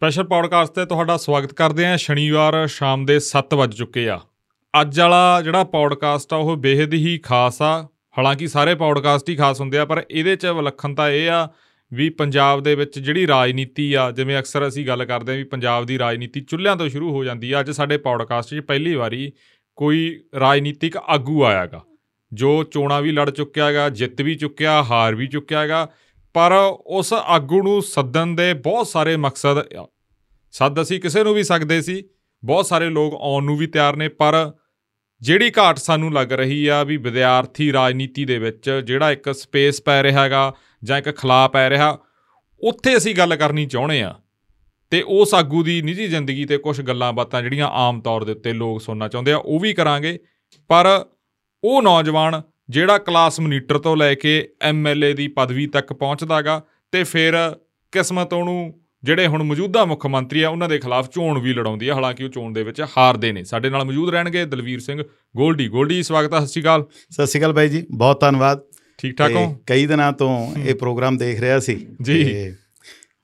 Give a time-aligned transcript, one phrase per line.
[0.00, 4.18] Special podcast ਤੇ ਤੁਹਾਡਾ ਸਵਾਗਤ ਕਰਦੇ ਹਾਂ। ਸ਼ਨੀਵਾਰ ਸ਼ਾਮ ਦੇ 7 ਵਜ ਚੁੱਕੇ ਆ।
[4.80, 7.82] ਅੱਜ ਵਾਲਾ ਜਿਹੜਾ ਪੌਡਕਾਸਟ ਆ, ਉਹ ਬੇहद ਹੀ ਖਾਸ ਆ।
[8.18, 11.48] ਹਾਲਾਂਕਿ ਸਾਰੇ ਪੌਡਕਾਸਟ ਹੀ ਖਾਸ ਹੁੰਦੇ ਆ, ਪਰ ਇਹਦੇ 'ਚ ਵਿਲੱਖਣਤਾ ਇਹ ਆ
[11.92, 15.86] ਵੀ ਪੰਜਾਬ ਦੇ ਵਿੱਚ ਜਿਹੜੀ ਰਾਜਨੀਤੀ ਆ, ਜਿਵੇਂ ਅਕਸਰ ਅਸੀਂ ਗੱਲ ਕਰਦੇ ਆ ਵੀ ਪੰਜਾਬ
[15.86, 19.32] ਦੀ ਰਾਜਨੀਤੀ ਚੁੱਲ੍ਹਿਆਂ ਤੋਂ ਸ਼ੁਰੂ ਹੋ ਜਾਂਦੀ ਆ। ਅੱਜ ਸਾਡੇ ਪੌਡਕਾਸਟ 'ਚ ਪਹਿਲੀ ਵਾਰੀ
[19.78, 21.84] ਕੋਈ ਰਾਜਨੀਤਿਕ ਆਗੂ ਆਇਆਗਾ,
[22.32, 25.88] ਜੋ ਚੋਣਾਂ ਵੀ ਲੜ ਚੁੱਕਿਆ ਹੈਗਾ, ਜਿੱਤ ਵੀ ਚੁੱਕਿਆ, ਹਾਰ ਵੀ ਚੁੱਕਿਆ ਹੈਗਾ।
[26.34, 26.52] ਪਰ
[26.86, 29.86] ਉਸ ਆਗੂ ਨੂੰ ਸੱਦਣ ਦੇ ਬਹੁਤ ਸਾਰੇ ਮਕਸਦ ਆ।
[30.54, 32.02] ਸੱਦ ਅਸੀਂ ਕਿਸੇ ਨੂੰ ਵੀ ਸਕਦੇ ਸੀ,
[32.42, 34.52] ਬਹੁਤ ਸਾਰੇ ਲੋਕ ਆਉਣ ਨੂੰ ਵੀ ਤਿਆਰ ਨੇ, ਪਰ
[35.22, 40.02] ਜਿਹੜੀ ਘਾਟ ਸਾਨੂੰ ਲੱਗ ਰਹੀ ਆ ਵੀ ਵਿਦਿਆਰਥੀ ਰਾਜਨੀਤੀ ਦੇ ਵਿੱਚ ਜਿਹੜਾ ਇੱਕ ਸਪੇਸ ਪੈ
[40.02, 40.52] ਰਿਹਾ ਹੈਗਾ
[40.84, 41.96] ਜਾਂ ਇੱਕ ਖਲਾ ਪੈ ਰਿਹਾ,
[42.60, 44.14] ਉੱਥੇ ਅਸੀਂ ਗੱਲ ਕਰਨੀ ਚਾਹੁੰਦੇ ਆ
[44.92, 48.52] ਤੇ ਉਸ ਆਗੂ ਦੀ ਨਿੱਜੀ ਜ਼ਿੰਦਗੀ ਤੇ ਕੁਝ ਗੱਲਾਂ ਬਾਤਾਂ ਜਿਹੜੀਆਂ ਆਮ ਤੌਰ ਦੇ ਉੱਤੇ
[48.52, 50.18] ਲੋਕ ਸੁਣਨਾ ਚਾਹੁੰਦੇ ਆ, ਉਹ ਵੀ ਕਰਾਂਗੇ
[50.70, 50.86] ਪਰ
[51.64, 57.56] ਉਹ ਨੌਜਵਾਨ ਜਿਹੜਾ ਕਲਾਸ ਮੋਨੀਟਰ ਤੋਂ ਲੈ ਕੇ ਐਮਐਲਏ ਦੀ ਪਦਵੀ ਤੱਕ ਪਹੁੰਚਦਾਗਾ ਤੇ ਫਿਰ
[57.92, 58.74] ਕਿਸਮਤ ਉਹਨੂੰ
[59.04, 62.28] ਜਿਹੜੇ ਹੁਣ ਮੌਜੂਦਾ ਮੁੱਖ ਮੰਤਰੀ ਆ ਉਹਨਾਂ ਦੇ ਖਿਲਾਫ ਚੋਣ ਵੀ ਲੜਾਉਂਦੀ ਆ ਹਾਲਾਂਕਿ ਉਹ
[62.28, 65.02] ਚੋਣ ਦੇ ਵਿੱਚ ਹਾਰਦੇ ਨੇ। ਸਾਡੇ ਨਾਲ ਮੌਜੂਦ ਰਹਿਣਗੇ ਦਲਵੀਰ ਸਿੰਘ
[65.36, 68.60] ਗੋਲਡੀ। ਗੋਲਡੀ ਸਵਾਗਤ ਹੈ ਸਤਿ ਸ਼੍ਰੀ ਅਕਾਲ। ਸਤਿ ਸ਼੍ਰੀ ਅਕਾਲ ਬਾਈ ਜੀ ਬਹੁਤ ਧੰਨਵਾਦ।
[68.98, 69.62] ਠੀਕ ਠਾਕ ਹੋ?
[69.66, 72.52] ਕਈ ਦਿਨਾਂ ਤੋਂ ਇਹ ਪ੍ਰੋਗਰਾਮ ਦੇਖ ਰਿਹਾ ਸੀ ਜੀ।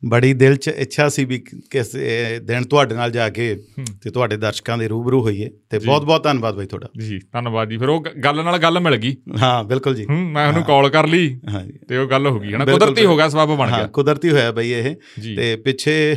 [0.05, 1.39] ਬੜੀ ਦਿਲ 'ਚ ਇੱਛਾ ਸੀ ਵੀ
[1.71, 1.97] ਕਿਸ
[2.43, 3.55] ਦਿਨ ਤੁਹਾਡੇ ਨਾਲ ਜਾ ਕੇ।
[4.03, 7.69] ਤੇ ਤੁਹਾਡੇ ਦਰਸ਼ਕਾਂ ਦੇ ਰੂਬਰੂ ਹੋਈਏ। ਤੇ ਜੀ। ਬਹੁਤ ਬਹੁਤ ਧੰਨਵਾਦ ਬਾਈ ਤੁਹਾਡਾ। ਜੀ ਧੰਨਵਾਦ
[7.69, 11.07] ਜੀ। ਫਿਰ ਉਹ ਗੱਲ ਨਾਲ ਗੱਲ ਮਿਲ ਗਈ। ਹਾਂ ਬਿਲਕੁਲ ਜੀ। ਮੈਂ ਉਹਨੂੰ ਕਾਲ ਕਰ
[11.07, 12.65] ਲਈ ਹਾਂ ਜੀ। ਤੇ ਉਹ ਗੱਲ ਹੋ ਗਈ ਹਨਾ?
[12.65, 14.95] ਕੁਦਰਤੀ ਹੋ ਗਿਆ ਸਬਬ ਬਣ ਗਿਆ। ਕੁਦਰਤੀ ਹੋਇਆ ਬਈ ਇਹ।
[15.37, 16.17] ਤੇ ਪਿੱਛੇ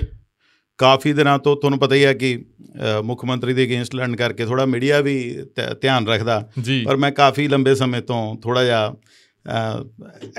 [0.78, 2.46] ਕਾਫੀ ਦਿਨਾਂ ਤੋਂ ਤੁਹਾਨੂੰ ਪਤਾ ਹੀ ਹੈ ਕਿ
[3.04, 5.38] ਮੁੱਖ ਮੰਤਰੀ ਦੇ ਅਗੇਂਸਟ ਲੜਨ ਕਰਕੇ ਥੋੜਾ ਮੀਡੀਆ ਵੀ
[5.82, 6.50] ਧਿਆਨ ਰੱਖਦਾ।
[6.86, 8.96] ਪਰ ਮੈਂ ਕਾਫੀ ਲੰਬੇ ਸਮੇਂ ਤੋਂ ਥੋੜਾ ਜਿਹਾ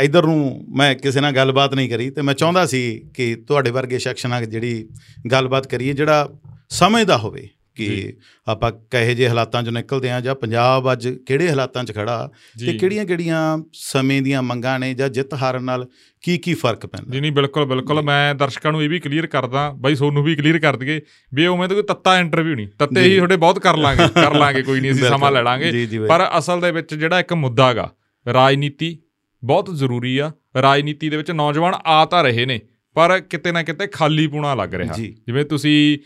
[0.02, 3.98] ਇਧਰ ਨੂੰ ਮੈਂ ਕਿਸੇ ਨਾਲ ਗੱਲਬਾਤ ਨਹੀਂ ਕਰੀ ਤੇ ਮੈਂ ਚਾਹੁੰਦਾ ਸੀ ਕਿ ਤੁਹਾਡੇ ਵਰਗੇ
[3.98, 4.88] ਸ਼ਖਸ ਨਾਲ ਜਿਹੜੀ
[5.30, 6.28] ਗੱਲਬਾਤ ਕਰੀਏ ਜਿਹੜਾ
[6.68, 8.16] ਸਮਝਦਾ ਹੋਵੇ ਕਿ।
[8.48, 12.30] ਆਪਾਂ ਕਹੇ ਜੇ ਹਾਲਾਤਾਂ 'ਚੋਂ ਨਿਕਲਦੇ ਆ ਜਾਂ ਪੰਜਾਬ ਅੱਜ ਕਿਹੜੇ ਹਾਲਾਤਾਂ 'ਚ ਖੜਾ
[12.66, 15.88] ਤੇ ਕਿਹੜੀਆਂ-ਕਿਹੜੀਆਂ ਸਮੇਂ ਦੀਆਂ ਮੰਗਾਂ ਨੇ ਜਾਂ ਜਿੱਤ ਹਾਰਨ ਨਾਲ
[16.20, 19.70] ਕੀ ਕੀ ਫ਼ਰਕ ਪੈਂਦਾ ਜੀ ਨਹੀਂ ਬਿਲਕੁਲ ਬਿਲਕੁਲ ਮੈਂ ਦਰਸ਼ਕਾਂ ਨੂੰ ਇਹ ਵੀ ਕਲੀਅਰ ਕਰਦਾ
[19.70, 21.00] ਬਾਈ ਸੋਨੂੰ ਵੀ ਕਲੀਅਰ ਕਰ ਦਈਏ
[21.34, 24.62] ਵੀ ਉਵੇਂ ਤਾਂ ਕੋਈ ਤੱਤਾ ਇੰਟਰਵਿਊ ਨਹੀਂ ਤੱਤੇ। ਹੀ ਤੁਹਾਡੇ ਬਹੁਤ ਕਰ ਲਾਂਗੇ ਕਰ ਲਾਂਗੇ
[24.62, 27.92] ਕੋਈ ਨਹੀਂ ਅਸੀਂ। ਸਮਾਂ ਲੈ ਲਾਂਗੇ। ਪਰ ਅਸਲ ਦੇ ਵਿੱਚ ਜਿਹੜਾ ਇੱਕ ਮੁੱਦਾ ਹੈਗਾ
[28.32, 28.98] ਰਾਜਨੀਤੀ
[29.44, 30.32] ਬਹੁਤ ਜ਼ਰੂਰੀ ਆ।
[30.62, 32.60] ਰਾਜਨੀਤੀ ਦੇ ਵਿੱਚ ਨੌਜਵਾਨ ਆ ਤਾਂ ਰਹੇ ਨੇ
[32.94, 34.92] ਪਰ ਕਿਤੇ ਨਾ ਕਿਤੇ ਖਾਲੀ ਪੂਣਾ ਲੱਗ ਰਿਹਾ।
[35.26, 35.98] ਜਿਵੇਂ ਤੁਸੀਂ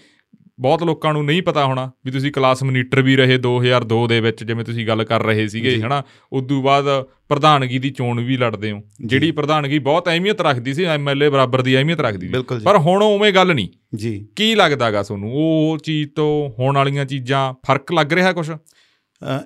[0.60, 4.44] ਬਹੁਤ ਲੋਕਾਂ ਨੂੰ ਨਹੀਂ ਪਤਾ ਹੋਣਾ ਵੀ ਤੁਸੀਂ ਕਲਾਸ ਮੋਨੀਟਰ ਵੀ ਰਹੇ 2002 ਦੇ ਵਿੱਚ
[4.44, 6.02] ਜਿਵੇਂ ਤੁਸੀਂ ਗੱਲ ਕਰ ਰਹੇ ਸੀਗੇ। ਹਨਾ?
[6.32, 6.84] ਉਦੋਂ ਬਾਅਦ
[7.28, 11.76] ਪ੍ਰਧਾਨਗੀ ਦੀ ਚੋਣ ਵੀ ਲੜਦੇ ਹੋ। ਜਿਹੜੀ ਪ੍ਰਧਾਨਗੀ ਬਹੁਤ ਅਹਿਮੀਅਤ ਰੱਖਦੀ ਸੀ ਐਮਐਲਏ ਬਰਾਬਰ ਦੀ
[11.76, 15.32] ਅਹਿਮੀਅਤ ਰੱਖਦੀ ਸੀ। ਪਰ ਹੁਣ ਉਵੇਂ ਗੱਲ ਨਹੀਂ। ਜੀ। ਕੀ ਲੱਗਦਾਗਾ ਤੁਹਾਨੂੰ?
[15.34, 18.52] ਉਹ ਚੀਜ਼ ਤੋਂ ਹੋਣ ਵਾਲੀਆਂ ਚੀਜ਼ਾਂ ਫ਼ਰਕ ਲੱਗ ਰਿਹਾ ਕੁਝ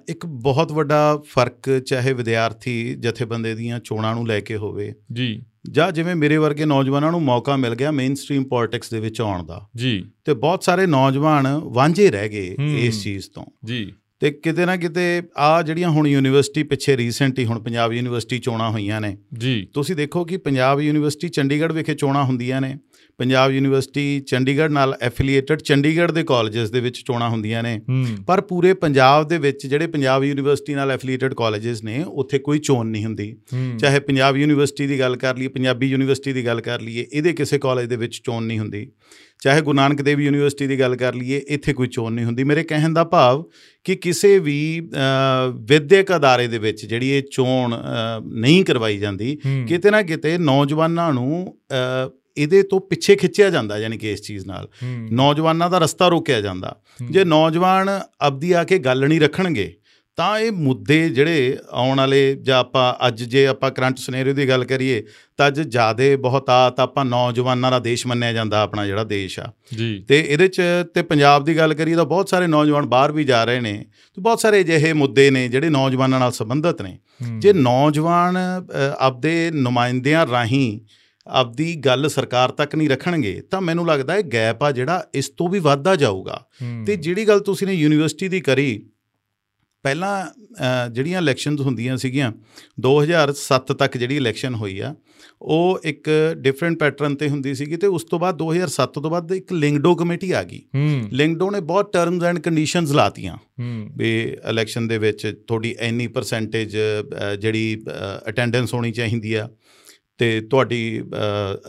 [0.08, 5.92] ਇੱਕ ਬਹੁਤ ਵੱਡਾ ਫ਼ਰਕ ਚਾਹੇ ਵਿਦਿਆਰਥੀ ਜਥੇਬੰਦੇ ਦੀਆਂ ਚੋਣਾਂ ਨੂੰ ਲੈ ਕੇ ਹੋਵੇ ਜੀ। ਜਾਂ
[5.92, 9.68] ਜਿਵੇਂ ਮੇਰੇ ਵਰਗੇ ਨੌਜਵਾਨਾਂ ਨੂੰ ਮੌਕਾ ਮਿਲ ਗਿਆ ਮੇਨ ਸਟ੍ਰੀਮ ਪੋਲਿਟਿਕਸ ਦੇ ਵਿੱਚ ਆਉਣ ਦਾ।
[9.76, 14.76] ਜੀ। ਤੇ ਬਹੁਤ ਸਾਰੇ ਨੌਜਵਾਨ ਵਾਂਝੇ ਰਹਿ ਗਏ। ਇਸ ਚੀਜ਼ ਤੋਂ। ਜੀ। ਤੇ ਕਿਤੇ ਨਾ
[14.76, 19.68] ਕਿਤੇ ਆ ਜਿਹੜੀਆਂ ਹੁਣ ਯੂਨੀਵਰਸਿਟੀ ਪਿੱਛੇ ਰੀਸੈਂਟ ਹੀ ਹੁਣ ਪੰਜਾਬ ਯੂਨੀਵਰਸਿਟੀ ਚੋਣਾਂ ਹੋਈਆਂ ਨੇ। ਜੀ।
[19.74, 22.78] ਤੁਸੀਂ ਦੇਖੋ ਕਿ ਪੰਜਾਬ ਯੂਨੀਵਰਸਿਟੀ ਚੰਡੀਗੜ੍ਹ ਵਿਖੇ ਚੋਣਾਂ ਹੁੰਦੀਆਂ ਨੇ।
[23.18, 27.80] ਪੰਜਾਬ ਯੂਨੀਵਰਸਿਟੀ ਚੰਡੀਗੜ੍ਹ ਨਾਲ ਐਫੀਲੀਏਟਡ ਚੰਡੀਗੜ੍ਹ ਦੇ ਕਾਲਜਸ ਦੇ ਵਿੱਚ ਚੋਣਾਂ ਹੁੰਦੀਆਂ ਨੇ।
[28.26, 32.86] ਪਰ ਪੂਰੇ ਪੰਜਾਬ ਦੇ ਵਿੱਚ ਜਿਹੜੇ ਪੰਜਾਬ ਯੂਨੀਵਰਸਿਟੀ ਨਾਲ ਐਫੀਲੀਏਟਡ ਕਾਲਜਸ ਨੇ ਉੱਥੇ ਕੋਈ ਚੋਣ
[32.86, 33.34] ਨਹੀਂ ਹੁੰਦੀ।
[33.80, 37.58] ਚਾਹੇ ਪੰਜਾਬ ਯੂਨੀਵਰਸਿਟੀ ਦੀ ਗੱਲ ਕਰ ਲਈਏ ਪੰਜਾਬੀ ਯੂਨੀਵਰਸਿਟੀ ਦੀ ਗੱਲ ਕਰ ਲਈਏ ਇਹਦੇ ਕਿਸੇ
[37.58, 38.86] ਕਾਲਜ ਦੇ ਵਿੱਚ ਚੋਣ ਨਹੀਂ ਹੁੰਦੀ।
[39.42, 42.62] ਚਾਹੇ ਗੁਰੂ ਨਾਨਕ ਦੇਵ ਯੂਨੀਵਰਸਿਟੀ ਦੀ ਗੱਲ ਕਰ ਲਈਏ ਇੱਥੇ ਕੋਈ ਚੋਣ ਨਹੀਂ ਹੁੰਦੀ। ਮੇਰੇ
[42.62, 43.44] ਕਹਿਣ ਦਾ ਭਾਵ
[43.86, 44.58] ਕਿ ਕਿਸੇ ਵੀ
[45.68, 47.74] ਵਿਦਿਅਕ ਅਦਾਰੇ ਦੇ ਵਿੱਚ ਜਿਹੜੀ ਇਹ ਚੋਣ
[48.24, 49.36] ਨਹੀਂ ਕਰਵਾਈ ਜਾਂਦੀ।
[49.68, 51.56] ਕਿਤੇ ਨਾ ਕਿਤੇ ਨੌਜਵਾਨਾਂ ਨੂੰ
[52.38, 54.68] ਇਹਦੇ ਤੋਂ ਪਿੱਛੇ ਖਿੱਚਿਆ ਜਾਂਦਾ ਯਾਨੀ ਕਿ ਇਸ ਚੀਜ਼ ਨਾਲ।
[55.10, 56.76] ਨੌਜਵਾਨਾਂ ਦਾ ਰਸਤਾ ਰੋਕਿਆ ਜਾਂਦਾ।
[57.10, 59.74] ਜੇ ਨੌਜਵਾਨ ਆਪਦੀ ਆ ਕੇ ਗੱਲ ਨਹੀਂ ਰੱਖਣਗੇ
[60.16, 64.64] ਤਾਂ ਇਹ ਮੁੱਦੇ ਜਿਹੜੇ ਆਉਣ ਵਾਲੇ ਜਾਂ ਆਪਾਂ ਅੱਜ ਜੇ ਆਪਾਂ ਕਰੰਟ ਸਿਨੈਰੀਓ ਦੀ ਗੱਲ
[64.64, 65.02] ਕਰੀਏ
[65.36, 70.04] ਤਾਂ ਅੱਜ ਜਿਆਦੇ ਬਹੁਤਾਤ ਆਪਾਂ ਨੌਜਵਾਨਾਂ ਦਾ ਦੇਸ਼ ਮੰਨਿਆ ਜਾਂਦਾ ਆਪਣਾ ਜਿਹੜਾ ਦੇਸ਼ ਆ। ਜੀ।
[70.08, 70.62] ਤੇ ਇਹਦੇ ਚ
[70.94, 74.22] ਤੇ ਪੰਜਾਬ ਦੀ ਗੱਲ ਕਰੀਏ ਤਾਂ ਬਹੁਤ ਸਾਰੇ ਨੌਜਵਾਨ ਬਾਹਰ ਵੀ ਜਾ ਰਹੇ ਨੇ ਤੇ
[74.22, 76.98] ਬਹੁਤ ਸਾਰੇ ਅਜਿਹੇ ਮੁੱਦੇ ਨੇ ਜਿਹੜੇ ਨੌਜਵਾਨਾਂ ਨਾਲ ਸੰਬੰਧਿਤ ਨੇ।
[77.38, 78.38] ਜੇ ਨੌਜਵਾਨ
[78.98, 80.80] ਆਪਦੇ ਨੁਮਾਇੰਦਿਆਂ ਰਾਹੀਂ
[81.28, 85.48] ਆਪਦੀ ਗੱਲ ਸਰਕਾਰ ਤੱਕ ਨਹੀਂ ਰੱਖਣਗੇ ਤਾਂ ਮੈਨੂੰ ਲੱਗਦਾ ਹੈ ਗੈਪ ਆ ਜਿਹੜਾ ਇਸ ਤੋਂ
[85.48, 86.44] ਵੀ ਵੱਧਦਾ ਜਾਊਗਾ।
[86.86, 88.86] ਤੇ ਜਿਹੜੀ ਗੱਲ ਤੁਸੀਂ ਨੇ ਯੂਨੀਵਰਸਿਟੀ ਦੀ ਕਰੀ
[89.84, 90.26] ਪਹਿਲਾਂ
[90.90, 92.32] ਜਿਹੜੀਆਂ ਇਲੈਕਸ਼ਨਸ ਹੁੰਦੀਆਂ ਸੀਗੀਆਂ
[92.80, 94.94] 2007 ਤੱਕ ਜਿਹੜੀ ਇਲੈਕਸ਼ਨ ਹੋਈ ਆ
[95.42, 99.52] ਉਹ ਇੱਕ ਡਿਫਰੈਂਟ ਪੈਟਰਨ ਤੇ ਹੁੰਦੀ ਸੀਗੀ ਤੇ ਉਸ ਤੋਂ ਬਾਅਦ 2007 ਤੋਂ ਬਾਅਦ ਇੱਕ
[99.52, 100.62] ਲਿੰਗਡੋ ਕਮੇਟੀ ਆ ਗਈ।
[101.12, 103.36] ਲਿੰਗਡੋ ਨੇ ਬਹੁਤ ਟਰਮਸ ਐਂਡ ਕੰਡੀਸ਼ਨਸ ਲਾਤੀਆਂ
[103.96, 104.12] ਵੀ
[104.50, 106.76] ਇਲੈਕਸ਼ਨ ਦੇ ਵਿੱਚ ਤੁਹਾਡੀ ਇੰਨੀ ਪਰਸੈਂਟੇਜ
[107.40, 107.84] ਜਿਹੜੀ
[108.28, 109.48] ਅਟੈਂਡੈਂਸ ਹੋਣੀ ਚਾਹੀਦੀ ਆ।
[110.18, 110.80] ਤੇ ਤੁਹਾਡੀ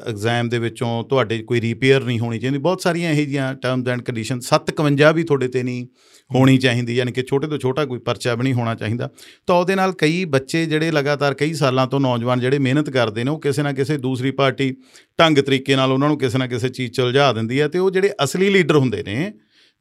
[0.07, 4.01] ਐਗਜ਼ਾਮ ਦੇ ਵਿੱਚੋਂ ਤੁਹਾਡੇ ਕੋਈ ਰਿਪੇਅਰ ਨਹੀਂ ਹੋਣੀ ਚਾਹੀਦੀ। ਬਹੁਤ ਸਾਰੀਆਂ ਇਹੋ ਜਿਹੀਆਂ ਟਰਮਸ ਐਂਡ
[4.01, 5.85] ਕੰਡੀਸ਼ਨ 751 ਵੀ ਤੁਹਾਡੇ ਤੇ ਨਹੀਂ
[6.29, 9.09] ਹੋਣੀ ਚਾਹੀਦੀ, ਯਾਨੀ ਕਿ ਛੋਟੇ ਤੋਂ ਛੋਟਾ ਕੋਈ ਪਰਚਾ ਵੀ ਨਹੀਂ ਹੋਣਾ ਚਾਹੀਦਾ।
[9.47, 13.31] ਤਾਂ ਉਹਦੇ ਨਾਲ ਕਈ ਬੱਚੇ ਜਿਹੜੇ ਲਗਾਤਾਰ ਕਈ ਸਾਲਾਂ ਤੋਂ ਨੌਜਵਾਨ ਜਿਹੜੇ ਮਿਹਨਤ ਕਰਦੇ ਨੇ,
[13.31, 14.75] ਉਹ ਕਿਸੇ ਨਾ ਕਿਸੇ ਦੂਸਰੀ ਪਾਰਟੀ
[15.19, 17.91] ਢੰਗ ਤਰੀਕੇ ਨਾਲ ਉਹਨਾਂ ਨੂੰ ਕਿਸੇ ਨਾ ਕਿਸੇ ਚੀਜ਼ 'ਚ ਉਲਝਾ ਦਿੰਦੀ ਹੈ ਤੇ ਉਹ
[17.91, 19.31] ਜਿਹੜੇ ਅਸਲੀ ਲੀਡਰ ਹੁੰਦੇ ਨੇ,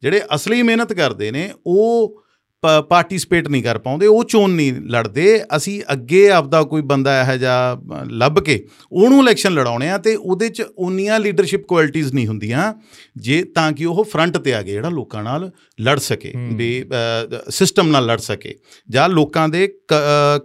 [0.03, 2.23] ਜਿਹੜੇ ਅਸਲੀ ਮਿਹਨਤ ਕਰਦੇ ਨੇ, ਉਹ
[2.63, 8.05] ਪਾਰਟਿਸਿਪੇਟ ਨਹੀਂ ਕਰ ਪਾਉਂਦੇ ਉਹ ਚੋਣ ਨਹੀਂ ਲੜਦੇ। ਅਸੀਂ ਅੱਗੇ ਆਪਦਾ ਕੋਈ ਬੰਦਾ ਇਹੋ ਅ,
[8.05, 12.73] ਲੱਭ ਕੇ ਉਹਨੂੰ ਇਲੈਕਸ਼ਨ ਲੜਾਉਣੇ ਆ ਤੇ ਉਹਦੇ ਚ ਉਨੀਆਂ ਲੀਡਰਸ਼ਿਪ ਕੁਆਲਿਟੀਆਂ ਨਹੀਂ ਹੁੰਦੀਆਂ
[13.17, 15.51] ਜੇ ਤਾਂ ਕਿ ਉਹ ਫਰੰਟ ਤੇ ਆ ਕੇ ਜਿਹੜਾ ਲੋਕਾਂ ਨਾਲ
[15.81, 16.85] ਲੜ ਸਕੇ। ਵੀ
[17.49, 18.55] ਸਿਸਟਮ ਨਾਲ ਲੜ ਸਕੇ।
[18.89, 19.67] ਜਾਂ ਲੋਕਾਂ ਦੇ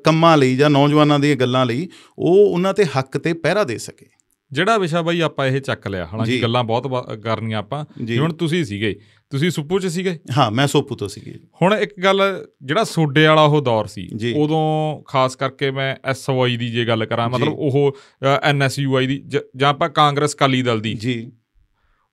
[0.05, 1.89] ਕੰਮਾਂ ਲਈ ਜਾਂ ਨੌਜਵਾਨਾਂ ਦੀਆਂ ਗੱਲਾਂ ਲਈ
[2.19, 4.07] ਉਹ ਉਹਨਾਂ ਤੇ ਹੱਕ ਤੇ ਪਹਿਰਾ ਦੇ ਸਕੇ।
[4.55, 7.85] ਜਿਹੜਾ ਵਿਸ਼ਾ ਬਾਈ ਆਪਾਂ ਇਹ ਚੱਕ ਲਿਆ ਹਾਲਾਂਕਿ। ਗੱਲਾਂ ਬਹੁਤ ਕਰਨੀਆਂ ਆਪਾਂ
[8.19, 8.97] ਹੁਣ ਤੁਸੀਂ ਸੀਗੇ
[9.31, 10.19] ਤੁਸੀਂ ਸੁੱਪੂ ਚ ਸੀਗੇ?
[10.39, 15.03] ਹਾਂ ਮੈਂ ਸੋਪੂ ਤੋਂ ਸੀਗੀ। ਹੁਣ ਇੱਕ ਗੱਲ ਜਿਹੜਾ ਸੋਡੇ ਵਾਲਾ ਉਹ ਦੌਰ ਸੀ। ਉਦੋਂ
[15.09, 17.99] ਖਾਸ ਕਰਕੇ ਮੈਂ ਐਸਓਆਈ ਦੀ ਜੇ ਗੱਲ ਕਰਾਂ। ਮਤਲਬ ਉਹ
[18.43, 21.33] ਐਨਐਸਯੂਆਈ ਦੀ ਜ- ਜਾਂ ਆਪਾਂ ਕਾਂਗਰਸ ਕਾਲੀ ਦਲ ਦੀ। ਜੀ।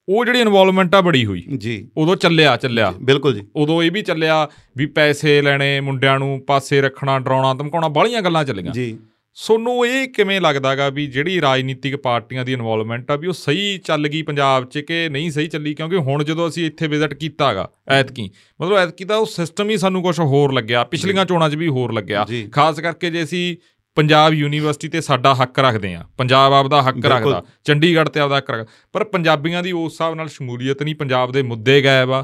[0.10, 4.02] ਉਹ ਜਿਹੜੀ ਇਨਵੋਲਵਮੈਂਟ ਆ ਬੜੀ ਹੋਈ। ਜੀ। ਉਦੋਂ ਚੱਲਿਆ ਚੱਲਿਆ। ਬਿਲਕੁਲ ਜੀ। ਉਦੋਂ ਇਹ ਵੀ
[4.02, 9.00] ਚੱਲਿਆ ਵੀ ਪੈਸੇ ਲੈਣੇ ਮੁੰਡਿਆਂ ਨੂੰ ਪਾਸੇ ਰੱਖਣਾ ਡਰਾਉਣਾ ਧਮਕਾਉਣਾ ਬਾਹਲੀਆਂ ਗੱਲਾਂ ਚੱਲੀਆਂ। ਜੀ।
[9.34, 14.08] ਸੋਨੂੰ ਇਹ ਕਿਵੇਂ ਲੱਗਦਾਗਾ ਵੀ ਜਿਹੜੀ ਰਾਜਨੀਤਿਕ ਪਾਰਟੀਆਂ ਦੀ ਇਨਵੋਲਵਮੈਂਟ ਆ ਵੀ ਉਹ ਸਹੀ ਚੱਲ
[14.08, 15.74] ਗਈ ਪੰਜਾਬ 'ਚ ਕਿ ਨਹੀਂ ਸਹੀ ਚੱਲੀ?
[15.74, 18.30] ਕਿਉਂਕਿ ਹੁਣ ਜਦੋਂ ਅਸੀਂ ਇੱਥੇ ਵਿਜ਼ਿਟ ਕੀਤਾਗਾ ਐਤਕੀ
[18.62, 21.94] ਮਤਲਬ ਐਤਕੀ ਤਾਂ ਉਹ ਸਿਸਟਮ ਹੀ ਸਾਨੂੰ ਕੁਝ ਹੋਰ ਲੱਗਿਆ ਪਿਛਲੀਆਂ ਚੋਣਾਂ 'ਚ ਵੀ ਹੋਰ
[21.94, 23.58] ਲੱਗਿਆ। ਖਾਸ ਕਰਕੇ ਜੇ ਅਸੀਂ
[23.96, 28.38] ਪੰਜਾਬ ਯੂਨੀਵਰਸਿਟੀ ਤੇ ਸਾਡਾ ਹੱਕ ਰੱਖਦੇ ਆ ਪੰਜਾਬ ਆਪਦਾ ਹੱਕ ਬਿਲਕੁਲ। ਰੱਖਦਾ ਚੰਡੀਗੜ੍ਹ ਤੇ ਆਪਦਾ
[28.38, 32.22] ਹੱਕ ਰੱਖਦਾ ਪਰ ਪੰਜਾਬੀਆਂ ਦੀ ਉਸ ਹਿਸਾਬ ਨਾਲ ਸ਼ਮੂਲੀਅਤ ਨਹੀਂ ਪੰਜਾਬ ਦੇ ਮੁੱਦੇ ਗਾਇਬ ਆ।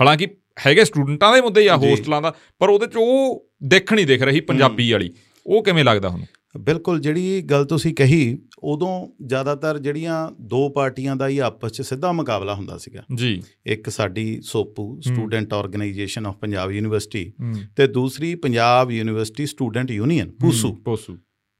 [0.00, 0.26] ਹਾਲਾਂਕਿ
[0.66, 4.40] ਹੈਗੇ ਸਟੂਡੈਂਟਾਂ ਦੇ ਮੁੱਦੇ ਆ। ਹੋਸਟਲਾਂ ਦਾ ਪਰ ਉਹਦੇ 'ਚ ਉਹ ਦੇਖ ਨਹੀਂ ਦਿਖ ਰਹੀ
[4.40, 5.12] ਪੰਜਾਬੀ ਵਾਲੀ।
[5.46, 6.22] ਉਹ ਕਿਵੇਂ ਲੱਗਦਾ ਹੁਣ?
[6.60, 12.12] ਬਿਲਕੁਲ ਜਿਹੜੀ ਗੱਲ ਤੁਸੀਂ ਕਹੀ ਉਦੋਂ ਜ਼ਿਆਦਾਤਰ ਜਿਹੜੀਆਂ ਦੋ ਪਾਰਟੀਆਂ ਦਾ ਹੀ ਆਪਸ 'ਚ ਸਿੱਧਾ
[12.12, 17.32] ਮੁਕਾਬਲਾ ਹੁੰਦਾ ਸੀਗਾ। ਜੀ। ਇੱਕ ਸਾਡੀ SOPU student organisation of Panjab university
[17.76, 20.72] ਤੇ ਦੂਸਰੀ Panjab university student union PUSU.
[20.74, 21.18] PUSU.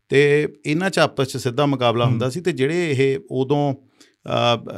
[0.09, 3.75] ਤੇ ਇਹਨਾਂ 'ਚ ਆਪਸ 'ਚ ਸਿੱਧਾ ਮੁਕਾਬਲਾ। ਹੁੰਦਾ ਸੀ ਤੇ ਜਿਹੜੇ ਇਹ ਉਦੋਂ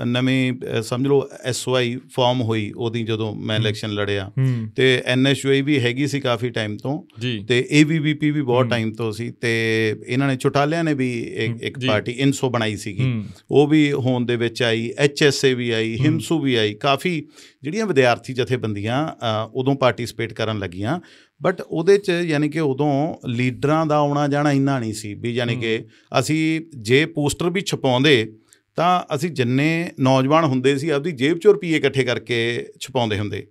[0.05, 0.53] ਨਵੇਂ
[0.83, 4.31] ਸਮਝ ਲਓ ਐਸਓਆਈ ਫਾਰਮ ਹੋਈ ਉਹਦੀ ਜਦੋਂ ਮੈਂ। ਇਲੈਕਸ਼ਨ ਲੜਿਆ।
[4.77, 7.03] ਤੇ ਐਨਐਸਯੂਆਈ ਵੀ ਹੈਗੀ ਸੀ ਕਾਫੀ ਟਾਈਮ ਤੋਂ।
[7.49, 11.23] ਤੇ ਏਬੀਵੀਪੀ ਵੀ ਬਹੁਤ। ਟਾਈਮ ਤੋਂ ਸੀ। ਤੇ ਇਹਨਾਂ ਨੇ ਚੁਟਾਲਿਆਂ ਨੇ ਵੀ
[11.63, 16.05] ਇੱਕ। ਪਾਰਟੀ ਇਨਸੋ ਬਣਾਈ ਸੀਗੀ। ਉਹ ਵੀ ਹੋਂਦ ਦੇ ਵਿੱਚ ਆਈ ਐਚਐਸਏ ਵੀ ਆਈ ਹੂੰ।
[16.05, 17.29] ਹਿਮਸੂ ਵੀ ਆਈ। ਕਾਫੀ
[17.63, 19.09] ਜਿਹੜੀਆਂ ਵਿਦਿਆਰਥੀ ਜਥੇਬੰਦੀਆਂ
[19.55, 21.01] ਉਦੋਂ ਪਾਰਟਿਸਿਪੇਟ ਕਰਨ ਲੱਗੀਆਂ।
[21.43, 25.57] ਬਟ ਉਹਦੇ ਚ ਯਾਨੀ ਕਿ ਉਦੋਂ ਲੀਡਰਾਂ ਦਾ ਆਉਣਾ ਜਾਣਾ ਇੰਨਾ ਨਹੀਂ ਸੀ। ਵੀ ਯਾਨੀ
[25.57, 25.85] ਕਿ
[26.19, 28.33] ਅਸੀਂ ਜੇ ਪੋਸਟਰ ਵੀ ਛਪਾਉਂਦੇ
[28.79, 33.47] ਤਾਂ ਅਸੀਂ ਜਿੰਨੇ ਨੌਜਵਾਨ ਹੁੰਦੇ ਸੀ ਆਪਦੀ ਜੇਬ ਚੋਂ ਰੁਪਏ ਇਕੱਠੇ ਕਰਕੇ ਛਪਾਉਂਦੇ ਹੁੰਦੇ।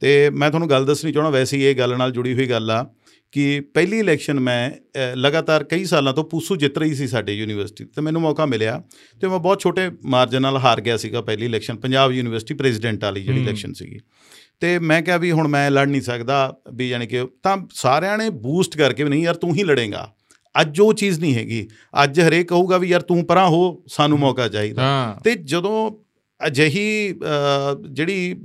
[0.00, 2.90] ਤੇ ਮੈਂ ਤੁਹਾਨੂੰ ਗੱਲ ਦੱਸਣੀ ਚਾਹਣਾ ਵੈਸੇ ਹੀ ਇਹ ਗੱਲ ਨਾਲ ਜੁੜੀ ਹੋਈ ਗੱਲ ਆ
[3.32, 4.70] ਕਿ ਪਹਿਲੀ ਇਲੈਕਸ਼ਨ ਮੈਂ
[5.14, 8.82] ਲਗਾਤਾਰ ਕਈ ਸਾਲਾਂ ਤੋਂ ਪੂਸੂ ਜਿੱਤ ਰਹੀ ਸੀ ਸਾਡੇ ਯੂਨੀਵਰਸਿਟੀ ਤੇ ਮੈਨੂੰ ਮੌਕਾ ਮਿਲਿਆ
[9.20, 13.22] ਤੇ ਮੈਂ ਬਹੁਤ ਛੋਟੇ ਮਾਰਜਨ ਨਾਲ ਹਾਰ ਗਿਆ ਸੀਗਾ ਪਹਿਲੀ ਇਲੈਕਸ਼ਨ ਪੰਜਾਬ ਯੂਨੀਵਰਸਿਟੀ ਪ੍ਰੈਜ਼ੀਡੈਂਟ ਵਾਲੀ
[13.22, 13.98] ਜਿਹੜੀ। ਇਲੈਕਸ਼ਨ ਸੀਗੀ।
[14.60, 18.30] ਤੇ ਮੈਂ ਕਿਹਾ ਵੀ ਹੁਣ ਮੈਂ ਲੜ ਨਹੀਂ ਸਕਦਾ ਵੀ ਯਾਨੀ ਕਿ ਤਾਂ ਸਾਰਿਆਂ ਨੇ
[18.30, 20.14] ਬੂਸਟ ਕਰਕੇ ਵੀ ਨਹੀਂ ਯਾਰ ਤੂੰ ਹੀ ਲੜੇਗਾ।
[20.60, 21.68] ਅੱਜ ਉਹ ਚੀਜ਼ ਨਹੀਂ ਹੈਗੀ।
[22.04, 24.82] ਅੱਜ ਹਰੇਕ ਕਹੂਗਾ ਵੀ ਯਾਰ ਤੂੰ ਪਰਾਂ ਹੋ ਸਾਨੂੰ ਮੌਕਾ ਚਾਹੀਦਾ।
[25.24, 25.90] ਤੇ ਜਦੋਂ
[26.40, 27.14] ਅਜਿਹੀ
[27.90, 28.42] ਜਿਹੜੀ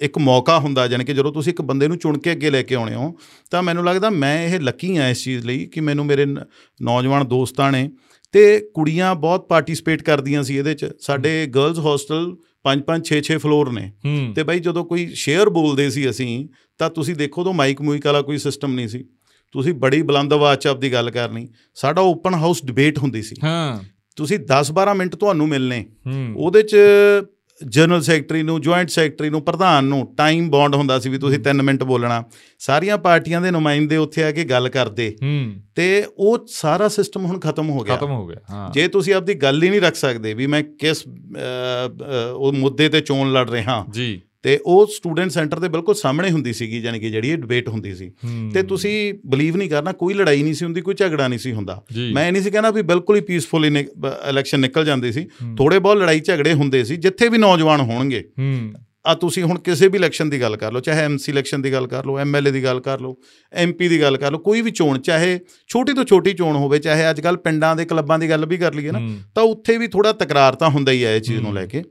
[0.00, 2.74] ਇੱਕ ਮੌਕਾ ਹੁੰਦਾ ਜਾਣੀ ਕਿ ਜਦੋਂ ਤੁਸੀਂ ਇੱਕ ਬੰਦੇ ਨੂੰ ਚੁਣ ਕੇ ਅੱਗੇ ਲੈ ਕੇ
[2.74, 3.14] ਆਉਣੇ ਹੋ
[3.50, 7.72] ਤਾਂ ਮੈਨੂੰ ਲੱਗਦਾ ਮੈਂ ਇਹ ਲੱਕੀ ਆ ਇਸ ਚੀਜ਼ ਲਈ ਕਿ ਮੈਨੂੰ ਮੇਰੇ ਨੌਜਵਾਨ ਦੋਸਤਾਂ
[7.72, 7.90] ਨੇ
[8.34, 12.22] ਤੇ ਕੁੜੀਆਂ ਬਹੁਤ ਪਾਰਟਿਸਿਪੇਟ ਕਰਦੀਆਂ ਸੀ ਇਹਦੇ ਚ। ਸਾਡੇ ਗਰਲਸ ਹੋਸਟਲ
[12.64, 13.90] 5-5 6-6 ਫਲੋਰ ਨੇ।
[14.34, 16.32] ਤੇ ਬਾਈ ਜਦੋਂ ਕੋਈ ਸ਼ੇਅਰ ਬੋਲਦੇ ਸੀ ਅਸੀਂ
[16.80, 19.04] ਤਾਂ ਤੁਸੀਂ ਦੇਖੋ ਤਾਂ ਮਾਈਕ ਮੂਈਕ ਵਾਲਾ ਕੋਈ ਸਿਸਟਮ ਨਹੀਂ ਸੀ।
[19.52, 23.80] ਤੁਸੀਂ ਬੜੀ ਬੁਲੰਦ ਆਵਾਜ਼ 'ਚ ਆਪਦੀ ਗੱਲ ਕਰਨੀ ਸਾਡਾ ਓਪਨ ਹਾਊਸ ਡਿਬੇਟ ਹੁੰਦੀ ਸੀ। ਹਾਂ।
[24.16, 25.84] ਤੁਸੀਂ 10-12 ਮਿੰਟ ਤੁਹਾਨੂੰ ਮਿਲਨੇ।
[26.36, 26.76] ਉਹਦੇ ਚ
[27.60, 31.62] ਜਨਰਲ ਸੈਕਟਰੀ ਨੂੰ ਜੁਆਇੰਟ ਸੈਕਟਰੀ ਨੂੰ ਪ੍ਰਧਾਨ ਨੂੰ ਟਾਈਮ ਬੌਂਡ ਹੁੰਦਾ ਸੀ ਵੀ ਤੁਸੀਂ 3
[31.62, 32.22] ਮਿੰਟ ਬੋਲਣਾ।
[32.58, 35.14] ਸਾਰੀਆਂ ਪਾਰਟੀਆਂ ਦੇ ਨੁਮਾਇੰਦੇ ਉੱਥੇ ਆ ਕੇ ਗੱਲ ਕਰਦੇ।
[35.74, 39.34] ਤੇ ਉਹ ਸਾਰਾ ਸਿਸਟਮ ਹੁਣ ਖਤਮ ਹੋ ਗਿਆ। ਖਤਮ ਹੋ ਗਿਆ ਹਾਂ। ਜੇ ਤੁਸੀਂ ਆਪਦੀ
[39.34, 41.04] ਗੱਲ ਹੀ ਨਹੀਂ ਰੱਖ ਸਕਦੇ ਵੀ ਮੈਂ ਕਿਸ
[42.36, 46.52] ਉਹ ਮੁੱਦੇ ਤੇ ਚੋਣ ਲੜ ਰਿਹਾ। ਜੀ। ਤੇ ਉਹ ਸਟੂਡੈਂਟ ਸੈਂਟਰ ਦੇ ਬਿਲਕੁਲ ਸਾਹਮਣੇ ਹੁੰਦੀ
[46.52, 48.10] ਸੀਗੀ ਯਾਨੀ ਕਿ ਜਿਹੜੀ ਇਹ ਡਿਬੇਟ ਹੁੰਦੀ ਸੀ।
[48.54, 51.82] ਤੇ ਤੁਸੀਂ ਬਲੀਵ ਨਹੀਂ ਕਰਨਾ ਕੋਈ ਲੜਾਈ ਨਹੀਂ ਸੀ ਹੁੰਦੀ ਕੋਈ ਝਗੜਾ ਨਹੀਂ ਸੀ ਹੁੰਦਾ।
[52.12, 55.26] ਮੈਂ ਇਹ ਨਹੀਂ ਸੀ ਕਹਿਣਾ ਵੀ ਬਿਲਕੁਲ ਹੀ ਪੀਸਫੁਲ ਇਲੈਕਸ਼ਨ ਨਿਕਲ ਜਾਂਦੀ ਸੀ।
[55.58, 58.24] ਥੋੜੇ ਬਹੁਤ ਲੜਾਈ ਝਗੜੇ ਹੁੰਦੇ ਸੀ ਜਿੱਥੇ ਵੀ ਨੌਜਵਾਨ ਹੋਣਗੇ।
[59.06, 61.86] ਆ ਤੁਸੀਂ ਹੁਣ ਕਿਸੇ ਵੀ ਇਲੈਕਸ਼ਨ ਦੀ ਗੱਲ ਕਰ ਲਓ ਚਾਹੇ ਐਮਸੀ ਇਲੈਕਸ਼ਨ ਦੀ ਗੱਲ
[61.86, 63.16] ਕਰ ਲਓ ਐਮਐਲਏ ਦੀ ਗੱਲ ਕਰ ਲਓ
[63.52, 67.10] ਐਮਪੀ ਦੀ ਗੱਲ ਕਰ ਲਓ ਕੋਈ ਵੀ ਚੋਣ ਚਾਹੇ ਛੋਟੀ ਤੋਂ ਛੋਟੀ ਚੋਣ ਹੋਵੇ ਚਾਹੇ
[67.10, 69.00] ਅੱਜ ਕੱਲ ਪਿੰਡਾਂ ਦੇ ਕਲੱਬਾਂ ਦੀ ਗੱਲ ਵੀ ਕਰ ਲਈਏ ਨਾ
[69.34, 71.82] ਤਾਂ ਉੱਥੇ ਵੀ ਥੋੜਾ ਤਕਰਾਰ ਤਾਂ ਹੁੰਦਾ ਹੀ ਹੈ ਇਹ ਚੀਜ਼ ਨੂੰ। ਲੈ ਕੇ।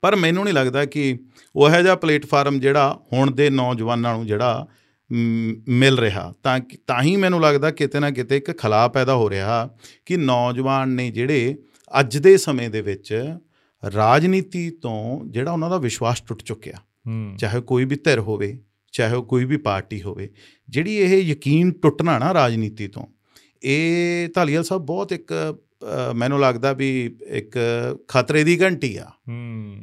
[0.00, 1.18] ਪਰ ਮੈਨੂੰ ਨਹੀਂ ਲੱਗਦਾ ਕਿ
[1.56, 4.66] ਉਹ ਇਹੋ ਜਿਹਾ ਪਲੇਟਫਾਰਮ ਜਿਹੜਾ ਹੁਣ ਦੇ ਨੌਜਵਾਨਾਂ ਨੂੰ ਜਿਹੜਾ
[5.68, 9.70] ਮਿਲ ਰਿਹਾ। ਤਾਂ ਤਾਂ ਹੀ ਮੈਨੂੰ ਲੱਗਦਾ ਕਿਤੇ ਨਾ ਕਿਤੇ ਇੱਕ ਖਲਾ ਪੈਦਾ ਹੋ ਰਿਹਾ
[10.06, 11.58] ਕਿ ਨੌਜਵਾਨ ਨੇ ਜਿਹੜੇ
[12.00, 13.36] ਅੱਜ ਦੇ ਸਮੇਂ ਦੇ ਵਿੱਚ
[13.94, 16.74] ਰਾਜਨੀਤੀ ਤੋਂ ਜਿਹੜਾ ਉਹਨਾਂ ਦਾ ਵਿਸ਼ਵਾਸ ਟੁੱਟ ਚੁੱਕਿਆ।
[17.06, 18.58] ਹੂੰ। ਚਾਹੇ ਕੋਈ ਵੀ ਧਿਰ ਹੋਵੇ
[18.92, 20.30] ਚਾਹੇ ਕੋਈ ਵੀ ਪਾਰਟੀ ਹੋਵੇ
[20.68, 23.06] ਜਿਹੜੀ ਇਹ ਯਕੀਨ ਟੁੱਟਣਾ ਨਾ ਰਾਜਨੀਤੀ ਤੋਂ
[23.62, 25.58] ਇਹ ਧਾਲੀਵਾਲ ਸਾਹਿਬ ਬਹੁਤ ਇੱਕ
[26.14, 27.58] ਮੈਨੂੰ ਲੱਗਦਾ ਵੀ ਇੱਕ
[28.08, 29.76] ਖਤਰੇ ਦੀ ਘੰਟੀ ਆ। ਹੂੰ।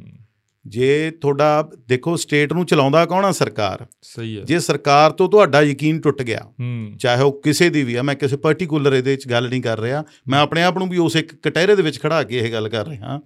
[0.66, 3.86] ਜੇ ਤੁਹਾਡਾ ਦੇਖੋ ਸਟੇਟ ਨੂੰ ਚਲਾਉਂਦਾ ਕੌਣ ਆ ਸਰਕਾਰ?
[4.02, 7.94] ਸਹੀ ਹੈ ਜੇ ਸਰਕਾਰ ਤੋਂ ਤੁਹਾਡਾ ਯਕੀਨ ਟੁੱਟ ਗਿਆ ਹੂੰ। ਚਾਹੇ ਉਹ ਕਿਸੇ ਦੀ ਵੀ
[7.94, 10.98] ਆ ਮੈਂ ਕਿਸੇ ਪਾਰਟਿਕੂਲਰ ਇਹਦੇ ਵਿੱਚ ਗੱਲ ਨਹੀਂ ਕਰ ਰਿਹਾ ਮੈਂ ਆਪਣੇ ਆਪ ਨੂੰ ਵੀ
[10.98, 13.20] ਉਸ ਇੱਕ ਕਟਹਿਰੇ ਦੇ ਵਿੱਚ ਖੜਾ ਕੇ ਇਹ ਗੱਲ ਕਰ ਰਿਹਾ।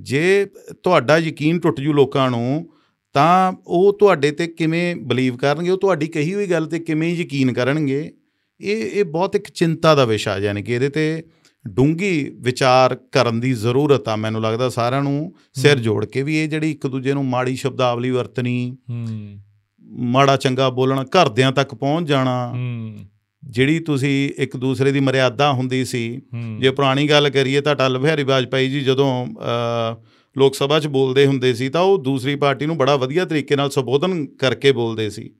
[0.00, 0.46] ਜੇ
[0.82, 2.70] ਤੁਹਾਡਾ ਯਕੀਨ ਟੁੱਟ ਜੂ ਲੋਕਾਂ ਨੂੰ
[3.12, 5.70] ਤਾਂ ਉਹ ਤੁਹਾਡੇ ਤੇ ਕਿਵੇਂ ਬਲੀਵ ਕਰਨਗੇ?
[5.70, 8.12] ਉਹ ਤੁਹਾਡੀ ਕਹੀ ਹੋਈ ਗੱਲ ਤੇ ਕਿਵੇਂ ਯਕੀਨ ਕਰਨਗੇ?
[8.60, 11.22] ਇਹ ਇਹ ਬਹੁਤ ਇੱਕ ਚਿੰਤਾ ਦਾ ਵਿਸ਼ਾ ਯਾਨੀ ਕਿ ਇਹਦੇ ਤੇ
[11.74, 16.48] ਡੂੰਗੀ ਵਿਚਾਰ ਕਰਨ ਦੀ ਜ਼ਰੂਰਤ ਆ ਮੈਨੂੰ ਲੱਗਦਾ ਸਾਰਿਆਂ ਨੂੰ ਸਿਰ ਜੋੜ ਕੇ ਵੀ ਇਹ
[16.48, 19.40] ਜਿਹੜੀ ਇੱਕ ਦੂਜੇ ਨੂੰ ਮਾੜੀ ਸ਼ਬਦਾਵਲੀ ਵਰਤਣੀ ਹੂੰ।
[20.10, 22.96] ਮਾੜਾ ਚੰਗਾ ਬੋਲਣਾ ਘਰਦਿਆਂ ਤੱਕ ਪਹੁੰਚ ਜਾਣਾ ਹੂੰ।
[23.42, 26.20] ਜਿਹੜੀ ਤੁਸੀਂ ਇੱਕ ਦੂਸਰੇ ਦੀ ਮਰਿਆਦਾ ਹੁੰਦੀ ਸੀ
[26.60, 29.26] ਜੇ ਪੁਰਾਣੀ ਗੱਲ ਕਰੀਏ ਤਾਂ ਅਟਲ ਬਿਹਾਰੀ ਵਾਜਪਾਈ ਜੀ ਜਦੋਂ
[30.36, 33.70] ਲੋਕ ਸਭਾ 'ਚ ਬੋਲਦੇ ਹੁੰਦੇ ਸੀ ਤਾਂ ਉਹ ਦੂਸਰੀ ਪਾਰਟੀ ਨੂੰ ਬੜਾ ਵਧੀਆ ਤਰੀਕੇ ਨਾਲ
[33.70, 35.30] ਸੰਬੋਧਨ ਕਰਕੇ ਬੋਲਦੇ ਸੀ।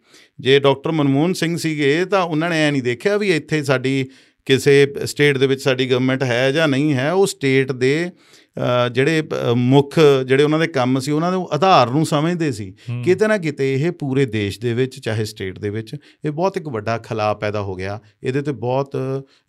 [0.41, 4.07] ਜੇ ਡਾਕਟਰ ਮਨਮੋਹਨ ਸਿੰਘ ਸੀਗੇ ਤਾਂ ਉਹਨਾਂ ਨੇ ਐ ਨਹੀਂ ਦੇਖਿਆ ਵੀ ਇੱਥੇ ਸਾਡੀ
[4.49, 8.11] ਕਿਸੇ ਸਟੇਟ ਦੇ ਵਿੱਚ ਸਾਡੀ ਗਵਰਨਮੈਂਟ ਹੈ ਜਾਂ ਨਹੀਂ ਹੈ ਉਹ ਸਟੇਟ ਦੇ
[8.93, 9.23] ਜਿਹੜੇ
[9.57, 12.73] ਮੁੱਖ ਜਿਹੜੇ ਉਹਨਾਂ ਦੇ ਕੰਮ ਸੀ ਉਹਨਾਂ ਦੇ ਆਧਾਰ ਨੂੰ ਸਮਝਦੇ ਸੀ।
[13.05, 16.69] ਕਿਤੇ ਨਾ ਕਿਤੇ ਇਹ ਪੂਰੇ ਦੇਸ਼ ਦੇ ਵਿੱਚ ਚਾਹੇ ਸਟੇਟ ਦੇ ਵਿੱਚ ਇਹ ਬਹੁਤ ਇੱਕ
[16.69, 18.97] ਵੱਡਾ ਖਲਾਅ ਪੈਦਾ ਹੋ ਗਿਆ। ਇਹਦੇ ਤੇ ਬਹੁਤ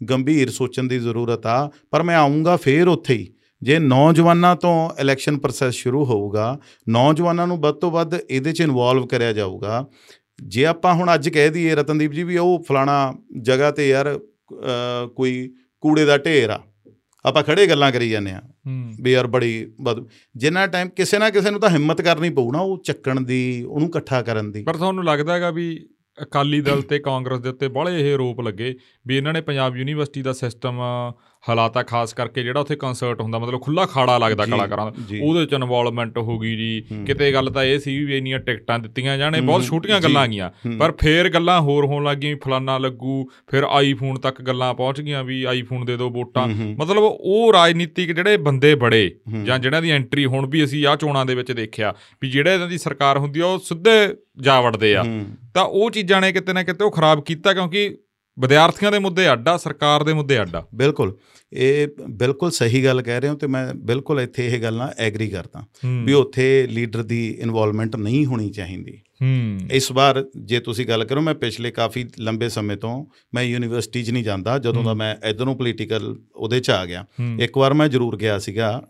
[0.09, 3.27] ਗੰਭੀਰ ਸੋਚਣ ਦੀ ਜ਼ਰੂਰਤ ਆ। ਪਰ ਮੈਂ ਆਉਂਗਾ ਫੇਰ ਉੱਥੇ ਹੀ।
[3.61, 6.57] ਜੇ ਨੌਜਵਾਨਾਂ ਤੋਂ ਇਲੈਕਸ਼ਨ ਪ੍ਰੋਸੈਸ ਸ਼ੁਰੂ ਹੋਊਗਾ
[6.89, 9.85] ਨੌਜਵਾਨਾਂ ਨੂੰ ਵੱਧ ਤੋਂ ਵੱਧ ਇਹਦੇ 'ਚ ਇਨਵੋਲਵ ਕਰਿਆ ਜਾਊਗਾ।
[10.43, 14.19] ਜੇ ਆਪਾਂ ਹੁਣ ਅੱਜ ਕਹਿ ਦਈਏ ਰਤਨਦੀਪ ਜੀ ਵੀ ਉਹ ਫਲਾਣਾ ਜਗ੍ਹਾ ਤੇ ਯਾਰ
[15.15, 15.49] ਕੋਈ
[15.83, 16.59] ਕੂੜੇ ਦਾ ਢੇਰ ਆ।
[17.25, 18.41] ਆਪਾਂ ਖੜੇ ਗੱਲਾਂ ਕਰੀ ਜਾਂਦੇ ਆ
[19.01, 19.53] ਵੀ ਯਾਰ ਬੜੀ
[20.35, 23.87] ਜਿੰਨਾ ਟਾਈਮ ਕਿਸੇ ਨਾ ਕਿਸੇ ਨੂੰ ਤਾਂ ਹਿੰਮਤ ਕਰਨੀ ਪਊ ਨਾ ਉਹ ਚੱਕਣ ਦੀ ਉਹਨੂੰ
[23.89, 25.67] ਇਕੱਠਾ ਕਰਨ ਦੀ। ਪਰ ਤੁਹਾਨੂੰ ਲੱਗਦਾ ਹੈਗਾ ਵੀ
[26.17, 28.73] ਅਕਾਲੀ ਦਲ ਤੇ ਕਾਂਗਰਸ ਦੇ ਉੱਤੇ ਬਾਹਲੇ ਇਹ ਆਰੋਪ ਲੱਗੇ
[29.07, 30.81] ਵੀ ਇਹਨਾਂ ਨੇ ਪੰਜਾਬ ਯੂਨੀਵਰਸਿਟੀ ਦਾ ਸਿਸਟਮ
[31.49, 35.53] ਹਾਲਾਤਾ ਖਾਸ ਕਰਕੇ ਜਿਹੜਾ ਉੱਥੇ ਕਨਸਰਟ ਹੁੰਦਾ ਮਤਲਬ ਖੁੱਲਾ ਖਾੜਾ ਲੱਗਦਾ ਕਲਾਕਾਰਾਂ ਦਾ। ਉਹਦੇ ਚ
[35.53, 39.63] ਇਨਵੋਲਵਮੈਂਟ ਹੋ ਗਈ ਜੀ। ਕਿਤੇ ਗੱਲ ਤਾਂ ਇਹ ਸੀ ਵੀ ਇੰਨੀਆਂ ਟਿਕਟਾਂ ਦਿੱਤੀਆਂ ਜਾਣੇ ਬਹੁਤ
[39.63, 44.73] ਛੋਟੀਆਂ ਗੱਲਾਂ ਗਈਆਂ। ਪਰ ਫੇਰ ਗੱਲਾਂ ਹੋਰ ਹੋਣ ਲੱਗੀਆਂ ਫਲਾਨਾ ਲੱਗੂ ਫਿਰ ਆਈਫੋਨ ਤੱਕ ਗੱਲਾਂ
[44.73, 49.81] ਪਹੁੰਚ ਗਈਆਂ ਵੀ ਆਈਫੋਨ ਦੇ ਦਿਓ ਵੋਟਾਂ। ਮਤਲਬ ਉਹ ਰਾਜਨੀਤਿਕ ਜਿਹੜੇ ਬੰਦੇ ਬੜੇ। ਜਾਂ ਜਿਹਨਾਂ
[49.81, 53.17] ਦੀ ਐਂਟਰੀ ਹੁਣ ਵੀ ਅਸੀਂ ਆਹ ਚੋਣਾਂ ਦੇ ਵਿੱਚ ਦੇਖਿਆ ਵੀ ਜਿਹੜੇ ਇਹਨਾਂ ਦੀ ਸਰਕਾਰ
[53.17, 55.03] ਹੁੰਦੀ ਆ ਉਹ ਸਿੱਧੇ ਜਾ ਵੜਦੇ ਆ।
[55.53, 57.97] ਤਾਂ ਉਹ ਚੀਜ਼ਾਂ ਨੇ ਕਿਤੇ ਨਾ ਕਿਤੇ ਉਹ ਖਰਾਬ ਕੀਤਾ ਕਿਉਂਕਿ
[58.41, 61.17] ਵਿਦਿਆਰਥੀਆਂ ਦੇ ਮੁੱਦੇ ਅੱਡਾ ਸਰਕਾਰ ਦੇ ਮੁੱਦੇ ਅੱਡਾ ਬਿਲਕੁਲ।
[61.53, 65.29] ਇਹ ਬਿਲਕੁਲ ਸਹੀ ਗੱਲ ਕਹਿ ਰਹੇ ਹੋ ਤੇ ਮੈਂ ਬਿਲਕੁਲ ਇੱਥੇ ਇਹ ਗੱਲ ਨਾਲ ਐਗਰੀ
[65.29, 65.65] ਕਰਦਾ
[66.05, 71.21] ਵੀ ਉੱਥੇ ਲੀਡਰ ਦੀ ਇਨਵੋਲਵਮੈਂਟ ਨਹੀਂ ਹੋਣੀ ਚਾਹੀਦੀ। ਹੂੰ। ਇਸ ਵਾਰ ਜੇ ਤੁਸੀਂ ਗੱਲ ਕਰੋ
[71.21, 75.55] ਮੈਂ ਪਿਛਲੇ ਕਾਫੀ ਲੰਬੇ ਸਮੇਂ ਤੋਂ ਮੈਂ ਯੂਨੀਵਰਸਿਟੀ 'ਚ ਨਹੀਂ ਜਾਂਦਾ ਜਦੋਂ ਦਾ ਮੈਂ ਇਧਰੋਂ
[75.55, 77.05] ਪੋਲੀਟੀਕਲ ਉਹਦੇ 'ਚ ਆ ਗਿਆ।
[77.39, 78.87] ਇੱਕ ਵਾਰ ਮੈਂ ਜ਼ਰੂਰ ਗਿਆ ਸੀਗਾ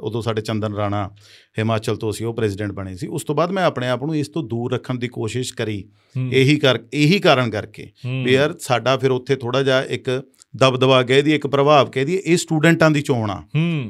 [0.00, 1.10] ਉਦੋਂ ਸਾਡੇ ਚੰਦਨ ਰਾਣਾ
[1.58, 4.28] ਹਿਮਾਚਲ ਤੋਂ ਸੀ ਉਹ ਪ੍ਰੈਜ਼ੀਡੈਂਟ ਬਣੇ ਸੀ। ਉਸ ਤੋਂ ਬਾਅਦ ਮੈਂ ਆਪਣੇ ਆਪ ਨੂੰ ਇਸ
[4.28, 5.84] ਤੋਂ ਦੂਰ ਰੱਖਣ ਦੀ ਕੋਸ਼ਿਸ਼ ਕਰੀ।
[6.32, 7.90] ਇਹੀ ਕਰ ਇਹੀ ਕਾਰਨ ਕਰਕੇ।
[8.24, 10.22] ਵੀ ਯਾਰ ਸਾਡਾ ਫਿਰ ਉੱਥੇ ਥੋੜਾ ਜਿਹਾ ਇੱਕ
[10.56, 13.42] ਦਬਦਬਾ ਕਹਿ ਦੀ ਇੱਕ ਪ੍ਰਭਾਵ ਕਹਿ ਦੀ ਇਹ ਸਟੂਡੈਂਟਾਂ ਦੀ ਚੋਣ ਆ।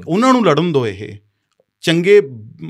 [0.09, 1.17] ਉਹਨਾਂ ਨੂੰ ਲੜਨ ਦਿਓ ਇਹ।
[1.83, 2.21] ਚੰਗੇ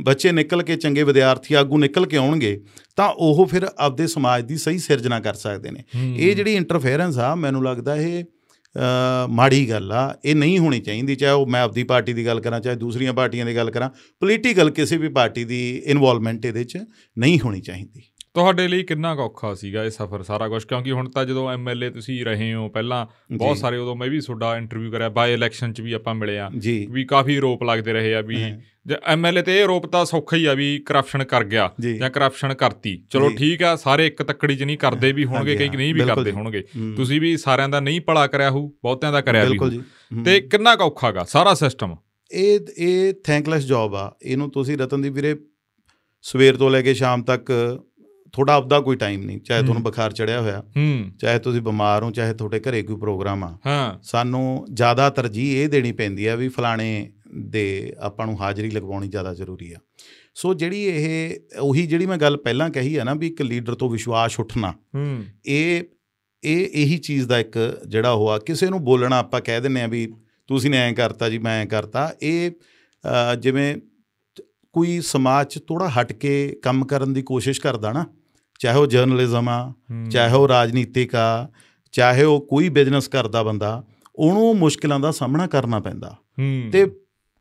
[0.02, 2.60] ਬੱਚੇ ਨਿਕਲ ਕੇ ਚੰਗੇ ਵਿਦਿਆਰਥੀ ਆਗੂ ਨਿਕਲ ਕੇ ਆਉਣਗੇ
[2.96, 5.84] ਤਾਂ ਉਹ ਫਿਰ ਆਪਦੇ ਸਮਾਜ ਦੀ ਸਹੀ ਸਿਰਜਣਾ ਕਰ ਸਕਦੇ ਨੇ।
[6.16, 8.24] ਇਹ ਜਿਹੜੀ ਇੰਟਰਫੇਰੈਂਸ ਆ ਮੈਨੂੰ ਲੱਗਦਾ ਇਹ
[9.28, 12.60] ਮਾੜੀ ਗੱਲ ਆ। ਇਹ ਨਹੀਂ ਹੋਣੀ ਚਾਹੀਦੀ ਚਾਹੇ ਉਹ ਮੈਂ ਆਪਦੀ ਪਾਰਟੀ ਦੀ ਗੱਲ ਕਰਾਂ
[12.60, 13.90] ਚਾਹੇ ਦੂਸਰੀਆਂ ਪਾਰਟੀਆਂ ਦੀ ਗੱਲ ਕਰਾਂ।
[14.20, 16.78] ਪੋਲੀਟੀਕਲ ਕਿਸੇ ਵੀ ਪਾਰਟੀ ਦੀ ਇਨਵੋਲਵਮੈਂਟ ਇਹਦੇ 'ਚ
[17.18, 18.02] ਨਹੀਂ ਹੋਣੀ ਚਾਹੀਦੀ।
[18.34, 22.24] ਤੁਹਾਡੇ ਲਈ ਕਿੰਨਾ ਔਖਾ ਸੀਗਾ ਇਹ ਸਫ਼ਰ ਸਾਰਾ ਕੁਝ ਕਿਉਂਕਿ ਹੁਣ ਤਾਂ ਜਦੋਂ ਐਮਐਲਏ ਤੁਸੀਂ
[22.24, 23.06] ਰਹੇ ਹੋ ਪਹਿਲਾਂ
[23.36, 26.50] ਬਹੁਤ। ਸਾਰੇ ਉਦੋਂ ਮੈਂ ਵੀ ਤੁਹਾਡਾ ਇੰਟਰਵਿਊ ਕਰਿਆ ਬਾਈ ਇਲੈਕਸ਼ਨ 'ਚ ਵੀ ਆਪਾਂ ਮਿਲੇ ਆ
[26.90, 30.36] ਵੀ ਕਾਫੀ ਆਰੋਪ ਲੱਗਦੇ ਰਹੇ ਆ ਵੀ ਹਾਂ। ਜੇ ਐਮਐਲਏ ਤੇ ਇਹ ਆਰੋਪ ਤਾਂ ਸੌਖਾ
[30.36, 34.56] ਹੀ ਆ ਵੀ ਕਰਪਸ਼ਨ ਕਰ ਗਿਆ ਜੀ। ਕਰਪਸ਼ਨ ਕਰਤੀ ਚਲੋ। ਠੀਕ ਆ ਸਾਰੇ ਇੱਕ ਤੱਕੜੀ
[34.56, 37.80] 'ਚ ਨਹੀਂ ਕਰਦੇ ਵੀ ਹੋਣਗੇ ਕਈ ਨਹੀਂ ਵੀ ਕਰਦੇ। ਹੋਣਗੇ ਹੂੰ। ਤੁਸੀਂ ਵੀ ਸਾਰਿਆਂ ਦਾ
[37.80, 41.96] ਨਹੀਂ ਭਲਾ ਕਰਿਆ ਹੋਊ ਬਹੁਤਿਆਂ ਦਾ ਕਰਿਆ ਵੀ ਹੂੰ। ਤੇ ਕਿੰਨਾ ਔਖਾਗਾ ਸਾਰਾ ਸਿਸਟਮ
[42.32, 45.36] ਇਹ ਇਹ ਥੈਂਕਲੈਸ ਜੌਬ ਆ ਇਹਨੂੰ ਤੁਸੀਂ ਰਤਨਦੀਪ ਵੀਰੇ
[46.22, 47.50] ਸਵੇਰ ਤੋਂ ਲੈ ਕੇ ਸ਼ਾਮ ਤੱਕ
[48.32, 52.10] ਤੁਹਾਡਾ ਆਪਦਾ ਕੋਈ ਟਾਈਮ ਨਹੀਂ ਚਾਹੇ ਤੁਹਾਨੂੰ। ਬੁਖਾਰ ਚੜਿਆ ਹੋਇਆ ਹੂੰ। ਚਾਹੇ ਤੁਸੀਂ ਬਿਮਾਰ ਹੋ
[52.10, 56.48] ਚਾਹੇ ਤੁਹਾਡੇ ਘਰੇ ਕੋਈ ਪ੍ਰੋਗਰਾਮ ਆ। ਹਾਂ। ਸਾਨੂੰ ਜ਼ਿਆਦਾ ਤਰਜੀਹ ਇਹ ਦੇਣੀ ਪੈਂਦੀ ਆ ਵੀ
[56.48, 59.76] ਫਲਾਣੇ ਦੇ ਆਪਾਂ ਨੂੰ ਹਾਜ਼ਰੀ ਲਗਵਾਉਣੀ ਜ਼ਿਆਦਾ ਜ਼ਰੂਰੀ ਆ।
[60.34, 63.90] ਸੋ ਜਿਹੜੀ ਇਹ ਉਹੀ ਜਿਹੜੀ ਮੈਂ ਗੱਲ ਪਹਿਲਾਂ ਕਹੀ ਆ ਨਾ ਵੀ ਇੱਕ ਲੀਡਰ ਤੋਂ
[63.90, 65.82] ਵਿਸ਼ਵਾਸ ਉੱਠਣਾ ਹੂੰ। ਇਹ
[66.44, 70.12] ਇਹ ਇਹੀ ਚੀਜ਼ ਦਾ ਇੱਕ ਜਿਹੜਾ ਹੋਆ ਕਿਸੇ ਨੂੰ ਬੋਲਣਾ ਆਪਾਂ ਕਹਿ ਦਿੰਨੇ ਆ ਵੀ
[70.46, 72.50] ਤੁਸੀਂ ਨੇ ਐਂ ਕਰਤਾ ਜੀ ਮੈਂ ਐਂ ਕਰਤਾ ਇਹ
[73.38, 73.76] ਜਿਵੇਂ
[74.72, 78.06] ਕੋਈ ਸਮਾਜ 'ਚ ਥੋੜਾ ਹਟ ਕੇ ਕੰਮ ਕਰਨ ਦੀ ਕੋਸ਼ਿਸ਼ ਕਰਦਾ ਨਾ
[78.60, 79.72] ਚਾਹੇ ਉਹ ਜਰਨਲਿਜ਼ਮ ਆ।
[80.10, 81.48] ਚਾਹੇ ਉਹ ਰਾਜਨੀਤਿਕ ਆ
[81.92, 83.84] ਚਾਹੇ ਉਹ ਕੋਈ ਬਿਜ਼ਨਸ ਕਰਦਾ ਬੰਦਾ
[84.16, 86.16] ਉਹਨੂੰ ਮੁਸ਼ਕਿਲਾਂ ਦਾ ਸਾਹਮਣਾ ਕਰਨਾ ਪੈਂਦਾ।
[86.72, 86.86] ਤੇ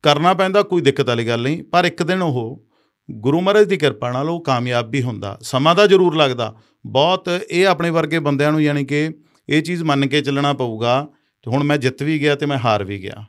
[0.03, 2.65] ਕਰਨਾ ਪੈਂਦਾ ਕੋਈ ਦਿੱਕਤ ਵਾਲੀ ਗੱਲ ਨਹੀਂ ਪਰ ਇੱਕ ਦਿਨ ਉਹ
[3.11, 7.67] ਗੁਰੂ ਮਹਾਰਾਜ ਦੀ ਕਿਰਪਾ ਨਾਲ ਉਹ ਕਾਮਯਾਬ ਵੀ ਹੁੰਦਾ। ਸਮਾਂ ਦਾ ਜ਼ਰੂਰ ਲੱਗਦਾ। ਬਹੁਤ ਇਹ
[7.67, 9.09] ਆਪਣੇ ਵਰਗੇ ਬੰਦਿਆਂ ਨੂੰ ਯਾਨੀ ਕਿ
[9.49, 11.07] ਇਹ ਚੀਜ਼ ਮੰਨ ਕੇ ਚੱਲਣਾ ਪਊਗਾ
[11.43, 13.25] ਤੇ ਹੁਣ ਮੈਂ ਜਿੱਤ ਵੀ ਗਿਆ ਤੇ ਮੈਂ ਹਾਰ ਵੀ ਗਿਆ।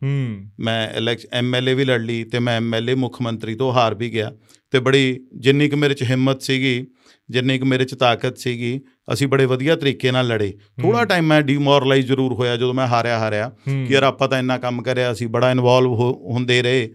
[0.60, 4.32] ਮੈਂ ਇਲੈਕਸ਼ਨ ਐਮਐਲਏ ਵੀ ਲੜ ਲਈ ਤੇ ਮੈਂ ਐਮਐਲਏ ਮੁੱਖ ਮੰਤਰੀ ਤੋਂ ਹਾਰ ਵੀ ਗਿਆ।
[4.70, 6.86] ਤੇ ਬੜੀ ਜਿੰਨੀ ਕੁ ਮੇਰੇ 'ਚ ਹਿੰਮਤ ਸੀਗੀ
[7.30, 8.80] ਜਿੰਨੀ ਕੁ ਮੇਰੇ 'ਚ ਤਾਕਤ ਸੀਗੀ
[9.12, 13.18] ਅਸੀਂ ਬੜੇ ਵਧੀਆ ਤਰੀਕੇ ਨਾਲ ਲੜੇ ਥੋੜਾ ਟਾਈਮ ਮੈਂ ਡੀਮੋਰਲਾਈਜ਼ ਜ਼ਰੂਰ ਹੋਇਆ ਜਦੋਂ ਮੈਂ ਹਾਰਿਆ
[13.18, 15.92] ਹਾਰਿਆ। ਕਿ ਯਾਰ ਆਪਾਂ ਤਾਂ ਇੰਨਾ ਕੰਮ ਕਰਿਆ ਅਸੀਂ ਬੜਾ ਇਨਵੋਲਵ
[16.32, 16.88] ਹੁੰਦੇ ਰਹੇ।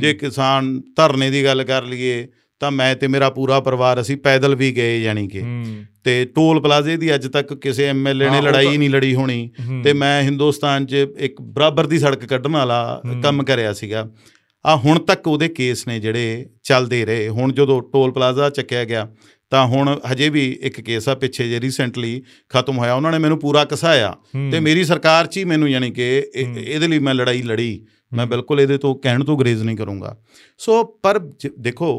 [0.00, 2.26] ਜੇ ਕਿਸਾਨ ਧਰਨੇ ਦੀ ਗੱਲ ਕਰ ਲਈਏ
[2.60, 5.42] ਤਾਂ ਮੈਂ ਤੇ ਮੇਰਾ ਪੂਰਾ ਪਰਿਵਾਰ ਅਸੀਂ ਪੈਦਲ ਵੀ ਗਏ ਯਾਨੀ ਕਿ
[6.04, 9.50] ਤੇ ਟੋਲ ਪਲਾਜ਼ੇ ਦੀ ਅੱਜ ਤੱਕ ਕਿਸੇ ਐਮਐਲਏ ਨੇ ਲੜਾਈ ਨਹੀਂ ਲੜੀ ਹੋਣੀ।
[9.84, 14.08] ਤੇ ਮੈਂ ਹਿੰਦੁਸਤਾਨ 'ਚ ਇੱਕ ਬਰਾਬਰ ਦੀ ਸੜਕ ਕੱਢਣ ਵਾਲਾ। ਕੰਮ ਕਰਿਆ ਸੀਗਾ
[14.66, 19.08] ਆ ਹੁਣ ਤੱਕ ਉਹਦੇ ਕੇਸ ਨੇ ਜਿਹੜੇ ਚੱਲਦੇ ਰਹੇ ਹੁਣ ਜਦੋਂ ਟੋਲ ਪਲਾਜ਼ਾ ਚੱਕਿਆ ਗਿਆ
[19.52, 23.38] ਤਾਂ ਹੁਣ ਹਜੇ ਵੀ ਇੱਕ ਕੇਸ ਆ ਪਿੱਛੇ ਜੇ ਰੀਸੈਂਟਲੀ ਖਤਮ ਹੋਇਆ ਉਹਨਾਂ ਨੇ ਮੈਨੂੰ
[23.40, 24.14] ਪੂਰਾ ਕਸਾਇਆ।
[24.52, 27.80] ਤੇ ਮੇਰੀ ਸਰਕਾਰ 'ਚ ਹੀ ਮੈਨੂੰ ਯਾਨੀ ਕਿ। ਇਹਦੇ ਲਈ ਮੈਂ ਲੜਾਈ ਲੜੀ
[28.12, 30.16] ਮੈਂ। ਬਿਲਕੁਲ ਇਹਦੇ ਤੋਂ ਕਹਿਣ ਤੋਂ ਗਰੇਜ਼ ਨਹੀਂ ਕਰੂੰਗਾ
[30.60, 31.18] ਸੋ ਪਰ
[31.60, 31.90] ਦੇਖੋ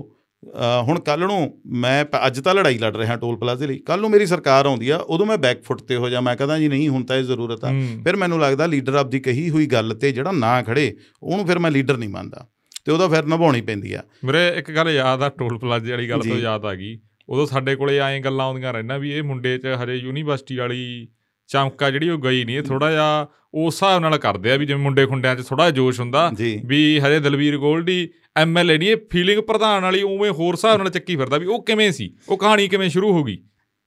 [0.88, 1.40] ਹੁਣ ਕੱਲ ਨੂੰ
[1.82, 4.98] ਮੈਂ ਅੱਜ ਤਾਂ ਲੜਾਈ ਲੜ ਰਿਹਾ ਟੋਲ ਪਲਾਜ਼ੇ ਲਈ ਕੱਲ ਨੂੰ ਮੇਰੀ ਸਰਕਾਰ ਆਉਂਦੀ ਆ
[5.08, 7.66] ਉਦੋਂ ਮੈਂ ਬੈਕ ਫੁੱਟ ਤੇ ਹੋ ਜਾ ਮੈਂ ਕਹਦਾ ਜੀ ਨਹੀਂ ਹੁਣ ਤਾਂ ਇਹ ਜ਼ਰੂਰਤ
[7.66, 7.72] ਆ।
[8.04, 11.72] ਫਿਰ ਮੈਨੂੰ ਲੱਗਦਾ ਲੀਡਰ ਆਪਦੀ ਕਹੀ ਹੋਈ ਗੱਲ ਤੇ ਜਿਹੜਾ ਨਾ ਖੜੇ ਉਹਨੂੰ ਫਿਰ ਮੈਂ
[11.72, 12.46] ਲੀਡਰ ਨਹੀਂ ਮੰਨਦਾ
[12.86, 16.22] ਤੇ ਉਹਦਾ ਫਿਰ ਨਿਭਾਉਣੀ ਪੈਂਦੀ ਆ ਮੇਰੇ ਇੱਕ ਗੱਲ ਯਾਦ ਆ ਟੋਲ ਪਲਾਜ਼ੇ ਵਾਲੀ ਗੱਲ
[16.22, 16.98] ਤੋਂ। ਯਾਦ ਆ ਗਈ
[17.30, 21.08] ਉਦੋਂ ਸਾਡੇ ਕੋਲੇ ਐਂ ਗੱਲਾਂ ਆਉਂਦੀਆਂ ਰਹਿਣਾ ਵੀ ਇਹ ਮੁੰਡੇ 'ਚ ਹਜੇ ਯੂਨੀਵਰਸਿਟੀ ਵਾਲੀ
[21.48, 25.06] ਚਮਕਾ ਜਿਹੜੀ ਉਹ ਗਈ ਨਹੀਂ ਥੋੜਾ ਜਿਹਾ ਉਸ ਹਿਸਾਬ ਨਾਲ ਕਰਦੇ ਆ ਵੀ ਜਿਵੇਂ ਮੁੰਡੇ
[25.06, 26.32] ਖੁੰਡਿਆਂ 'ਚ ਥੋੜਾ ਜੋਸ਼ ਹੁੰਦਾ
[26.66, 31.16] ਵੀ ਹਜੇ ਦਲਵੀਰ ਗੋਲਡੀ ਐਮਐਲਏ ਨਹੀਂ ਇਹ ਫੀਲਿੰਗ ਪ੍ਰਧਾਨ ਵਾਲੀ ਉਵੇਂ ਹੋਰ ਹਿਸਾਬ ਨਾਲ ਚੱਕੀ
[31.16, 33.38] ਫਿਰਦਾ ਵੀ ਉਹ ਕਿਵੇਂ ਸੀ ਉਹ ਕਹਾਣੀ ਕਿਵੇਂ ਸ਼ੁਰੂ ਹੋ ਗਈ?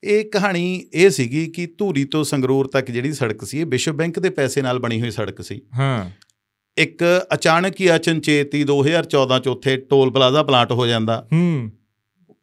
[0.05, 4.19] ਇਹ ਕਹਾਣੀ ਇਹ ਸੀਗੀ ਕਿ ਧੂਰੀ ਤੋਂ ਸੰਗਰੂਰ ਤੱਕ ਜਿਹੜੀ ਸੜਕ ਸੀ ਇਹ ਵਿਸ਼ਵ ਬੈਂਕ
[4.19, 6.11] ਦੇ ਪੈਸੇ ਨਾਲ ਬਣੀ ਹੋਈ ਸੜਕ ਸੀ। ਹਾਂ।
[6.79, 11.71] ਇੱਕ ਅਚਾਨਕ ਹੀ ਅਚਨਚੇਤੀ 2014 ਚ ਉੱਥੇ ਟੋਲ ਪਲਾਜ਼ਾ ਪਲਾਂਟ ਹੋ ਜਾਂਦਾ। ਹੂੰ।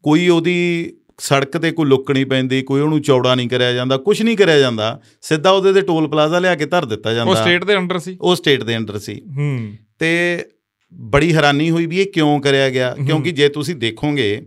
[0.03, 4.21] ਕੋਈ ਉਹਦੀ ਸੜਕ ਤੇ ਕੋਈ ਲੁੱਕ ਨਹੀਂ ਪੈਂਦੀ ਕੋਈ ਉਹਨੂੰ ਚੌੜਾ ਨਹੀਂ ਕਰਿਆ ਜਾਂਦਾ ਕੁਝ
[4.21, 7.63] ਨਹੀਂ ਕਰਿਆ ਜਾਂਦਾ ਸਿੱਧਾ ਉਹਦੇ ਤੇ ਟੋਲ ਪਲਾਜ਼ਾ ਲਿਆ ਕੇ ਧਰ ਦਿੱਤਾ ਉਹ ਜਾਂਦਾ ਸਟੇਟ
[7.63, 10.43] ਦੇ ਅੰਡਰ ਸੀ। ਉਹ ਸਟੇਟ ਦੇ ਅੰਡਰ ਸੀ। ਹੂੰ। ਤੇ
[10.93, 14.41] ਬੜੀ ਹੈਰਾਨੀ ਹੋਈ ਵੀ ਇਹ ਕਿਉਂ ਕਰਿਆ ਗਿਆ। ਕਿਉਂਕਿ ਜੇ ਤੁਸੀਂ ਦੇਖੋਗੇ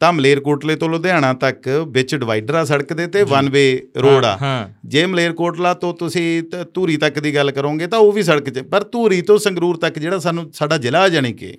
[0.00, 4.36] ਤਾਂ ਮਲੇਰਕੋਟਲੇ ਤੋਂ ਲੁਧਿਆਣਾ ਤੱਕ ਵਿੱਚ ਡਿਵਾਈਡਰ ਆ ਸੜਕ ਦੇ ਤੇ। ਵਨ ਵੇ ਰੋਡ ਆ।
[4.84, 6.42] ਜੇ ਮਲੇਰਕੋਟਲਾ ਤੋਂ ਤੁਸੀਂ
[6.74, 9.98] ਧੂਰੀ ਤੱਕ ਦੀ ਗੱਲ ਕਰੋਗੇ ਤਾਂ ਉਹ ਵੀ ਸੜਕ 'ਚ। ਪਰ ਧੂਰੀ ਤੋਂ ਸੰਗਰੂਰ ਤੱਕ
[9.98, 11.54] ਜਿਹੜਾ ਸਾਨੂੰ ਸਾਡਾ ਜ਼ਿਲ੍ਹਾ ਜਾਣੀ ਕਿ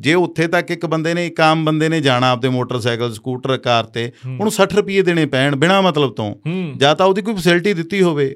[0.00, 3.84] ਜੇ ਉੱਥੇ ਤੱਕ ਇੱਕ ਬੰਦੇ ਨੇ ਇੱਕ ਆਮ ਬੰਦੇ ਨੇ ਜਾਣਾ ਆਪਦੇ ਮੋਟਰਸਾਈਕਲ ਸਕੂਟਰ ਕਾਰ
[3.84, 6.34] ਤੇ। ਉਹਨੂੰ 60 ਰੁਪਏ ਦੇਣੇ ਪੈਣ ਬਿਨਾ ਮਤਲਬ ਤੋਂ।
[6.76, 8.34] ਜਾਂ ਤਾਂ ਉਹਦੀ ਕੋਈ ਫੈਸਿਲਿਟੀ ਦਿੱਤੀ ਹੋਵੇ।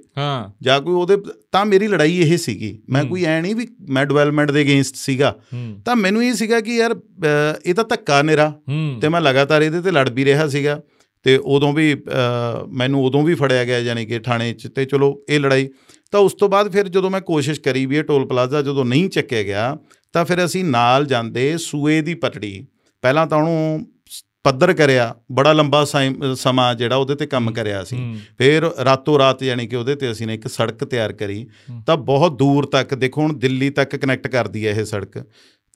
[0.62, 1.16] ਜਾਂ ਕੋਈ ਉਹਦੇ
[1.56, 5.34] ਤਾਂ ਮੇਰੀ ਲੜਾਈ ਇਹ ਸੀਗੀ। ਮੈਂ। ਕੋਈ ਐ ਨਹੀਂ ਵੀ ਮੈਂ ਡਿਵੈਲਪਮੈਂਟ ਦੇ ਅਗੇਂਸਟ ਸੀਗਾ।
[5.84, 6.96] ਤਾਂ ਮੈਨੂੰ ਇਹ ਸੀਗਾ ਕਿ ਯਾਰ
[7.64, 8.52] ਇਹ ਤਾਂ ਧੱਕਾ ਨਿਰਾ।
[9.02, 10.80] ਤੇ ਮੈਂ ਲਗਾਤਾਰ ਇਹਦੇ ਤੇ ਲੜ ਵੀ ਰਿਹਾ ਸੀਗਾ।
[11.22, 11.94] ਤੇ ਉਦੋਂ ਵੀ
[12.68, 15.68] ਮੈਨੂੰ ਉਦੋਂ ਵੀ ਫੜਿਆ ਗਿਆ ਯਾਨੀ ਕਿ ਥਾਣੇ 'ਚ ਤੇ ਚਲੋ ਇਹ ਲੜਾਈ।
[16.10, 19.08] ਤਾਂ ਉਸ ਤੋਂ ਬਾਅਦ ਫਿਰ ਜਦੋਂ ਮੈਂ ਕੋਸ਼ਿਸ਼ ਕਰੀ ਵੀ ਇਹ ਟੋਲ ਪਲਾਜ਼ਾ ਜਦੋਂ ਨਹੀਂ
[19.08, 19.76] ਚੱਕਿਆ ਗਿਆ
[20.12, 22.66] ਤਾਂ ਫਿਰ ਅਸੀਂ ਨਾਲ ਜਾਂਦੇ ਸੂਏ ਦੀ ਪਟੜੀ
[23.02, 23.86] ਪਹਿਲਾਂ ਤਾਂ ਉਹਨੂੰ
[24.46, 25.84] ਪੱਧਰ ਕਰਿਆ ਬੜਾ ਲੰਬਾ
[26.34, 27.96] ਸਮਾਂ ਜਿਹੜਾ ਉਹਦੇ ਤੇ ਕੰਮ ਕਰਿਆ ਸੀ।
[28.38, 31.46] ਫਿਰ ਰਾਤੋਂ ਰਾਤ ਯਾਨੀ ਕਿ ਉਹਦੇ ਤੇ ਅਸੀਂ ਨੇ ਇੱਕ ਸੜਕ ਤਿਆਰ ਕਰੀ।
[31.86, 35.24] ਤਾਂ ਬਹੁਤ ਦੂਰ ਤੱਕ ਦੇਖੋ ਹੁਣ ਦਿੱਲੀ ਤੱਕ ਕਨੈਕਟ ਕਰਦੀ ਹੈ ਇਹ ਸੜਕ।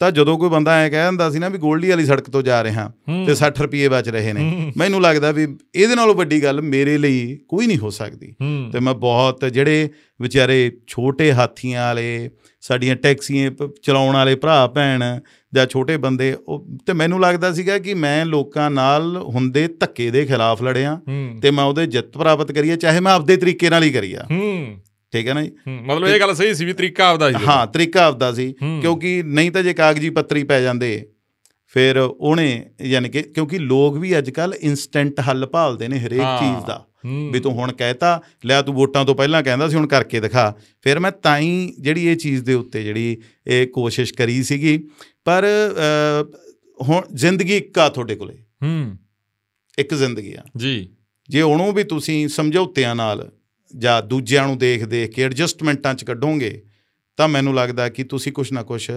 [0.00, 2.62] ਤਾਂ ਜਦੋਂ ਕੋਈ ਬੰਦਾ ਐ ਕਹਿ ਦਿੰਦਾ ਸੀ ਨਾ ਵੀ ਗੋਲਡੀ ਵਾਲੀ ਸੜਕ ਤੋਂ ਜਾ
[2.64, 2.86] ਰਿਹਾ।
[3.26, 7.38] ਤੇ 60 ਰੁਪਏ ਬਚ ਰਹੇ ਨੇ। ਮੈਨੂੰ ਲੱਗਦਾ ਵੀ ਇਹਦੇ ਨਾਲੋਂ ਵੱਡੀ ਗੱਲ ਮੇਰੇ ਲਈ
[7.48, 8.34] ਕੋਈ ਨਹੀਂ ਹੋ ਸਕਦੀ।
[8.72, 9.88] ਤੇ ਮੈਂ ਬਹੁਤ ਜਿਹੜੇ
[10.20, 13.50] ਵਿਚਾਰੇ ਛੋਟੇ ਹਾਥੀਆਂ ਵਾਲੇ ਸਾਡੀਆਂ ਟੈਕਸੀਆਂ
[13.82, 15.04] ਚਲਾਉਣ ਵਾਲੇ ਭਰਾ ਭੈਣ
[15.54, 20.24] ਜਾਂ ਛੋਟੇ ਬੰਦੇ ਉਹ ਤੇ ਮੈਨੂੰ ਲੱਗਦਾ ਸੀਗਾ ਕਿ ਮੈਂ ਲੋਕਾਂ ਨਾਲ ਹੁੰਦੇ ਧੱਕੇ ਦੇ
[20.24, 21.00] ਖਿਲਾਫ ਲੜਿਆ
[21.42, 24.78] ਤੇ ਮੈਂ ਉਹਦੇ ਜਿੱਤ ਪ੍ਰਾਪਤ ਕਰੀਏ ਚਾਹੇ ਮੈਂ ਆਪਦੇ ਤਰੀਕੇ ਨਾਲ ਹੀ ਕਰੀਆ। ਹੂੰ।
[25.12, 25.50] ਠੀਕ ਹੈ ਨਾ ਜੀ?
[25.68, 29.50] ਮਤਲਬ ਇਹ ਗੱਲ ਸਹੀ ਸੀ ਵੀ ਤਰੀਕਾ ਆਪਦਾ ਸੀ ਹਾਂ ਤਰੀਕਾ ਆਪਦਾ ਸੀ। ਕਿਉਂਕਿ ਨਹੀਂ
[29.50, 31.06] ਤਾਂ ਜੇ ਕਾਗਜ਼ੀ ਪੱਤਰੀ ਪੈ ਜਾਂਦੇ
[31.66, 36.66] ਫਿਰ ਉਹਨੇ ਯਾਨੀ ਕਿ ਕਿਉਂਕਿ ਲੋਕ ਵੀ ਅੱਜ ਕੱਲ ਇਨਸਟੈਂਟ ਹੱਲ ਭਾਲਦੇ ਨੇ ਹਰੇਕ। ਚੀਜ਼
[36.66, 36.86] ਦਾ
[37.32, 40.98] ਵੀ ਤੂੰ ਹੁਣ ਕਹਿਤਾ ਲਿਆ ਤੂੰ ਵੋਟਾਂ ਤੋਂ ਪਹਿਲਾਂ ਕਹਿੰਦਾ ਸੀ ਹੁਣ ਕਰਕੇ ਦਿਖਾ। ਫਿਰ
[40.98, 44.88] ਮੈਂ ਤਾਂ ਹੀ ਜਿਹੜੀ ਇਹ ਚੀਜ਼ ਦੇ ਉੱਤੇ ਜਿਹੜੀ ਇਹ ਕੋਸ਼ਿਸ਼ ਕਰੀ ਸੀਗੀ
[45.24, 45.44] ਪਰ
[46.82, 48.96] ਹੁਣ ਜ਼ਿੰਦਗੀ ਇੱਕ ਆ ਤੁਹਾਡੇ ਕੋਲੇ। ਹੂੰ।
[49.78, 50.96] ਇੱਕ ਜ਼ਿੰਦਗੀ ਆ। ਜੀ।
[51.28, 53.32] ਜੇ ਉਹਨੂੰ ਵੀ ਤੁਸੀਂ ਸਮਝੌਤਿਆਂ ਨਾਲ
[53.78, 56.62] ਜਾਂ ਦੂਜਿਆਂ ਨੂੰ ਦੇਖ ਦੇਖ ਕੇ ਐਡਜਸਟਮੈਂਟਾਂ 'ਚ ਕੱਢੋਗੇ
[57.16, 58.90] ਤਾਂ ਮੈਨੂੰ ਲੱਗਦਾ ਕਿ ਤੁਸੀਂ ਕੁਝ ਨਾ ਕੁਝ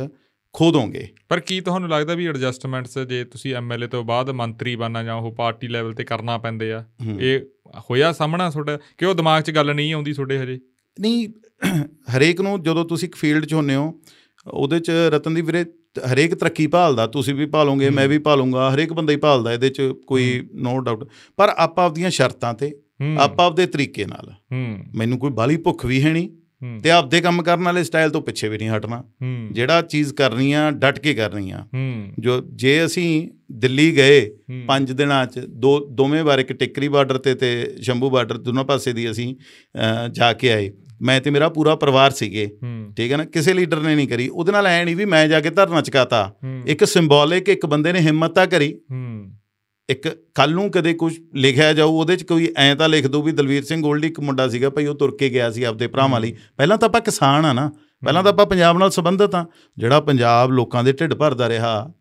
[0.53, 5.03] ਖੋ ਦੋਗੇ ਪਰ ਕੀ ਤੁਹਾਨੂੰ ਲੱਗਦਾ ਵੀ ਐਡਜਸਟਮੈਂਟਸ ਜੇ ਤੁਸੀਂ ਐਮਐਲਏ ਤੋਂ ਬਾਅਦ ਮੰਤਰੀ ਬਣਨਾ
[5.03, 6.85] ਜਾਂ ਉਹ ਪਾਰਟੀ ਲੈਵਲ ਤੇ ਕਰਨਾ ਪੈਂਦੇ ਆ।
[7.19, 7.39] ਇਹ
[7.77, 8.79] ਹੋਇਆ ਸਾਹਮਣਾ ਤੁਹਾਡਾ?
[8.97, 10.59] ਕਿ ਉਹ ਦਿਮਾਗ 'ਚ ਗੱਲ ਨਹੀਂ ਆਉਂਦੀ ਤੁਹਾਡੇ ਹਜੇ?
[10.99, 11.29] ਨਹੀਂ
[12.17, 14.01] ਹਰੇਕ ਨੂੰ ਜਦੋਂ ਤੁਸੀਂ ਇੱਕ ਫੀਲਡ 'ਚ ਹੁੰਨੇ ਹੋ
[14.47, 15.65] ਉਹਦੇ 'ਚ ਰਤਨ ਦੀ ਵੀਰੇ
[15.99, 19.81] ਹਰੇਕ ਤਰੱਕੀ ਭਾਲਦਾ ਤੁਸੀਂ ਵੀ ਭਾਲੋਗੇ ਮੈਂ ਵੀ ਭਾਲੂੰਗਾ ਹਰੇਕ ਬੰਦਾ ਹੀ ਭਾਲਦਾ ਇਹਦੇ 'ਚ
[20.07, 22.75] ਕੋਈ ਨੋ ਡਾਊਟ ਪਰ ਆਪਾਂ ਆਪਦੀਆਂ ਸ਼ਰਤਾਂ ਤੇ
[23.17, 24.33] ਆਪਾਂ ਆਪਦੇ ਤਰੀਕੇ ਨਾਲ।
[24.95, 26.29] ਮੈਨੂੰ ਕੋਈ ਬਾਲੀ ਭੁੱਖ ਵੀ ਹੈ ਨਹੀਂ
[26.83, 29.03] ਤੇ ਆਪਦੇ ਕੰਮ ਕਰਨ ਵਾਲੇ ਸਟਾਈਲ ਤੋਂ ਪਿੱਛੇ ਵੀ ਨਹੀਂ ਹਟਣਾ।
[29.51, 31.65] ਜਿਹੜਾ ਚੀਜ਼ ਕਰਨੀ ਆ ਡਟ ਕੇ ਕਰਨੀ ਆ।
[32.19, 37.17] ਜੋ ਜੇ ਅਸੀਂ ਦਿੱਲੀ ਗਏ ਹੂੰ। ਪੰਜ ਦਿਨਾਂ ਚ ਦੋ ਦੋਵੇਂ ਵਾਰ ਇੱਕ ਟਿੱਕਰੀ ਬਾਰਡਰ
[37.17, 39.35] ਤੇ ਤੇ ਸ਼ੰਭੂ ਬਾਰਡਰ ਦੋਨੋਂ ਪਾਸੇ ਦੀ ਅਸੀਂ
[40.11, 40.71] ਜਾ ਕੇ ਆਏ।
[41.03, 42.57] ਮੈਂ ਤੇ ਮੇਰਾ ਪੂਰਾ ਪਰਿਵਾਰ ਸੀਗੇ।
[42.97, 43.25] ਠੀਕ ਹੈ ਨਾ?
[43.25, 46.35] ਕਿਸੇ ਲੀਡਰ ਨੇ ਨਹੀਂ ਕਰੀ। ਉਹਦੇ ਨਾਲ ਐ ਨਹੀਂ ਵੀ ਮੈਂ ਜਾ ਕੇ ਧਰਨਾ ਚਕਾਤਾ।
[46.67, 48.79] ਇੱਕ ਸਿੰਬੋਲਿਕ ਇੱਕ ਬੰਦੇ ਨੇ ਹਿੰਮਤ ਤਾਂ ਕਰੀ।
[49.89, 53.31] ਇੱਕ ਕੱਲ ਨੂੰ ਕਦੇ ਕੁਝ ਲਿਖਿਆ ਜਾਊ ਉਹਦੇ ਚ ਕੋਈ ਐਂ ਤਾਂ ਲਿਖ ਦੋ ਵੀ
[53.31, 56.33] ਦਲਵੀਰ ਸਿੰਘ ਗੋਲਡੀ ਇੱਕ ਮੁੰਡਾ ਸੀਗਾ ਭਾਈ ਉਹ ਤੁਰ ਕੇ ਗਿਆ ਸੀ ਆਪਦੇ ਭਰਾਵਾਂ ਲਈ।
[56.57, 57.71] ਪਹਿਲਾਂ ਤਾਂ ਆਪਾਂ ਕਿਸਾਨ ਆ ਨਾ।
[58.05, 59.45] ਪਹਿਲਾਂ ਤਾਂ ਆਪਾਂ ਪੰਜਾਬ ਨਾਲ ਸੰਬੰਧਿਤ ਆ।
[59.77, 61.93] ਜਿਹੜਾ ਪੰਜਾਬ ਲੋਕਾਂ ਦੇ ਢਿੱਡ ਭਰਦਾ ਰਿਹਾ।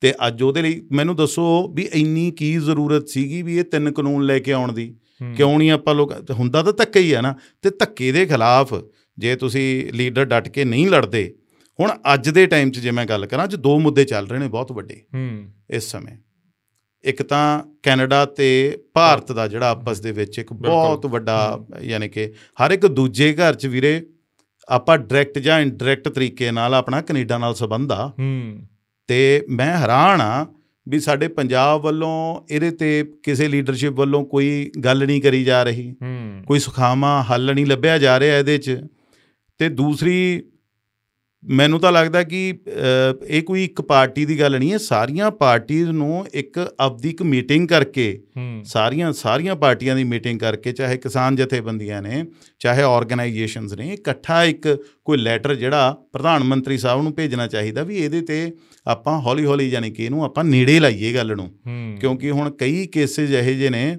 [0.00, 4.24] ਤੇ ਅੱਜ ਉਹਦੇ ਲਈ ਮੈਨੂੰ ਦੱਸੋ ਵੀ ਇੰਨੀ ਕੀ ਜ਼ਰੂਰਤ ਸੀਗੀ ਵੀ ਇਹ ਤਿੰਨ ਕਾਨੂੰਨ
[4.24, 4.96] ਲੈ ਕੇ ਆਉਣ ਦੀ।
[5.36, 8.74] ਕਿਉਂ ਨਹੀਂ ਆਪਾਂ ਲੋਕ ਹੁੰਦਾ ਤਾਂ ਧੱਕਾ ਹੀ ਆ ਨਾ ਤੇ ਧੱਕੇ ਦੇ ਖਿਲਾਫ
[9.18, 11.34] ਜੇ ਤੁਸੀਂ ਲੀਡਰ ਡਟ ਕੇ ਨਹੀਂ ਲੜਦੇ
[11.80, 14.48] ਹੁਣ ਅੱਜ ਦੇ ਟਾਈਮ 'ਚ ਜੇ ਮੈਂ ਗੱਲ ਕਰਾਂ ਅੱਜ ਦੋ ਮੁੱਦੇ ਚੱਲ ਰਹੇ ਨੇ
[14.48, 16.16] ਬਹੁਤ ਵੱਡੇ ਹੂੰ। ਇਸ ਸਮੇਂ।
[17.04, 22.32] ਇੱਕ ਤਾਂ ਕੈਨੇਡਾ ਤੇ ਭਾਰਤ ਦਾ ਜਿਹੜਾ ਆਪਸ ਦੇ ਵਿੱਚ ਇੱਕ ਬਹੁਤ ਵੱਡਾ ਯਾਨੀ ਕਿ
[22.64, 24.06] ਹਰ ਇੱਕ ਦੂਜੇ ਘਰ 'ਚ ਵੀਰੇ
[24.68, 28.66] ਆਪਾਂ ਡਾਇਰੈਕਟ ਜਾਂ ਇਨਡਾਇਰੈਕਟ ਤਰੀਕੇ ਨਾਲ ਆਪਣਾ ਕੈਨੇਡਾ ਨਾਲ ਸੰਬੰਧ ਆ। ਹੂੰ।
[29.06, 30.46] ਤੇ ਮੈਂ ਹੈਰਾਨ ਆ
[30.88, 35.94] ਵੀ ਸਾਡੇ ਪੰਜਾਬ ਵੱਲੋਂ ਇਹਦੇ ਤੇ ਕਿਸੇ ਲੀਡਰਸ਼ਿਪ ਵੱਲੋਂ ਕੋਈ ਗੱਲ ਨਹੀਂ ਕਰੀ ਜਾ ਰਹੀ।
[36.46, 38.86] ਕੋਈ ਸੁਖਾਵਾਂ ਹੱਲ ਨਹੀਂ ਲੱਭਿਆ ਜਾ ਰਿਹਾ ਇਹਦੇ 'ਚ।
[39.58, 40.42] ਤੇ ਦੂਸਰੀ
[41.44, 42.58] ਮੈਨੂੰ ਤਾਂ ਲੱਗਦਾ ਕਿ
[43.26, 47.68] ਇਹ ਕੋਈ ਇੱਕ ਪਾਰਟੀ ਦੀ ਗੱਲ ਨਹੀਂ ਹੈ। ਸਾਰੀਆਂ ਪਾਰਟੀਆਂ ਨੂੰ ਇੱਕ ਆਪਦੀ ਇੱਕ ਮੀਟਿੰਗ
[47.68, 48.22] ਕਰਕੇ
[48.64, 52.24] ਸਾਰੀਆਂ ਸਾਰੀਆਂ ਪਾਰਟੀਆਂ ਦੀ ਮੀਟਿੰਗ ਕਰਕੇ ਚਾਹੇ ਕਿਸਾਨ ਜਥੇਬੰਦੀਆਂ ਨੇ
[52.58, 57.96] ਚਾਹੇ ਆਰਗੇਨਾਈਜੇਸ਼ਨਸ ਨੇ ਇਕੱਠਾ ਇੱਕ ਕੋਈ ਲੈਟਰ ਜਿਹੜਾ ਪ੍ਰਧਾਨ ਮੰਤਰੀ ਸਾਹਿਬ ਨੂੰ ਭੇਜਣਾ ਚਾਹੀਦਾ ਵੀ
[57.96, 58.52] ਇਹਦੇ ਤੇ
[58.86, 61.50] ਆਪਾਂ ਹੌਲੀ ਹੌਲੀ ਯਾਨੀ ਕਿ ਇਹਨੂੰ ਆਪਾਂ ਨੇੜੇ ਲਾਈਏ ਗੱਲ ਨੂੰ।
[62.00, 63.96] ਕਿਉਂਕਿ ਹੁਣ ਕਈ ਕੇਸਿਸ ਇਹੋ ਜਿਹੇ ਨੇ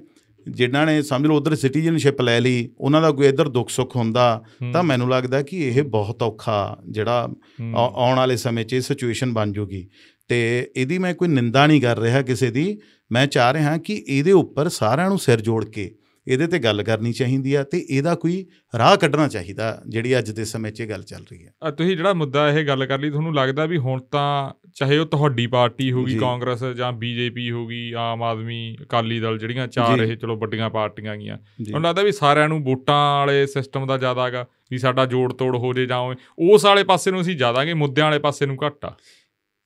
[0.50, 4.42] ਜਿਨ੍ਹਾਂ ਨੇ ਸਮਝ ਲਓ ਉਧਰ ਸਿਟੀਜ਼ਨਸ਼ਿਪ ਲੈ ਲਈ ਉਹਨਾਂ ਦਾ ਕੋਈ ਇੱਧਰ ਦੁੱਖ ਸੁੱਖ ਹੁੰਦਾ
[4.72, 7.28] ਤਾਂ ਮੈਨੂੰ ਲੱਗਦਾ ਕਿ ਇਹ ਬਹੁਤ ਔਖਾ ਜਿਹੜਾ
[7.74, 9.88] ਆਉਣ ਵਾਲੇ ਸਮੇਂ 'ਚ ਇਹ ਸਿਚੁਏਸ਼ਨ ਬਣ ਜੂਗੀ।
[10.28, 12.78] ਤੇ ਇਹਦੀ ਮੈਂ ਕੋਈ ਨਿੰਦਾ ਨਹੀਂ ਕਰ ਰਿਹਾ ਕਿਸੇ ਦੀ।
[13.12, 15.94] ਮੈਂ ਚਾਹ ਰਿਹਾ ਕਿ ਇਹਦੇ ਉੱਪਰ ਸਾਰਿਆਂ ਨੂੰ ਸਿਰ ਜੋੜ ਕੇ
[16.28, 18.46] ਇਹਦੇ ਤੇ ਗੱਲ ਕਰਨੀ ਚਾਹੀਦੀ ਆ ਤੇ ਇਹਦਾ ਕੋਈ
[18.78, 22.12] ਰਾਹ ਕੱਢਣਾ ਚਾਹੀਦਾ ਜਿਹੜੀ ਅੱਜ ਦੇ ਸਮੇਂ 'ਚ ਇਹ ਗੱਲ ਚੱਲ ਰਹੀ ਹੈ। ਤੁਸੀਂ ਜਿਹੜਾ
[22.12, 26.18] ਮੁੱਦਾ ਇਹ ਗੱਲ ਕਰ ਲਈ ਤੁਹਾਨੂੰ ਲੱਗਦਾ ਵੀ ਹੁਣ ਤਾਂ ਚਾਹੇ ਉਹ ਤੁਹਾਡੀ ਪਾਰਟੀ ਹੋਗੀ।
[26.18, 31.38] ਕਾਂਗਰਸ ਜਾਂ ਬੀਜੇਪੀ ਹੋਗੀ ਆਮ ਆਦਮੀ ਅਕਾਲੀ ਦਲ ਜਿਹੜੀਆਂ ਚਾਰ। ਇਹ ਚਲੋ ਵੱਡੀਆਂ ਪਾਰਟੀਆਂ ਗਈਆਂ
[31.62, 35.32] ਜੀ। ਮੈਨੂੰ ਲੱਗਦਾ ਵੀ ਸਾਰਿਆਂ ਨੂੰ ਵੋਟਾਂ ਵਾਲੇ ਸਿਸਟਮ ਦਾ ਜ਼ਿਆਦਾ ਹੈਗਾ ਵੀ ਸਾਡਾ ਜੋੜ
[35.32, 38.84] ਤੋੜ ਹੋ ਜੇ ਜਾਂ। ਉਸ ਵਾਲੇ ਪਾਸੇ ਨੂੰ ਅਸੀਂ ਜ਼ਿਆਦਾਗੇ ਮੁੱਦਿਆਂ ਵਾਲੇ ਪਾਸੇ ਨੂੰ ਘੱਟ
[38.84, 38.94] ਆ।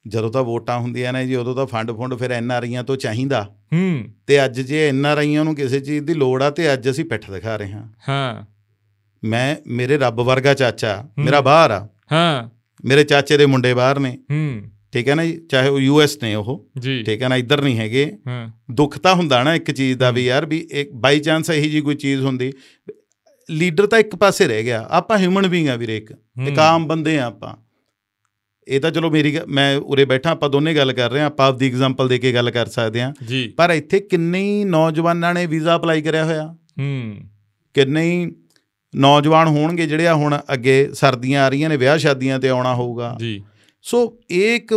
[0.08, 2.96] ਜਦੋਂ ਤਾਂ ਵੋਟਾਂ ਹੁੰਦੀਆਂ ਨੇ ਜੀ ਉਦੋਂ ਤਾਂ ਫੰਡ ਫੁੰਡ ਫਿਰ ਐਨ ਆਰ ਆਈਆਂ ਤੋਂ
[2.96, 6.72] ਚਾਹੀਦਾ। ਹੂੰ। ਤੇ ਅੱਜ ਜੇ ਐਨ ਆਰ ਆਈਆਂ ਨੂੰ ਕਿਸੇ ਚੀਜ਼ ਦੀ ਲੋੜ ਆ ਤੇ
[6.72, 8.44] ਅੱਜ ਅਸੀਂ ਪਿੱਠ ਦਿਖਾ ਰਹੇ ਹਾਂ। ਹਾਂ।
[9.24, 12.48] ਮੈਂ ਮੇਰੇ ਰੱਬ ਵਰਗਾ ਚਾਚਾ ਮੇਰਾ ਬਾਹਰ ਆ। ਹਾਂ।
[12.84, 16.34] ਮੇਰੇ ਚਾਚੇ ਦੇ ਮੁੰਡੇ ਬਾਹਰ ਨੇ। ਹੂੰ। ਠੀਕ ਹੈ ਨਾ ਚਾਹੇ ਉਹ ਯੂ ਐਸ ਨੇ
[16.34, 16.68] ਉਹ
[17.06, 18.12] ਠੀਕ ਹੈ ਨਾ ਇੱਧਰ ਨਹੀਂ ਹੈਗੇ।
[18.70, 21.80] ਦੁੱਖ ਤਾਂ ਹੁੰਦਾ ਨਾ ਇੱਕ ਚੀਜ਼ ਦਾ ਵੀ ਯਾਰ ਵੀ ਇੱਕ ਬਾਈ ਚਾਂਸ ਇਹੀ ਜੀ
[21.80, 22.52] ਕੋਈ ਚੀਜ਼ ਹੁੰਦੀ।
[23.50, 26.12] ਲੀਡਰ ਤਾਂ ਇੱਕ ਪਾਸੇ ਰਹਿ ਗਿਆ। ਆਪਾਂ ਹਿਊਮਨ ਬੀਇੰਗ ਆ ਵੀਰੇ ਇੱਕ।
[26.48, 27.54] ਇੱਕ ਆਮ ਬੰਦੇ ਆ ਆਪਾਂ।
[28.68, 31.66] ਇਹ ਤਾਂ ਚਲੋ ਮੇਰੀ ਮੈਂ ਉਰੇ ਬੈਠਾ ਆਪਾਂ ਦੋਨੇ ਗੱਲ ਕਰ ਰਹੇ ਆ ਆਪਾਂ ਆਪਦੀ
[31.66, 33.12] ਐਗਜ਼ਾਮਪਲ ਦੇ ਕੇ ਗੱਲ ਕਰ ਸਕਦੇ ਆ
[33.56, 36.46] ਪਰ ਇੱਥੇ ਕਿੰਨੇ ਹੀ ਨੌਜਵਾਨਾਂ ਨੇ ਵੀਜ਼ਾ ਅਪਲਾਈ ਕਰਿਆ ਹੋਇਆ?
[36.78, 37.16] ਹੂੰ।
[37.74, 38.26] ਕਿੰਨੇ ਹੀ
[38.94, 43.16] ਨੌਜਵਾਨ ਹੋਣਗੇ ਜਿਹੜੇ ਆ ਹੁਣ ਅੱਗੇ ਸਰਦੀਆਂ ਆ ਰਹੀਆਂ ਨੇ ਵਿਆਹ ਸ਼ਾਦੀਆਂ ਤੇ ਆਉਣਾ ਹੋਊਗਾ।
[43.20, 43.42] ਜੀ।
[43.88, 44.74] ਸੋ ਇਹ ਇੱਕ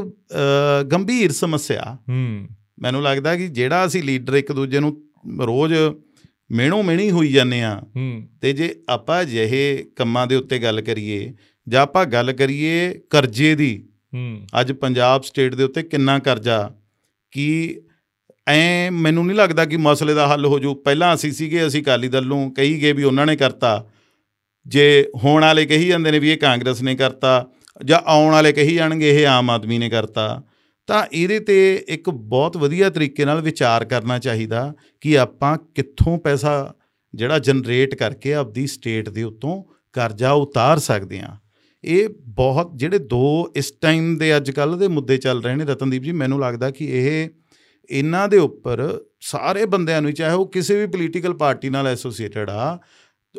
[0.91, 2.47] ਗੰਭੀਰ ਸਮੱਸਿਆ। ਹੂੰ।
[2.80, 5.04] ਮੈਨੂੰ ਲੱਗਦਾ ਕਿ ਜਿਹੜਾ ਅਸੀਂ ਲੀਡਰ ਇੱਕ ਦੂਜੇ ਨੂੰ
[5.45, 5.74] ਰੋਜ਼
[6.52, 7.82] ਮਿਹਣੋ ਮਿਹਣੀ ਹੋਈ ਜਾਂਦੇ ਆ
[8.41, 11.34] ਤੇ ਜੇ ਆਪਾਂ ਅਜਿਹੇ ਕੰਮਾਂ ਦੇ ਉੱਤੇ ਗੱਲ ਕਰੀਏ
[11.67, 13.89] ਜਾਂ ਆਪਾਂ ਗੱਲ ਕਰੀਏ ਕਰਜ਼ੇ ਦੀ
[14.62, 16.76] ਅੱਜ ਪੰਜਾਬ ਸਟੇਟ ਦੇ ਉੱਤੇ ਕਿੰਨਾ ਕਰਜ਼ਾ
[17.32, 17.82] ਕਿ
[18.47, 22.08] ਐ ਮੈਨੂੰ ਨਹੀਂ ਲੱਗਦਾ ਕਿ ਮਸਲੇ ਦਾ ਹੱਲ ਹੋ ਜੂ ਪਹਿਲਾਂ ਅਸੀਂ ਸੀਗੇ ਅਸੀਂ ਅਕਾਲੀ
[22.08, 23.89] ਦਲ ਨੂੰ ਕਹੀ ਗਏ ਵੀ ਉਹਨਾਂ ਨੇ ਕਰਤਾ।
[24.67, 27.47] ਜੇ ਹੋਣ ਵਾਲੇ ਕਹੀ ਜਾਂਦੇ ਨੇ ਵੀ ਇਹ ਕਾਂਗਰਸ ਨੇ ਕਰਤਾ
[27.86, 30.44] ਜਾਂ ਆਉਣ ਵਾਲੇ ਕਹੀ ਜਾਣਗੇ ਇਹ ਆਮ ਆਦਮੀ ਨੇ ਕਰਤਾ,
[30.88, 36.74] ਤਾਂ ਇਹਦੇ ਤੇ ਇੱਕ ਬਹੁਤ ਵਧੀਆ ਤਰੀਕੇ ਨਾਲ ਵਿਚਾਰ ਕਰਨਾ ਚਾਹੀਦਾ ਕਿ ਆਪਾਂ ਕਿੱਥੋਂ ਪੈਸਾ
[37.16, 41.38] ਜਿਹੜਾ ਜਨਰੇਟ ਕਰਕੇ ਆਪਦੀ ਸਟੇਟ ਦੇ ਉੱਤੋਂ ਕਰਜ਼ਾ ਉਤਾਰ ਸਕਦੇ ਹਾਂ।
[41.84, 46.04] ਇਹ ਬਹੁਤ, ਜਿਹੜੇ ਦੋ ਇਸ ਟਾਈਮ ਦੇ ਅੱਜ ਕੱਲ ਦੇ ਮੁੱਦੇ ਚੱਲ ਰਹੇ ਨੇ, ਰਤਨਦੀਪ
[46.04, 47.30] ਜੀ, ਮੈਨੂੰ ਲੱਗਦਾ ਕਿ ਇਹ
[47.90, 52.80] ਇਹਨਾਂ ਦੇ ਉੱਪਰ ਸਾਰੇ ਬੰਦਿਆਂ ਨੂੰ, ਚਾਹੇ ਉਹ ਕਿਸੇ ਵੀ ਪੋਲੀਟੀਕਲ ਪਾਰਟੀ ਨਾਲ ਐਸੋਸੀਏਟਡ ਆ,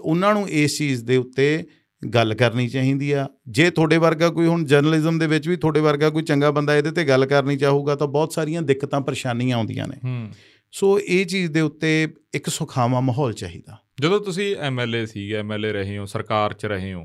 [0.01, 1.65] ਉਹਨਾਂ ਨੂੰ ਇਸ ਚੀਜ਼ ਦੇ ਉੱਤੇ
[2.09, 6.11] ਗੱਲ ਕਰਨੀ ਚਾਹੀਦੀ ਆ। ਜੇ ਤੁਹਾਡੇ ਵਰਗਾ ਕੋਈ ਹੁਣ ਜਰਨਲਿਜ਼ਮ ਦੇ ਵਿੱਚ ਵੀ ਤੁਹਾਡੇ ਵਰਗਾ
[6.11, 10.31] ਕੋਈ ਚੰਗਾ ਬੰਦਾ ਇਹਦੇ ਤੇ ਗੱਲ ਕਰਨੀ ਚਾਹੂਗਾ ਤਾਂ ਬਹੁਤ ਸਾਰੀਆਂ ਦਿੱਕਤਾਂ ਪਰੇਸ਼ਾਨੀਆਂ ਆਉਂਦੀਆਂ ਨੇ।
[10.73, 15.99] ਸੋ ਇਹ ਚੀਜ਼ ਦੇ ਉੱਤੇ ਇੱਕ ਸੁਖਾਵਾਂ ਮਾਹੌਲ ਚਾਹੀਦਾ। ਜਦੋਂ ਤੁਸੀਂ ਐਮਐਲਏ ਸੀਗੇ ਐਮਐਲਏ ਰਹੇ
[15.99, 17.05] ਹੋ ਸਰਕਾਰ 'ਚ ਰਹੇ ਹੋ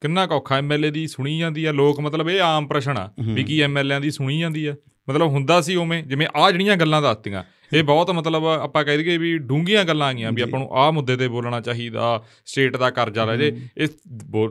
[0.00, 3.44] ਕਿੰਨਾ ਕੁ ਔਖਾ ਐਮਐਲਏ ਦੀ ਸੁਣੀ ਜਾਂਦੀ ਆ ਲੋਕ ਮਤਲਬ ਇਹ ਆਮ ਪ੍ਰਸ਼ਨ ਆ ਵੀ।
[3.44, 4.74] ਕੀ ਐਮਐਲਏਆਂ ਦੀ ਸੁਣੀ ਜਾਂਦੀ ਆ।
[5.10, 9.16] ਮਤਲਬ ਹੁੰਦਾ ਸੀ ਉਵੇਂ ਜਿਵੇਂ ਆ ਜਿਹੜੀਆਂ ਗੱਲਾਂ ਦੱਸਤੀਆਂ ਇਹ ਬਹੁਤ ਮਤਲਬ ਆਪਾਂ ਕਹਿ ਦਈਏ
[9.16, 12.90] ਵੀ ਡੂੰਘੀਆਂ ਗੱਲਾਂ ਆ ਗਈਆਂ ਵੀ। ਆਪਾਂ ਨੂੰ ਆਹ ਮੁੱਦੇ ਤੇ ਬੋਲਣਾ ਚਾਹੀਦਾ ਸਟੇਟ ਦਾ
[12.90, 13.86] ਕਰਜ਼ਾ ਲੈ ਜੇ। ਇਹ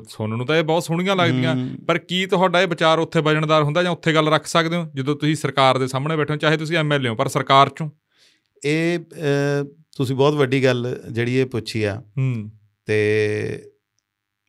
[0.10, 1.56] ਸੁਣਨ ਨੂੰ ਤਾਂ ਇਹ ਬਹੁਤ ਸੋਹਣੀਆਂ ਲੱਗਦੀਆਂ।
[1.88, 4.86] ਪਰ ਕੀ ਤੁਹਾਡਾ ਇਹ ਵਿਚਾਰ ਉੱਥੇ ਵਜਣਦਾਰ ਹੁੰਦਾ ਜਾਂ ਉੱਥੇ ਗੱਲ ਰੱਖ ਸਕਦੇ ਹੋ?
[4.96, 7.90] ਜਦੋਂ ਤੁਸੀਂ ਸਰਕਾਰ ਦੇ ਸਾਹਮਣੇ ਬੈਠੇ ਹੋ ਚਾਹੇ ਤੁਸੀਂ ਐਮਐਲਏ ਹੋ ਪਰ ਸਰਕਾਰ 'ਚੋਂ?
[8.66, 9.00] ਇਹ
[9.98, 12.02] ਤੁਸੀਂ ਬਹੁਤ ਵੱਡੀ ਗੱਲ ਜਿਹੜੀ ਇਹ ਪੁੱਛੀ ਆ।
[12.86, 13.64] ਤੇ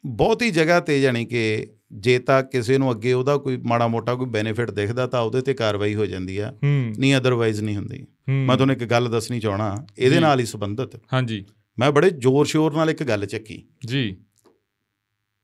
[0.06, 4.26] ਬਹੁਤੀ ਜਗ੍ਹਾ ਤੇ ਜਾਣੀ ਕਿ ਜੇ ਤਾਂ ਕਿਸੇ ਨੂੰ ਅੱਗੇ ਉਹਦਾ ਕੋਈ ਮਾੜਾ ਮੋਟਾ ਕੋਈ
[4.26, 6.54] ਬੈਨੀਫਿਟ ਦਿਖਦਾ ਤਾਂ ਉਹਦੇ ਤੇ ਕਾਰਵਾਈ ਹੋ ਜਾਂਦੀ ਆ।
[6.98, 11.44] ਨਹੀਂ ਅਦਰਵਾਈਜ਼ ਨਹੀਂ ਹੁੰਦੀ। ਮੈਂ ਤੁਹਾਨੂੰ ਇੱਕ ਗੱਲ ਦੱਸਣੀ ਚਾਹਣਾ ਇਹਦੇ। ਨਾਲ ਹੀ ਸੰਬੰਧਿਤ। ਹਾਂਜੀ।
[11.78, 14.16] ਮੈਂ ਬੜੇ ਜ਼ੋਰ ਸ਼ੋਰ ਨਾਲ ਇੱਕ ਗੱਲ ਚੱਕੀ। ਜੀ।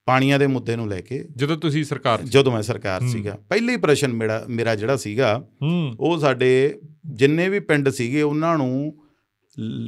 [0.07, 3.77] ਪਾਣੀਆਂ ਦੇ ਮੁੱਦੇ ਨੂੰ ਲੈ ਕੇ। ਜਦੋਂ ਤੁਸੀਂ ਸਰਕਾਰ ਜਦੋਂ ਮੈਂ ਸਰਕਾਰ ਹੂੰ। ਸੀਗਾ। ਪਹਿਲੀ
[3.77, 9.05] ਪ੍ਰਸ਼ਨ ਮੇਰਾ ਮੇਰਾ ਜਿਹੜਾ ਸੀਗਾ ਹੂੰ। ਉਹ ਸਾਡੇ ਜਿੰਨੇ ਵੀ ਪਿੰਡ ਸੀਗੇ ਉਹਨਾਂ ਨੂੰ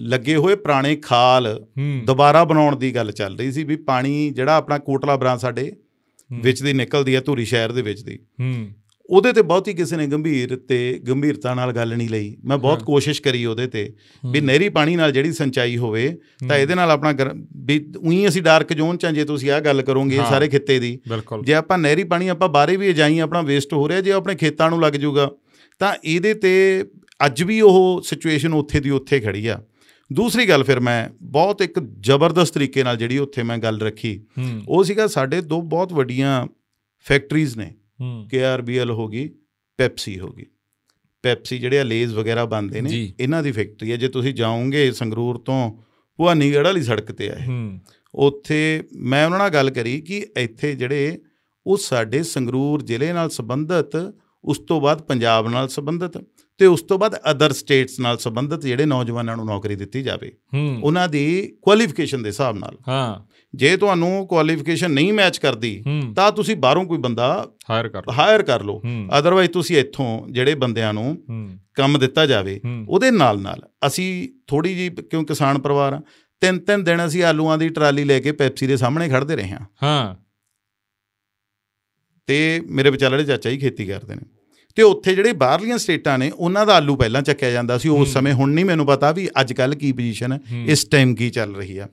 [0.03, 4.57] ਲੱਗੇ ਹੋਏ ਪੁਰਾਣੇ ਖਾਲ ਹੂੰ। ਦੁਬਾਰਾ ਬਣਾਉਣ ਦੀ ਗੱਲ ਚੱਲ ਰਹੀ ਸੀ ਵੀ ਪਾਣੀ ਜਿਹੜਾ
[4.57, 5.72] ਆਪਣਾ ਕੋਟਲਾ ਬਰਾਂ ਸਾਡੇ
[6.33, 8.70] ਹੂੰ। ਵਿੱਚ ਦੀ ਨਿਕਲਦੀ ਹੈ ਧੂਰੀ ਸ਼ਹਿਰ ਦੇ ਵਿੱਚ ਦੀ। ਹੂੰ।
[9.11, 13.23] ਉਹਦੇ ਤੇ ਬਹੁਤੀ ਕਿਸੇ ਨੇ ਗੰਭੀਰ ਤੇ ਗੰਭੀਰਤਾ ਨਾਲ ਗੱਲ ਨਹੀਂ ਲਈ। ਮੈਂ ਬਹੁਤ। ਕੋਸ਼ਿਸ਼
[13.23, 13.92] ਕਰੀ ਉਹਦੇ ਤੇ
[14.31, 16.16] ਵੀ ਨਹਿਰੀ ਪਾਣੀ ਨਾਲ ਜਿਹੜੀ ਸਿੰਚਾਈ ਹੋਵੇ
[16.49, 17.14] ਤਾਂ ਇਹਦੇ ਨਾਲ ਆਪਣਾ
[17.57, 20.99] ਵੀ ਉਹੀ ਅਸੀਂ ਡਾਰਕ ਜ਼ੋਨ ਚ ਜੇ ਤੁਸੀਂ ਆਹ ਗੱਲ ਕਰੋਗੇ। ਸਾਰੇ ਖਿੱਤੇ ਦੀ।
[21.42, 24.70] ਜੇ ਆਪਾਂ ਨਹਿਰੀ ਪਾਣੀ ਆਪਾਂ ਬਾਹਰੇ ਵੀ ਜਾਈ ਆਪਣਾ ਵੇਸਟ ਹੋ ਰਿਹਾ ਜੇ ਆਪਣੇ ਖੇਤਾਂ
[24.70, 25.31] ਨੂੰ ਲੱਗ ਜਾਊਗਾ
[25.79, 26.85] ਤਾਂ ਇਹਦੇ ਤੇ
[27.27, 29.61] ਅੱਜ ਵੀ ਉਹ ਸਿਚੁਏਸ਼ਨ ਉੱਥੇ ਦੀ ਉੱਥੇ ਖੜੀ ਆ।
[30.12, 34.20] ਦੂਸਰੀ ਗੱਲ ਫਿਰ ਮੈਂ ਬਹੁਤ ਇੱਕ ਜ਼ਬਰਦਸਤ ਤਰੀਕੇ ਨਾਲ ਜਿਹੜੀ ਉੱਥੇ ਮੈਂ ਗੱਲ ਰੱਖੀ
[34.68, 36.46] ਉਹ ਸੀਗਾ ਸਾਡੇ ਦੋ ਬਹੁਤ ਵੱਡੀਆਂ
[37.07, 37.75] ਫੈਕਟਰੀਜ਼ ਨੇ।
[38.31, 39.29] ਕੇਆਰਬੀਐਲ ਹੋ ਗਈ
[39.77, 40.45] ਪੈਪਸੀ ਹੋ ਗਈ।
[41.23, 45.83] ਪੈਪਸੀ ਜਿਹੜੇ ਲੇਜ਼ ਵਗੈਰਾ ਬਣਦੇ ਨੇ। ਇਹਨਾਂ ਦੀ ਫੈਕਟਰੀ ਹੈ ਜੇ ਤੁਸੀਂ ਜਾਓਗੇ ਸੰਗਰੂਰ ਤੋਂ
[46.19, 47.81] ਭਵਾਨੀਗੜ੍ਹ ਵਾਲੀ ਸੜਕ ਤੇ ਆ ਇਹ ਹੂੰ।
[48.15, 51.21] ਉੱਥੇ ਮੈਂ ਉਹਨਾਂ ਨਾਲ ਗੱਲ ਕਰੀ ਕਿ ਇੱਥੇ ਜਿਹੜੇ
[51.67, 56.25] ਉਹ ਸਾਡੇ ਸੰਗਰੂਰ ਜ਼ਿਲ੍ਹੇ ਨਾਲ ਸੰਬੰਧਿਤ ਉਸ ਤੋਂ ਬਾਅਦ ਪੰਜਾਬ ਨਾਲ ਸੰਬੰਧਿਤ
[56.59, 60.33] ਤੇ ਉਸ ਤੋਂ ਬਾਅਦ ਅਦਰ ਸਟੇਟਸ ਨਾਲ ਸੰਬੰਧਿਤ ਜਿਹੜੇ ਨੌਜਵਾਨਾਂ ਨੂੰ ਨੌਕਰੀ ਦਿੱਤੀ ਜਾਵੇ
[60.83, 66.33] ਉਹਨਾਂ ਦੀ ਕੁਆਲੀਫਿਕੇਸ਼ਨ ਦੇ ਹਿਸਾਬ ਨਾਲ। ਹਾਂ। ਜੇ ਤੁਹਾਨੂੰ ਕੁਆਲੀਫਿਕੇਸ਼ਨ ਨਹੀਂ ਮੈਚ ਕਰਦੀ ਹੂੰ। ਤਾਂ
[66.33, 70.55] ਤੁਸੀਂ ਬਾਹਰੋਂ ਕੋਈ ਬੰਦਾ ਹਾਇਰ ਕਰ ਲਓ। ਹਾਇਰ ਕਰ ਲਓ। ਹੂੰ। ਅਦਰਵਾਈਜ਼ ਤੁਸੀਂ ਇੱਥੋਂ ਜਿਹੜੇ
[70.55, 75.59] ਬੰਦਿਆਂ ਨੂੰ ਹੂੰ। ਕੰਮ ਦਿੱਤਾ ਜਾਵੇ ਹੂੰ। ਉਹਦੇ ਨਾਲ ਨਾਲ ਅਸੀਂ ਥੋੜੀ ਜੀ ਕਿਉਂ ਕਿਸਾਨ
[75.59, 76.03] ਪਰਿਵਾਰ ਆ
[76.41, 79.67] ਤਿੰਨ ਤਿੰਨ ਦਿਨ ਅਸੀਂ ਆਲੂਆਂ ਦੀ ਟਰਾਲੀ ਲੈ ਕੇ ਪੈਪਸੀ ਦੇ ਸਾਹਮਣੇ ਖੜਦੇ ਰਹੇ ਹਾਂ।
[79.83, 80.17] ਹਾਂ।
[82.27, 84.23] ਤੇ ਮੇਰੇ ਵਿਚਾਲੇ ਚਾਚਾ ਜੀ ਖੇਤੀ ਕਰਦੇ ਨੇ।
[84.77, 88.33] ਤੇ ਉੱਥੇ ਜਿਹੜੇ ਬਾਹਰਲੀਆਂ ਸਟੇਟਾਂ ਨੇ ਉਹਨਾਂ ਦਾ ਆਲੂ ਪਹਿਲਾਂ ਚੱਕਿਆ ਜਾਂਦਾ ਸੀ। ਉਸ ਸਮੇਂ
[88.33, 91.79] ਹੁਣ ਨਹੀਂ ਮੈਨੂੰ ਪਤਾ ਵੀ ਅੱਜ ਕੱਲ ਕੀ ਪੋਜੀਸ਼ਨ ਹੈ। ਇਸ ਟਾਈਮ ਕੀ ਚੱਲ ਰਹੀ
[91.79, 91.87] ਆ।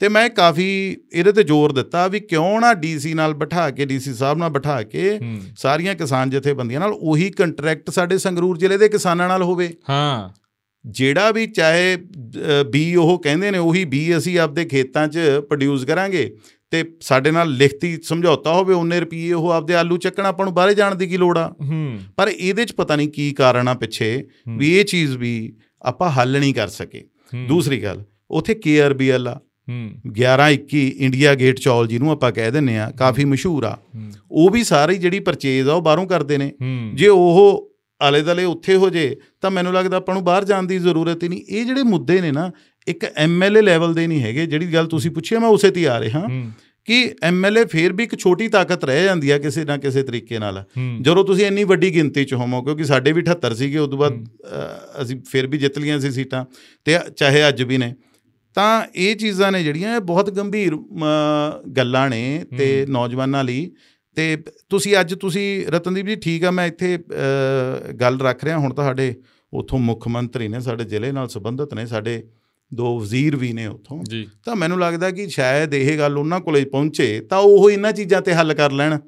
[0.00, 4.14] ਤੇ ਮੈਂ ਕਾਫੀ ਇਹਦੇ ਤੇ ਜ਼ੋਰ ਦਿੱਤਾ ਵੀ ਕਿਉਂ ਨਾ ਡੀਸੀ ਨਾਲ ਬਿਠਾ ਕੇ ਡੀਸੀ
[4.14, 5.18] ਸਾਹਿਬ ਨਾਲ ਬਿਠਾ ਕੇ
[5.56, 10.28] ਸਾਰੀਆਂ ਕਿਸਾਨ ਜਥੇਬੰਦੀਆਂ ਨਾਲ ਉਹੀ ਕੰਟਰੈਕਟ ਸਾਡੇ ਸੰਗਰੂਰ ਜ਼ਿਲ੍ਹੇ ਦੇ ਕਿਸਾਨਾਂ ਨਾਲ ਹੋਵੇ। ਹਾਂ।
[10.84, 11.96] ਜਿਹੜਾ ਵੀ ਚਾਹੇ
[12.70, 16.32] ਬੀ ਉਹ ਕਹਿੰਦੇ ਨੇ ਉਹੀ ਬੀ ਅਸੀਂ ਆਪਦੇ ਖੇਤਾਂ 'ਚ ਪ੍ਰੋਡਿਊਸ ਕਰਾਂਗੇ।
[16.70, 20.74] ਤੇ ਸਾਡੇ ਨਾਲ ਲਿਖਤੀ ਸਮਝੌਤਾ ਹੋਵੇ ਉਹਨੇ ਰੁਪਏ ਉਹ ਆਪਦੇ ਆਲੂ ਚੱਕਣ ਆਪਾਂ ਨੂੰ ਬਾਹਰੇ
[20.74, 21.54] ਜਾਣ ਦੀ ਕੀ ਲੋੜ ਆ?
[21.62, 26.10] ਹੂੰ। ਪਰ ਇਹਦੇ 'ਚ ਪਤਾ ਨਹੀਂ ਕੀ ਕਾਰਨ ਆ ਪਿੱਛੇ। ਵੀ ਇਹ ਚੀਜ਼ ਵੀ ਆਪਾਂ
[26.10, 27.04] ਹੱਲ ਨਹੀਂ ਕਰ ਸਕੇ।
[27.48, 32.90] ਦੂਸਰੀ ਗੱਲ ਉਥੇ ਕੇਆਰਬੀਐਲ ਆ। ਹੂੰ। 1121 ਇੰਡੀਆ ਗੇਟ ਚੌਲ ਜਿਹਨੂੰ ਆਪਾਂ ਕਹਿ ਦਿੰਨੇ ਆ
[32.90, 33.78] ਕਾਫੀ ਮਸ਼ਹੂਰ ਆ।
[34.30, 36.52] ਉਹ ਵੀ ਸਾਰੀ ਜਿਹੜੀ ਪਰਚੇਜ਼ ਆ ਉਹ ਬਾਹਰੋਂ ਕਰਦੇ ਨੇ।
[36.94, 37.70] ਜੇ ਉਹ
[38.02, 41.28] ਆਲੇ ਦਲੇ ਉੱਥੇ ਹੋ ਜੇ ਤਾਂ ਮੈਨੂੰ ਲੱਗਦਾ ਆਪਾਂ ਨੂੰ ਬਾਹਰ ਜਾਣ ਦੀ ਜ਼ਰੂਰਤ ਹੀ
[41.28, 42.50] ਨਹੀਂ। ਇਹ ਜਿਹੜੇ ਮੁੱਦੇ ਨੇ ਨਾ
[42.88, 46.20] ਇੱਕ ਐਮਐਲਏ ਲੈਵਲ ਦੇ ਨਹੀਂ ਹੈਗੇ ਜਿਹੜੀ ਗੱਲ ਤੁਸੀਂ ਪੁੱਛੀ ਮੈਂ ਉਸੇ ਤੇ ਆ ਰਿਹਾ।
[46.20, 46.52] ਹੂੰ।
[46.84, 50.64] ਕਿ ਐਮਐਲਏ ਫੇਰ ਵੀ ਇੱਕ ਛੋਟੀ ਤਾਕਤ ਰਹਿ ਜਾਂਦੀ ਆ ਕਿਸੇ ਨਾ ਕਿਸੇ ਤਰੀਕੇ ਨਾਲ।
[51.00, 55.02] ਜਦੋਂ ਤੁਸੀਂ ਇੰਨੀ ਵੱਡੀ ਗਿਣਤੀ ਚ ਹੋਵੋ ਕਿਉਂਕਿ ਸਾਡੇ ਵੀ 78 ਸੀਗੇ ਉਦੋਂ ਬਾਅਦ ਅ,
[55.02, 56.44] ਅਸੀਂ ਫਿਰ ਵੀ ਜਿੱਤ ਲਈਆਂ ਸੀ ਸੀਟਾਂ
[56.84, 57.94] ਤੇ ਚਾਹੇ ਅੱਜ ਵੀ ਨੇ।
[58.54, 60.76] ਤਾਂ ਇਹ ਚੀਜ਼ਾਂ ਨੇ ਜਿਹੜੀਆਂ ਇਹ ਬਹੁਤ ਗੰਭੀਰ
[61.76, 63.70] ਗੱਲਾਂ ਨੇ ਤੇ ਨੌਜਵਾਨਾਂ ਲਈ।
[64.16, 64.36] ਤੇ
[64.68, 66.98] ਤੁਸੀਂ ਅੱਜ ਤੁਸੀਂ ਰਤਨਦੀਪ ਜੀ ਠੀਕ ਆ ਮੈਂ ਇੱਥੇ
[68.00, 69.14] ਗੱਲ ਰੱਖ ਰਿਹਾ ਹੁਣ ਤਾਂ ਸਾਡੇ
[69.52, 72.22] ਉਥੋਂ ਮੁੱਖ ਮੰਤਰੀ ਨੇ ਸਾਡੇ ਜ਼ਿਲ੍ਹੇ ਨਾਲ ਸੰਬੰਧਿਤ ਨੇ ਸਾਡੇ
[72.74, 74.04] ਦੋ ਵਜ਼ੀਰ ਵੀ ਨੇ ਉਥੋਂ।
[74.44, 78.34] ਤਾਂ ਮੈਨੂੰ ਲੱਗਦਾ ਕਿ ਸ਼ਾਇਦ ਇਹ ਗੱਲ ਉਹਨਾਂ ਕੋਲੇ ਪਹੁੰਚੇ ਤਾਂ ਉਹ ਇਹਨਾਂ ਚੀਜ਼ਾਂ ਤੇ
[78.34, 78.98] ਹੱਲ ਕਰ ਲੈਣ।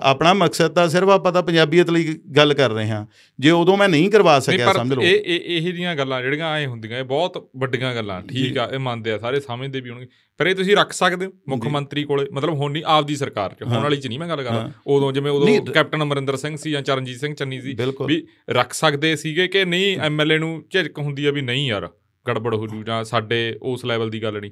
[0.00, 3.06] ਆਪਣਾ ਮਕਸਦ ਤਾਂ ਸਿਰਫ ਆਪਾਂ ਤਾਂ ਪੰਜਾਬੀਅਤ ਲਈ ਗੱਲ ਕਰ ਰਹੇ ਹਾਂ।
[3.40, 6.66] ਜੇ ਉਦੋਂ ਮੈਂ ਨਹੀਂ ਕਰਵਾ ਸਕਿਆ ਸਮਝ ਲਓ। ਇਹ ਇਹ ਇਹ ਜੀਆਂ ਗੱਲਾਂ ਜਿਹੜੀਆਂ ਐ
[6.66, 10.06] ਹੁੰਦੀਆਂ ਇਹ ਬਹੁਤ ਵੱਡੀਆਂ ਗੱਲਾਂ ਠੀਕ। ਆ ਇਹ ਮੰਨਦੇ ਆ ਸਾਰੇ ਸਮਝਦੇ ਵੀ ਹੋਣਗੇ।
[10.38, 13.62] ਪਰ ਇਹ ਤੁਸੀਂ ਰੱਖ ਸਕਦੇ ਹੋ ਮੁੱਖ। ਮੰਤਰੀ ਕੋਲੇ ਮਤਲਬ ਹੁਣ ਨਹੀਂ ਆਪਦੀ ਸਰਕਾਰ 'ਚ
[13.62, 16.82] ਹੋਣ। ਵਾਲੀ 'ਚ ਨਹੀਂ ਮੈਂ ਗੱਲ ਕਰਦਾ। ਉਦੋਂ ਜਿਵੇਂ ਉਦੋਂ ਕੈਪਟਨ ਅਮਰਿੰਦਰ ਸਿੰਘ ਸੀ ਜਾਂ
[16.82, 21.30] ਚਰਨਜੀਤ ਸਿੰਘ ਚੰਨੀ ਸੀ ਵੀ ਰੱਖ ਸਕਦੇ ਸੀਗੇ ਕਿ ਨਹੀਂ ਐਮਐਲਏ ਨੂੰ ਝਿਜਕ ਹੁੰਦੀ ਆ
[21.30, 21.88] ਵੀ ਨਹੀਂ ਯਾਰ।
[22.28, 24.50] ਗੜਬੜ ਹੋ ਜੂ ਜਾਂ ਸਾਡੇ ਉਸ ਲੈਵਲ ਦੀ ਗੱਲ ਨਹੀਂ।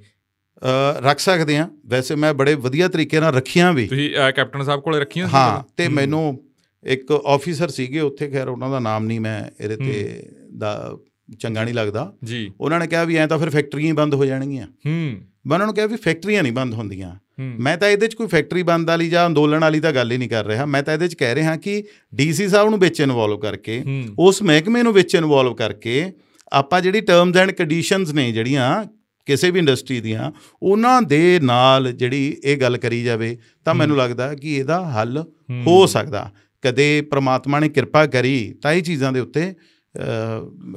[0.98, 5.00] ਰੱਖ ਸਕਦੇ ਹਾਂ। ਵੈਸੇ ਮੈਂ ਬੜੇ ਵਧੀਆ ਤਰੀਕੇ ਨਾਲ ਰੱਖੀਆਂ ਵੀ। ਤੁਸੀਂ ਕੈਪਟਨ ਸਾਹਿਬ ਕੋਲੇ
[5.00, 5.72] ਰੱਖੀਆਂ ਸੀ ਹਾਂ?
[5.76, 6.44] ਤੇ। ਮੈਨੂੰ
[6.84, 10.22] ਇੱਕ ਆਫੀਸਰ ਸੀਗੇ ਉੱਥੇ ਖੈਰ ਉਹਨਾਂ ਦਾ ਨਾਮ ਨਹੀਂ ਮੈਂ ਇਹਦੇ ਤੇ
[10.58, 10.96] ਦਾ
[11.40, 14.24] ਚੰਗਾ ਨਹੀਂ ਲੱਗਦਾ। ਜੀ। ਉਹਨਾਂ ਨੇ ਕਿਹਾ ਵੀ ਐਂ ਤਾਂ ਫਿਰ ਫੈਕਟਰੀਆਂ ਹੀ ਬੰਦ ਹੋ
[14.24, 15.14] ਜਾਣਗੀਆਂ। ਹੂੰ।
[15.46, 18.62] ਮੈਂ ਉਹਨਾਂ ਨੂੰ ਕਿਹਾ ਵੀ ਫੈਕਟਰੀਆਂ ਨਹੀਂ ਬੰਦ ਹੁੰਦੀਆਂ। ਮੈਂ ਤਾਂ ਇਹਦੇ 'ਚ ਕੋਈ ਫੈਕਟਰੀ
[18.62, 21.14] ਬੰਦ ਵਾਲੀ ਜਾਂ ਅੰਦੋਲਨ ਵਾਲੀ ਤਾਂ ਗੱਲ ਹੀ ਨਹੀਂ ਕਰ ਰਿਹਾ। ਮੈਂ ਤਾਂ ਇਹਦੇ 'ਚ
[21.14, 21.84] ਕਹਿ ਰਿਹਾ ਕਿ
[22.14, 23.84] ਡੀਸੀ ਸਾਹਿਬ ਨੂੰ ਵਿੱਚ ਇਨਵੋਲਵ ਕਰਕੇ
[24.18, 26.12] ਉਸ ਮਹਿਕਮੇ ਨੂੰ ਵਿੱਚ ਇਨਵੋਲਵ ਕਰਕੇ
[26.54, 28.84] ਆਪਾਂ ਜਿਹੜੀ ਟਰਮਸ ਐਂਡ ਕੰਡੀਸ਼ਨਸ ਨੇ ਜਿਹੜੀਆਂ
[29.26, 34.34] ਕਿਸੇ ਵੀ ਇੰਡਸਟਰੀ ਦੀਆਂ ਉਹਨਾਂ ਦੇ ਨਾਲ ਜਿਹੜੀ ਇਹ ਗੱਲ ਕਰੀ ਜਾਵੇ ਤਾਂ ਮੈਨੂੰ ਲੱਗਦਾ
[34.34, 35.24] ਕਿ ਇਹਦਾ ਹੱਲ
[35.66, 39.54] ਹੋ। ਸਕਦਾ। ਕਦੇ ਪ੍ਰਮਾਤਮਾ ਨੇ ਕਿਰਪਾ ਕਰੀ ਤਾਂ ਇਹ ਚੀਜ਼ਾਂ ਦੇ ਉੱਤੇ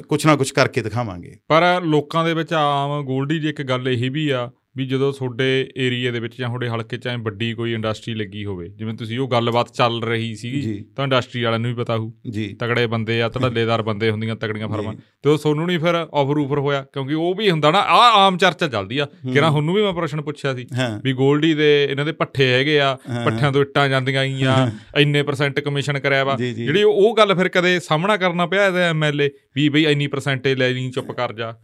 [0.08, 4.12] ਕੁਛ ਨਾ ਕੁਛ ਕਰਕੇ ਦਿਖਾਵਾਂਗੇ। ਪਰ ਲੋਕਾਂ ਦੇ ਵਿੱਚ ਆਮ ਗੋਲਡੀ ਦੀ ਇੱਕ ਗੱਲ ਇਹ
[4.12, 7.74] ਵੀ ਆ ਵੀ ਜਦੋਂ ਤੁਹਾਡੇ ਏਰੀਆ ਦੇ ਵਿੱਚ ਜਾਂ ਤੁਹਾਡੇ ਹਲਕੇ 'ਚ ਐ ਵੱਡੀ ਕੋਈ
[7.74, 11.76] ਇੰਡਸਟਰੀ ਲੱਗੀ ਹੋਵੇ ਜਿਵੇਂ ਤੁਸੀਂ ਉਹ ਗੱਲਬਾਤ ਚੱਲ ਰਹੀ ਜੀ। ਤਾਂ ਇੰਡਸਟਰੀ ਵਾਲਿਆਂ ਨੂੰ ਵੀ
[11.76, 15.80] ਪਤਾ ਹੋਊ। ਜੀ। ਤਗੜੇ ਬੰਦੇ ਆ ਧੜੱਲੇਦਾਰ ਬੰਦੇ ਹੁੰਦੀਆਂ ਤਗੜੀਆਂ ਫਰਮਾਂ। ਤੇ ਉਹ ਸੋਨੂੰ ਨਹੀਂ
[15.80, 19.52] ਫਿਰ ਆਫਰ ਉਫਰ ਹੋਇਆ ਕਿਉਂਕਿ ਉਹ ਵੀ ਹੁੰਦਾ ਨਾ ਆ ਆਮ ਚਰਚਾ ਚੱਲਦੀ ਆ। ਕਿਰਾਂ
[19.52, 20.68] ਹੁਣ ਵੀ ਮੈਂ ਪ੍ਰਸ਼ਨ ਪੁੱਛਿਆ ਸੀ
[21.04, 25.60] ਵੀ ਗੋਲਡੀ ਦੇ ਇਹਨਾਂ ਦੇ ਪੱਠੇ ਹੈਗੇ ਆ। ਪੱਠਿਆਂ ਤੋਂ ਇੱਟਾਂ ਜਾਂਦੀਆਂ ਗਈਆਂ ਇੰਨੇ ਪਰਸੈਂਟ
[25.60, 30.08] ਕਮਿਸ਼ਨ ਕਰਿਆ ਵਾ। ਜਿਹੜੀ ਉਹ ਗੱਲ ਫਿਰ ਕਦੇ ਸਾਹਮਣਾ ਕਰਨਾ ਪਿਆ ਐਮਐਲਏ ਵੀ ਬਈ ਇੰਨੀ
[30.08, 31.56] ਪਰਸੈਂਟੇਜ ਲੈ ਲਈ ਚੁੱਪ ਕਰ ਜਾ।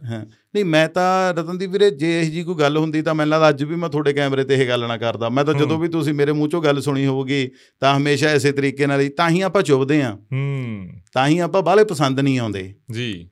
[0.54, 3.64] ਨਹੀਂ ਮੈਂ ਤਾਂ ਰਤਨਦੀਪ ਵੀਰੇ ਜੇ ਇਹ ਜੀ ਕੋਈ ਗੱਲ ਹੁੰਦੀ ਤਾਂ ਮੈਨੂੰ ਲੱਗਦਾ ਅੱਜ
[3.64, 6.32] ਵੀ ਮੈਂ ਤੁਹਾਡੇ ਕੈਮਰੇ ਤੇ ਇਹ ਗੱਲ ਨਾ ਕਰਦਾ। ਮੈਂ ਤਾਂ ਜਦੋਂ ਵੀ ਤੁਸੀਂ ਮੇਰੇ
[6.32, 10.02] ਮੂੰਹ ਚੋਂ ਗੱਲ ਸੁਣੀ ਹੋਊਗੀ ਤਾਂ ਹਮੇਸ਼ਾ ਇਸੇ ਤਰੀਕੇ ਨਾਲ ਹੀ ਤਾਂ ਹੀ ਆਪਾਂ ਚੁੱਭਦੇ
[10.02, 13.30] ਹਾਂ। ਹੂੰ। ਤਾਂ ਹੀ ਆਪਾਂ ਬਾਹਲੇ ਪਸੰਦ ਨਹੀਂ ਆਉਂਦੇ। ਜੀ।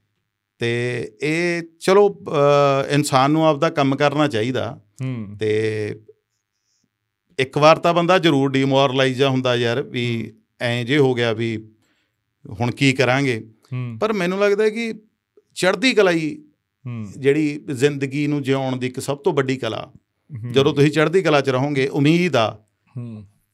[0.58, 2.24] ਤੇ ਇਹ ਚਲੋ
[2.90, 6.00] ਇਨਸਾਨ ਨੂੰ ਆਪਦਾ ਕੰਮ ਕਰਨਾ ਚਾਹੀਦਾ। ਹੂੰ। ਤੇ
[7.38, 11.68] ਇੱਕ ਵਾਰ ਤਾਂ ਬੰਦਾ ਜ਼ਰੂਰ ਡੀਮੋਰਲਾਈਜ਼ ਹੁੰਦਾ ਯਾਰ ਵੀ ਐਂ ਜੇ ਹੋ ਗਿਆ ਵੀ
[12.60, 13.50] ਹੁਣ ਕੀ ਕਰਾਂਗੇ।
[14.00, 14.92] ਪਰ ਮੈਨੂੰ ਲੱਗਦਾ ਹੈ ਕਿ
[15.54, 16.51] ਚੜ੍ਹਦੀ ਕਲਾ ਹੀ ਹੂੰ
[17.18, 19.90] ਜਿਹੜੀ ਜ਼ਿੰਦਗੀ ਨੂੰ ਜਿਉਣ ਦੀ ਇੱਕ ਸਭ ਤੋਂ ਵੱਡੀ ਕਲਾ।
[20.52, 22.58] ਜਦੋਂ ਤੁਸੀਂ ਚੜ੍ਹਦੀ ਕਲਾ 'ਚ ਰਹੋਗੇ ਉਮੀਦ ਆ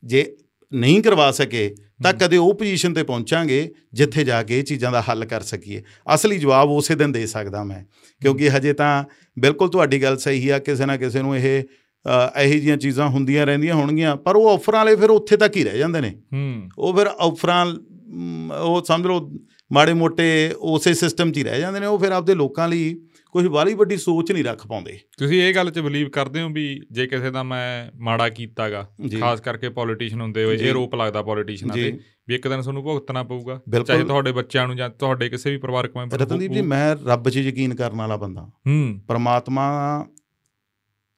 [0.03, 0.25] ਜੇ
[0.73, 5.03] ਨਹੀਂ ਕਰਵਾ ਸਕੇ ਤਾਂ ਕਦੇ ਉਹ ਪੋਜੀਸ਼ਨ ਤੇ ਪਹੁੰਚਾਂਗੇ ਜਿੱਥੇ ਜਾ ਕੇ ਇਹ ਚੀਜ਼ਾਂ ਦਾ
[5.03, 5.83] ਹੱਲ ਕਰ ਸਕੀਏ।
[6.14, 7.83] ਅਸਲੀ ਜਵਾਬ ਉਸੇ ਦਿਨ ਦੇ ਸਕਦਾ ਮੈਂ
[8.23, 9.05] ਕਿਉਂਕਿ ਹਜੇ ਤਾਂ
[9.38, 11.62] ਬਿਲਕੁਲ ਤੁਹਾਡੀ ਗੱਲ ਸਹੀ ਆ ਕਿਸੇ ਨਾ ਕਿਸੇ ਨੂੰ ਇਹ
[12.43, 15.79] ਇਹੋ ਜਿਹੀਆਂ ਚੀਜ਼ਾਂ ਹੁੰਦੀਆਂ ਰਹਿੰਦੀਆਂ ਹੋਣਗੀਆਂ ਪਰ ਉਹ ਆਫਰਾਂ ਵਾਲੇ ਫਿਰ ਉੱਥੇ ਤੱਕ ਹੀ ਰਹਿ
[15.79, 16.14] ਜਾਂਦੇ ਨੇ।
[16.79, 17.67] ਉਹ ਫਿਰ ਆਫਰਾਂ
[18.61, 19.31] ਉਹ ਸਮਝ ਲਓ
[19.73, 22.95] ਮਾੜੇ ਮੋਟੇ ਉਸੇ ਸਿਸਟਮ 'ਚ ਹੀ ਰਹਿ ਜਾਂਦੇ ਨੇ ਉਹ ਫਿਰ ਆਪਦੇ ਲੋਕਾਂ ਲਈ
[23.33, 26.81] ਕੁਝ ਬਾਲੀ ਵੱਡੀ ਸੋਚ ਨਹੀਂ ਰੱਖ ਪਾਉਂਦੇ। ਤੁਸੀਂ ਇਹ ਗੱਲ 'ਚ ਬਲੀਵ ਕਰਦੇ ਹੋ ਵੀ
[26.93, 31.77] ਜੇ ਕਿਸੇ ਦਾ ਮੈਂ ਮਾੜਾ ਕੀਤਾਗਾ। ਖਾਸ ਕਰਕੇ ਪੋਲੀਟੀਸ਼ੀਅਨ ਹੁੰਦੇ ਹੋਏ। ਇਹ ਰੋਪ ਲੱਗਦਾ ਪੋਲੀਟੀਸ਼ੀਅਨਾਂ।
[31.77, 35.57] ਤੇ ਵੀ ਇੱਕ ਦਿਨ ਤੁਹਾਨੂੰ ਭੁਗਤਣਾ ਪਊਗਾ। ਚਾਹੇ ਤੁਹਾਡੇ ਬੱਚਿਆਂ ਨੂੰ ਜਾਂ ਤੁਹਾਡੇ ਕਿਸੇ ਵੀ
[35.57, 40.07] ਪਰਿਵਾਰਕ ਮੈਂਬਰ ਨੂੰ ਰਤਨਦੀਪ ਜੀ ਮੈਂ ਰੱਬ 'ਚ ਯਕੀਨ ਕਰਨ ਵਾਲਾ ਬੰਦਾ। ਹੂੰ। ਪਰਮਾਤਮਾ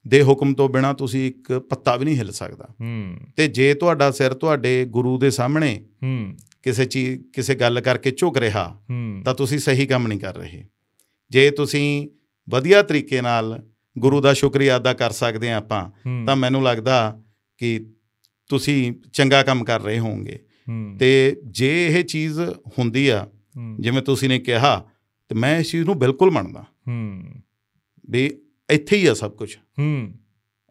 [0.09, 4.11] ਦੇ ਹੁਕਮ ਤੋਂ ਬਿਨਾ ਤੁਸੀਂ ਇੱਕ ਪੱਤਾ ਵੀ ਨਹੀਂ ਹਿੱਲ ਸਕਦਾ। ਹੂੰ। ਤੇ ਜੇ ਤੁਹਾਡਾ
[4.11, 8.81] ਸਿਰ ਤੁਹਾਡੇ ਗੁਰੂ ਦੇ ਸਾਹਮਣੇ ਹੂੰ। ਕਿਸੇ ਚੀਜ਼ ਕਿਸੇ ਗੱਲ ਕਰਕੇ ਝੁਕ ਰਿਹਾ
[9.25, 10.65] ਤਾਂ ਤੁਸੀਂ ਸਹੀ ਕੰਮ ਨਹੀਂ ਕਰ ਰਹੇ।
[11.31, 12.09] ਜੇ ਤੁਸੀਂ
[12.51, 13.67] ਵਧੀਆ ਤਰੀਕੇ ਨਾਲ
[13.99, 15.91] ਗੁਰੂ ਦਾ ਸ਼ੁਕਰੀਆ ਅਦਾ ਕਰ ਸਕਦੇ ਆ ਆਪਾਂ
[16.27, 17.23] ਤਾਂ ਮੈਨੂੰ ਲੱਗਦਾ
[17.59, 17.87] ਕਿ
[18.49, 20.39] ਤੁਸੀਂ ਚੰਗਾ ਕੰਮ ਕਰ ਰਹੇ ਹੋਵੋਗੇ।
[20.99, 22.41] ਤੇ ਜੇ ਇਹ ਚੀਜ਼
[22.79, 23.29] ਹੁੰਦੀ ਆ
[23.81, 24.87] ਜਿਵੇਂ ਤੁਸੀਂ ਨੇ ਕਿਹਾ
[25.29, 27.25] ਤੇ ਮੈਂ ਇਸ ਚੀਜ਼ ਨੂੰ ਬਿਲਕੁਲ ਮੰਨਦਾ। ਹੂੰ।
[28.11, 28.39] ਵੀ
[28.71, 30.15] ਇੱਥੇ ਹੀ ਆ ਸਭ ਕੁਝ ਹੂੰ।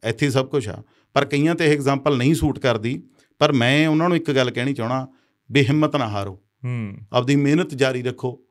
[0.03, 3.03] ਇੱਥੇ ਹੀ ਸਭ ਕੁਝ ਆ। ਪਰ ਕਈਆਂ ਤੇ ਇਹ ਐਗਜ਼ਾਮਪਲ ਨਹੀਂ ਸੂਟ ਕਰਦੀ।
[3.39, 5.07] ਪਰ ਮੈਂ ਉਹਨਾਂ ਨੂੰ ਇੱਕ ਗੱਲ ਕਹਿਣੀ ਚਾਹਣਾ
[5.51, 8.41] ਵੀ ਹਿੰਮਤ ਨਾ ਹਾਰੋ। ਹੂੰ। ਆਪਦੀ ਮਿਹਨਤ ਜਾਰੀ ਰੱਖੋ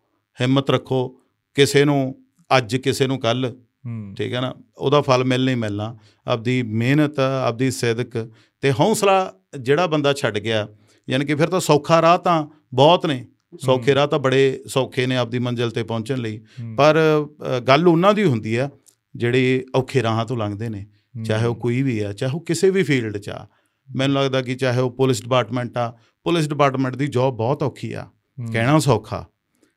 [0.40, 1.20] ਹਿੰਮਤ ਰੱਖੋ
[1.58, 2.00] ਕਿਸੇ ਨੂੰ
[2.56, 3.52] ਅੱਜ ਕਿਸੇ ਨੂੰ ਕੱਲ
[4.18, 4.52] ਠੀਕ ਹੈ ਨਾ?
[4.76, 8.30] ਉਹਦਾ ਫਲ ਮਿਲਣਾ ਹੀ ਮਿਲਣਾ। ਆਪਦੀ ਮਿਹਨਤ ਆਪਦੀ ਸਿਦਕ
[8.62, 10.66] ਤੇ ਹੌਸਲਾ ਜਿਹੜਾ ਬੰਦਾ ਛੱਡ ਗਿਆ
[11.08, 13.24] ਯਾਨੀ ਕਿ ਫਿਰ ਤਾਂ ਸੌਖਾ ਰਾਹ ਤਾਂ ਬਹੁਤ ਨੇ।
[13.60, 16.40] ਸੌਖੇ ਰਾਹ ਤਾਂ ਬੜੇ ਸੌਖੇ ਨੇ ਆਪਦੀ ਮੰਜ਼ਿਲ ਤੇ ਪਹੁੰਚਣ ਲਈ।
[16.78, 16.98] ਪਰ
[17.68, 18.68] ਗੱਲ ਉਹਨਾਂ ਦੀ ਹੁੰਦੀ ਆ
[19.16, 20.86] ਜਿਹੜੇ ਔਖੇ ਰਾਹਾਂ ਤੋਂ ਲੰਘਦੇ ਨੇ।
[21.26, 23.46] ਚਾਹੇ ਉਹ ਕੋਈ ਵੀ ਆ ਚਾਹੇ ਉਹ ਕਿਸੇ ਵੀ ਫੀਲਡ 'ਚ ਆ।
[23.88, 25.88] ਮੈਨੂੰ ਲੱਗਦਾ ਕਿ ਚਾਹੇ ਉਹ ਪੁਲਿਸ ਡਿਪਾਰਟਮੈਂਟ ਆ
[26.26, 28.06] ਪੁਲਿਸ ਡਿਪਾਰਟਮੈਂਟ ਦੀ ਜੌਬ ਬਹੁਤ ਔਖੀ ਆ।
[28.52, 29.24] ਕਹਿਣਾ ਸੌਖਾ।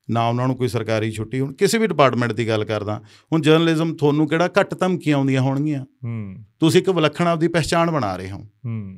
[0.10, 3.02] ਨਾ ਉਹਨਾਂ ਨੂੰ ਕੋਈ ਸਰਕਾਰੀ ਛੁੱਟੀ ਹੁਣ ਕਿਸੇ ਵੀ ਡਿਪਾਰਟਮੈਂਟ ਦੀ ਗੱਲ ਕਰਦਾ
[3.34, 5.86] ਹੁਣ ਜਰਨਲਿਜ਼ਮ ਤੁਹਾਨੂੰ ਕਿਹੜਾ ਘੱਟ ਧਮਕੀਆਂ ਆਉਂਦੀਆਂ ਹੋਣਗੀਆਂ?
[6.04, 8.98] ਹੂੰ। ਤੁਸੀਂ ਇੱਕ ਵਿਲੱਖਣ ਆਪਦੀ ਪਹਿਚਾਣ ਬਣਾ ਰਹੇ ਹੋ। ਹੂੰ।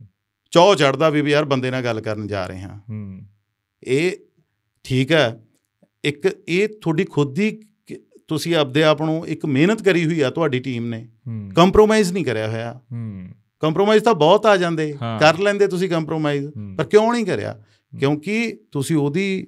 [0.51, 3.21] ਚੌ ਚੜਦਾ ਵੀ ਯਾਰ ਬੰਦੇ ਨਾਲ ਗੱਲ ਕਰਨ ਜਾ ਰਹੇ ਹਾਂ। ਹੂੰ।
[3.83, 4.11] ਇਹ
[4.83, 5.43] ਠੀਕ ਹੈ
[6.05, 7.59] ਇੱਕ ਇਹ ਤੁਹਾਡੀ ਖੁਦ ਦੀ
[8.27, 11.09] ਤੁਸੀਂ ਆਪਦੇ ਆਪ ਨੂੰ ਇੱਕ ਮਿਹਨਤ ਕਰੀ ਹੋਈ ਆ ਤੁਹਾਡੀ ਟੀਮ ਨੇ।
[11.55, 13.27] ਕੰਪਰੋਮਾਈਜ਼ ਨਹੀਂ ਕਰਿਆ ਹੋਇਆ। ਹੂੰ।
[13.59, 17.63] ਕੰਪਰੋਮਾਈਜ਼ ਤਾਂ ਬਹੁਤ ਆ ਜਾਂਦੇ। ਕਰ ਲੈਂਦੇ ਤੁਸੀਂ ਕੰਪਰੋਮਾਈਜ਼ ਪਰ ਕਿਉਂ ਨਹੀਂ ਕਰਿਆ?
[17.99, 19.47] ਕਿਉਂਕਿ ਤੁਸੀਂ ਉਹਦੀ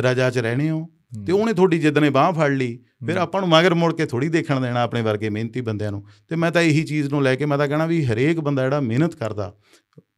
[0.00, 0.90] ਰਜਾ 'ਚ ਰਹਿਣੇ ਹੋ
[1.26, 4.28] ਤੇ ਉਹਨੇ ਤੁਹਾਡੀ ਜਿੱਦ ਨੇ ਬਾਹ ਫੜ ਲਈ ਫਿਰ। ਆਪਾਂ ਨੂੰ ਮਗਰ ਮੁੜ ਕੇ ਥੋੜੀ
[4.28, 7.46] ਦੇਖਣ ਦੇਣਾ ਆਪਣੇ ਵਰਗੇ ਮਿਹਨਤੀ ਬੰਦਿਆਂ ਨੂੰ। ਤੇ ਮੈਂ ਤਾਂ ਇਹੀ ਚੀਜ਼ ਨੂੰ ਲੈ ਕੇ
[7.46, 9.54] ਮੈਂ ਤਾਂ ਕਹਣਾ ਵੀ ਹਰੇਕ ਬੰਦਾ ਜਿਹੜਾ ਮਿਹਨਤ ਕਰਦਾ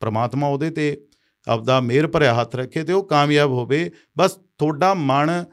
[0.01, 1.01] ਪ੍ਰਮਾਤਮਾ ਉਹਦੇ ਤੇ
[1.49, 5.45] ਆਪਦਾ ਮਿਹਰ ਭਰਿਆ ਹੱਥ ਰੱਖੇ ਤੇ ਉਹ ਕਾਮਯਾਬ ਹੋਵੇ ਬਸ ਤੁਹਾਡਾ ਮਨ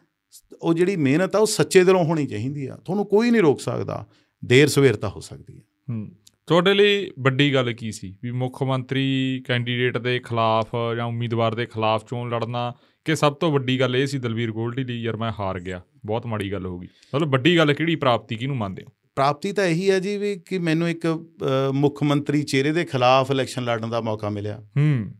[0.61, 4.07] ਉਹ ਜਿਹੜੀ ਮਿਹਨਤ ਆ ਉਹ ਸੱਚੇ ਦਿਲੋਂ ਹੋਣੀ ਚਾਹੀਦੀ ਆ। ਤੁਹਾਨੂੰ ਕੋਈ ਨਹੀਂ ਰੋਕ ਸਕਦਾ
[4.45, 6.11] ਦੇਰ ਸਵੇਰ ਤਾਂ ਹੋ ਸਕਦੀ ਹੈ ਹੂੰ
[6.47, 8.17] ਤੁਹਾਡੇ ਲਈ ਵੱਡੀ ਗੱਲ ਕੀ ਸੀ?
[8.23, 12.73] ਵੀ ਮੁੱਖ ਮੰਤਰੀ ਕੈਂਡੀਡੇਟ ਦੇ ਖਿਲਾਫ ਜਾਂ ਉਮੀਦਵਾਰ ਦੇ ਖਿਲਾਫ ਚੋਣ ਲੜਨਾ
[13.05, 16.25] ਕਿ ਸਭ ਤੋਂ ਵੱਡੀ ਗੱਲ ਇਹ ਸੀ ਦਲਵੀਰ ਗੋਲਡੀ ਲਈ ਯਾਰ ਮੈਂ ਹਾਰ ਗਿਆ ਬਹੁਤ
[16.25, 18.91] ਮਾੜੀ ਗੱਲ ਹੋ ਗਈ। ਮਤਲਬ ਵੱਡੀ ਗੱਲ ਕਿਹੜੀ ਪ੍ਰਾਪਤੀ ਕਿਹਨੂੰ ਮੰਨਦੇ ਹੋ?
[19.15, 21.25] ਪ੍ਰਾਪਤੀ ਤਾਂ ਇਹੀ ਹੈ ਜੀ ਵੀ ਕਿ ਮੈਨੂੰ ਇੱਕ
[21.71, 25.11] ਮੁੱਖ ਮੰਤਰੀ ਚਿਹਰੇ ਦੇ ਖਿਲਾਫ ਇਲੈਕਸ਼ਨ ਲੜਨ ਦਾ ਮੌਕਾ ਮਿਲਿਆ। ਹੂੰ।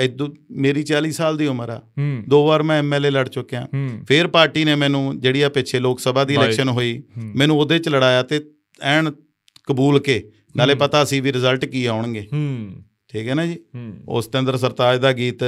[0.00, 1.82] ਇਦੋਂ ਮੇਰੀ 40 ਸਾਲ ਦੀ ਉਮਰ ਆ।
[2.28, 3.68] ਦੋ ਵਾਰ ਮੈਂ ਐਮਐਲਏ ਲੜ ਚੁੱਕਿਆ।
[4.08, 7.02] ਫੇਰ ਪਾਰਟੀ ਨੇ ਮੈਨੂੰ ਜਿਹੜੀ ਆ ਪਿੱਛੇ ਲੋਕ ਸਭਾ ਦੀ। ਇਲੈਕਸ਼ਨ ਹੋਈ
[7.36, 8.40] ਮੈਨੂੰ ਉਹਦੇ ਚ ਲੜਾਇਆ ਤੇ
[8.82, 9.12] ਐਨ
[9.64, 12.76] ਕਬੂਲ ਕੇ ਨਾਲੇ। ਪਤਾ ਸੀ ਵੀ ਰਿਜ਼ਲਟ ਕੀ ਆਉਣਗੇ। ਹੂੰ।
[13.08, 13.56] ਠੀਕ ਹੈ ਨਾ ਜੀ?
[14.08, 15.42] ਉਸ ਤੰਦਰ ਸਰਤਾਜ ਦਾ ਗੀਤ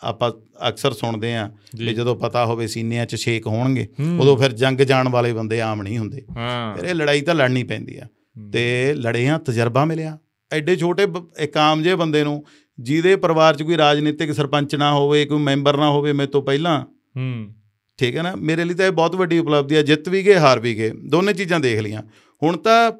[0.00, 0.32] ਆਪਾਂ
[0.68, 3.88] ਅਕਸਰ ਸੁਣਦੇ ਆ ਜੀ। ਵੀ ਜਦੋਂ ਪਤਾ ਹੋਵੇ ਸੀਨਿਆਂ 'ਚ ਛੇਕ ਹੋਣਗੇ
[4.20, 7.64] ਉਦੋਂ ਫਿਰ ਜੰਗ ਜਾਣ ਵਾਲੇ ਬੰਦੇ ਆਮ ਨਹੀਂ ਹੁੰਦੇ। ਹਾਂ। ਫਿਰ ਇਹ ਲੜਾਈ ਤਾਂ ਲੜਨੀ
[7.64, 8.06] ਪੈਂਦੀ ਆ।
[8.52, 10.18] ਤੇ ਲੜੇ ਆ ਤਜਰਬਾ ਮਿਲਿਆ।
[10.52, 11.06] ਐਡੇ ਛੋਟੇ
[11.38, 12.44] ਇੱਕ ਆਮ ਜਿਹੇ ਬੰਦੇ ਨੂੰ
[12.80, 16.82] ਜਿਹਦੇ ਪਰਿਵਾਰ 'ਚ ਕੋਈ ਰਾਜਨੀਤਿਕ ਸਰਪੰਚ ਨਾ ਹੋਵੇ ਕੋਈ ਮੈਂਬਰ ਨਾ ਹੋਵੇ ਮੇਰੇ ਤੋਂ ਪਹਿਲਾਂ
[17.16, 17.54] ਹੂੰ।
[17.98, 18.34] ਠੀਕ ਹੈ ਨਾ?
[18.36, 21.32] ਮੇਰੇ ਲਈ ਤਾਂ ਇਹ ਬਹੁਤ ਵੱਡੀ ਉਪਲਬਧੀ ਹੈ ਜਿੱਤ ਵੀ ਗਏ ਹਾਰ ਵੀ ਗਏ। ਦੋਨੇ
[21.32, 22.02] ਚੀਜ਼ਾਂ ਦੇਖ ਲਈਆਂ।
[22.42, 22.92] ਹੁਣ ਤਾਂ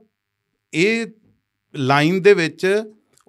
[0.75, 1.07] ਇਹ
[1.77, 2.83] ਲਾਈਨ ਦੇ ਵਿੱਚ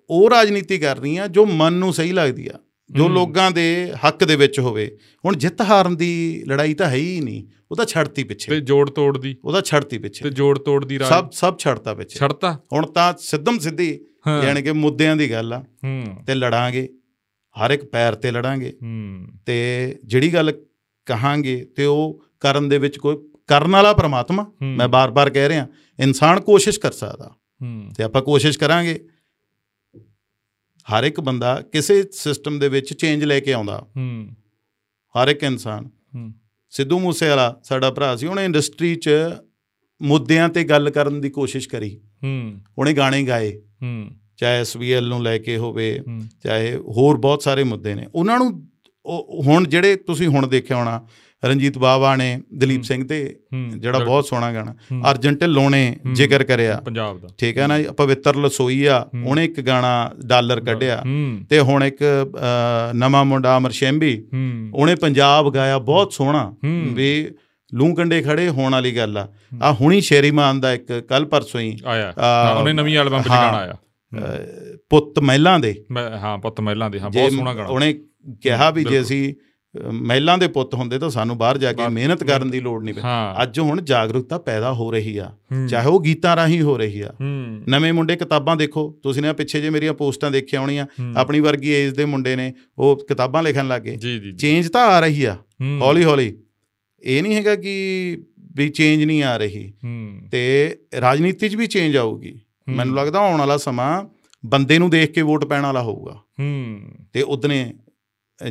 [0.10, 2.60] ਉਹ ਰਾਜਨੀਤੀ ਕਰਨੀ ਆ ਜੋ ਮਨ ਨੂੰ ਸਹੀ ਲੱਗਦੀ ਆ।
[2.92, 7.22] ਜੋ। ਲੋਕਾਂ ਦੇ ਹੱਕ ਦੇ ਵਿੱਚ ਹੋਵੇ ਹੁਣ ਜਿੱਤ ਹਾਰਨ ਦੀ ਲੜਾਈ ਤਾਂ ਹੈ ਹੀ
[7.22, 11.00] ਨਹੀਂ ਉਹ ਤਾਂ ਛੱਡਤੀ ਤੇ ਪਿੱਛੇ ਜੋੜ ਤੋੜ ਦੀ। ਛੱਡਤੀ ਤੇ ਪਿੱਛੇ। ਜੋੜ ਤੋੜ ਦੀ
[11.00, 12.60] ਰਾਜ ਸਭ ਸਭ ਛੱਡਤਾ ਪਿੱਛੇ। ਛੜਤਾ?
[12.74, 14.00] ਹੁਣ ਤਾਂ ਸਿੱਧਮ ਸਿੱਧੀ
[14.44, 15.64] ਯਾਨੀ ਕਿ ਮੁੱਦਿਆਂ ਦੀ ਗੱਲ ਆ।
[16.28, 16.90] ਤੇ ਲੜਾਂਗੇ
[17.56, 18.74] ਹਰ ਇੱਕ ਪੈਰ ਤੇ ਲੜਾਂਗੇ।
[19.46, 19.56] ਤੇ
[20.06, 20.52] ਜਿਹੜੀ ਗੱਲ
[21.06, 25.68] ਕਹਾਂਗੇ ਤੇ ਉਹ ਕਰਨ ਦੇ ਵਿੱਚ ਕੋਈ ਕਰਨ ਵਾਲਾ ਪ੍ਰਮਾਤਮਾ ਮੈਂ ਬਾਰ-ਬਾਰ ਕਹਿ ਰਿਹਾ
[26.00, 27.32] ਇਨਸਾਨ ਕੋਸ਼ਿਸ਼ ਕਰ ਸਕਦਾ।
[27.98, 29.06] ਤੇ ਆਪਾਂ ਕੋਸ਼ਿਸ਼ ਕਰਾਂਗੇ
[30.94, 34.30] ਹਰ ਇੱਕ ਬੰਦਾ ਕਿਸੇ ਸਿਸਟਮ ਦੇ ਵਿੱਚ ਚੇਂਜ ਲੈ ਕੇ ਆਉਂਦਾ। ਹੂੰ।
[35.18, 36.34] ਹਰ ਇੱਕ ਇਨਸਾਨ। ਹੂੰ।
[36.70, 39.10] ਸਿੱਧੂ ਮੂਸੇਵਾਲਾ ਸਾਡਾ ਭਰਾ ਸੀ ਉਹਨੇ ਇੰਡਸਟਰੀ 'ਚ
[40.02, 45.24] ਮੁੱਦਿਆਂ ਤੇ ਗੱਲ ਕਰਨ ਦੀ ਕੋਸ਼ਿਸ਼ ਕਰੀ। ਹੂੰ। ਉਹਨੇ ਗਾਣੇ ਗਾਏ। ਹੂੰ। ਚਾਹੇ ਐਸਬੀਐਲ ਨੂੰ
[45.24, 46.00] ਲੈ ਕੇ ਹੋਵੇ
[46.44, 48.70] ਚਾਹੇ ਹੋਰ ਬਹੁਤ ਸਾਰੇ ਮੁੱਦੇ ਨੇ। ਉਹਨਾਂ ਨੂੰ
[49.46, 51.08] ਹੁਣ ਜਿਹੜੇ ਤੁਸੀਂ ਹੁਣ ਦੇਖਿਆ ਹੋਣਾ
[51.44, 53.18] ਰਣਜੀਤ ਬਾਵਾ ਨੇ ਦਲੀਪ। ਸਿੰਘ ਤੇ
[53.76, 54.74] ਜਿਹੜਾ ਬਹੁਤ ਸੋਹਣਾ ਗਾਣਾ
[55.12, 59.60] ਅਰਜਨ ਢਿੱਲੋਂ ਨੇ। ਜ਼ਿਕਰ ਕਰਿਆ ਪੰਜਾਬ ਦਾ ਠੀਕ ਹੈ ਨਾ ਪਵਿੱਤਰ ਲਸੋਈ ਆ। ਉਹਨੇ ਇੱਕ
[59.62, 59.92] ਗਾਣਾ
[60.28, 61.02] ਡਾਲਰ ਕੱਢਿਆ
[61.50, 62.04] ਤੇ ਹੁਣ ਇੱਕ
[62.96, 64.14] ਨਵਾਂ ਮੁੰਡਾ ਅਮਰ ਸ਼ੈਂਬੀ
[64.74, 66.52] ਉਹਨੇ ਪੰਜਾਬ ਗਾਇਆ ਬਹੁਤ ਸੋਹਣਾ।
[66.94, 67.10] ਵੀ
[67.72, 69.28] ਲੂੰ ਕੰਡੇ ਖੜੇ ਹੋਣ ਵਾਲੀ ਗੱਲ ਆ
[69.64, 72.14] ਆ ਹੁਣੀ ਸ਼ੇਰੀ ਮਾਨ ਦਾ ਇੱਕ ਕੱਲ ਪਰਸੋਂ ਹੀ ਆਇਆ
[72.54, 73.76] ਉਹਨੇ ਨਵੀਂ ਐਲਬਮ ਵਿੱਚ ਹਾਂ। ਗਾਣਾ ਆਇਆ
[74.92, 75.74] ਪੁੱਤ ਮਹਿਲਾਂ ਦੇ
[76.22, 77.94] ਹਾਂ ਪੁੱਤ ਮਹਿਲਾਂ ਦੇ ਹਾਂ ਬਹੁਤ ਸੋਹਣਾ ਗਾਣਾ ਉਹਨੇ
[78.44, 79.34] ਕਿਹਾ ਵੀ ਜੇ। ਅਸੀਂ
[79.92, 83.44] ਮਹਿਲਾਂ ਦੇ ਪੁੱਤ ਹੁੰਦੇ ਤਾਂ ਸਾਨੂੰ ਬਾਹਰ ਜਾ ਕੇ ਮਿਹਨਤ ਕਰਨ ਦੀ ਲੋੜ ਨਹੀਂ ਪੈਂਦੀ
[83.44, 85.32] ਅੱਜ ਹੁਣ ਜਾਗਰੂਕਤਾ ਪੈਦਾ ਹੋ ਰਹੀ ਆ।
[85.70, 87.14] ਚਾਹੇ ਉਹ ਗੀਤਾਂ ਰਾਹੀਂ ਹੋ ਰਹੀ ਆ।
[87.70, 91.96] ਨਵੇਂ ਮੁੰਡੇ ਕਿਤਾਬਾਂ ਦੇਖੋ। ਤੁਸੀਂ ਨੇ ਪਿੱਛੇ ਜੇ ਮੇਰੀਆਂ ਪੋਸਟਾਂ ਦੇਖੀਆਂ ਹੋਣੀਆਂ ਆਪਣੀ ਵਰਗੀ ਏਜ
[91.96, 93.98] ਦੇ ਮੁੰਡੇ ਨੇ ਉਹ ਕਿਤਾਬਾਂ ਲਿਖਣ ਲੱਗੇ।
[94.38, 95.38] ਚੇਂਜ ਤਾਂ ਆ ਰਹੀ ਆ।
[95.82, 96.38] ਹੌਲੀ ਹੌਲੀ।
[97.04, 98.18] ਇਹ ਨਹੀਂ ਹੈਗਾ ਕਿ
[98.56, 99.74] ਵੀ ਚੇਂਜ ਨਹੀਂ ਆ ਰਹੀ।
[100.32, 104.04] ਤੇ ਰਾਜਨੀਤੀ 'ਚ ਵੀ ਚੇਂਜ ਆਊਗੀ। ਮੈਨੂੰ ਲੱਗਦਾ ਆਉਣ ਵਾਲਾ ਸਮਾਂ
[104.46, 106.20] ਬੰਦੇ ਨੂੰ ਦੇਖ ਕੇ ਵੋਟ ਪੈਣ ਵਾਲਾ ਹੋਊਗਾ।
[107.14, 107.74] ਤੇ ਉਦਨੇ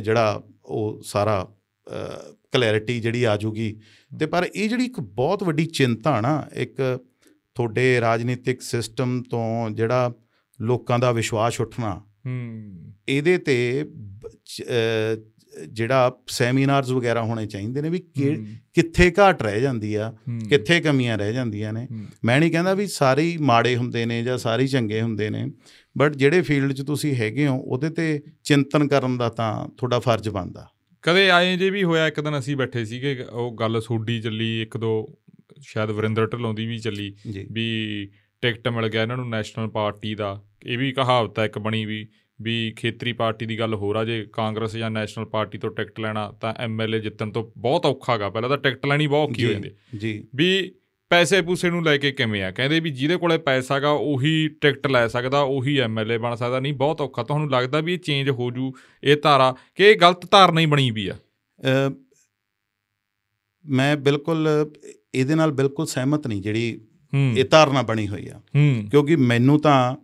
[0.01, 1.51] ਜਿਹੜਾ ਉਹ ਸਾਰਾ
[2.51, 3.79] ਕਲੈਰਿਟੀ ਜਿਹੜੀ ਆ ਜੂਗੀ
[4.19, 6.99] ਤੇ ਪਰ ਇਹ ਜਿਹੜੀ ਇੱਕ ਬਹੁਤ ਵੱਡੀ ਚਿੰਤਾ ਨਾ ਇੱਕ
[7.55, 10.13] ਤੁਹਾਡੇ ਰਾਜਨੀਤਿਕ ਸਿਸਟਮ ਤੋਂ ਜਿਹੜਾ
[10.61, 13.85] ਲੋਕਾਂ ਦਾ ਵਿਸ਼ਵਾਸ ਉੱਠਣਾ ਹੂੰ। ਇਹਦੇ ਤੇ
[15.69, 17.99] ਜਿਹੜਾ ਸੈਮੀਨਾਰਸ ਵਗੈਰਾ ਹੋਣੇ ਚਾਹੀਦੇ ਨੇ ਵੀ
[18.73, 20.13] ਕਿੱਥੇ ਘਾਟ ਰਹਿ ਜਾਂਦੀ ਆ
[20.49, 21.87] ਕਿੱਥੇ ਕਮੀਆਂ ਰਹਿ ਜਾਂਦੀਆਂ ਨੇ।
[22.25, 25.45] ਮੈਂ ਨਹੀਂ ਕਹਿੰਦਾ ਵੀ ਸਾਰੇ ਮਾੜੇ ਹੁੰਦੇ ਨੇ ਜਾਂ ਸਾਰੇ ਚੰਗੇ ਹੁੰਦੇ ਨੇ
[25.97, 30.29] ਬਟ ਜਿਹੜੇ ਫੀਲਡ 'ਚ ਤੁਸੀਂ ਹੈਗੇ ਹੋ ਉਹਦੇ ਤੇ ਚਿੰਤਨ ਕਰਨ ਦਾ ਤਾਂ ਤੁਹਾਡਾ ਫਰਜ਼
[30.29, 30.67] ਬਣਦਾ।
[31.03, 34.77] ਕਦੇ ਆਏ ਜੇ ਵੀ ਹੋਇਆ ਇੱਕ ਦਿਨ ਅਸੀਂ ਬੈਠੇ ਸੀਗੇ ਉਹ ਗੱਲ ਸੋਡੀ ਚੱਲੀ ਇੱਕ
[34.77, 35.19] ਦੋ
[35.61, 37.13] ਸ਼ਾਇਦ ਵਰਿੰਦਰ ਢਿੱਲੋਂ ਦੀ ਵੀ ਚੱਲੀ
[37.51, 38.09] ਵੀ
[38.41, 42.07] ਟਿਕਟ ਮਿਲ ਗਿਆ ਇਹਨਾਂ ਨੂੰ ਨੈਸ਼ਨਲ ਪਾਰਟੀ ਦਾ। ਇਹ ਵੀ ਕਹਾਵਤ ਹੈ ਇੱਕ ਬਣੀ ਵੀ
[42.41, 46.31] ਵੀ ਖੇਤਰੀ ਪਾਰਟੀ ਦੀ ਗੱਲ ਹੋਰ ਆ ਜੇ ਕਾਂਗਰਸ ਜਾਂ ਨੈਸ਼ਨਲ ਪਾਰਟੀ ਤੋਂ ਟਿਕਟ ਲੈਣਾ
[46.31, 49.71] ਤਾਂ ਐਮਐਲਏ ਜਿੱਤਣ ਤੋਂ ਬਹੁਤ ਔਖਾ ਗਾ। ਪਹਿਲਾਂ ਤਾਂ ਟਿਕਟ ਲੈਣੀ ਬਹੁਤ ਔਖੀ ਹੋ ਜਾਂਦੀ
[49.97, 50.71] ਜੀ। ਵੀ
[51.09, 52.51] ਪੈਸੇ ਪੂਸੇ ਨੂੰ ਲੈ ਕੇ ਕਿਵੇਂ ਆ?
[52.51, 56.73] ਕਹਿੰਦੇ ਵੀ ਜਿਹਦੇ ਕੋਲੇ ਪੈਸਾ ਗਾ ਉਹੀ ਟਿਕਟ ਲੈ ਸਕਦਾ ਉਹੀ ਐਮਐਲਏ ਬਣ ਸਕਦਾ। ਨਹੀਂ
[56.73, 60.61] ਬਹੁਤ ਔਖਾ। ਤੁਹਾਨੂੰ ਲੱਗਦਾ ਵੀ ਇਹ ਚੇਂਜ ਹੋ ਜੂ ਇਹ ਧਾਰਾ ਕਿ ਇਹ ਗਲਤ ਧਾਰਨਾ
[60.61, 61.15] ਹੀ ਬਣੀ ਵੀ ਆ?
[63.65, 64.47] ਮੈਂ ਬਿਲਕੁਲ
[65.15, 66.81] ਇਹਦੇ ਨਾਲ ਬਿਲਕੁਲ ਸਹਿਮਤ ਨਹੀਂ ਜਿਹੜੀ
[67.35, 68.41] ਇਹ ਧਾਰਨਾ ਬਣੀ ਹੋਈ ਆ।
[68.89, 69.95] ਕਿਉਂਕਿ ਮੈਨੂੰ ਤਾਂ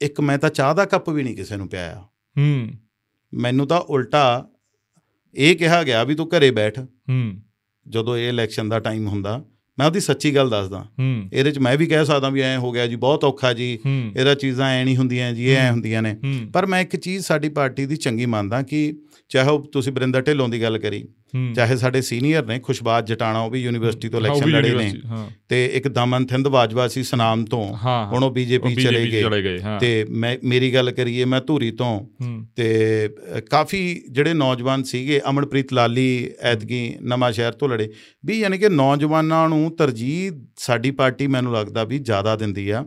[0.00, 2.00] ਇੱਕ ਮੈਂ ਤਾਂ ਚਾਹ ਦਾ ਕੱਪ ਵੀ ਨਹੀਂ ਕਿਸੇ ਨੂੰ ਪਿਆਇਆ।
[2.38, 2.70] ਹੂੰ।
[3.34, 4.48] ਮੈਨੂੰ ਤਾਂ ਉਲਟਾ
[5.34, 7.42] ਇਹ ਕਿਹਾ ਗਿਆ ਵੀ ਤੂੰ ਘਰੇ ਬੈਠ। ਹੂੰ।
[7.88, 9.44] ਜਦੋਂ ਇਹ ਇਲੈਕਸ਼ਨ ਦਾ ਟਾਈਮ ਹੁੰਦਾ
[9.78, 10.86] ਮੈਂ ਉਹਦੀ ਸੱਚੀ ਗੱਲ ਦੱਸਦਾ।
[11.32, 13.78] ਇਹਦੇ 'ਚ ਮੈਂ ਵੀ ਕਹਿ ਸਕਦਾ ਵੀ ਐ ਹੋ ਗਿਆ ਜੀ ਬਹੁਤ ਔਖਾ ਜੀ।
[14.16, 16.16] ਇਹਦਾ ਚੀਜ਼ਾਂ ਐ ਨਹੀਂ ਹੁੰਦੀਆਂ ਜੀ ਇਹ ਐ ਹੁੰਦੀਆਂ ਨੇ।
[16.52, 18.94] ਪਰ ਮੈਂ ਇੱਕ ਚੀਜ਼ ਸਾਡੀ ਪਾਰਟੀ ਦੀ ਚੰਗੀ ਮੰਨਦਾ ਕਿ
[19.28, 21.08] ਚਾਹੇ ਉਹ ਤੁਸੀਂ ਬਰਿੰਦਰ ਢਿੱਲੋਂ ਦੀ ਗੱਲ ਕਰੀ
[21.54, 24.92] ਚਾਹੇ ਸਾਡੇ ਸੀਨੀਅਰ ਨੇ ਖੁਸ਼ਬਾਦ ਜਟਾਣਾ ਉਹ ਵੀ ਯੂਨੀਵਰਸਿਟੀ ਤੋਂ ਇਲੈਕਸ਼ਨ ਲੜੇ ਨੇ।
[25.48, 27.76] ਤੇ ਇੱਕ ਦਮਨ ਥਿੰਦ ਬਾਜਵਾ ਸੀ ਸਨਾਮ ਤੋਂ
[28.12, 29.22] ਹੁਣ ਉਹ ਬੀਜੇਪੀ ਚਲੇ ਗਏ।
[29.80, 32.08] ਤੇ ਮੈਂ ਮੇਰੀ ਗੱਲ ਕਰੀਏ ਮੈਂ ਧੂਰੀ ਤੋਂ
[32.56, 33.08] ਤੇ
[33.50, 37.92] ਕਾਫੀ ਜਿਹੜੇ ਨੌਜਵਾਨ ਸੀਗੇ ਅਮਨਪ੍ਰੀਤ ਲਾਲੀ ਐਤਕੀ ਨਵਾਂ ਸ਼ਹਿਰ ਤੋਂ ਲੜੇ।
[38.26, 42.86] ਵੀ ਯਾਨੀ ਕਿ ਨੌਜਵਾਨਾਂ ਨੂੰ ਤਰਜੀਹ ਸਾਡੀ ਪਾਰਟੀ ਮੈਨੂੰ ਲੱਗਦਾ ਵੀ ਜ਼ਿਆਦਾ ਦਿੰਦੀ ਆ।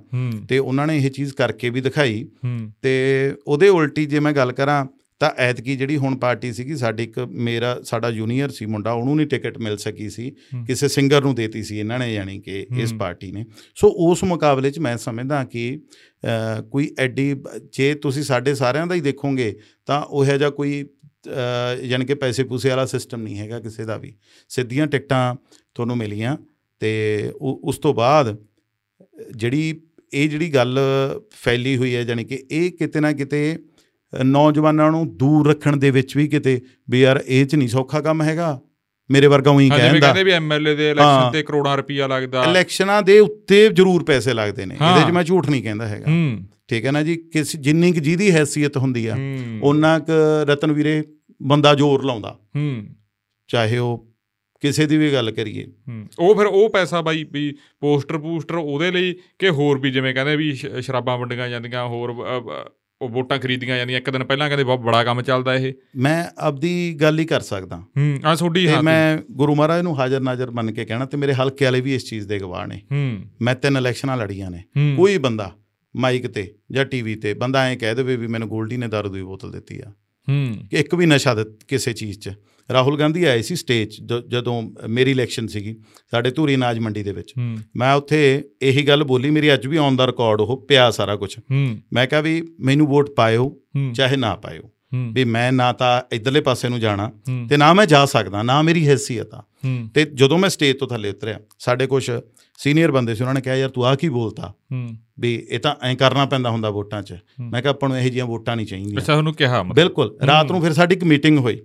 [0.50, 2.28] ਤੇ ਉਹਨਾਂ ਨੇ ਇਹ ਚੀਜ਼ ਕਰਕੇ ਵੀ ਦਿਖਾਈ।
[2.82, 2.92] ਤੇ
[3.48, 4.86] ਉਹਦੇ ਉਲਟੀ ਜੇ ਮੈਂ ਗੱਲ ਕਰਾਂ
[5.22, 9.28] ਤਾਂ ਐਤਕੀ ਜਿਹੜੀ ਹੁਣ ਪਾਰਟੀ ਸੀਗੀ ਸਾਡੀ ਇੱਕ ਮੇਰਾ ਸਾਡਾ ਜੂਨੀਅਰ ਸੀ ਮੁੰਡਾ ਉਹਨੂੰ ਨਹੀਂ
[9.28, 12.92] ਟਿਕਟ ਮਿਲ ਸਕੀ ਸੀ ਹੂੰ। ਕਿਸੇ ਸਿੰਗਰ ਨੂੰ ਦੇਤੀ ਸੀ ਇਹਨਾਂ ਨੇ ਯਾਨੀ ਕਿ ਇਸ
[12.92, 13.46] ਹੂੰ। ਪਾਰਟੀ ਨੇ
[13.78, 15.66] ਸੋ ਉਸ ਮੁਕਾਬਲੇ 'ਚ ਮੈਂ ਸਮਝਦਾ ਕਿ
[16.72, 17.34] ਕੋਈ ਐਡੀ
[17.74, 19.54] ਜੇ ਤੁਸੀਂ ਸਾਡੇ ਸਾਰਿਆਂ ਦਾ ਹੀ ਦੇਖੋਗੇ
[19.88, 23.98] ਤਾਂ ਉਹ ਜਿਹਾ ਕੋਈ ਅ, ਯਾਨੀ ਕਿ ਪੈਸੇ ਪੂਸੇ ਵਾਲਾ ਸਿਸਟਮ ਨਹੀਂ ਹੈਗਾ ਕਿਸੇ ਦਾ
[23.98, 24.14] ਵੀ
[24.52, 25.24] ਸਿੱਧੀਆਂ ਟਿਕਟਾਂ
[25.76, 26.36] ਤੁਹਾਨੂੰ ਮਿਲੀਆਂ
[26.82, 26.92] ਤੇ
[27.42, 28.36] ਉਸ ਤੋਂ ਬਾਅਦ
[29.36, 29.82] ਜਿਹੜੀ
[30.14, 30.80] ਇਹ ਜਿਹੜੀ ਗੱਲ
[31.34, 33.42] ਫੈਲੀ ਹੋਈ ਹੈ ਯਾਨੀ ਕਿ ਇਹ ਕਿਤੇ ਨਾ ਕਿਤੇ
[34.24, 38.22] ਨੌਜਵਾਨਾਂ ਨੂੰ ਦੂਰ ਰੱਖਣ ਦੇ ਵਿੱਚ ਵੀ ਕਿਤੇ ਵੀ ਯਾਰ ਇਹ ਚ ਨਹੀਂ ਸੌਖਾ ਕੰਮ
[38.22, 38.62] ਹੈਗਾ।
[39.12, 42.44] ਮੇਰੇ ਵਰਗਾ ਉਹੀ ਹਾਂ, ਜਿਵੇਂ ਕਹਿੰਦਾ। ਕਹਿੰਦੇ ਵੀ ਐਮਐਲਏ ਦੇ ਇਲੈਕਸ਼ਨ। ਤੇ ਕਰੋੜਾਂ ਰੁਪਈਆ ਲੱਗਦਾ।
[42.44, 46.38] ਇਲੈਕਸ਼ਨਾਂ ਦੇ ਉੱਤੇ ਜ਼ਰੂਰ ਪੈਸੇ ਲੱਗਦੇ ਨੇ। ਇਹਦੇ 'ਚ ਮੈਂ ਝੂਠ ਨਹੀਂ ਕਹਿੰਦਾ ਹੈਗਾ।
[46.68, 47.16] ਠੀਕ ਹੈ ਨਾ ਜੀ?
[47.16, 49.18] ਕਿਸ ਜਿੰਨੀ ਕੁ ਜਿਹਦੀ ਹੈਸੀਅਤ ਹੁੰਦੀ ਆ
[49.64, 50.10] ਉਹਨਾਂ ਕ
[50.50, 51.04] ਰਤਨ ਵੀਰੇ
[51.42, 52.88] ਬੰਦਾ ਜ਼ੋਰ ਲਾਉਂਦਾ। ਹੂੰ।
[53.48, 54.12] ਚਾਹੇ ਉਹ
[54.60, 55.68] ਕਿਸੇ ਦੀ ਵੀ ਗੱਲ ਕਰੀਏ।
[56.20, 60.36] ਉਹ ਫਿਰ ਉਹ ਪੈਸਾ ਬਾਈ ਵੀ ਪੋਸਟਰ ਪੂਸਟਰ ਉਹਦੇ ਲਈ ਕਿ ਹੋਰ ਵੀ ਜਿਵੇਂ ਕਹਿੰਦੇ
[60.36, 62.12] ਵੀ ਸ਼ਰਾਬਾਂ ਵੰਡੀਆਂ ਜਾਂਦੀਆਂ ਹੋਰ
[63.02, 66.98] ਉਹ ਵੋਟਾਂ ਖਰੀਦੀਆਂ ਜਾਂਦੀਆਂ ਇੱਕ ਦਿਨ ਪਹਿਲਾਂ ਕਹਿੰਦੇ ਬਹੁਤ ਬੜਾ ਕੰਮ ਚੱਲਦਾ ਇਹ। ਮੈਂ ਆਪਦੀ
[67.02, 70.72] ਗੱਲ ਹੀ ਕਰ ਸਕਦਾ। ਹੂੰ ਆ ਤੁਹਾਡੀ ਹਾਂ। ਮੈਂ ਗੁਰੂ ਮਹਾਰਾਜ ਨੂੰ ਹਾਜ਼ਰ ਨਾਜ਼ਰ ਮੰਨ
[70.72, 73.78] ਕੇ ਕਹਿਣਾ ਤੇ ਮੇਰੇ ਹਲਕੇ ਵਾਲੇ ਵੀ ਇਸ ਚੀਜ਼ ਦੇ ਗਵਾਹ ਨੇ। ਹੂੰ। ਮੈਂ ਤਿੰਨ
[73.78, 75.56] ਇਲੈਕਸ਼ਨਾਂ ਲੜੀਆਂ ਨੇ। ਕੋਈ ਬੰਦਾ
[75.96, 79.22] ਮਾਈਕ ਤੇ ਜਾਂ ਟੀਵੀ ਤੇ ਬੰਦਾ ਐਂ ਕਹਿ ਦੇਵੇ ਵੀ ਮੈਨੂੰ ਗੋਲਡੀ ਨੇ ਦਾਰੂ ਦੀ
[79.22, 79.90] ਬੋਤਲ ਦਿੱਤੀ ਆ।
[80.30, 82.30] ਹੂੰ। ਕਿ ਇੱਕ ਵੀ ਨਸ਼ਾ ਕਿਸੇ ਚੀਜ਼ 'ਚ।
[82.74, 83.98] ਰਾਹੁਲ ਗਾਂਧੀ ਆਏ ਸੀ ਸਟੇਜ
[84.28, 85.76] ਜਦੋਂ ਮੇਰੀ ਇਲੈਕਸ਼ਨ ਸੀਗੀ
[86.12, 87.34] ਸਾਡੇ ਧੂਰੀ ਅਨਾਜ ਮੰਡੀ ਦੇ ਵਿੱਚ।
[87.78, 88.22] ਮੈਂ ਉੱਥੇ
[88.62, 91.36] ਇਹੀ ਗੱਲ ਬੋਲੀ ਮੇਰੀ ਅੱਜ ਵੀ ਔਨ ਦਾ ਰਿਕਾਰਡ ਉਹ ਪਿਆ ਸਾਰਾ ਕੁਝ
[91.94, 93.56] ਮੈਂ ਕਿਹਾ ਵੀ ਮੈਨੂੰ ਵੋਟ ਪਾਇਓ
[93.96, 94.70] ਚਾਹੇ ਨਾ ਪਾਇਓ।
[95.14, 97.12] ਵੀ ਮੈਂ ਨਾ ਤਾਂ ਇਧਰਲੇ ਪਾਸੇ ਨੂੰ ਜਾਣਾ
[97.50, 99.44] ਤੇ ਨਾ ਮੈਂ ਜਾ ਸਕਦਾ ਨਾ ਮੇਰੀ ਹੈਸੀਅਤ ਆ।
[99.96, 102.10] ਤੇ ਜਦੋਂ ਮੈਂ ਸਟੇਜ ਤੋਂ ਥੱਲੇ ਉਤਰਿਆ ਸਾਡੇ ਕੁਝ
[102.60, 104.54] ਸੀਨੀਅਰ ਬੰਦੇ ਸੀ ਉਹਨਾਂ ਨੇ ਕਿਹਾ ਯਾਰ ਤੂੰ ਆ ਕੀ ਬੋਲਤਾ?
[105.20, 108.26] ਵੀ ਇਹ ਤਾਂ ਐਂ ਕਰਨਾ ਪੈਂਦਾ ਹੁੰਦਾ ਵੋਟਾਂ 'ਚ। ਮੈਂ ਕਿਹਾ ਆਪਾਂ ਨੂੰ ਇਹੋ ਜਿਹੀਆਂ
[108.26, 111.62] ਵੋਟਾਂ ਨਹੀਂ ਚਾਹੀਦੀਆਂ। ਅੱਛਾ ਤੁਹਾਨੂੰ ਕਿਹਾ ਬਿਲਕੁਲ। ਰਾਤ ਨੂੰ ਫਿਰ ਸਾਡੀ ਇੱਕ ਮੀਟਿੰਗ ਹੋਈ।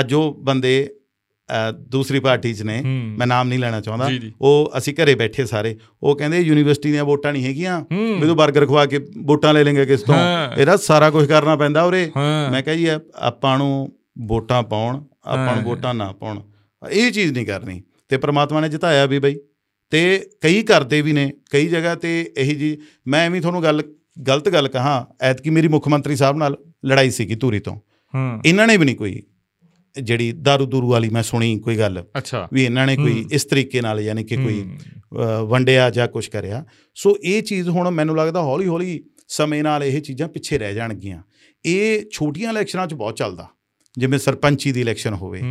[0.00, 0.94] ਅੱਜ ਉਹ ਬੰਦੇ
[1.72, 2.80] ਦੂਸਰੀ ਪਾਰਟੀ 'ਚ ਨੇ
[3.18, 6.90] ਮੈਂ ਨਾਮ ਨਹੀਂ ਲੈਣਾ ਚਾਹੁੰਦਾ। ਜੀ ਜੀ। ਉਹ ਅਸੀਂ ਘਰੇ ਬੈਠੇ ਸਾਰੇ। ਉਹ ਕਹਿੰਦੇ ਯੂਨੀਵਰਸਿਟੀ
[6.90, 10.14] ਦੀਆਂ ਵੋਟਾਂ ਨਹੀਂ ਹੈਗੀਆਂ। ਵੀ ਤੂੰ 버ਗਰ ਖਵਾ ਕੇ ਵੋਟਾਂ ਲੈ ਲੇਂਗੇ ਕਿਸ ਤੋਂ।
[10.58, 12.10] ਇਹਦਾ ਸਾਰਾ ਕੁਝ ਕਰਨਾ ਪੈਂਦਾ ਉਰੇ।
[12.52, 16.40] ਮੈਂ ਕਹਾਂ ਜੀ ਆਪਾਂ ਨੂੰ ਵੋਟਾਂ ਪਾਉਣ ਆਪਾਂ। ਨੂੰ ਵੋਟਾਂ ਨਾ ਪਾਉਣ।
[16.90, 19.36] ਇਹ ਚੀਜ਼ ਨਹੀਂ ਕਰਨੀ। ਤੇ ਪ੍ਰਮਾਤਮਾ ਨੇ ਜਿਤਾਇਆ ਵੀ ਬਈ।
[19.90, 23.82] ਤੇ ਕਈ ਕਰਦੇ ਵੀ ਨੇ ਕਈ ਜਗ੍ਹਾ ਤੇ ਇਹੀ ਜੀ ਮੈਂ ਐਵੇਂ ਤੁਹਾਨੂੰ ਗੱਲ
[24.28, 27.76] ਗਲਤ ਗੱਲ ਕਹਾਂ। ਐਤਕੀ ਮੇਰੀ ਮੁੱਖ ਮੰਤਰੀ ਸਾਹਿਬ ਨਾਲ ਲੜਾਈ ਸੀਗੀ ਧੂਰੀ ਤੋਂ।
[28.44, 29.22] ਇਹਨਾਂ ਨੇ ਵੀ ਨਹੀਂ ਕੋਈ
[30.02, 32.04] ਜਿਹੜੀ ਦਾਰੂ ਦੂਰੂ ਵਾਲੀ ਮੈਂ ਸੁਣੀ ਕੋਈ ਗੱਲ।
[32.52, 34.64] ਵੀ ਇਹਨਾਂ ਨੇ ਕੋਈ। ਇਸ ਤਰੀਕੇ ਨਾਲ ਯਾਨੀ ਕਿ ਕੋਈ
[35.48, 40.00] ਵੰਡਿਆ ਜਾਂ ਕੁਝ ਕਰਿਆ। ਸੋ ਇਹ ਚੀਜ਼ ਹੁਣ ਮੈਨੂੰ ਲੱਗਦਾ ਹੌਲੀ ਹੌਲੀ ਸਮੇਂ ਨਾਲ ਇਹ
[40.00, 41.22] ਚੀਜ਼ਾਂ ਪਿੱਛੇ ਰਹਿ ਜਾਣਗੀਆਂ।
[41.64, 43.48] ਇਹ ਛੋਟੀਆਂ ਇਲੈਕਸ਼ਨਾਂ 'ਚ ਬਹੁਤ ਚੱਲਦਾ।
[43.98, 45.42] ਜਿਵੇਂ ਸਰਪੰਚੀ ਦੀ ਇਲੈਕਸ਼ਨ ਹੋਵੇ।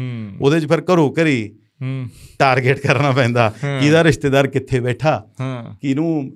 [0.42, 1.56] ਉਹਦੇ 'ਚ ਫਿਰ ਘਰੋਂ ਘਰੀ
[2.40, 5.24] ਟਾਰਗੇਟ ਕਰਨਾ ਪੈਂਦਾ। ਕਿਹਦਾ ਰਿਸ਼ਤੇਦਾਰ ਕਿੱਥੇ ਬੈਠਾ?
[5.82, 6.32] ਕਿਹਨੂੰ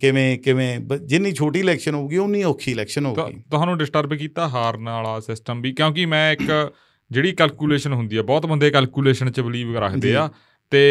[0.00, 5.20] ਕਿਵੇਂ ਕਿਵੇਂ ਜਿੰਨੀ ਛੋਟੀ ਇਲੈਕਸ਼ਨ ਹੋਊਗੀ ਉਨੀ ਔਖੀ ਇਲੈਕਸ਼ਨ ਹੋਊਗੀ। ਤੁਹਾਨੂੰ ਡਿਸਟਰਬ ਕੀਤਾ ਹਾਰਨ ਵਾਲਾ
[5.20, 5.72] ਸਿਸਟਮ ਵੀ?
[5.72, 6.72] ਕਿਉਂਕਿ ਮੈਂ ਇੱਕ
[7.10, 10.28] ਜਿਹੜੀ ਕੈਲਕੂਲੇਸ਼ਨ ਹੁੰਦੀ ਆ ਬਹੁਤ ਬੰਦੇ ਕੈਲਕੂਲੇਸ਼ਨ 'ਚ ਬਲੀਵ ਰੱਖਦੇ। ਆ
[10.70, 10.82] ਤੇ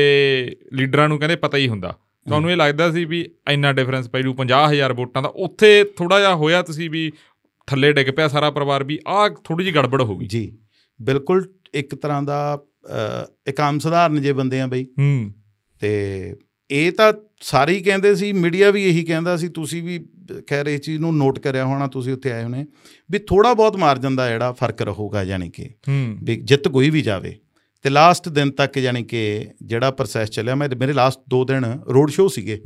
[0.73, 1.97] ਲੀਡਰਾਂ ਨੂੰ ਕਹਿੰਦੇ ਪਤਾ ਹੀ ਹੁੰਦਾ।
[2.27, 6.35] ਤੁਹਾਨੂੰ ਇਹ ਲੱਗਦਾ ਸੀ ਵੀ ਇੰਨਾ ਡਿਫਰੈਂਸ ਪੈ ਜੂ 50000 ਵੋਟਾਂ ਦਾ ਉੱਥੇ ਥੋੜਾ ਜਿਹਾ
[6.35, 7.11] ਹੋਇਆ ਤੁਸੀਂ ਵੀ
[7.67, 10.57] ਥੱਲੇ ਡਿੱਗ ਪਿਆ ਸਾਰਾ ਪਰਿਵਾਰ ਵੀ ਆਹ ਥੋੜੀ ਜਿਹੀ ਗੜਬੜ ਹੋ ਗਈ। ਜੀ
[11.01, 12.59] ਬਿਲਕੁਲ ਇੱਕ ਤਰ੍ਹਾਂ ਦਾ
[13.47, 15.31] ਇੱਕ ਆਮ ਸਧਾਰਨ ਜੇ ਬੰਦੇ ਆ ਬਈ। ਹੂੰ।
[15.79, 16.35] ਤੇ
[16.69, 19.99] ਇਹ ਤਾਂ ਸਾਰੇ ਹੀ ਕਹਿੰਦੇ ਸੀ ਮੀਡੀਆ ਵੀ ਇਹੀ ਕਹਿੰਦਾ ਸੀ ਤੁਸੀਂ ਵੀ
[20.49, 22.65] ਖੈਰ ਇਹ ਚੀਜ਼ ਨੂੰ ਨੋਟ ਕਰਿਆ ਹੋਣਾ ਤੁਸੀਂ ਉੱਥੇ ਆਏ ਹੋਣੇ
[23.11, 25.69] ਵੀ ਥੋੜਾ ਬਹੁਤ ਮਾਰਜਨ ਦਾ ਜਿਹੜਾ ਫ਼ਰਕ ਰਹੂਗਾ ਯਾਨੀ ਕਿ
[26.23, 27.35] ਵੀ ਜਿੱਤ ਕੋਈ ਵੀ ਜਾਵੇ
[27.83, 32.09] ਤੇ ਲਾਸਟ ਦਿਨ ਤੱਕ ਯਾਨੀ ਕਿ ਜਿਹੜਾ ਪ੍ਰੋਸੈਸ ਚੱਲਿਆ ਮੈਂ ਮੇਰੇ ਲਾਸਟ 2 ਦਿਨ ਰੋਡ
[32.09, 32.61] ਸ਼ੋਅ ਸੀਗੇ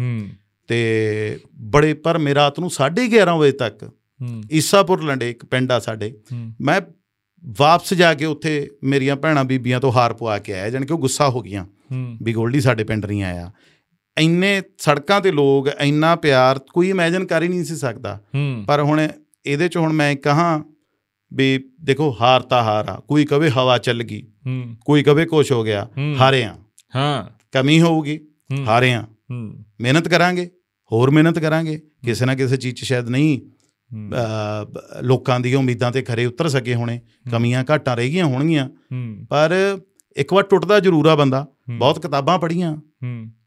[0.67, 1.39] ਤੇ
[1.69, 3.89] ਬੜੇ ਪਰ ਮੈਂ ਰਾਤ ਨੂੰ 11:30 ਵਜੇ ਤੱਕ
[4.51, 6.13] ਈਸਾਪੁਰ ਲੰਡੇ ਇੱਕ ਪਿੰਡ ਆ ਸਾਡੇ
[6.61, 6.81] ਮੈਂ
[7.57, 10.99] ਵਾਪਸ ਜਾ ਕੇ ਉੱਥੇ ਮੇਰੀਆਂ ਭੈਣਾਂ ਬੀਬੀਆਂ ਤੋਂ ਹਾਰ ਪਵਾ ਕੇ ਆਇਆ ਜਾਣੀ ਕਿ ਉਹ
[10.99, 11.65] ਗੁੱਸਾ ਹੋ ਗਈਆਂ
[12.23, 13.51] ਵੀ ਗੋਲਡੀ ਸਾਡੇ ਪਿੰਡ ਨਹੀਂ ਆਇਆ
[14.19, 18.21] ਇੰਨੇ ਸੜਕਾਂ ਤੇ ਲੋਕ ਇੰਨਾ ਪਿਆਰ ਕੋਈ ਇਮੇਜਿਨ ਕਰ ਹੀ ਨਹੀਂ ਸੀ ਸਕਦਾ।
[18.67, 19.07] ਪਰ ਹੁਣ
[19.45, 20.59] ਇਹਦੇ ਚ ਹੁਣ ਮੈਂ ਕਹਾਂ
[21.33, 24.27] ਵੀ ਦੇਖੋ ਹਾਰ ਤਾਂ ਹਾਰ ਆ ਕੋਈ ਕਵੇ ਹਵਾ ਚੱਲ ਗਈ
[24.85, 25.87] ਕੋਈ ਕਵੇ ਕੁਛ ਹੋ ਗਿਆ।
[26.19, 26.55] ਹਾਰੇ ਆ।
[26.95, 28.19] ਹਾਂ। ਕਮੀ ਹੋਊਗੀ
[28.67, 29.03] ਹਾਰੇ ਆ।
[29.81, 30.51] ਮਿਹਨਤ ਕਰਾਂਗੇ
[30.91, 33.41] ਹੋਰ ਮਿਹਨਤ ਕਰਾਂਗੇ ਕਿਸੇ ਨਾ ਕਿਸੇ ਚੀਜ਼ 'ਚ ਸ਼ਾਇਦ ਨਹੀਂ
[35.01, 37.01] ਲੋਕਾਂ ਦੀਆਂ ਉਮੀਦਾਂ ਤੇ ਖਰੇ ਉਤਰ ਸਕੇ ਹੋਣੇ
[37.31, 38.69] ਕਮੀਆਂ ਘਾਟਾਂ ਰਹਿ ਗਈਆਂ ਹੋਣਗੀਆਂ।
[39.29, 39.77] ਪਰ
[40.15, 42.77] ਇੱਕ ਵਾਰ ਟੁੱਟਦਾ ਜ਼ਰੂਰ ਆ ਬੰਦਾ ਬਹੁਤ ਕਿਤਾਬਾਂ ਪੜ੍ਹੀਆਂ।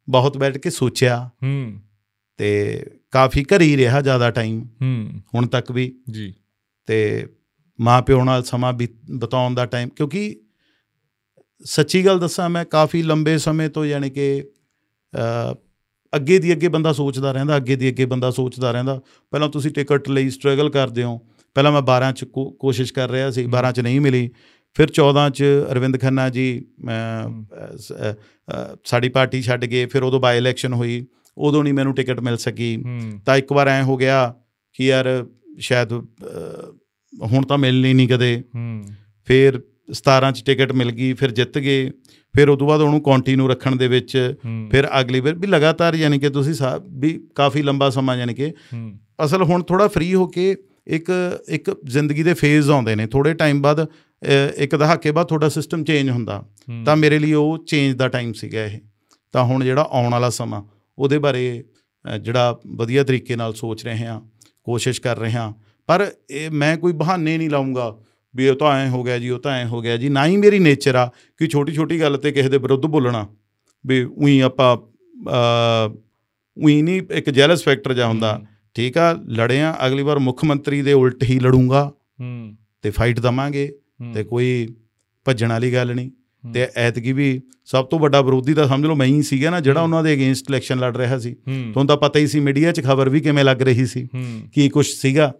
[0.09, 1.80] ਬਹੁਤ ਬੈਠ ਕੇ ਸੋਚਿਆ ਹੂੰ।
[2.36, 6.34] ਤੇ ਕਾਫੀ ਘਰੀ ਰਿਹਾ ਜ਼ਿਆਦਾ ਟਾਈਮ। ਹੂੰ। ਹੁਣ ਤੱਕ ਵੀ। ਜੀ।
[6.86, 7.26] ਤੇ
[7.80, 10.40] ਮਾਂ ਪਿਓ ਨਾਲ ਸਮਾਂ ਬਿਤਾਉਣ ਦਾ ਟਾਈਮ ਕਿਉਂਕਿ
[11.64, 14.44] ਸੱਚੀ ਗੱਲ ਦੱਸਾਂ ਮੈਂ ਕਾਫੀ ਲੰਬੇ ਸਮੇਂ ਤੋਂ ਯਾਨੀ ਕਿ
[15.16, 15.55] ਅ,
[16.16, 19.00] ਅੱਗੇ ਦੀ ਅੱਗੇ ਬੰਦਾ ਸੋਚਦਾ ਰਹਿੰਦਾ ਅੱਗੇ ਦੀ ਅੱਗੇ ਬੰਦਾ ਸੋਚਦਾ ਰਹਿੰਦਾ।
[19.30, 21.18] ਪਹਿਲਾਂ ਤੁਸੀਂ ਟਿਕਟ ਲਈ ਸਟਰਗਲ ਕਰਦੇ ਹੋ।
[21.55, 22.24] ਪਹਿਲਾਂ ਮੈਂ 12 ਚ
[22.59, 24.30] ਕੋਸ਼ਿਸ਼ ਕਰ ਰਿਹਾ ਸੀ 12 ਚ ਨਹੀਂ ਮਿਲੀ।
[24.75, 26.64] ਫਿਰ 14 ਚ ਅਰਵਿੰਦ ਖੰਨਾ ਜੀ
[28.85, 31.05] ਸਾਡੀ ਪਾਰਟੀ ਛੱਡ ਗਏ ਫਿਰ ਉਦੋਂ ਬਾਈ ਇਲੈਕਸ਼ਨ ਹੋਈ
[31.39, 32.77] ਉਦੋਂ ਨਹੀਂ ਮੈਨੂੰ ਟਿਕਟ ਮਿਲ ਸਕੀ।
[33.27, 34.35] ਤਾਂ ਇੱਕ ਵਾਰ ਐ ਹੋ ਗਿਆ
[34.77, 35.27] ਕਿ ਯਾਰ
[35.59, 38.43] ਸ਼ਾਇਦ ਹੁਣ ਤਾਂ ਮਿਲਣੀ ਨਹੀਂ ਕਦੇ।
[39.25, 39.61] ਫਿਰ
[39.93, 41.91] 17 ਚ ਟਿਕਟ ਮਿਲ ਗਈ ਫਿਰ ਜਿੱਤ ਗਏ।
[42.35, 44.35] ਫਿਰ ਤੋਂ ਬਾਅਦ ਉਹਨੂੰ ਕੰਟੀਨਿਊ ਰੱਖਣ ਦੇ ਵਿੱਚ
[44.70, 46.55] ਫਿਰ ਅਗਲੀ ਵਾਰ ਵੀ ਲਗਾਤਾਰ ਯਾਨੀ ਕਿ ਤੁਸੀਂ
[46.91, 48.53] ਵੀ ਕਾਫੀ ਲੰਬਾ ਸਮਾਂ ਯਾਨੀ ਕਿ
[49.25, 50.57] ਅਸਲ ਹੁਣ ਥੋੜਾ ਫ੍ਰੀ ਹੋ ਕੇ
[50.87, 51.11] ਇੱਕ
[51.49, 53.87] ਇੱਕ ਜ਼ਿੰਦਗੀ ਦੇ ਫੇਜ਼ ਆਉਂਦੇ ਨੇ। ਥੋੜੇ ਟਾਈਮ ਬਾਅਦ
[54.57, 56.43] ਇੱਕ ਦਹਾਕੇ ਬਾਅਦ ਤੁਹਾਡਾ ਸਿਸਟਮ ਚੇਂਜ ਹੁੰਦਾ।
[56.87, 58.79] ਤਾਂ ਮੇਰੇ ਲਈ ਉਹ ਚੇਂਜ ਦਾ ਟਾਈਮ ਸੀਗਾ ਇਹ।
[59.33, 60.62] ਤਾਂ ਹੁਣ ਜਿਹੜਾ ਆਉਣ ਵਾਲਾ ਸਮਾਂ
[60.99, 61.64] ਉਹਦੇ ਬਾਰੇ
[62.23, 64.20] ਜਿਹੜਾ ਵਧੀਆ ਤਰੀਕੇ ਨਾਲ ਸੋਚ ਰਹੇ ਹਾਂ
[64.64, 65.53] ਕੋਸ਼ਿਸ਼ ਕਰ ਰਹੇ ਹਾਂ।
[65.87, 67.97] ਪਰ ਇਹ ਮੈਂ ਕੋਈ ਬਹਾਨੇ ਨਹੀਂ ਲਾਉਂਗਾ
[68.37, 70.37] ਵੀ ਉਹ ਤਾਂ ਐ ਹੋ ਗਿਆ ਜੀ ਉਹ ਤਾਂ ਐ ਹੋ ਗਿਆ ਜੀ। ਨਾ ਹੀ
[70.37, 71.07] ਮੇਰੀ ਨੇਚਰ ਆ
[71.39, 73.27] ਕਿ ਛੋਟੀ ਛੋਟੀ ਗੱਲ ਤੇ ਕਿਸੇ ਦੇ ਵਿਰੁੱਧ ਬੋਲਣਾ।
[73.87, 74.77] ਵੀ ਉਹੀ ਆਪਾਂ
[76.62, 78.41] ਉਹੀ ਨਹੀਂ ਇੱਕ ਜੈਲਸ ਫੈਕਟਰ ਜਾ ਹੁੰਦਾ।
[78.75, 83.73] ਠੀਕ ਆ ਲੜਿਆ ਅਗਲੀ ਵਾਰ ਮੁੱਖ ਮੰਤਰੀ ਦੇ ਉਲਟ ਹੀ ਲੜੂੰਗਾ ਹੂੰ। ਤੇ ਫਾਈਟ ਦਵਾਂਗੇ।
[84.14, 84.74] ਤੇ ਕੋਈ
[85.24, 86.11] ਭੱਜਣ ਵਾਲੀ ਗੱਲ ਨਹੀਂ।
[86.55, 89.80] ਤੇ ਐਤਕੀ ਵੀ ਸਭ ਤੋਂ ਵੱਡਾ ਵਿਰੋਧੀ ਤਾਂ ਸਮਝ ਲਓ ਮੈਂ ਹੀ ਸੀਗਾ ਨਾ ਜਿਹੜਾ।
[89.80, 93.09] ਉਹਨਾਂ ਦੇ ਅਗੇਂਸਟ ਇਲੈਕਸ਼ਨ ਲੜ ਰਿਹਾ ਸੀ। ਤੁਹਾਨੂੰ ਤਾਂ ਪਤਾ ਹੀ ਸੀ ਮੀਡੀਆ 'ਚ ਖਬਰ
[93.09, 94.09] ਵੀ ਕਿਵੇਂ ਲੱਗ ਰਹੀ ਸੀ
[94.55, 95.34] ਕੀ ਕੁਝ ਸੀਗਾ।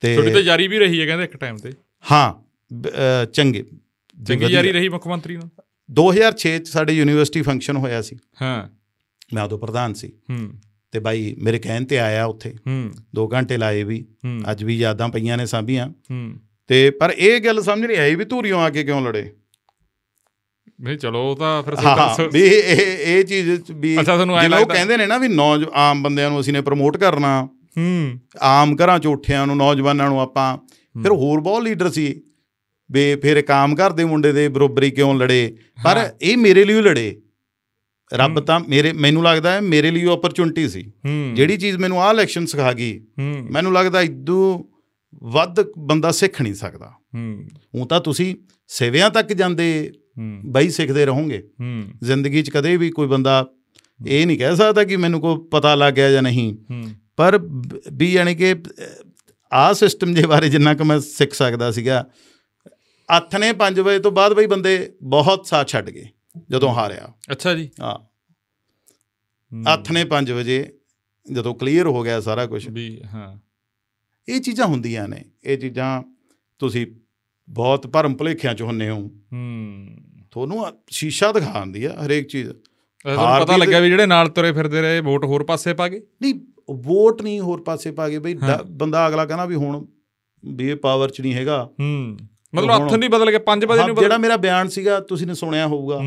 [0.00, 1.72] ਤੇ ਤੁਹਾਡੀ ਤਾਂ ਜਾਰੀ ਵੀ ਰਹੀ ਹੈ ਕਹਿੰਦੇ ਇੱਕ ਟਾਈਮ ਤੇ।
[2.12, 2.46] ਹਾਂ
[3.26, 3.64] ਚੰਗੇ।
[4.26, 5.48] ਚੰਗੀ। ਜਾਰੀ ਰਹੀ ਮੁੱਖ ਮੰਤਰੀ ਨਾਲ?
[5.90, 8.68] 2006 ਚ ਸਾਡੇ ਯੂਨੀਵਰਸਿਟੀ ਫੰਕਸ਼ਨ ਹੋਇਆ ਸੀ। ਹਾਂ।
[9.34, 10.50] ਮੈਂ ਉਦੋਂ ਪ੍ਰਧਾਨ ਸੀ। ਹੂੰ।
[10.92, 14.06] ਤੇ ਬਾਈ ਮੇਰੇ ਕਹਿਣ ਤੇ ਆਇਆ ਉੱਥੇ। ਹੂੰ। 2 ਘੰਟੇ ਲਾਏ ਵੀ।
[14.50, 16.36] ਅੱਜ ਵੀ ਯਾਦਾਂ ਪਈਆਂ ਨੇ ਸਾਂਭੀਆਂ। ਹੂੰ।
[16.66, 19.32] ਤੇ ਪਰ ਇਹ ਗੱਲ ਸਮਝ ਨਹੀਂ ਆਈ ਵੀ ਧੂਰੀਆਂ ਆ ਕੇ ਕਿਉਂ ਲੜੇ?
[20.80, 23.96] ਨਹੀਂ ਚਲੋ ਉਹ ਤਾਂ ਫਿਰ ਸਰਕਾਰ- ਵੀ ਇਹ ਇਹ ਚੀਜ਼ ਵੀ
[24.42, 27.48] ਜਿਵੇਂ ਉਹ ਕਹਿੰਦੇ ਨੇ ਨਾ ਵੀ ਨੌਜ ਆਮ ਬੰਦਿਆਂ ਨੂੰ ਅਸੀਂ ਨੇ ਪ੍ਰਮੋਟ ਕਰਨਾ।
[27.78, 30.58] ਹੂੰ। ਆਮ ਘਰਾਂ 'ਚ ਉੱਠਿਆਂ ਨੂੰ ਨੌਜਵਾਨਾਂ ਨੂੰ ਆਪਾਂ।
[31.02, 32.22] ਫਿਰ ਹੋਰ ਬਹੁਤ ਲੀਡਰ ਸੀ।
[32.90, 35.56] ਵੀ ਫਿਰ ਇੱਕ ਆਮ ਘਰ ਦੇ ਮੁੰਡੇ ਦੇ ਬਰੋਬਰੀ ਕਿਉਂ ਲੜੇ?
[35.84, 37.22] ਪਰ। ਇਹ ਮੇਰੇ ਲਈ ਲੜੇ।
[38.14, 40.92] ਰੱਬ। ਤਾਂ ਮੇਰੇ ਮੈਨੂੰ ਲੱਗਦਾ ਹੈ ਮੇਰੇ ਲਈ ਓਪਰਚੁਨਿਟੀ ਸੀ।
[41.32, 43.06] ਜਿਹੜੀ ਚੀਜ਼ ਮੈਨੂੰ ਆਹ ਇਲੈਕਸ਼ਨ ਸਿਖਾ ਗਈ
[43.50, 44.75] ਮੈਨੂੰ ਲੱਗਦਾ ਇਦੋਂ
[45.22, 48.36] ਵੱਧ ਬੰਦਾ ਸਿੱਖ ਨਹੀਂ ਸਕਦਾ। ਹੂੰ। ਉਹ ਤਾਂ ਤੁਸੀਂ
[48.68, 49.92] ਸੇਵਿਆਂ ਤੱਕ ਜਾਂਦੇ
[50.44, 53.48] ਬਈ ਸਿੱਖਦੇ ਰਹੋਗੇ। ਹੂੰ। ਜ਼ਿੰਦਗੀ 'ਚ ਕਦੇ ਵੀ ਕੋਈ ਬੰਦਾ
[54.06, 57.38] ਇਹ ਨਹੀਂ ਕਹਿ ਸਕਦਾ ਕਿ ਮੈਨੂੰ ਕੋਈ ਪਤਾ ਲੱਗ ਗਿਆ ਜਾਂ ਨਹੀਂ। ਹੂੰ। ਪਰ
[57.92, 58.56] ਵੀ ਯਾਨੀ ਕਿ
[59.52, 62.06] ਆਹ ਸਿਸਟਮ ਦੇ ਬਾਰੇ ਜਿੰਨਾ ਕੁ ਮੈਂ ਸਿੱਖ ਸਕਦਾ ਸੀਗਾ
[63.16, 66.04] ਅੱਠ ਨੇ 5 ਵਜੇ ਤੋਂ ਬਾਅਦ ਬਈ ਬੰਦੇ ਬਹੁਤ ਸਾਥ ਛੱਡ ਗਏ
[66.50, 67.98] ਜਦੋਂ ਹਾਰਿਆ। ਅੱਛਾ ਜੀ। ਹਾਂ।
[69.52, 70.72] ਹੂੰ। ਅੱਠ ਨੇ 5 ਵਜੇ
[71.32, 73.45] ਜਦੋਂ ਕਲੀਅਰ ਹੋ ਗਿਆ ਸਾਰਾ ਕੁਝ ਵੀ ਹਾਂ।
[74.28, 76.02] ਇਹ ਚੀਜ਼ਾਂ ਹੁੰਦੀਆਂ ਨੇ। ਇਹ ਚੀਜ਼ਾਂ
[76.58, 76.86] ਤੁਸੀਂ
[77.48, 79.88] ਬਹੁਤ ਭਰਮ ਭੁਲੇਖਿਆਂ ਚ ਹੁੰਨੇ ਹੋ। ਹੂੰ।
[80.30, 84.80] ਤੁਹਾਨੂੰ ਸ਼ੀਸ਼ਾ ਦਿਖਾਉਂਦੀ ਆ ਹਰੇਕ ਚੀਜ਼। ਤੁਹਾਨੂੰ ਹਾਰ ਪਤਾ ਲੱਗਿਆ ਵੀ ਜਿਹੜੇ ਨਾਲ ਤੁਰੇ ਫਿਰਦੇ
[84.82, 86.00] ਰਹੇ ਵੋਟ ਹੋਰ ਪਾਸੇ ਪਾ ਗਏ?
[86.22, 86.34] ਨਹੀਂ
[86.70, 88.38] ਵੋਟ ਨਹੀਂ ਹੋਰ ਪਾਸੇ ਪਾ ਗਏ। ਬਈ।
[88.70, 89.86] ਬੰਦਾ ਅਗਲਾ ਕਹਿੰਦਾ ਵੀ ਹੁਣ
[90.44, 92.18] ਵੀ ਇਹ ਪਾਵਰ ਚ ਨਹੀਂ ਹੈਗਾ। ਹੂੰ।
[92.54, 95.34] ਮਤਲਬ ਹੱਥ ਨਹੀਂ ਬਦਲ ਕੇ 5 ਵਜੇ ਨਹੀਂ ਜਿਹੜਾ ਬਦਲ ਮੇਰਾ ਬਿਆਨ ਸੀਗਾ ਤੁਸੀਂ ਨੇ
[95.34, 96.00] ਸੁਣਿਆ ਹੋਊਗਾ।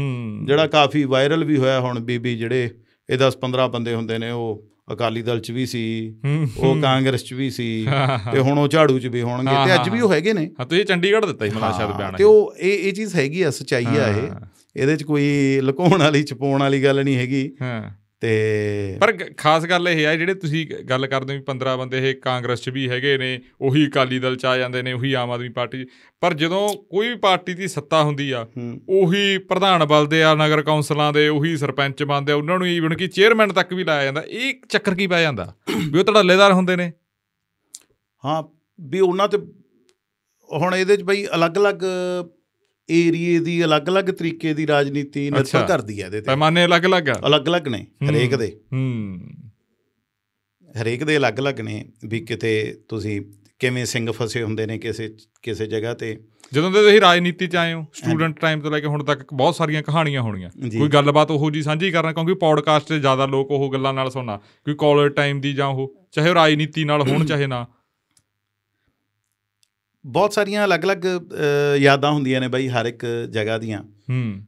[0.46, 2.70] ਜਿਹੜਾ ਕਾਫੀ ਵਾਇਰਲ ਵੀ ਹੋਇਆ ਹੁਣ ਬੀਬੀ ਜਿਹੜੇ
[3.10, 6.14] ਇਹ 10 15 ਬੰਦੇ ਹੁੰਦੇ ਨੇ ਉਹ ਅਕਾਲੀ ਦਲ ਚ ਵੀ ਸੀ
[6.58, 7.88] ਉਹ। ਕਾਂਗਰਸ ਚ ਵੀ ਸੀ
[8.34, 10.86] ਤੇ ਹੁਣ ਉਹ ਝਾੜੂ ਚ ਵੀ ਹੋਣਗੇ ਤੇ ਅੱਜ ਵੀ ਉਹ ਹੈਗੇ ਨੇ। ਹਾਂ ਤੁਸੀਂ
[10.86, 14.08] ਚੰਡੀਗੜ੍ਹ ਦਿੱਤਾ ਸੀ ਮਤਲਬ ਸ਼ਾਇਦ ਬਿਆਨ ਤੇ ਉਹ ਇਹ ਇਹ ਚੀਜ਼ ਹੈਗੀ ਆ ਸਚਾਈ ਆ
[14.08, 14.30] ਇਹ।
[14.76, 17.52] ਇਹਦੇ ਚ ਕੋਈ ਲੁਕਾਉਣ ਵਾਲੀ ਛਪਾਉਣ ਵਾਲੀ ਗੱਲ ਨਹੀਂ ਹੈਗੀ।
[18.22, 22.16] ਤੇ ਪਰ ਖਾਸ ਗੱਲ ਇਹ ਆ ਜਿਹੜੇ ਤੁਸੀਂ ਗੱਲ ਕਰਦੇ ਹੋ ਵੀ 15 ਬੰਦੇ ਇਹ
[22.16, 23.30] ਕਾਂਗਰਸ 'ਚ ਵੀ ਹੈਗੇ ਨੇ
[23.62, 25.86] ਉਹੀ ਅਕਾਲੀ ਦਲ 'ਚ ਆ ਜਾਂਦੇ ਨੇ ਉਹੀ ਆਮ ਆਦਮੀ ਪਾਰਟੀ।
[26.22, 30.62] ਪਰ ਜਦੋਂ ਕੋਈ ਵੀ ਪਾਰਟੀ ਦੀ ਸੱਤਾ ਹੁੰਦੀ ਆ ਹੂੰ। ਉਹੀ ਪ੍ਰਧਾਨ ਬਲਦੇ ਆ ਨਗਰ
[30.62, 34.24] ਕੌਂਸਲਾਂ ਦੇ ਉਹੀ ਸਰਪੰਚ ਬਣਦੇ ਆ ਉਹਨਾਂ ਨੂੰ ਈਵਨ ਕਿ ਚੇਅਰਮੈਨ ਤੱਕ ਵੀ ਲਾਇਆ ਜਾਂਦਾ
[34.30, 35.54] ਇਹ ਚੱਕਰ ਕੀ ਪੈ ਜਾਂਦਾ?
[35.92, 36.92] ਵੀ ਉਹ ਧੜੱਲੇਦਾਰ ਹੁੰਦੇ ਨੇ।
[38.24, 38.44] ਹਾਂ
[38.80, 39.38] ਵੀ ਉਹਨਾਂ ਤੇ
[40.50, 41.84] ਹੁਣ ਇਹਦੇ ਚ ਬਈ ਅਲੱਗ-ਅਲੱਗ
[42.92, 47.68] ਏਰੀਏ ਦੀ ਅਲੱਗ-ਅਲੱਗ ਤਰੀਕੇ ਦੀ ਰਾਜਨੀਤੀ ਨਿਰਭਰ। ਕਰਦੀ ਹੈ ਇਹਦੇ ਤੇ। ਪੈਮਾਨੇ ਅਲੱਗ-ਅਲੱਗ ਆ। ਅਲੱਗ-ਅਲੱਗ
[47.68, 49.20] ਨੇ। ਹਰੇਕ ਦੇ। ਹੂੰ।
[50.82, 53.22] ਹਰੇਕ ਦੇ ਅਲੱਗ-ਅਲੱਗ ਨੇ ਵੀ ਕਿਤੇ ਤੁਸੀਂ
[53.60, 56.18] ਕਿਵੇਂ ਸਿੰਘ ਫਸੇ ਹੁੰਦੇ ਨੇ ਕਿਸੇ ਕਿਸੇ ਜਗ੍ਹਾ ਤੇ।
[56.54, 59.56] ਜਦੋਂ ਦੇ ਤੁਸੀਂ ਰਾਜਨੀਤੀ 'ਚ ਆਏ ਹੋ ਸਟੂਡੈਂਟ ਟਾਈਮ ਤੋਂ ਲੈ ਕੇ ਹੁਣ ਤੱਕ ਬਹੁਤ
[59.56, 63.72] ਸਾਰੀਆਂ ਕਹਾਣੀਆਂ ਹੋਣੀਆਂ। ਕੋਈ ਗੱਲਬਾਤ ਉਹੋ ਜੀ ਸਾਂਝੀ ਕਰਨਾ ਕਿਉਂਕਿ ਪੌਡਕਾਸਟ 'ਤੇ ਜ਼ਿਆਦਾ ਲੋਕ ਉਹ
[63.74, 67.68] ਗੱਲਾਂ ਨਾਲ ਸੁਣਨਾ। ਕੋਈ ਕਾਲਜ ਟਾਈਮ ਦੀ ਜਾਂ ਉਹ ਚਾਹੇ ਰਾਜਨੀਤੀ ਨਾਲ ਹੋਣ ਚਾਹੇ ਨਾ।
[70.06, 71.04] ਬਹੁਤ ਸਾਰੀਆਂ ਅਲੱਗ-ਅਲੱਗ
[71.78, 74.46] ਯਾਦਾਂ ਹੁੰਦੀਆਂ ਨੇ ਬਈ ਹਰ ਇੱਕ ਜਗ੍ਹਾ ਦੀਆਂ। ਹੂੰ।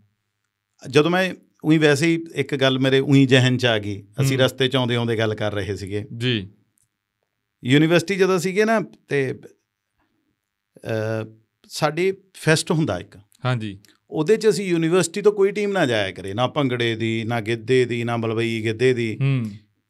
[0.90, 1.34] ਜਦੋਂ ਮੈਂ
[1.64, 4.96] ਉਹੀ ਵੈਸੇ ਹੀ ਇੱਕ ਗੱਲ ਮੇਰੇ ਉਹੀ ਜ਼ਿਹਨ ਚ ਆ ਗਈ। ਅਸੀਂ। ਰਸਤੇ ਚ ਆਉਂਦੇ
[4.96, 6.48] ਆਉਂਦੇ ਗੱਲ ਕਰ ਰਹੇ ਸੀਗੇ। ਜੀ।
[7.64, 9.34] ਯੂਨੀਵਰਸਿਟੀ ਜਦੋਂ ਸੀਗੇ ਨਾ ਤੇ
[11.68, 13.80] ਸਾਡੇ ਫੈਸਟ ਹੁੰਦਾ ਇੱਕ। ਹਾਂਜੀ।
[14.10, 17.86] ਉਹਦੇ 'ਚ ਅਸੀਂ ਯੂਨੀਵਰਸਿਟੀ ਤੋਂ ਕੋਈ ਟੀਮ ਨਾ ਜਾਇਆ ਕਰੇ। ਨਾ ਭੰਗੜੇ ਦੀ ਨਾ ਗਿੱਧੇ
[17.86, 19.46] ਦੀ ਨਾ ਮਲਵਈ ਗਿੱਧੇ ਦੀ। ਹੂੰ।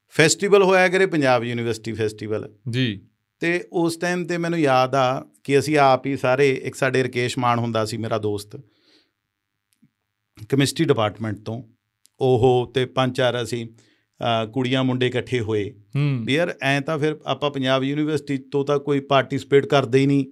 [0.09, 3.01] ਫੈਸਟੀਵਲ ਹੋਇਆ ਕਰੇ ਪੰਜਾਬ ਯੂਨੀਵਰਸਿਟੀ ਫੈਸਟੀਵਲ। ਜੀ।
[3.39, 7.37] ਤੇ ਉਸ ਟਾਈਮ ਤੇ ਮੈਨੂੰ ਯਾਦ ਆ ਕਿ ਅਸੀਂ ਆਪ ਹੀ ਸਾਰੇ ਇੱਕ ਸਾਡੇ ਰਕੇਸ਼
[7.37, 8.55] ਮਾਨ ਹੁੰਦਾ ਸੀ ਮੇਰਾ ਦੋਸਤ
[10.49, 11.63] ਕੈਮਿਸਟਰੀ ਡਿਪਾਰਟਮੈਂਟ ਤੋਂ
[12.19, 13.65] ਉਹ ਤੇ ਪੰਜ ਚਾਰ ਅਸੀਂ
[14.53, 15.73] ਕੁੜੀਆਂ ਮੁੰਡੇ ਇਕੱਠੇ ਹੋਏ।
[16.21, 20.25] ਵੀ ਯਾਰ ਐਂ ਤਾਂ ਫਿਰ ਆਪਾਂ ਪੰਜਾਬ ਯੂਨੀਵਰਸਿਟੀ ਤੋਂ ਤਾਂ ਕੋਈ ਪਾਰਟਿਸਿਪੇਟ ਕਰਦੇ ਹੀ ਨਹੀਂ।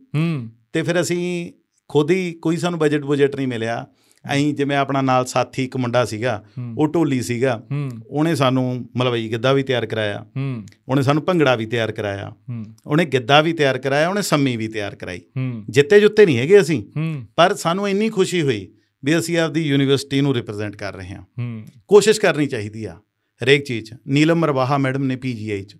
[0.74, 1.53] ਤੇ ਫਿਰ ਅਸੀਂ
[1.88, 3.88] ਖੁਦ ਹੀ ਕੋਈ ਸਾਨੂੰ ਬਜਟ ਬੁਜਟ ਨਹੀਂ ਮਿਲਿਆ।
[4.26, 6.43] ਐਂ ਜਿਵੇਂ ਆਪਣਾ ਨਾਲ ਸਾਥੀ ਇੱਕ ਮੁੰਡਾ ਸੀਗਾ
[6.78, 7.63] ਉਹ ਢੋਲੀ ਸੀਗਾ
[8.07, 10.26] ਉਹਨੇ ਸਾਨੂੰ ਮਲਵਈ ਗਿੱਧਾ ਵੀ ਤਿਆਰ ਕਰਾਇਆ।
[10.89, 12.32] ਉਹਨੇ ਸਾਨੂੰ ਭੰਗੜਾ ਵੀ ਤਿਆਰ ਕਰਾਇਆ।
[12.88, 15.22] ਉਹਨੇ ਗਿੱਧਾ ਵੀ ਤਿਆਰ ਕਰਾਇਆ ਉਹਨੇ ਸੰਮੀ ਵੀ ਤਿਆਰ ਕਰਾਈ।
[15.70, 16.84] ਜਿੱਤੇ ਜੁੱਤੇ ਨਹੀਂ ਹੈਗੇ ਅਸੀਂ।
[17.36, 22.22] ਪਰ ਸਾਨੂੰ ਇੰਨੀ ਖੁਸ਼ੀ ਹੋਈ ਵੀ ਅਸੀਂ ਆਪਦੀ ਯੂਨੀਵਰਸਿਟੀ ਨੂੰ ਰਿਪਰੈਜ਼ੈਂਟ ਕਰ ਰਹੇ ਹਾਂ। ਕੋਸ਼ਿਸ਼
[22.22, 22.97] ਕਰਨੀ ਚਾਹੀਦੀ ਆ
[23.43, 25.76] ਹਰੇਕ ਚੀਜ਼ ਨੀਲਮ ਮਰਵਾਹਾ ਮੈਡਮ ਨੇ ਪੀਜੀਆਈ 'ਚ।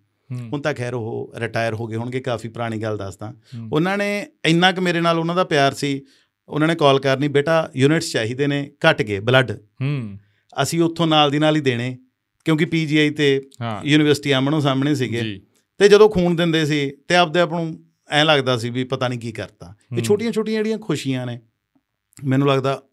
[0.52, 3.34] ਹੁਣ ਤਾਂ ਖੈਰ ਉਹ ਰਿਟਾਇਰ ਹੋ ਗਏ ਹੋਣਗੇ ਕਾਫੀ ਪੁਰਾਣੀ ਗੱਲ ਦੱਸਦਾ।
[3.74, 6.02] ਉਹਨਾਂ ਨੇ ਇੰਨਾ ਕੁ ਮੇਰੇ ਨਾਲ ਉਹਨਾਂ ਦਾ ਪਿਆਰ ਸੀ
[6.50, 10.18] ਉਹਨਾਂ ਨੇ ਕਾਲ ਕਰਨੀ ਬੇਟਾ ਯੂਨਿਟਸ ਚਾਹੀਦੇ ਨੇ ਘਟ ਗਏ ਬਲੱਡ। ਹੂੰ।
[10.62, 11.98] ਅਸੀਂ ਉੱਥੋਂ ਨਾਲ ਦੀ ਨਾਲ ਹੀ ਦੇਣੇ
[12.46, 13.42] ਕਿਉਂਕਿ ਪੀਜੀਆਈ ਤੇ
[13.84, 15.42] ਯੂਨੀਵਰਸਿਟੀ ਆਮਣੋ ਸਾਹਮਣੇ ਸੀਗੇ।
[15.78, 19.20] ਤੇ ਜਦੋਂ ਖੂਨ ਦਿੰਦੇ ਸੀ ਤੇ ਆਪਦੇ ਆਪ ਨੂੰ ਐਂ ਲੱਗਦਾ ਸੀ ਵੀ ਪਤਾ ਨਹੀਂ
[19.20, 21.42] ਕੀ ਕਰਤਾ। ਇਹ। ਛੋਟੀਆਂ ਛੋਟੀਆਂ ਜਿਹੜੀਆਂ ਖੁਸ਼ੀਆਂ ਨੇ
[22.24, 22.84] ਮੈਨੂੰ ਲੱਗਦਾ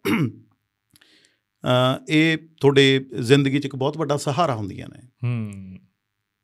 [2.09, 5.77] ਇਹ ਤੁਹਾਡੇ ਜ਼ਿੰਦਗੀ 'ਚ ਇੱਕ ਬਹੁਤ ਵੱਡਾ ਸਹਾਰਾ ਹੁੰਦੀਆਂ ਨੇ। ਹੂੰ।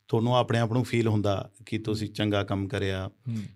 [0.07, 3.09] ਤੁਹਾਨੂੰ ਆਪਣੇ ਆਪ ਨੂੰ ਫੀਲ ਹੁੰਦਾ ਕਿ ਤੁਸੀਂ ਚੰਗਾ ਕੰਮ ਕਰਿਆ।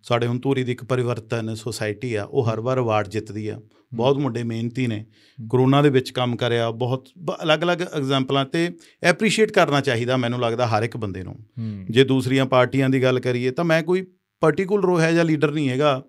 [0.04, 3.62] ਸਾਡੇ ਹੁਣ ਧੂਰੀ ਦੀ ਇੱਕ ਪਰਿਵਰਤਨ ਸੁਸਾਇਟੀ ਆ ਉਹ ਹਰ ਵਾਰ ਅਵਾਰਡ ਜਿੱਤਦੀ ਆ।
[3.94, 5.06] ਬਹੁਤ ਮੁੰਡੇ ਮਿਹਨਤੀ ਨੇ।
[5.52, 7.10] ਕਰੋਨਾ ਦੇ ਵਿੱਚ ਕੰਮ ਕਰਿਆ ਬਹੁਤ
[7.44, 8.72] ਅਲੱਗ-ਅਲੱਗ ਐਗਜ਼ਾਮਪਲਾਂ ਤੇ
[9.04, 11.36] ਐਪਰੀਸ਼ੀਏਟ ਕਰਨਾ ਚਾਹੀਦਾ ਮੈਨੂੰ ਲੱਗਦਾ ਹਰ ਇੱਕ ਬੰਦੇ ਨੂੰ।
[11.90, 14.08] ਜੇ ਦੂਸਰੀਆਂ ਪਾਰਟੀਆਂ ਦੀ ਗੱਲ ਕਰੀਏ ਤਾਂ ਮੈਂ ਕੋਈ
[14.40, 16.04] ਪਾਰਟਿਕੂਲਰ ਉਹ ਹੈ ਜਾਂ ਲੀਡਰ ਨਹੀਂ ਹੈਗਾ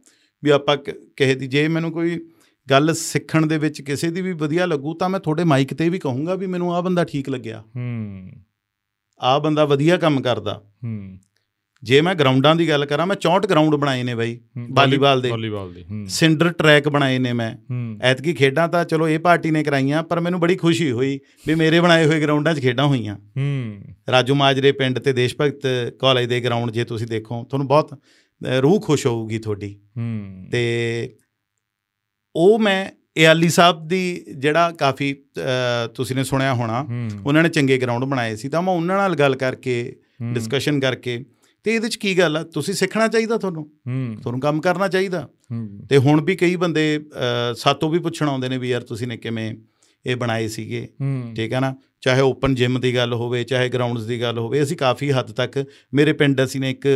[0.45, 2.29] ਵੀ ਆਪਾਂ ਕ- ਕਿਸੇ ਦੀ ਜੇ ਮੈਨੂੰ ਕੋਈ
[2.71, 5.99] ਗੱਲ ਸਿੱਖਣ ਦੇ ਵਿੱਚ ਕਿਸੇ ਦੀ ਵੀ ਵਧੀਆ ਲੱਗੂ ਤਾਂ ਮੈਂ ਤੁਹਾਡੇ ਮਾਈਕ ਤੇ ਵੀ
[5.99, 8.29] ਕਹੂੰਗਾ ਵੀ ਮੈਨੂੰ ਆਹ ਬੰਦਾ ਠੀਕ ਲੱਗਿਆ। ਹੂੰ।
[9.21, 11.19] ਆਹ ਬੰਦਾ ਵਧੀਆ ਕੰਮ ਕਰਦਾ। ਹੂੰ।
[11.83, 14.41] ਜੇ ਮੈਂ ਗਰਾਊਂਡਾਂ ਦੀ ਗੱਲ ਕਰਾਂ ਮੈਂ 64 ਗਰਾਊਂਡ ਬਣਾਏ ਨੇ ਬਾਈ
[14.71, 17.57] ਵਾਲੀਬਾਲ ਦੇ। ਵਾਲੀਬਾਲ ਦੇ ਹੂੰ। ਸਿੰਡਰ ਟਰੈਕ ਬਣਾਏ ਨੇ ਮੈਂ।
[18.03, 21.81] ਐਤਕੀ ਖੇਡਾਂ ਤਾਂ ਚਲੋ ਇਹ ਪਾਰਟੀ ਨੇ ਕਰਾਈਆਂ ਪਰ ਮੈਨੂੰ ਬੜੀ ਖੁਸ਼ੀ ਹੋਈ ਵੀ ਮੇਰੇ
[21.81, 25.63] ਬਣਾਏ ਹੋਏ ਗਰਾਊਂਡਾਂ 'ਚ ਖੇਡਾਂ ਹੋਈਆਂ। ਹੂੰ। ਰਾਜੂ ਮਾਜਰੇ ਪਿੰਡ ਤੇ ਦੇਸ਼ ਭਗਤ
[25.99, 27.99] ਕਾਲਜ ਦੇ ਗਰਾਊਂਡ ਜੇ ਤੁਸੀਂ ਦੇਖੋ ਤੁਹਾਨੂੰ ਬਹੁਤ
[28.63, 31.17] ਰੂਹ ਖੁਸ਼ ਹੋਊਗੀ ਤੁਹਾਡੀ। ਹੂੰ। ਤੇ
[32.37, 35.15] ਉਹ ਮੈਂ ਏਆਲੀ ਸਾਹਿਬ ਦੀ ਜਿਹੜਾ ਕਾਫੀ
[35.95, 36.87] ਤੁਸੀਂ ਨੇ ਸੁਣਿਆ ਹੋਣਾ
[37.25, 39.97] ਉਹਨਾਂ ਨੇ ਚੰਗੇ ਗਰਾਊਂਡ ਬਣਾਏ ਸੀ ਤਾਂ ਮੈਂ ਉਹਨਾਂ ਨਾਲ ਗੱਲ ਕਰਕੇ।
[40.35, 41.25] ਡਿਸਕਸ਼ਨ ਕਰਕੇ
[41.65, 42.43] ਤੇ ਇਹਦੇ 'ਚ ਕੀ ਗੱਲ ਆ?
[42.45, 43.69] ਤੁਸੀਂ ਸਿੱਖਣਾ ਚਾਹੀਦਾ ਤੁਹਾਨੂੰ?
[44.23, 45.29] ਤੁਹਾਨੂੰ ਕੰਮ ਕਰਨਾ ਚਾਹੀਦਾ?
[45.91, 46.85] ਤੇ ਹੁਣ ਵੀ ਕਈ ਬੰਦੇ
[47.57, 49.53] ਸਾਤੋਂ ਵੀ ਪੁੱਛਣ ਆਉਂਦੇ ਨੇ ਵੀ ਯਾਰ ਤੁਸੀਂ ਨੇ ਕਿਵੇਂ
[50.05, 50.87] ਇਹ ਬਣਾਏ ਸੀਗੇ?
[51.37, 51.75] ਠੀਕ ਹੈ ਨਾ?
[52.01, 55.65] ਚਾਹੇ ਓਪਨ ਜਿਮ ਦੀ ਗੱਲ ਹੋਵੇ ਚਾਹੇ ਗਰਾਊਂਡਸ ਦੀ ਗੱਲ ਹੋਵੇ ਅਸੀਂ ਕਾਫੀ ਹੱਦ ਤੱਕ
[55.95, 56.87] ਮੇਰੇ ਪਿੰਡ ਅਸੀਂ ਨੇ ਇੱਕ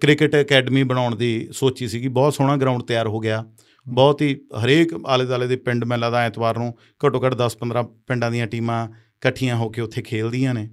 [0.00, 3.44] ਕ੍ਰਿਕਟ ਅਕੈਡਮੀ ਬਣਾਉਣ ਦੀ ਸੋਚੀ ਸੀਗੀ ਬਹੁਤ ਸੋਹਣਾ ਗਰਾਊਂਡ ਤਿਆਰ ਹੋ ਗਿਆ।
[3.88, 6.72] ਬਹੁਤ ਹੀ ਹਰੇਕ ਆਲੇ ਦੁਆਲੇ ਦੇ ਪਿੰਡ ਮੈਨੂੰ ਲੱਗਦਾ ਐਤਵਾਰ ਨੂੰ
[7.06, 10.68] ਘੱਟੋ ਘੱਟ 10-15 ਪਿੰਡਾਂ ਦੀਆਂ ਟੀਮਾਂ ਇਕੱਠੀਆਂ ਹੋ ਕੇ ਉੱਥੇ ਖੇਲਦੀਆਂ ਨੇ।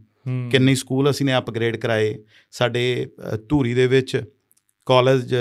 [0.51, 2.15] ਕਿੰਨੇ ਸਕੂਲ ਅਸੀਂ ਨੇ ਅਪਗ੍ਰੇਡ ਕਰਾਏ।
[2.51, 3.07] ਸਾਡੇ
[3.49, 4.23] ਧੂਰੀ ਦੇ ਵਿੱਚ
[4.85, 5.35] ਕਾਲਜ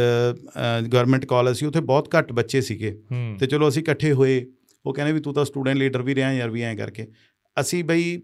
[0.93, 2.97] ਗਵਰਨਮੈਂਟ ਕਾਲਜ ਸੀ ਉੱਥੇ ਬਹੁਤ ਘੱਟ ਬੱਚੇ ਸੀਗੇ।
[3.41, 4.47] ਤੇ ਚਲੋ ਅਸੀਂ ਇਕੱਠੇ ਹੋਏ।
[4.87, 7.07] ਉਹ ਕਹਿੰਦੇ ਵੀ ਤੂੰ ਤਾਂ ਸਟੂਡੈਂਟ ਲੀਡਰ ਵੀ ਰਿਹਾ ਯਾਰ ਵੀ ਐਂ ਕਰਕੇ।
[7.57, 8.21] ਅਸੀਂ ਬਈ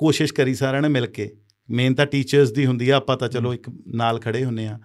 [0.00, 1.30] ਕੋਸ਼ਿਸ਼ ਕਰੀ ਸਾਰਿਆਂ ਨੇ ਮਿਲ ਕੇ।
[1.68, 4.78] ਮੇਨ ਤਾਂ ਟੀਚਰਸ ਦੀ ਹੁੰਦੀ ਆ ਆਪਾਂ ਤਾਂ ਚਲੋ ਇੱਕ ਨਾਲ ਖੜੇ ਹੁੰਨੇ ਆ।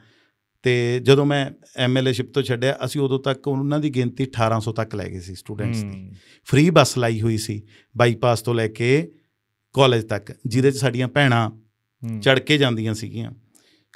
[0.64, 5.10] ਤੇ ਜਦੋਂ ਮੈਂ ਐਮਐਲਏਸ਼ਿਪ ਤੋਂ ਛੱਡਿਆ ਅਸੀਂ ਉਦੋਂ ਤੱਕ ਉਹਨਾਂ ਦੀ ਗਿਣਤੀ 1800 ਤੱਕ ਲੈ
[5.10, 6.12] ਗਏ ਸੀ ਸਟੂਡੈਂਟਸ ਦੀ।
[6.46, 7.62] ਫ੍ਰੀ ਬੱਸ ਲਾਈ ਹੋਈ ਸੀ
[7.98, 9.12] ਬਾਈਪਾਸ ਤੋਂ ਲੈ ਕੇ
[9.74, 11.52] ਕਾਲਜ ਤੱਕ ਜਿਹਦੇ 'ਚ ਸਾਡੀਆਂ ਭੈਣਾਂ
[12.20, 13.32] ਚੜ ਕੇ ਜਾਂਦੀਆਂ ਸੀਗੀਆਂ।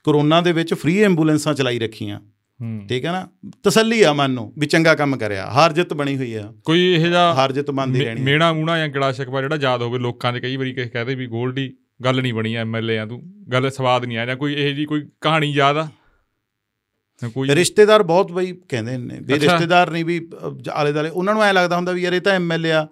[0.04, 2.20] ਕਰੋਨਾ ਦੇ ਵਿੱਚ ਫ੍ਰੀ ਐਂਬੂਲੈਂਸਾਂ ਚਲਾਈ ਰੱਖੀਆਂ।
[2.90, 3.28] ਠੀਕ ਹੈ ਨਾ?
[3.64, 7.00] ਤਸੱਲੀ ਆ ਮਨ ਨੂੰ ਵੀ ਚੰਗਾ ਕੰਮ ਕਰਿਆ। ਹਾਰ ਜਿੱਤ ਬਣੀ ਹੋਈ ਆ। ਕੋਈ ਇਹ
[7.00, 10.40] ਜਿਹਾ ਹਾਰ ਜਿੱਤ ਮੰਨਦੀ ਰਹਿਣੀ। ਮੇਣਾ ਮੂਣਾ ਜਾਂ ਗੜਾ ਸ਼ਕਵਾ ਜਿਹੜਾ ਯਾਦ ਹੋਵੇ ਲੋਕਾਂ ਦੇ
[10.40, 14.26] ਕਈ ਵਾਰੀ ਕਹਦੇ ਵੀ ਗੋਲਡੀ ਗੱਲ ਨਹੀਂ ਬਣੀ ਐਮਐਲਏ ਆ ਤੂੰ। ਗੱਲ ਸਵਾਦ ਨਹੀਂ ਆ
[14.26, 15.82] ਜਾਂ ਕੋਈ ਇਹ ਜੀ ਕੋਈ ਕਹਾਣੀ ਯਾਦ ਆ?
[15.82, 16.03] ਜਾਂ
[17.50, 20.30] ਰਿਸ਼ਤੇਦਾਰ ਬਹੁਤ ਬਈ ਕਹਿੰਦੇ ਨੇ ਵੀ। ਰਿਸ਼ਤੇਦਾਰ ਨਹੀਂ ਵੀ
[20.74, 22.88] ਆਲੇ ਦਾਲੇ ਉਹਨਾਂ ਨੂੰ ਐ ਲੱਗਦਾ ਹੁੰਦਾ ਵੀ ਯਾਰ ਇਹ ਤਾਂ ਐਮਐਲਏ ਆ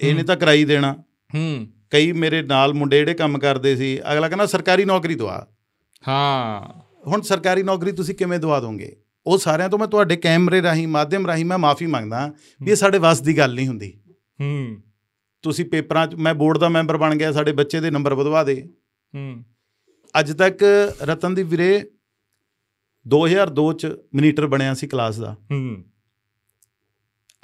[0.00, 0.92] ਇਹਨੇ ਤਾਂ ਕਰਾਈ ਦੇਣਾ।
[1.34, 5.48] ਹੂੰ। ਕਈ ਮੇਰੇ ਨਾਲ ਮੁੰਡੇ ਜਿਹੜੇ ਕੰਮ ਕਰਦੇ ਸੀ ਅਗਲਾ ਕਹਿੰਦਾ ਸਰਕਾਰੀ ਨੌਕਰੀ ਦਵਾ।
[6.08, 8.96] ਹਾਂ। ਹੁਣ ਸਰਕਾਰੀ ਨੌਕਰੀ ਤੁਸੀਂ ਕਿਵੇਂ ਦਵਾ ਦੋਗੇ?
[9.26, 12.98] ਉਹ ਸਾਰਿਆਂ ਤੋਂ ਮੈਂ ਤੁਹਾਡੇ ਕੈਮਰੇ ਰਾਹੀਂ ਮਾਧਿਅਮ ਰਾਹੀਂ ਮੈਂ ਮਾਫੀ ਮੰਗਦਾ ਵੀ ਇਹ ਸਾਡੇ
[12.98, 14.00] ਵੱਸ ਦੀ ਗੱਲ ਨਹੀਂ ਹੁੰਦੀ।
[14.40, 14.76] ਹੂੰ।
[15.42, 18.68] ਤੁਸੀਂ ਪੇਪਰਾਂ 'ਚ ਮੈਂ ਬੋਰਡ ਦਾ ਮੈਂਬਰ ਬਣ ਗਿਆ ਸਾਡੇ ਬੱਚੇ ਦੇ ਨੰਬਰ ਵਧਵਾ ਦੇ।
[19.14, 19.44] ਹੂੰ।
[20.20, 20.62] ਅੱਜ ਤੱਕ
[21.02, 21.90] ਰਤਨ ਦੀ ਵੀਰੇ
[23.08, 25.84] 2002 ਚ ਮਨੀਟਰ ਬਣਿਆ ਸੀ ਕਲਾਸ ਦਾ। ਹੂੰ।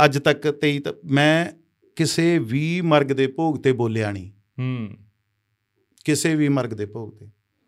[0.05, 1.53] ਅੱਜ ਤੱਕ 23 ਤ- ਮੈਂ
[1.97, 4.97] ਕਿਸੇ ਵੀ ਮਰਗ ਦੇ ਭੋਗ ਤੇ ਬੋਲਿਆ ਨਹੀਂ। ਹੂੰ।
[6.05, 7.27] ਕਿਸੇ ਵੀ ਮਰਗ ਦੇ ਭੋਗ ਤੇ।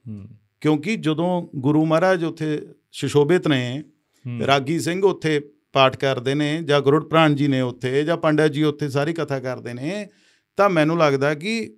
[0.08, 0.28] ਹੂੰ।
[0.60, 3.84] ਕਿਉਂਕਿ ਜਦੋਂ ਗੁਰੂ ਮਹਾਰਾਜ ਉੱਥੇ ਸ਼ਿਸ਼ੋਭਿਤ ਨੇ।
[4.46, 8.62] ਰਾਗੀ ਸਿੰਘ ਉੱਥੇ ਪਾਠ ਕਰਦੇ ਨੇ ਜਾਂ ਗੁਰੂ ਪ੍ਰਾਣ ਜੀ ਨੇ ਉੱਥੇ ਜਾਂ ਪੰਡਤ ਜੀ
[8.62, 10.08] ਉੱਥੇ ਸਾਰੀ ਕਥਾ ਕਰਦੇ ਨੇ
[10.56, 11.76] ਤਾਂ ਮੈਨੂੰ ਲੱਗਦਾ ਕਿ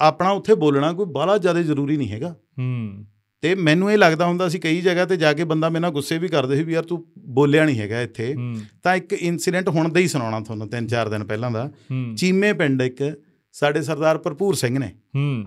[0.00, 3.06] ਆਪਣਾ ਉੱਥੇ ਬੋਲਣਾ ਕੋਈ ਬਾਹਲਾ ਜ਼ਿਆਦਾ ਜ਼ਰੂਰੀ ਨਹੀਂ ਹੈਗਾ। ਹੂੰ।
[3.44, 6.18] ਤੇ ਮੈਨੂੰ ਇਹ ਲੱਗਦਾ ਹੁੰਦਾ ਸੀ ਕਈ ਜਗ੍ਹਾ ਤੇ ਜਾ ਕੇ ਬੰਦਾ ਮੇਰੇ ਨਾਲ ਗੁੱਸੇ
[6.18, 8.34] ਵੀ ਕਰਦੇ ਸੀ ਵੀ ਯਾਰ ਤੂੰ ਬੋਲਿਆ ਨਹੀਂ ਹੈਗਾ ਇੱਥੇ।
[8.82, 11.72] ਤਾਂ ਇੱਕ ਇਨਸੀਡੈਂਟ ਹੁਣ ਦਾ ਹੀ ਸੁਣਾਉਣਾ ਤੁਹਾਨੂੰ ਤਿੰਨ ਚਾਰ ਦਿਨ ਪਹਿਲਾਂ ਦਾ।
[12.16, 13.22] ਚੀਮੇ ਪਿੰਡ ਇੱਕ
[13.52, 15.44] ਸਾਡੇ ਸਰਦਾਰ ਭਰਪੂਰ ਸਿੰਘ ਨੇ। ਹੂੰ।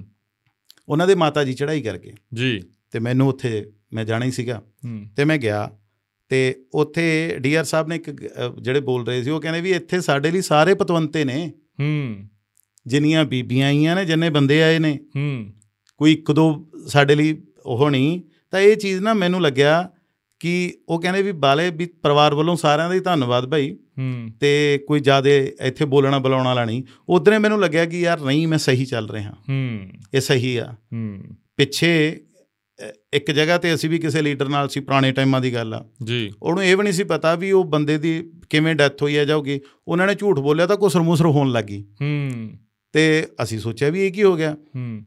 [0.90, 4.64] ਉਹਨਾਂ ਦੇ ਮਾਤਾ ਜੀ ਚੜ੍ਹਾਈ ਕਰਕੇ। ਜੀ। ਤੇ ਮੈਨੂੰ ਉੱਥੇ ਮੈਂ ਜਾਣਾ ਹੀ ਸੀਗਾ।
[5.16, 5.72] ਤੇ ਮੈਂ ਗਿਆ।
[6.30, 8.12] ਤੇ ਉੱਥੇ ਡੀਆਰ ਸਾਹਿਬ ਨੇ ਇੱਕ
[8.62, 12.16] ਜਿਹੜੇ ਬੋਲ ਰਹੇ ਸੀ ਉਹ ਕਹਿੰਦੇ ਵੀ ਇੱਥੇ ਸਾਡੇ ਲਈ ਸਾਰੇ ਪਤਵੰਤੇ ਨੇ। ਹੂੰ।
[12.88, 15.54] ਜਿੰਨੀਆਂ ਬੀਬੀਆਂ ਆਈਆਂ ਨੇ ਜਿੰਨੇ ਬੰਦੇ ਆਏ ਨੇ। ਹੂੰ।
[15.98, 19.90] ਕੋਈ ਇੱਕ ਦੋ ਸਾਡੇ ਲਈ ਉਹ ਨਹੀਂ ਤਾਂ ਇਹ ਚੀਜ਼ ਨਾ ਮੈਨੂੰ ਲੱਗਿਆ
[20.40, 24.80] ਕਿ ਉਹ ਕਹਿੰਦੇ ਵੀ ਬਾਲੇ ਵੀ ਪਰਿਵਾਰ ਵੱਲੋਂ ਸਾਰਿਆਂ ਦਾ ਹੀ ਧੰਨਵਾਦ ਭਾਈ। ਹੂੰ। ਤੇ
[24.88, 28.86] ਕੋਈ ਜ਼ਿਆਦੇ ਇੱਥੇ ਬੋਲਣਾ ਬੁਲਾਉਣ ਵਾਲਾ ਨਹੀਂ। ਉਧਰੇ ਮੈਨੂੰ ਲੱਗਿਆ ਕਿ ਯਾਰ ਨਹੀਂ ਮੈਂ ਸਹੀ
[28.86, 31.24] ਚੱਲ ਰਿਹਾ। ਹੂੰ। ਇਹ ਸਹੀ ਆ। ਹੂੰ।
[31.58, 32.22] ਪਿੱਛੇ
[33.14, 36.32] ਇੱਕ ਜਗ੍ਹਾ ਤੇ ਅਸੀਂ ਵੀ ਕਿਸੇ ਲੀਡਰ ਨਾਲ ਸੀ ਪੁਰਾਣੇ ਟਾਈਮਾਂ ਦੀ ਗੱਲ ਆ। ਜੀ।
[36.44, 39.60] ਉਹਨੂੰ ਇਹ ਵੀ ਨਹੀਂ ਸੀ ਪਤਾ ਵੀ ਉਹ ਬੰਦੇ ਦੀ ਕਿਵੇਂ ਡੈਥ ਹੋਈ ਆ ਜਾਊਗੀ
[39.88, 42.52] ਉਹਨਾਂ ਨੇ ਝੂਠ ਬੋਲਿਆ ਤਾਂ ਕੁਸਰ ਮੁਸਰ ਹੋਣ ਲੱਗੀ ਹੂੰ।
[42.92, 45.02] ਤੇ ਅਸੀਂ ਸੋਚਿਆ ਵੀ ਇਹ ਕੀ ਹੋ ਗਿਆ। ਹੂੰ।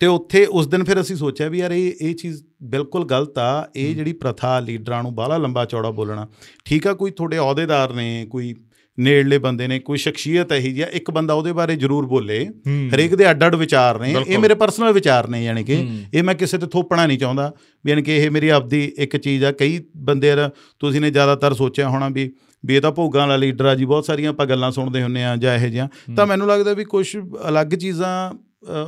[0.00, 3.68] ਤੇ ਉੱਥੇ ਉਸ ਦਿਨ ਫਿਰ ਅਸੀਂ ਸੋਚਿਆ ਵੀ ਯਾਰ ਇਹ ਇਹ ਚੀਜ਼ ਬਿਲਕੁਲ ਗਲਤ ਆ।
[3.76, 6.28] ਇਹ ਜਿਹੜੀ ਪ੍ਰਥਾ ਲੀਡਰਾਂ ਨੂੰ ਬਾਹਲਾ ਲੰਬਾ ਚੌੜਾ ਬੋਲਣਾ।
[6.64, 8.54] ਠੀਕ ਆ ਕੋਈ ਤੁਹਾਡੇ ਅਹੁਦੇਦਾਰ ਨੇ ਕੋਈ
[9.00, 12.48] ਨੇੜਲੇ ਬੰਦੇ ਨੇ ਕੋਈ ਸ਼ਖਸੀਅਤ ਇਹੀ ਜਿਹੀ ਇੱਕ ਬੰਦਾ ਉਹਦੇ ਬਾਰੇ ਜ਼ਰੂਰ ਬੋਲੇ।
[12.94, 16.34] ਹਰੇਕ ਦੇ ਅੱਡ ਅੱਡ ਵਿਚਾਰ ਨੇ। ਇਹ। ਮੇਰੇ ਪਰਸਨਲ ਵਿਚਾਰ ਨੇ ਯਾਨੀ ਕਿ। ਇਹ ਮੈਂ
[16.34, 17.52] ਕਿਸੇ ਤੇ ਥੋਪਣਾ ਨਹੀਂ ਚਾਹੁੰਦਾ।
[17.84, 21.54] ਵੀ ਯਾਨੀ ਕਿ ਇਹ ਮੇਰੀ ਆਪਦੀ ਇੱਕ ਚੀਜ਼ ਆ। ਕਈ ਬੰਦੇ ਆ, ਤੁਸੀਂ ਨੇ ਜ਼ਿਆਦਾਤਰ
[21.54, 22.32] ਸੋਚਿਆ ਹੋਣਾ ਵੀ
[22.66, 25.36] ਵੀ ਇਹ ਤਾਂ ਭੋਗਾਂ ਵਾਲਾ ਲੀਡਰ ਆ ਜੀ। ਬਹੁਤ ਸਾਰੀਆਂ ਆਪਾਂ ਗੱਲਾਂ ਸੁਣਦੇ ਹੁੰਨੇ ਆ
[25.36, 27.16] ਜਾਂ ਇਹੋ ਜਿਹੀਆਂ। ਤਾਂ ਮੈਨੂੰ ਲੱਗਦਾ ਵੀ ਕੁਝ
[27.48, 28.34] ਅਲੱਗ ਚੀਜ਼ਾਂ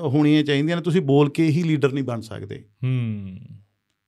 [0.03, 3.39] ਹੋਣੀਆਂ ਚਾਹੀਦੀਆਂ ਨੇ। ਤੁਸੀਂ ਬੋਲ ਕੇ ਹੀ ਲੀਡਰ ਨਹੀਂ ਬਣ ਸਕਦੇ। ਹੂੰ।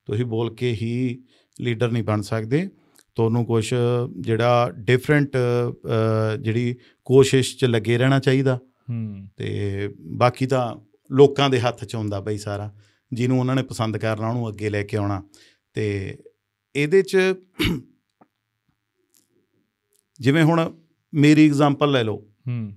[0.05, 1.23] ਤੁਸੀਂ ਬੋਲ ਕੇ ਹੀ
[1.61, 2.69] ਲੀਡਰ ਨਹੀਂ ਬਣ ਸਕਦੇ।
[3.14, 3.75] ਤੁਹਾਨੂੰ ਕੁਝ
[4.21, 5.37] ਜਿਹੜਾ ਡਿਫਰੈਂਟ
[6.41, 8.61] ਜਿਹੜੀ ਕੋਸ਼ਿਸ਼ 'ਚ ਲੱਗੇ ਰਹਿਣਾ ਚਾਹੀਦਾ।
[8.91, 10.77] ਹੂੰ। ਤੇ ਬਾਕੀ ਤਾਂ
[11.12, 12.75] ਲੋਕਾਂ ਦੇ ਹੱਥ 'ਚ ਹੁੰਦਾ ਬਈ ਸਾਰਾ।
[13.12, 15.23] ਜਿਹਨੂੰ ਉਹਨਾਂ ਨੇ ਪਸੰਦ ਕਰਨਾ ਉਹਨੂੰ ਅੱਗੇ ਲੈ ਕੇ ਆਉਣਾ।
[15.73, 16.19] ਤੇ
[16.77, 17.19] ਇਹਦੇ 'ਚ
[20.21, 20.75] ਜਿਵੇਂ ਹੁਣ
[21.14, 22.73] ਮੇਰੀ ਐਗਜ਼ਾਮਪਲ ਲੈ ਲਓ। ਹੂੰ।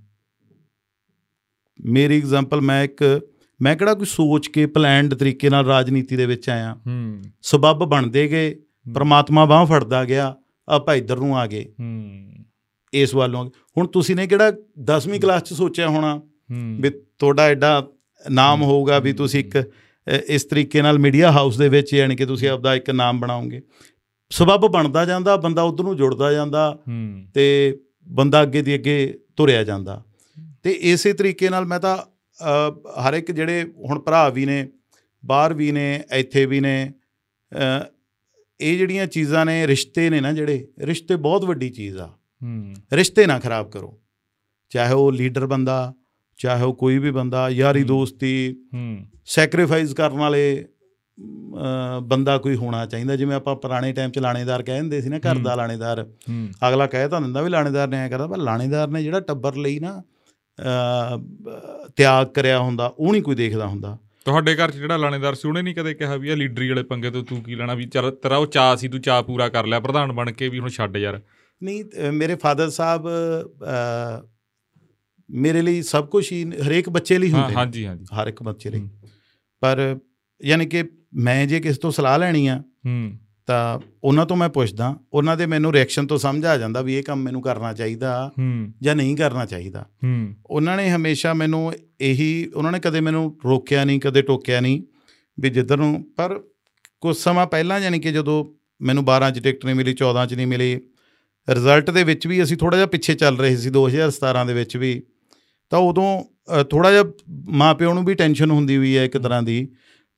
[1.86, 3.22] ਮੇਰੀ ਐਗਜ਼ਾਮਪਲ ਮੈਂ ਇੱਕ
[3.62, 8.28] ਮੈਂ ਕਿਹੜਾ ਕੋਈ ਸੋਚ ਕੇ ਪਲਾਨਡ ਤਰੀਕੇ ਨਾਲ ਰਾਜਨੀਤੀ ਦੇ ਵਿੱਚ ਆਇਆ। ਹੂੰ। ਸਬੱਬ ਬਣਦੇ
[8.28, 8.56] ਗਏ
[8.96, 10.36] ਪ੍ਰਮਾਤਮਾ ਬਾਹ ਫੜਦਾ ਗਿਆ
[10.70, 12.32] ਆਪਾਂ ਇੱਧਰ ਨੂੰ ਆ ਗਏ। ਹੂੰ।
[12.94, 14.50] ਇਸ ਵੱਲੋਂ। ਹੁਣ ਤੁਸੀਂ ਨੇ ਕਿਹੜਾ
[14.80, 16.22] 10ਵੀਂ ਕਲਾਸ 'ਚ ਸੋਚਿਆ ਹੋਣਾ
[16.52, 17.88] ਵੀ ਤੁਹਾਡਾ ਐਡਾ
[18.30, 19.72] ਨਾਮ ਹੋਊਗਾ ਵੀ ਤੁਸੀਂ ਇੱਕ
[20.28, 23.62] ਇਸ ਤਰੀਕੇ ਨਾਲ ਮੀਡੀਆ ਹਾਊਸ ਦੇ ਵਿੱਚ ਯਾਨੀ ਕਿ ਤੁਸੀਂ ਆਪਦਾ ਇੱਕ ਨਾਮ ਬਣਾਓਗੇ।
[24.30, 27.78] ਸਬੱਬ ਬਣਦਾ ਜਾਂਦਾ ਬੰਦਾ ਉਧਰ ਨੂੰ ਜੁੜਦਾ ਜਾਂਦਾ ਹੂੰ। ਤੇ
[28.10, 30.04] ਬੰਦਾ ਅੱਗੇ ਦੀ ਅੱਗੇ ਤੁਰਿਆ ਜਾਂਦਾ।
[30.64, 31.98] ਤੇ ਇਸੇ ਤਰੀਕੇ ਨਾਲ ਮੈਂ ਤਾਂ
[33.02, 34.68] ਹਰ ਇੱਕ ਜਿਹੜੇ ਹੁਣ ਭਰਾ ਵੀ ਨੇ
[35.26, 36.94] ਬਾਹਰ ਵੀ ਨੇ ਇੱਥੇ ਵੀ ਨੇ
[38.62, 42.08] ਇਹ ਜਿਹੜੀਆਂ ਚੀਜ਼ਾਂ ਨੇ ਰਿਸ਼ਤੇ ਨੇ ਨਾ ਜਿਹੜੇ ਰਿਸ਼ਤੇ ਬਹੁਤ ਵੱਡੀ ਚੀਜ਼ ਆ।
[42.44, 44.00] ਹੂੰ। ਰਿਸ਼ਤੇ ਨਾ ਖਰਾਬ ਕਰੋ।
[44.70, 45.94] ਚਾਹੇ ਉਹ ਲੀਡਰ ਬੰਦਾ
[46.38, 50.66] ਚਾਹੇ ਉਹ ਕੋਈ ਵੀ ਬੰਦਾ ਯਾਰੀ। ਦੋਸਤੀ ਹੂੰ। ਸੈਕਰੀਫਾਈਸ ਕਰਨ ਵਾਲੇ
[52.04, 55.56] ਬੰਦਾ ਕੋਈ ਹੋਣਾ ਚਾਹੀਦਾ। ਜਿਵੇਂ ਆਪਾਂ ਪੁਰਾਣੇ ਟਾਈਮ 'ਚ ਲਾਣੇਦਾਰ ਕਹਿੰਦੇ ਸੀ ਨਾ ਘਰ ਦਾ।
[55.56, 56.12] ਲਾਣੇਦਾਰ।
[56.70, 59.80] ਅਗਲਾ ਕਹਿ ਤਾਂ ਦਿੰਦਾ ਵੀ ਲਾਣੇਦਾਰ ਨੇ ਐ ਕਰਦਾ ਪਰ ਲਾਣੇਦਾਰ ਨੇ ਜਿਹੜਾ ਟੱਬਰ ਲਈ
[59.80, 60.04] ਨਾ
[61.96, 65.62] ਤਿਆਗ ਕਰਿਆ ਹੁੰਦਾ ਉਹ ਨਹੀਂ ਕੋਈ ਦੇਖਦਾ ਹੁੰਦਾ। ਤੁਹਾਡੇ ਘਰ 'ਚ ਜਿਹੜਾ ਲਾਣੇਦਾਰ ਸੀ ਉਹਨੇ
[65.62, 68.38] ਨਹੀਂ ਕਦੇ ਕਿਹਾ ਵੀ ਇਹ ਲੀਡਰੀ ਵਾਲੇ ਪੰਗੇ ਤੋਂ ਤੂੰ ਕੀ ਲੈਣਾ ਵੀ ਚੱਲ ਤੇਰਾ
[68.38, 71.22] ਉਹ ਚਾਅ ਸੀ ਤੂੰ ਚਾਅ ਪੂਰਾ ਕਰ ਲਿਆ ਪ੍ਰਧਾਨ ਬਣ ਕੇ ਵੀ ਹੁਣ ਛੱਡ ਯਾਰ।
[71.64, 73.08] ਨਹੀਂ ਮੇਰੇ ਫਾਦਰ ਸਾਹਿਬ
[75.30, 78.44] ਮੇਰੇ ਲਈ ਸਭ ਕੁਝ ਹੀ ਹਰੇਕ ਬੱਚੇ ਲਈ ਹਾਂ ਹੁੰਦੇ ਨੇ। ਹਾਂਜੀ ਹਾਂਜੀ। ਹਰ ਇੱਕ
[78.44, 78.90] ਬੱਚੇ ਲਈ। ਹੂੰ।
[79.60, 79.98] ਪਰ
[80.44, 80.84] ਯਾਨੀ ਕਿ
[81.14, 83.12] ਮੈਂ ਜੇ ਕਿਸੇ ਤੋਂ ਸਲਾਹ ਲੈਣੀ ਆ ਹੂੰ।
[83.50, 87.04] ਤਾਂ ਉਹਨਾਂ ਤੋਂ ਮੈਂ ਪੁੱਛਦਾ ਉਹਨਾਂ ਦੇ ਮੈਨੂੰ ਰਿਐਕਸ਼ਨ ਤੋਂ ਸਮਝ ਆ ਜਾਂਦਾ ਵੀ ਇਹ
[87.04, 88.32] ਕੰਮ ਮੈਨੂੰ ਕਰਨਾ ਚਾਹੀਦਾ
[88.82, 89.86] ਜਾਂ ਨਹੀਂ ਕਰਨਾ ਚਾਹੀਦਾ।
[90.46, 94.84] ਉਹਨਾਂ ਨੇ ਹਮੇਸ਼ਾ ਮੈਨੂੰ ਇਹੀ ਉਹਨਾਂ ਨੇ ਕਦੇ ਮੈਨੂੰ ਰੋਕਿਆ ਨਹੀਂ ਕਦੇ ਟੋਕਿਆ ਨਹੀਂ
[95.40, 96.40] ਵੀ ਜਿੱਧਰ ਨੂੰ ਪਰ
[97.02, 98.46] ਕੁਝ ਸਮਾਂ ਪਹਿਲਾਂ ਯਾਨੀ ਕਿ ਜਦੋਂ
[98.82, 100.76] ਮੈਨੂੰ 12 ਚ ਟਿਕਟ ਨਹੀਂ ਮਿਲੀ 14 ਚ ਨਹੀਂ ਮਿਲੀ
[101.50, 105.02] ਰਿਜ਼ਲਟ ਦੇ ਵਿੱਚ ਵੀ ਅਸੀਂ ਥੋੜਾ ਜਿਹਾ ਪਿੱਛੇ ਚੱਲ ਰਹੇ ਸੀ 2017 ਦੇ ਵਿੱਚ ਵੀ
[105.70, 106.24] ਤਾਂ ਉਦੋਂ
[106.64, 107.04] ਥੋੜਾ ਜਿਹਾ
[107.50, 109.68] ਮਾਂ ਪਿਓ ਨੂੰ ਵੀ ਟੈਨਸ਼ਨ ਹੁੰਦੀ ਹੋਈ ਹੈ ਇੱਕ ਤਰ੍ਹਾਂ ਦੀ।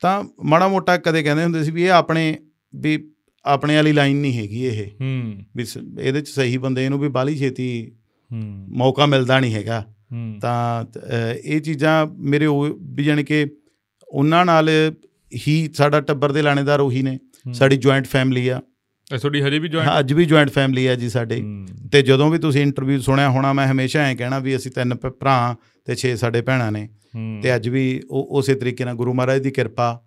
[0.01, 2.38] ਤਾਂ ਮਾੜਾ ਮੋਟਾ ਕਦੇ ਕਹਿੰਦੇ ਹੁੰਦੇ ਸੀ ਵੀ ਇਹ ਆਪਣੇ
[2.75, 3.11] ਵੀ
[3.45, 5.65] ਆਪਣੇ ਵਾਲੀ ਲਾਈਨ ਨਹੀਂ ਹੈਗੀ ਇਹ। ਹੂੰ। ਵੀ
[6.01, 7.91] ਇਹਦੇ ਚ ਸਹੀ ਬੰਦੇ ਨੂੰ ਵੀ ਬਾਲੀ ਛੇਤੀ
[8.31, 9.85] ਹੂੰ। ਮੌਕਾ ਮਿਲਦਾ ਨਹੀਂ ਹੈਗਾ।
[10.41, 10.85] ਤਾਂ
[11.43, 12.45] ਇਹ ਚੀਜ਼ਾਂ ਮੇਰੇ
[12.81, 13.47] ਵੀ ਜਾਣੀ ਕਿ
[14.07, 14.69] ਉਹਨਾਂ ਨਾਲ
[15.47, 17.19] ਹੀ ਸਾਡਾ ਟੱਬਰ ਦੇ ਲਾਣੇਦਾਰ ਉਹੀ ਨੇ।
[17.53, 18.61] ਸਾਡੀ ਜੁਆਇੰਟ ਫੈਮਿਲੀ ਆ।
[19.21, 21.43] ਤੁਹਾਡੀ ਹਜੇ ਵੀ ਜੁਆਇਨ ਹਾਂ, ਅੱਜ ਵੀ ਜੁਆਇੰਟ ਫੈਮਿਲੀ ਆ ਜੀ ਸਾਡੇ।
[21.91, 25.55] ਤੇ ਜਦੋਂ ਵੀ ਤੁਸੀਂ ਇੰਟਰਵਿਊ ਸੁਣਿਆ ਹੋਣਾ ਮੈਂ ਹਮੇਸ਼ਾ ਐਂ ਕਹਿਣਾ ਵੀ ਅਸੀਂ ਤਿੰਨ ਭਰਾ
[25.85, 26.89] ਤੇ 6 ਸਾਡੇ ਭੈਣਾਂ ਨੇ।
[27.43, 30.03] ਤੇ ਅੱਜ ਵੀ ਉਹ ਉਸੇ ਤਰੀਕੇ ਨਾਲ ਗੁਰੂ ਮਹਾਰਾਜ ਦੀ ਕਿਰਪਾ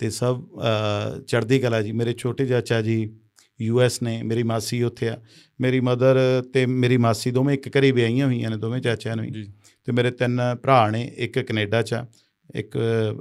[0.00, 0.42] ਤੇ ਸਭ
[1.26, 2.98] ਚੜ੍ਹਦੀ ਕਲਾ ਜੀ। ਮੇਰੇ ਛੋਟੇ ਚਾਚਾ ਜੀ
[3.60, 5.16] ਯੂ ਐਸ ਨੇ ਮੇਰੀ ਮਾਸੀ ਉੱਥੇ ਆ।
[5.60, 6.18] ਮੇਰੀ ਮਦਰ
[6.52, 9.44] ਤੇ ਮੇਰੀ ਮਾਸੀ ਦੋਵੇਂ ਇੱਕ ਘਰੇ ਵਿਆਹੀਆਂ ਹੋਈਆਂ ਨੇ ਦੋਵੇਂ ਚਾਚਿਆਂ ਨੂੰ ਜੀ।
[9.86, 12.06] ਤੇ ਮੇਰੇ ਤਿੰਨ ਭਰਾ ਨੇ ਇੱਕ ਕੈਨੇਡਾ 'ਚ ਆ
[12.54, 12.76] ਇੱਕ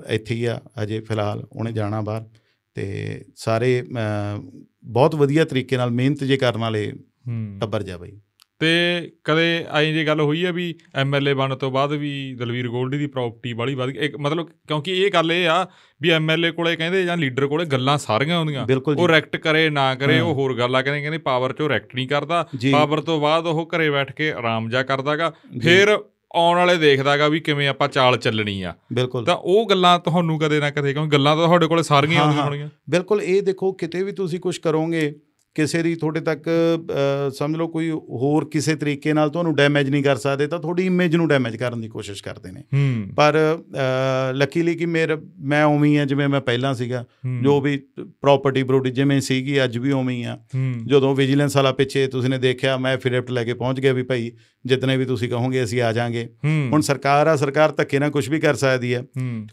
[0.10, 2.26] ਇੱਥੇ ਹੀ ਆ ਅਜੇ ਫਿਲਹਾਲ ਉਹਨੇ ਜਾਣਾ ਬਾਹਰ।
[2.76, 6.92] ਤੇ ਸਾਰੇ ਬਹੁਤ ਵਧੀਆ ਤਰੀਕੇ ਨਾਲ ਮਿਹਨਤ ਜੇ ਕਰਨ ਵਾਲੇ
[7.62, 8.12] ਟੱਬਰ ਜਾ ਬਈ।
[8.60, 8.70] ਤੇ
[9.24, 13.08] ਕਦੇ ਐਂ ਜੇ ਗੱਲ ਹੋਈ ਹੈ ਵੀ ਐਮਐਲਏ ਬਣਨ ਤੋਂ ਬਾਅਦ ਵੀ ਦਲਵੀਰ ਗੋਲਡੀ ਦੀ
[13.08, 14.10] ਪ੍ਰਾਪਰਟੀ ਬਾਲੀ ਵਧ ਗਈ?
[14.20, 15.68] ਮਤਲਬ ਕਿਉਂਕਿ ਇਹ ਗੱਲ ਇਹ ਆ
[16.02, 18.66] ਵੀ ਐਮਐਲਏ ਕੋਲੇ ਕਹਿੰਦੇ ਜਾਂ ਲੀਡਰ ਕੋਲੇ ਗੱਲਾਂ ਸਾਰੀਆਂ ਹੁੰਦੀਆਂ।
[18.98, 22.08] ਉਹ ਰੈਕਟ ਕਰੇ ਨਾ ਕਰੇ। ਉਹ ਹੋਰ ਗੱਲ ਆ ਕਹਿੰਦੇ ਕਹਿੰਦੇ ਪਾਵਰ ਚੋਂ ਰੈਕਟ ਨਹੀਂ
[22.08, 25.32] ਕਰਦਾ। ਪਾਵਰ ਤੋਂ ਬਾਅਦ ਉਹ ਘਰੇ ਬੈਠ ਕੇ ਆਰਾਮ ਜਾ ਕਰਦਾਗਾ।
[25.64, 25.98] ਫਿਰ
[26.36, 28.74] ਆਉਣ ਵਾਲੇ ਦੇਖਦਾਗਾ ਵੀ ਕਿਵੇਂ ਆਪਾਂ ਚਾਲ ਚੱਲਣੀ ਆ।
[29.26, 32.70] ਤਾਂ ਉਹ ਗੱਲਾਂ ਤੁਹਾਨੂੰ ਕਦੇ ਨਾ ਕਦੇ ਕਿਉਂਕਿ ਗੱਲਾਂ ਤਾਂ ਤੁਹਾਡੇ ਕੋਲੇ ਸਾਰੀਆਂ ਆਉਂਦੀਆਂ। ਹੋਣਗੀਆਂ
[32.90, 35.16] ਬਿਲਕੁਲ ਇਹ ਦੇਖੋ ਕਿਤੇ ਵੀ ਤੁਸੀਂ ਕੁਝ ਕਰੋਗੇ
[35.58, 36.50] ਕਿਸੇ ਦੀ ਤੁਹਾਡੇ ਤੱਕ
[37.34, 41.16] ਸਮਝ ਲਓ ਕੋਈ ਹੋਰ ਕਿਸੇ ਤਰੀਕੇ ਨਾਲ ਤੁਹਾਨੂੰ ਡੈਮੇਜ ਨਹੀਂ ਕਰ ਸਕਦੇ ਤਾਂ ਤੁਹਾਡੀ ਇਮੇਜ
[41.16, 42.64] ਨੂੰ ਡੈਮੇਜ ਕਰਨ ਦੀ ਕੋਸ਼ਿਸ਼ ਕਰਦੇ ਨੇ।
[43.18, 43.36] ਪਰ
[44.34, 47.06] ਲੱਕੀਲੀ ਕਿ ਮੇਰਾ ਮੈਂ ਉਵੇਂ ਹੀ ਆ ਜਿਵੇਂ ਮੈਂ ਪਹਿਲਾਂ ਸੀਗਾ
[47.42, 47.78] ਜੋ ਵੀ
[48.22, 50.38] ਪ੍ਰਾਪਰਟੀ ਬਰੋਡੀ ਜਿਵੇਂ ਸੀਗੀ ਅੱਜ ਵੀ ਉਵੇਂ ਹੀ ਆ।
[50.86, 54.32] ਜਦੋਂ ਵਿਜੀਲੈਂਸ ਵਾਲਾ ਪਿੱਛੇ ਤੁਸੀਂ ਨੇ ਦੇਖਿਆ ਮੈਂ ਫਿਰੈਪਟ ਲੈ ਕੇ ਪਹੁੰਚ ਗਿਆ ਵੀ ਭਾਈ
[54.68, 56.28] ਜਿਤਨੇ ਵੀ ਤੁਸੀਂ ਕਹੋਗੇ ਅਸੀਂ ਆ ਜਾਾਂਗੇ।
[56.72, 59.04] ਹੁਣ ਸਰਕਾਰ ਆ ਸਰਕਾਰ ਧੱਕੇ ਨਾਲ ਕੁਝ ਵੀ ਕਰ ਸਕਦੀ ਹੈ।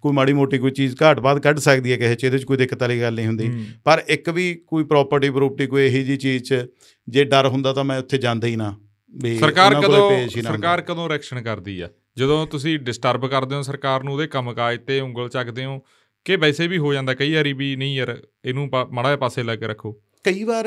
[0.00, 2.56] ਕੋਈ ਮਾੜੀ ਮੋਟੀ ਕੋਈ ਚੀਜ਼ ਘਾਟ ਬਾਤ ਕੱਢ ਸਕਦੀ ਹੈ ਕਿਸੇ ਚ ਇਹਦੇ ਚ ਕੋਈ
[2.56, 3.50] ਦਿੱਕਤ ਵਾਲੀ ਗੱਲ ਨਹੀਂ ਹੁੰਦੀ।
[3.84, 6.66] ਪਰ ਇੱਕ ਵੀ ਕੋਈ ਪ੍ਰਾਪਰਟੀ ਪ੍ਰੋਪਰਟੀ ਕੋਈ ਇਹੀ ਜੀ ਚੀਜ਼ ਚ
[7.08, 8.74] ਜੇ ਡਰ ਹੁੰਦਾ ਤਾਂ ਮੈਂ ਉੱਥੇ ਜਾਂਦਾ ਹੀ ਨਾ।
[9.14, 14.12] ਵੀ ਸਰਕਾਰ ਕਦੋਂ ਸਰਕਾਰ ਕਦੋਂ ਰਿਐਕਸ਼ਨ ਕਰਦੀ ਆ ਜਦੋਂ ਤੁਸੀਂ ਡਿਸਟਰਬ ਕਰਦੇ ਹੋ ਸਰਕਾਰ ਨੂੰ
[14.14, 15.78] ਉਹਦੇ ਕੰਮਕਾਜ ਤੇ ਉਂਗਲ ਚੱਕਦੇ ਹੋ
[16.26, 19.56] ਕਿ ਵੈਸੇ ਵੀ ਹੋ ਜਾਂਦਾ ਕਈ ਵਾਰੀ ਵੀ ਨਹੀਂ ਯਾਰ ਇਹਨੂੰ ਮਾੜਾ ਜਿਹਾ ਪਾਸੇ ਲਾ
[19.56, 19.92] ਕੇ ਰੱਖੋ।
[20.24, 20.66] ਕਈ ਵਾਰ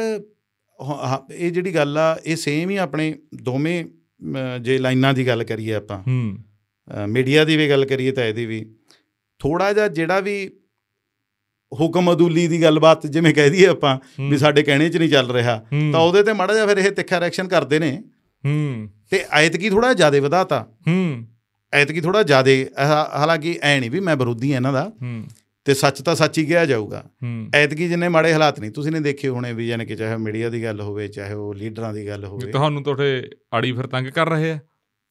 [1.31, 3.83] ਇਹ ਜਿਹੜੀ ਗੱਲ ਆ ਇਹ ਸੇਮ ਹੀ ਆਪਣੇ ਦੋਵੇਂ
[4.61, 6.37] ਜੇ ਲਾਈਨਾਂ ਦੀ ਗੱਲ ਕਰੀਏ ਆਪਾਂ ਹੂੰ।
[7.07, 8.75] ਮੀਡੀਆ ਦੀ ਵੀ ਗੱਲ ਕਰੀਏ ਤਾਂ ਇਹਦੀ ਵੀ
[9.39, 10.51] ਥੋੜਾ ਜਿਹਾ ਜਿਹੜਾ ਵੀ
[11.79, 13.99] ਹੁਕਮ ਅਦੂਲੀ ਦੀ ਗੱਲਬਾਤ ਜਿਵੇਂ ਕਹਿ ਦਈਏ ਆਪਾਂ
[14.29, 17.19] ਵੀ ਸਾਡੇ ਕਹਿਣੇ 'ਚ ਨਹੀਂ ਚੱਲ ਰਿਹਾ ਤਾਂ ਉਹਦੇ ਤੇ ਮਾੜਾ ਜਿਹਾ ਫਿਰ ਇਹ ਤਿੱਖਾ
[17.19, 18.03] ਰਿਐਕਸ਼ਨ ਕਰਦੇ ਨੇ।
[18.45, 21.27] ਹੂੰ। ਤੇ ਐਤਕੀ ਥੋੜਾ ਜ਼ਿਆਦਾ ਵਧਾਤਾ। ਹੂੰ।
[21.73, 22.51] ਐਤਕੀ ਥੋੜਾ ਜ਼ਿਆਦਾ
[23.15, 25.23] ਹਾਲਾਂਕਿ ਐ ਨਹੀਂ ਵੀ ਮੈਂ ਵਿਰੋਧੀ ਇਹਨਾਂ ਦਾ। ਹੂੰ।
[25.67, 27.03] ਤੇ ਸੱਚ ਤਾਂ ਸੱਚ ਹੀ ਕਿਹਾ ਜਾਊਗਾ।
[27.55, 30.63] ਐਤਕੀ ਜਿੰਨੇ ਮਾੜੇ ਹਾਲਾਤ ਨਹੀਂ ਤੁਸੀਂ ਨੇ ਦੇਖੇ ਹੋਣੇ ਵੀ ਜਾਨ ਕਿ ਚਾਹੇ ਮੀਡੀਆ ਦੀ
[30.63, 34.51] ਗੱਲ ਹੋਵੇ ਚਾਹੇ ਉਹ ਲੀਡਰਾਂ ਦੀ ਗੱਲ ਹੋਵੇ। ਤੁਹਾਨੂੰ ਤੁਹਾਡੇ ਆੜੀ ਫਿਰ ਤੰਗ ਕਰ ਰਹੇ
[34.51, 34.59] ਆ।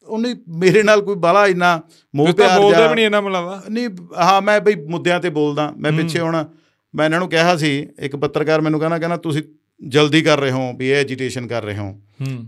[0.07, 1.83] ਉਹਨੇ ਮੇਰੇ ਨਾਲ ਕੋਈ ਬਾਲਾ ਇੰਨਾ
[2.15, 3.89] ਮੋਹ ਪਿਆਰ ਬੋਲਦੇ ਜਾਂ- ਵੀ ਨਹੀਂ ਇਹਨਾਂ ਮਿਲਾਵਾ ਨਹੀਂ
[4.19, 6.49] ਹਾਂ ਮੈਂ ਬਈ ਮੁੱਦਿਆਂ ਤੇ ਬੋਲਦਾ। ਮੈਂ। ਪਿੱਛੇ ਹੁਣ
[6.95, 9.43] ਮੈਂ ਇਹਨਾਂ ਨੂੰ ਕਿਹਾ ਸੀ ਇੱਕ ਪੱਤਰਕਾਰ ਮੈਨੂੰ ਕਹਿੰਦਾ ਕਹਿੰਦਾ ਤੁਸੀਂ
[9.89, 12.01] ਜਲਦੀ ਕਰ ਰਹੇ ਹੋ ਵੀ ਇਹ ਐਜੀਟੇਸ਼ਨ ਕਰ ਰਹੇ ਹੋ।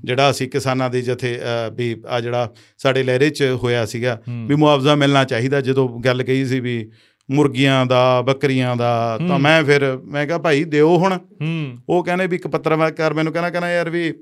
[0.05, 1.41] ਜਿਹੜਾ ਅਸੀਂ ਕਿਸਾਨਾਂ ਦੇ ਜਥੇ
[1.75, 6.45] ਵੀ ਆ ਜਿਹੜਾ ਸਾਡੇ ਲਹਿਰੇ 'ਚ ਹੋਇਆ ਸੀਗਾ ਵੀ ਮੁਆਵਜ਼ਾ ਮਿਲਣਾ ਚਾਹੀਦਾ। ਜਦੋਂ ਗੱਲ ਕਹੀ
[6.45, 6.91] ਸੀ ਵੀ
[7.31, 11.19] ਮੁਰਗੀਆਂ ਦਾ ਬੱਕਰੀਆਂ ਦਾ ਤਾਂ। ਮੈਂ ਫਿਰ ਮੈਂ ਕਿਹਾ ਭਾਈ ਦਿਓ ਹੁਣ।
[11.89, 14.13] ਉਹ ਕਹਿੰਦੇ ਵੀ ਇੱਕ ਪੱਤਰਕਾਰ ਮੈਨੂੰ ਕਹਿੰਦਾ ਕਹਿੰਦਾ ਯਾਰ ਵੀ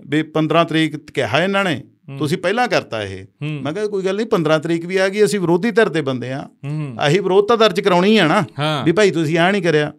[0.00, 1.80] ਵੀ 15 ਤਰੀਕ ਕਿਹਾ ਇਹਨਾਂ ਨੇ
[2.18, 5.40] ਤੁਸੀਂ ਪਹਿਲਾਂ ਕਰਤਾ ਇਹ। ਮੈਂ ਕਿਹਾ ਕੋਈ ਗੱਲ ਨਹੀਂ 15 ਤਰੀਕ ਵੀ ਆ ਗਈ ਅਸੀਂ
[5.40, 6.40] ਵਿਰੋਧੀ ਧਿਰ ਦੇ ਬੰਦੇ ਆ।
[6.98, 8.44] ਆਹੀ ਵਿਰੋਧਤਾ ਦਰਜ ਕਰਾਉਣੀ ਆ ਨਾ
[8.84, 9.92] ਵੀ ਭਾਈ ਤੁਸੀਂ ਆ ਨਹੀਂ ਕਰਿਆ।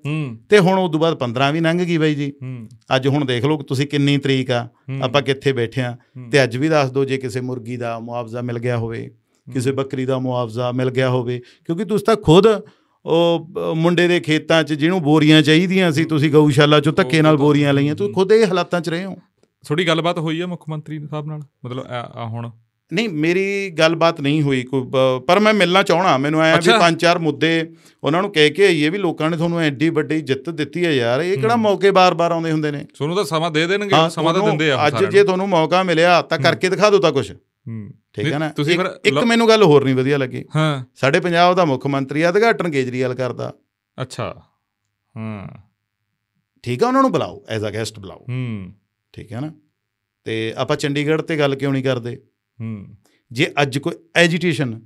[0.50, 2.32] ਤੇ ਹੁਣ ਉਸ ਤੋਂ ਬਾਅਦ 15 ਵੀ ਲੰਘ ਗਈ ਬਾਈ ਜੀ।
[2.96, 4.68] ਅੱਜ ਹੁਣ ਦੇਖ ਲਓ ਤੁਸੀਂ ਕਿੰਨੀ ਤਰੀਕ ਆ
[5.02, 5.96] ਆਪਾਂ ਕਿੱਥੇ ਬੈਠੇ ਆ।
[6.32, 9.10] ਤੇ ਅੱਜ ਵੀ ਦੱਸ ਦਿਓ ਜੇ ਕਿਸੇ ਮੁਰਗੀ ਦਾ ਮੁਆਵਜ਼ਾ ਮਿਲ ਗਿਆ ਹੋਵੇ।
[9.48, 12.48] ਕਿਸੇ ਬੱਕਰੀ ਦਾ ਮੁਆਵਜ਼ਾ ਮਿਲ ਗਿਆ ਹੋਵੇ ਕਿਉਂਕਿ ਤੁਸੀਂ ਤਾਂ ਖੁਦ
[13.06, 17.74] ਉਹ ਮੁੰਡੇ ਦੇ ਖੇਤਾਂ 'ਚ ਜਿਹਨੂੰ ਬੋਰੀਆਂ ਚਾਹੀਦੀਆਂ ਸੀ ਤੁਸੀਂ ਗਊਸ਼ਾਲਾ 'ਚੋਂ ਧੱਕੇ ਨਾਲ ਬੋਰੀਆਂ
[17.74, 19.16] ਲਈਆਂ ਤੁਸੀਂ ਖੁਦ ਇਹ ਹਾਲਾਤਾਂ 'ਚ ਰਹੇ ਹੋ।
[19.64, 21.40] ਥੋੜੀ ਗੱਲਬਾਤ ਹੋਈ ਆ ਮੁੱਖ ਮੰਤਰੀ ਸਾਹਿਬ ਨਾਲ?
[21.66, 21.86] ਮਤਲਬ
[22.34, 22.50] ਹੁਣ?
[22.92, 24.82] ਨਹੀਂ ਮੇਰੀ ਗੱਲਬਾਤ ਨਹੀਂ ਹੋਈ ਕੋਈ
[25.28, 27.52] ਪਰ ਮੈਂ ਮਿਲਣਾ ਚਾਹਣਾ ਮੈਨੂੰ ਐ ਵੀ। ਪੰਜ ਚਾਰ ਮੁੱਦੇ
[28.04, 31.22] ਉਹਨਾਂ ਨੂੰ ਕਹਿ ਕੇ ਆਈਏ ਵੀ ਲੋਕਾਂ ਨੇ ਤੁਹਾਨੂੰ ਐਡੀ ਵੱਡੀ ਜਿੱਤ ਦਿੱਤੀ ਹੈ ਯਾਰ
[31.22, 32.84] ਇਹ ਕਿਹੜਾ ਮੌਕੇ ਬਾਰ-ਬਾਰ ਆਉਂਦੇ ਹੁੰਦੇ ਨੇ?
[32.96, 36.22] ਤੁਹਾਨੂੰ ਤਾਂ ਸਮਾਂ ਦੇ ਦੇਣਗੇ ਹਾਂ, ਸਮਾਂ ਤਾਂ ਦਿੰਦੇ ਆ ਅੱਜ ਜੇ। ਤੁਹਾਨੂੰ ਮੌਕਾ ਮਿਲਿਆ
[36.22, 37.32] ਤਾਂ ਕਰਕੇ ਦਿਖਾ ਦਿਓ ਤਾਂ ਕੁਝ
[37.68, 38.50] ਹੂੰ। ਠੀਕ ਹੈ ਨਾ?
[38.50, 41.66] ਤੁਸੀਂ ਇੱਕ- ਫਿਰ ਇੱਕ ਲ- ਮੈਨੂੰ ਗੱਲ ਹੋਰ ਨਹੀਂ ਵਧੀਆ ਲੱਗੀ। ਹਾਂ। ਸਾਡੇ ਪੰਜਾਬ ਦਾ
[41.66, 43.54] ਮੁੱਖ ਮੰਤਰੀ ਉਦਘਾਟਨ ਕੇਜਰੀਵਾਲ ਕਰਦਾ।
[44.02, 44.42] ਅੱਛਾ।
[45.18, 45.48] ਹਾਂ।
[46.64, 48.74] ਠੀਕ ਆ ਉਹਨਾਂ ਨੂੰ ਬੁਲਾਓ ਐਜ਼ ਅ ਗੈਸਟ ਬੁਲਾਓ। ਹੂੰ।
[49.14, 49.54] ਠੀਕ ਹੈ ਨਾ?
[50.24, 52.16] ਤੇ ਆਪਾਂ ਚੰਡੀਗੜ੍ਹ ਤੇ ਗੱਲ ਕਿਉਂ ਨਹੀਂ ਕਰਦੇ?
[52.62, 52.88] ਹੂੰ।
[53.32, 54.82] ਜੇ ਅੱਜ ਕੋਈ ਐਜੀਟੇਸ਼ਨ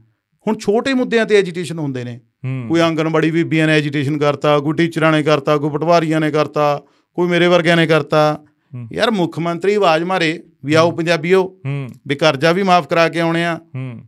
[0.48, 4.74] ਹੁਣ ਛੋਟੇ ਮੁੱਦਿਆਂ ਤੇ ਐਜੀਟੇਸ਼ਨ ਹੁੰਦੇ ਨੇ। ਹੂੰ। ਕੋਈ ਆਂਗਣਵਾੜੀ ਬੀਬੀਆਂ ਨੇ ਐਜੀਟੇਸ਼ਨ ਕਰਤਾ ਕੋਈ
[4.74, 9.40] ਟੀਚਰਾਂ ਨੇ ਕਰਤਾ ਕੋਈ ਪਟਵਾਰੀਆਂ ਨੇ ਕਰਤਾ ਕੋਈ ਮੇਰੇ ਵਰਗਿਆਂ ਨੇ ਕਰਤਾ। ਹੂੰ। ਯਾਰ ਮੁੱਖ
[9.40, 13.60] ਮੰਤਰੀ ਆਵਾਜ਼ ਮਾਰੇ ਵੀ ਆਓ ਪੰਜਾਬੀਓ ਹੂੰ ਵੀ ਕਰਜ਼ਾ ਵੀ ਮਾਫ ਕਰਾ ਕੇ ਆਉਣੇ ਆ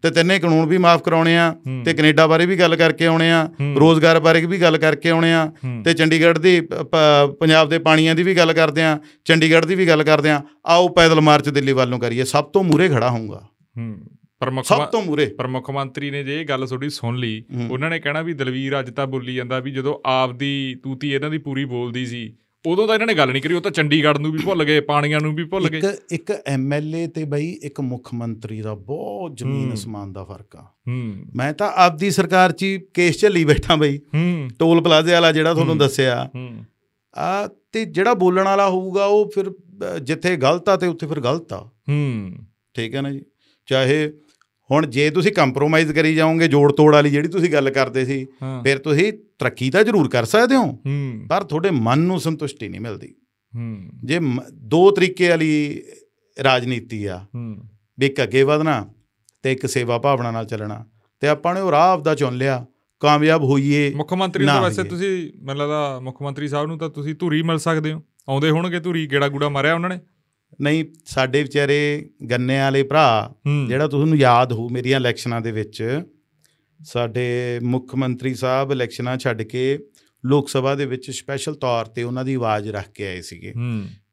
[0.04, 3.50] ਤੇ ਤਿੰਨੇ ਕਾਨੂੰਨ ਵੀ ਮਾਫ ਕਰਾਉਣੇ ਆ। ਤੇ ਕੈਨੇਡਾ ਬਾਰੇ ਵੀ ਗੱਲ ਕਰਕੇ ਆਉਣੇ ਆ।
[3.76, 5.52] ਰੋਜ਼ਗਾਰ ਬਾਰੇ ਵੀ ਗੱਲ ਕਰਕੇ ਆਉਣੇ ਆ।
[5.86, 6.62] ਤੇ ਚੰਡੀਗੜ੍ਹ ਦੀ
[7.40, 10.88] ਪੰਜਾਬ ਦੇ ਪਾਣੀਆਂ ਦੀ ਵੀ ਗੱਲ ਕਰਦੇ ਆ ਚੰਡੀਗੜ੍ਹ ਦੀ ਵੀ ਗੱਲ ਕਰਦੇ ਆ ਆਓ
[10.88, 13.42] ਪੈਦਲ ਮਾਰਚ ਦਿੱਲੀ ਵੱਲ ਨੂੰ ਕਰੀਏ ਸਭ ਤੋਂ ਮੂਰੇ ਖੜਾ ਹੋਊਗਾ
[13.78, 13.98] ਹੂੰ
[14.40, 17.44] ਪਰ ਮੁੱਖ ਸਭ ਤੋਂ ਮੂਰੇ ਪਰ ਮੁੱਖ ਮੰਤਰੀ ਨੇ ਜੇ ਇਹ ਗੱਲ ਤੁਹਾਡੀ ਸੁਣ ਲਈ।
[17.72, 21.38] ਉਹਨਾਂ ਨੇ ਕਹਿਣਾ ਵੀ ਦਲਵੀਰ ਅੱਜ ਤਾਂ ਬੋਲੀ ਜਾਂਦਾ ਵੀ ਜਦੋਂ ਆਪਦੀ ਤੂਤੀ ਇਹਨਾਂ ਦੀ
[21.38, 22.34] ਪੂਰੀ ਬੋਲਦੀ ਸੀ
[22.68, 25.20] ਉਦੋਂ ਤਾਂ ਇਹਨਾਂ ਨੇ ਗੱਲ ਨਹੀਂ ਕਰੀ ਉਹ ਤਾਂ ਚੰਡੀਗੜ੍ਹ ਨੂੰ ਵੀ ਭੁੱਲ ਗਏ ਪਾਣੀਆਂ
[25.20, 29.74] ਨੂੰ ਵੀ ਭੁੱਲ ਗਏ। ਇੱਕ ਇੱਕ ਐਮਐਲਏ ਤੇ ਬਈ ਇੱਕ ਮੁੱਖ ਮੰਤਰੀ ਦਾ ਬਹੁਤ ਜ਼ਮੀਨ।
[29.74, 34.50] ਅਸਮਾਨ ਦਾ ਫ਼ਰਕ ਆ। ਹੂੰ। ਮੈਂ ਤਾਂ ਆਪਦੀ ਸਰਕਾਰ 'ਚ ਕੇਸ ਝੱਲੀ ਬੈਠਾ ਬਈ। ਹੂੰ।
[34.60, 36.66] ਟੋਲ ਪਲਾਜ਼ੇ ਵਾਲਾ ਜਿਹੜਾ ਤੁਹਾਨੂੰ। ਦੱਸਿਆ। ਹੂੰ।
[37.18, 39.52] ਆ ਤੇ ਜਿਹੜਾ ਬੋਲਣ ਵਾਲਾ ਹੋਊਗਾ ਉਹ ਫਿਰ
[40.02, 42.32] ਜਿੱਥੇ ਗਲਤ ਆ ਤੇ ਉੱਥੇ ਫਿਰ ਗਲਤ ਆ। ਹੂੰ।
[42.74, 43.22] ਠੀਕ ਹੈ ਨਾ ਜੀ?
[43.66, 44.14] ਚਾਹੇ
[44.72, 48.26] ਹੁਣ ਜੇ ਤੁਸੀਂ ਕੰਪਰੋਮਾਈਜ਼ ਕਰੀ ਜਾਓਗੇ ਜੋੜ ਤੋੜ ਵਾਲੀ ਜਿਹੜੀ ਤੁਸੀਂ ਗੱਲ ਕਰਦੇ ਸੀ
[48.64, 50.78] ਫਿਰ ਤੁਸੀਂ ਤਰੱਕੀ ਤਾਂ ਜ਼ਰੂਰ ਕਰ ਸਕਦੇ ਹੋ।
[51.30, 53.14] ਪਰ ਤੁਹਾਡੇ ਮਨ ਨੂੰ ਸੰਤੁਸ਼ਟੀ ਨਹੀਂ ਮਿਲਦੀ।
[54.04, 54.20] ਜੇ
[54.54, 55.82] ਦੋ ਤਰੀਕੇ ਵਾਲੀ
[56.38, 58.86] ਰਾਜਨੀਤੀ ਆ ਵੀ ਇੱਕ ਅੱਗੇ ਵਧਣਾ
[59.44, 60.86] ਤੇ ਇੱਕ ਸੇਵਾ ਭਾਵਨਾ ਨਾਲ ਚੱਲਣਾ
[61.22, 62.66] ਤੇ ਆਪਾਂ ਨੇ ਉਹ ਰਾਹ ਆਪਦਾ ਚੁਣ ਲਿਆ
[63.02, 67.16] ਕਾਮਯਾਬ ਹੋਈਏ ਮੁੱਖ ਮੰਤਰੀ ਤਾਂ ਵੈਸੇ। ਤੁਸੀਂ ਮੈਨੂੰ ਲੱਗਦਾ ਮੁੱਖ ਮੰਤਰੀ ਸਾਹਿਬ ਨੂੰ ਤਾਂ ਤੁਸੀਂ
[67.16, 70.00] ਧੂਰੀ ਮਿਲ ਸਕਦੇ ਹੋ। ਆਉਂਦੇ ਹੋਣਗੇ ਧੂਰੀ ਗੇੜਾ ਗੂੜਾ ਮਾਰਿਆ ਉਹਨਾਂ ਨੇ।
[70.62, 73.36] ਨਹੀਂ ਸਾਡੇ ਵਿਚਾਰੇ ਗੰਨੇ ਵਾਲੇ ਭਰਾ
[73.68, 76.04] ਜਿਹੜਾ ਤੁਹਾਨੂੰ ਯਾਦ ਹੋ ਮੇਰੀਆਂ ਇਲੈਕਸ਼ਨਾਂ ਦੇ ਵਿੱਚ
[76.84, 79.80] ਸਾਡੇ ਮੁੱਖ ਮੰਤਰੀ ਸਾਹਿਬ ਇਲੈਕਸ਼ਨਾਂ ਛੱਡ ਕੇ
[80.26, 83.54] ਲੋਕ ਸਭਾ ਦੇ ਵਿੱਚ ਸਪੈਸ਼ਲ ਤੌਰ ਤੇ ਉਹਨਾਂ ਦੀ ਆਵਾਜ਼ ਰੱਖ ਕੇ ਆਏ ਸੀਗੇ।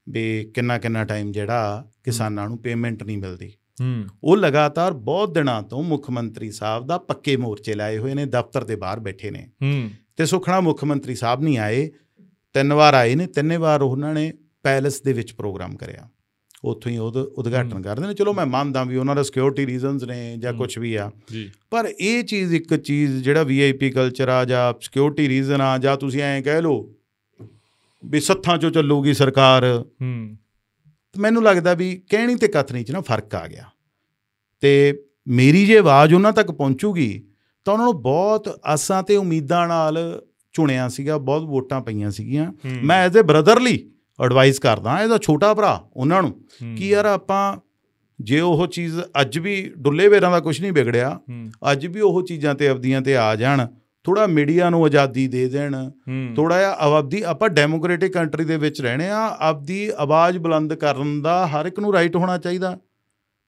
[0.08, 3.52] ਵੀ ਕਿੰਨਾ ਕਿੰਨਾ ਟਾਈਮ ਜਿਹੜਾ ਕਿਸਾਨਾਂ ਨੂੰ ਪੇਮੈਂਟ ਨਹੀਂ ਮਿਲਦੀ।
[4.24, 8.64] ਉਹ ਲਗਾਤਾਰ ਬਹੁਤ ਦਿਨਾਂ ਤੋਂ ਮੁੱਖ ਮੰਤਰੀ ਸਾਹਿਬ ਦਾ ਪੱਕੇ ਮੋਰਚੇ ਲਾਏ ਹੋਏ ਨੇ ਦਫ਼ਤਰ
[8.64, 9.50] ਦੇ ਬਾਹਰ ਬੈਠੇ ਨੇ।
[10.16, 11.90] ਤੇ ਸੁਖਣਾ ਮੁੱਖ ਮੰਤਰੀ ਸਾਹਿਬ ਨਹੀਂ ਆਏ
[12.54, 14.32] ਤਿੰਨ ਵਾਰ ਆਏ ਨੇ ਤਿੰਨੇ ਵਾਰ ਉਹਨਾਂ ਨੇ
[14.62, 16.08] ਪੈਲਸ ਦੇ ਵਿੱਚ ਪ੍ਰੋਗਰਾਮ ਕਰਿਆ।
[16.64, 20.36] ਉੱਥੋਂ ਹੀ ਉਹਦਾ ਉਦਘਾਟਨ ਕਰਦੇ ਨੇ। ਚਲੋ ਮੈਂ ਮੰਨਦਾ ਵੀ ਉਹਨਾਂ ਦਾ ਸਿਕਿਉਰਿਟੀ ਰੀਜ਼ਨਸ ਨੇ
[20.38, 21.10] ਜਾਂ। ਕੁਝ ਵੀ ਆ।
[21.70, 26.22] ਪਰ ਇਹ ਚੀਜ਼ ਇੱਕ ਚੀਜ਼ ਜਿਹੜਾ ਵੀਆਈਪੀ ਕਲਚਰ ਆ ਜਾਂ ਸਿਕਿਉਰਿਟੀ ਰੀਜ਼ਨ ਆ ਜਾਂ ਤੁਸੀਂ
[26.22, 26.94] ਐਂ ਕਹਿ ਲਓ
[28.04, 30.36] ਵੀ ਸੱਥਾਂ 'ਚੋਂ ਚੱਲੂਗੀ ਸਰਕਾਰ। ਹੂੰ।
[31.18, 33.64] ਮੈਨੂੰ ਲੱਗਦਾ ਵੀ ਕਹਿਣੀ ਤੇ ਕਥਨੀ 'ਚ ਨਾ ਫ਼ਰਕ ਆ ਗਿਆ।
[34.60, 37.24] ਤੇ ਮੇਰੀ ਜੇ ਆਵਾਜ਼ ਉਹਨਾਂ ਤੱਕ ਪਹੁੰਚੂਗੀ
[37.64, 42.52] ਤਾਂ ਉਹਨਾਂ ਨੂੰ ਬਹੁਤ ਆਸਾਂ ਤੇ ਉਮੀਦਾਂ ਨਾਲ ਚੁਣਿਆ ਸੀਗਾ ਬਹੁਤ ਵੋਟਾਂ ਪਈਆਂ ਸੀਗੀਆਂ।
[42.82, 43.90] ਮੈਂ ਐਜ਼ ਅ ਬ੍ਰਦਰਲੀ
[44.24, 46.44] ਐਡਵਾਈਸ ਕਰਦਾ ਅ ਛੋਟਾ ਭਰਾ ਉਹਨਾਂ ਨੂੰ
[46.76, 47.56] ਕਿ ਯਾਰ ਆਪਾਂ
[48.20, 51.20] ਜੇ ਉਹ ਚੀਜ਼ ਅੱਜ ਵੀ ਡੁੱਲੇ ਵੇਰਾਂ ਦਾ ਕੁਝ ਨਹੀਂ ਵਿਗੜਿਆ
[51.72, 53.66] ਅੱਜ ਵੀ ਉਹ ਚੀਜ਼ਾਂ ਤੇ ਆਪਦੀਆਂ ਤੇ ਆ ਜਾਣ
[54.04, 55.90] ਥੋੜਾ ਮੀਡੀਆ ਨੂੰ ਆਜ਼ਾਦੀ ਦੇ ਦੇਣ
[56.36, 61.46] ਥੋੜਾ ਜਿਹਾ ਆਪਦੀ ਆਪਾਂ ਡੈਮੋਕ੍ਰੈਟਿਕ ਕੰਟਰੀ ਦੇ ਵਿੱਚ ਰਹਿਣੇ ਆ ਆਪਦੀ ਆਵਾਜ਼ ਬੁਲੰਦ ਕਰਨ ਦਾ
[61.46, 62.78] ਹਰ ਇੱਕ ਨੂੰ ਰਾਈਟ ਹੋਣਾ ਚਾਹੀਦਾ।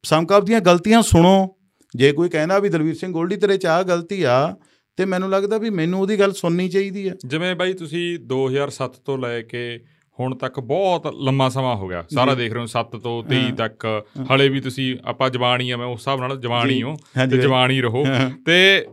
[0.03, 1.57] ਸਮਕਾਪ ਦੀਆਂ ਗਲਤੀਆਂ ਸੁਣੋ।
[1.97, 4.57] ਜੇ ਕੋਈ ਕਹਿੰਦਾ ਵੀ ਦਲਵੀਰ ਸਿੰਘ ਗੋਲਡੀ ਤੇਰੇ ਚ ਆਹ ਗਲਤੀ ਆ
[4.97, 9.19] ਤੇ ਮੈਨੂੰ ਲੱਗਦਾ ਵੀ ਮੈਨੂੰ ਉਹਦੀ ਗੱਲ ਸੁਣਨੀ ਚਾਹੀਦੀ ਆ। ਜਿਵੇਂ ਬਾਈ ਤੁਸੀਂ 2007 ਤੋਂ
[9.19, 9.81] ਲੈ ਕੇ
[10.21, 13.53] ਹੁਣ ਤੱਕ ਬਹੁਤ ਲੰਮਾ ਸਮਾਂ ਹੋ ਗਿਆ। ਸਾਰਾ। ਦੇਖ ਰਹੇ ਹੋ 7 ਤੋਂ 23 ਹਾਂ।
[13.53, 14.05] ਤੱਕ।
[14.35, 16.83] ਹਲੇ ਵੀ ਤੁਸੀਂ ਆਪਾਂ ਜਵਾਨ ਆ ਮੈਂ ਉਸ ਹਿਸਾਬ ਨਾਲ ਜਵਾਨ ਹੀ
[17.31, 18.05] ਤੇ। ਜਵਾਨ ਰਹੋ।
[18.47, 18.87] ਤੇ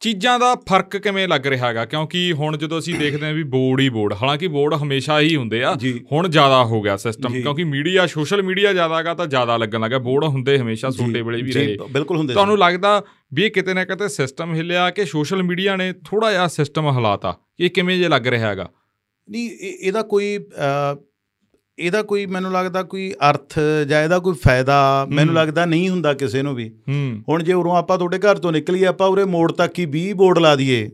[0.00, 1.84] ਚੀਜ਼ਾਂ ਦਾ ਫ਼ਰਕ ਕਿਵੇਂ ਲੱਗ ਰਿਹਾ ਹੈਗਾ?
[1.84, 5.62] ਕਿਉਂਕਿ ਹੁਣ ਜਦੋਂ ਅਸੀਂ ਦੇਖਦੇ ਹਾਂ ਵੀ ਬੋਰਡ ਹੀ ਬੋਰਡ ਹਾਲਾਂਕਿ ਬੋਰਡ ਹਮੇਸ਼ਾ ਹੀ ਹੁੰਦੇ
[5.64, 5.76] ਆ
[6.12, 9.98] ਹੁਣ ਜ਼ਿਆਦਾ ਹੋ ਗਿਆ ਸਿਸਟਮ। ਕਿਉਂਕਿ ਮੀਡੀਆ ਸੋਸ਼ਲ ਮੀਡੀਆ ਜ਼ਿਆਦਾ ਹੈਗਾ ਤਾਂ ਜ਼ਿਆਦਾ ਲੱਗਣ ਲੱਗਾ
[9.98, 13.02] ਬੋਰਡ ਹੁੰਦੇ ਹਮੇਸ਼ਾ ਛੋਟੇ ਵੇਲੇ ਵੀ ਰਹੇ। ਬਿਲਕੁਲ ਹੁੰਦੇ ਤੁਹਾਨੂੰ ਲੱਗਦਾ
[13.34, 17.36] ਵੀ ਇਹ ਕਿਤੇ ਨਾ ਕਿਤੇ ਸਿਸਟਮ ਹਿੱਲਿਆ ਕਿ ਸੋਸ਼ਲ ਮੀਡੀਆ ਨੇ ਥੋੜਾ ਜਿਹਾ ਸਿਸਟਮ ਹਲਾਤਾ?
[17.60, 18.68] ਇਹ ਕਿਵੇਂ ਜੇ ਲੱਗ ਰਿਹਾ ਹੈਗਾ?
[19.30, 20.38] ਨਹੀਂ ਇਹ- ਇਹਦਾ ਕੋਈ
[21.78, 23.58] ਇਹਦਾ ਕੋਈ ਮੈਨੂੰ ਲੱਗਦਾ ਕੋਈ ਅਰਥ
[23.88, 26.68] ਜਾਂ ਇਹਦਾ ਕੋਈ ਫਾਇਦਾ ਮੈਨੂੰ। ਲੱਗਦਾ ਨਹੀਂ ਹੁੰਦਾ ਕਿਸੇ ਨੂੰ ਵੀ।
[27.28, 30.38] ਹੁਣ ਜੇ ਉਰੋਂ ਆਪਾਂ ਤੁਹਾਡੇ ਘਰ ਤੋਂ ਨਿਕਲੀਏ ਆਪਾਂ ਉਰੇ ਮੋੜ ਤੱਕ ਹੀ 20 ਬੋਰਡ
[30.38, 30.90] ਲਾ ਦਈਏ।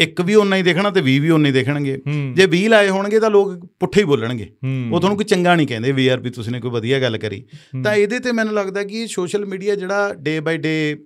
[0.00, 1.98] ਇੱਕ ਵੀ ਓਨਾ ਹੀ ਦੇਖਣਾ ਤੇ 20 ਵੀ ਓਨੇ ਹੀ ਦੇਖਣਗੇ।
[2.34, 4.50] ਜੇ 20 ਲਾਏ ਹੋਣਗੇ ਤਾਂ ਲੋਕ ਪੁੱਠੇ ਹੀ ਬੋਲਣਗੇ।
[4.92, 7.44] ਉਹ ਤੁਹਾਨੂੰ ਕੋਈ ਚੰਗਾ ਨਹੀਂ ਕਹਿੰਦੇ ਵੀ ਯਾਰ ਵੀ ਤੁਸੀਂ ਨੇ ਕੋਈ ਵਧੀਆ ਗੱਲ ਕਰੀ।
[7.84, 10.96] ਤਾਂ ਇਹਦੇ ਤੇ ਮੈਨੂੰ ਲੱਗਦਾ ਕਿ ਸੋਸ਼ਲ ਮੀਡੀਆ ਜਿਹੜਾ ਡੇ ਬਾਈ ਡੇ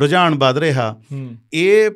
[0.00, 1.00] ਰੁਝਾਨ ਵੱਧ ਰਿਹਾ
[1.52, 1.90] ਇਹ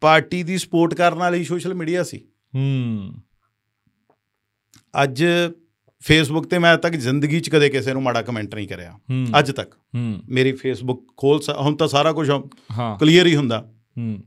[0.00, 2.20] ਪਾਰਟੀ ਦੀ ਸਪੋਰਟ ਕਰਨ ਵਾਲੀ ਸੋਸ਼ਲ ਮੀਡੀਆ ਸੀ।
[2.54, 3.14] ਹੂੰ।
[5.02, 5.24] ਅੱਜ
[6.00, 8.98] ਫੇਸਬੁੱਕ ਤੇ ਮੈਂ ਤੱਕ ਜ਼ਿੰਦਗੀ 'ਚ ਕਦੇ ਕਿਸੇ ਨੂੰ ਮਾੜਾ ਕਮੈਂਟ ਨਹੀਂ ਕਰਿਆ।
[9.38, 14.24] ਅੱਜ ਤੱਕ। ਹੂੰ। ਮੇਰੀ ਫੇਸਬੁੱਕ ਖੋਲ ਹੁਣ ਤਾਂ ਸਾਰਾ ਕੁਝ ਹਾਂ। ਕਲੀਅਰ ਹੀ ਹੁੰਦਾ। ਹੂੰ।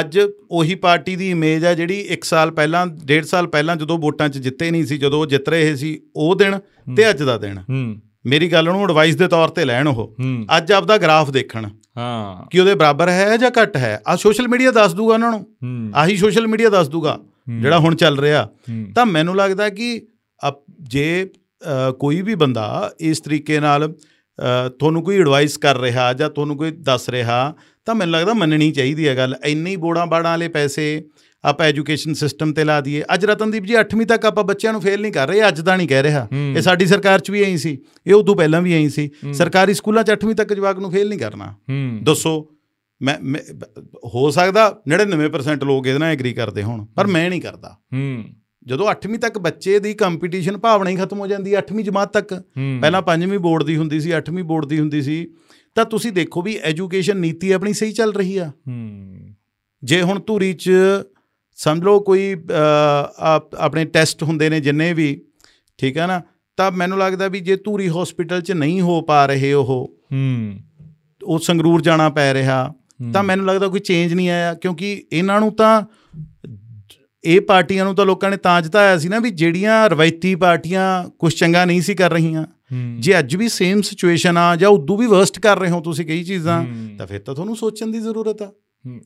[0.00, 0.20] ਅੱਜ
[0.50, 4.38] ਉਹੀ ਪਾਰਟੀ ਦੀ ਇਮੇਜ ਆ ਜਿਹੜੀ 1 ਸਾਲ ਪਹਿਲਾਂ 1.5 ਸਾਲ ਪਹਿਲਾਂ ਜਦੋਂ ਵੋਟਾਂ 'ਚ
[4.38, 6.58] ਜਿੱਤੇ ਨਹੀਂ ਸੀ ਜਦੋਂ ਜਿੱਤ ਰਹੇ ਸੀ ਉਹ ਦਿਨ
[6.96, 10.46] ਤੇ ਅੱਜ ਦਾ ਦਿਨ। ਹੂੰ। ਮੇਰੀ ਗੱਲ ਨੂੰ ਐਡਵਾਈਸ ਦੇ ਤੌਰ ਤੇ ਲੈਣ ਉਹ। ਹੂੰ।
[10.56, 14.70] ਅੱਜ ਆਪਦਾ ਗ੍ਰਾਫ ਦੇਖਣ। ਹਾਂ। ਕਿ ਉਹਦੇ ਬਰਾਬਰ ਹੈ ਜਾਂ ਘੱਟ ਹੈ। ਆ ਸੋਸ਼ਲ ਮੀਡੀਆ
[14.70, 17.18] ਦੱਸ ਦੂਗਾ ਉਹਨਾਂ ਨੂੰ। ਹੂੰ। ਆਹੀ ਸੋਸ਼ਲ ਮੀਡੀਆ ਦੱਸ ਦੂਗਾ
[17.48, 20.06] ਹੂੰ, ਜਿਹੜਾ ਹੁਣ ਚੱਲ ਰਿਹਾ। ਹੂੰ, ਤਾਂ ਮੈਨੂੰ ਲੱਗਦਾ ਕਿ
[20.80, 21.30] ਜੇ
[21.98, 23.94] ਕੋਈ ਵੀ ਬੰਦਾ ਇਸ ਤਰੀਕੇ ਨਾਲ
[24.78, 27.54] ਤੁਹਾਨੂੰ ਕੋਈ ਐਡਵਾਈਸ ਕਰ ਰਿਹਾ ਜਾਂ ਤੁਹਾਨੂੰ ਕੋਈ ਦੱਸ ਰਿਹਾ
[27.84, 31.04] ਤਾਂ ਮੈਨੂੰ ਲੱਗਦਾ ਮੰਨਣੀ ਚਾਹੀਦੀ ਹੈ ਗੱਲ। ਇੰਨੀ ਬੋੜਾਂ ਬਾੜਾਂ ਵਾਲੇ ਪੈਸੇ
[31.44, 35.00] ਆਪਾਂ ਐਜੂਕੇਸ਼ਨ ਸਿਸਟਮ ਤੇ ਲਾ ਦਈਏ। ਅੱਜ ਰਤਨਦੀਪ ਜੀ 8ਵੀਂ ਤੱਕ ਆਪਾਂ ਬੱਚਿਆਂ ਨੂੰ ਫੇਲ
[35.00, 37.76] ਨਹੀਂ ਕਰ ਰਹੇ ਅੱਜ ਦਾ ਨਹੀਂ ਕਹਿ ਰਿਹਾ। ਇਹ ਸਾਡੀ ਸਰਕਾਰ 'ਚ ਵੀ ਐਂ ਸੀ
[38.06, 41.18] ਇਹ ਉਦੋਂ ਪਹਿਲਾਂ ਵੀ ਐਂ ਸੀ। ਸਰਕਾਰੀ ਸਕੂਲਾਂ 'ਚ 8ਵੀਂ ਤੱਕ ਜਵਾਕ ਨੂੰ ਫੇਲ ਨਹੀਂ
[41.18, 41.54] ਕਰਨਾ।
[42.02, 42.50] ਦੱਸੋ
[43.00, 43.18] ਮੈਂ
[44.14, 47.76] ਹੋ ਸਕਦਾ 99% ਲੋਕ ਇਹਦੇ ਨਾਲ ਐਗਰੀ ਕਰਦੇ ਹੋਣ ਪਰ ਮੈਂ ਨਹੀਂ ਕਰਦਾ।
[48.66, 52.34] ਜਦੋਂ 8ਵੀਂ ਤੱਕ ਬੱਚੇ ਦੀ ਕੰਪੀਟੀਸ਼ਨ ਭਾਵਨਾ ਹੀ ਖਤਮ ਹੋ ਜਾਂਦੀ ਹੈ 8ਵੀਂ ਜਮਾਤ ਤੱਕ।
[52.80, 55.16] ਪਹਿਲਾਂ 5ਵੀਂ ਬੋਰਡ ਦੀ ਹੁੰਦੀ ਸੀ 8ਵੀਂ ਬੋਰਡ ਦੀ ਹੁੰਦੀ ਸੀ।
[55.76, 58.50] ਤਾਂ ਤੁਸੀਂ ਦੇਖੋ ਵੀ ਐਜੂਕੇਸ਼ਨ ਨੀਤੀ ਆਪਣੀ ਸਹੀ ਚੱਲ ਰਹੀ ਆ।
[59.82, 60.70] ਜੇ ਹੁਣ ਧੂਰੀ 'ਚ
[61.56, 62.36] ਸਮਝ ਲਓ ਕੋਈ
[63.58, 65.20] ਆਪਣੇ ਟੈਸਟ ਹੁੰਦੇ ਨੇ ਜਿੰਨੇ ਵੀ
[65.78, 66.20] ਠੀਕ ਹੈ ਨਾ?
[66.58, 69.66] ਤਾਂ ਮੈਨੂੰ ਲੱਗਦਾ ਵੀ ਜੇ ਧੂਰੀ ਹਸਪੀਟਲ 'ਚ ਨਹੀਂ ਹੋ ਪਾ ਰਹੇ ਉਹ
[70.12, 70.58] ਹੂੰ।
[71.22, 72.72] ਉਹ ਸੰਗਰੂਰ ਜਾਣਾ ਪੈ ਰਿਹਾ
[73.12, 75.82] ਤਾਂ ਮੈਨੂੰ ਲੱਗਦਾ ਕੋਈ ਚੇਂਜ ਨਹੀਂ ਆਇਆ ਕਿਉਂਕਿ ਇਹਨਾਂ ਨੂੰ ਤਾਂ
[77.24, 80.82] ਇਹ ਪਾਰਟੀਆਂ ਨੂੰ ਤਾਂ ਲੋਕਾਂ ਨੇ ਤਾਂ ਜਿਤਾਇਆ ਸੀ ਨਾ ਵੀ ਜਿਹੜੀਆਂ ਰਵਾਇਤੀ ਪਾਰਟੀਆਂ
[81.18, 82.44] ਕੁਝ ਚੰਗਾ ਨਹੀਂ ਸੀ ਕਰ ਰਹੀਆਂ।
[83.00, 86.22] ਜੇ ਅੱਜ ਵੀ ਸੇਮ ਸਿਚੁਏਸ਼ਨ ਆ ਜਾਂ ਉਦੋਂ ਵੀ ਵਰਸਟ ਕਰ ਰਹੇ ਹੋ ਤੁਸੀਂ ਕਈ
[86.24, 86.64] ਚੀਜ਼ਾਂ
[86.98, 88.52] ਤਾਂ ਫਿਰ ਤਾਂ ਤੁਹਾਨੂੰ ਸੋਚਣ ਦੀ ਜ਼ਰੂਰਤ ਆ।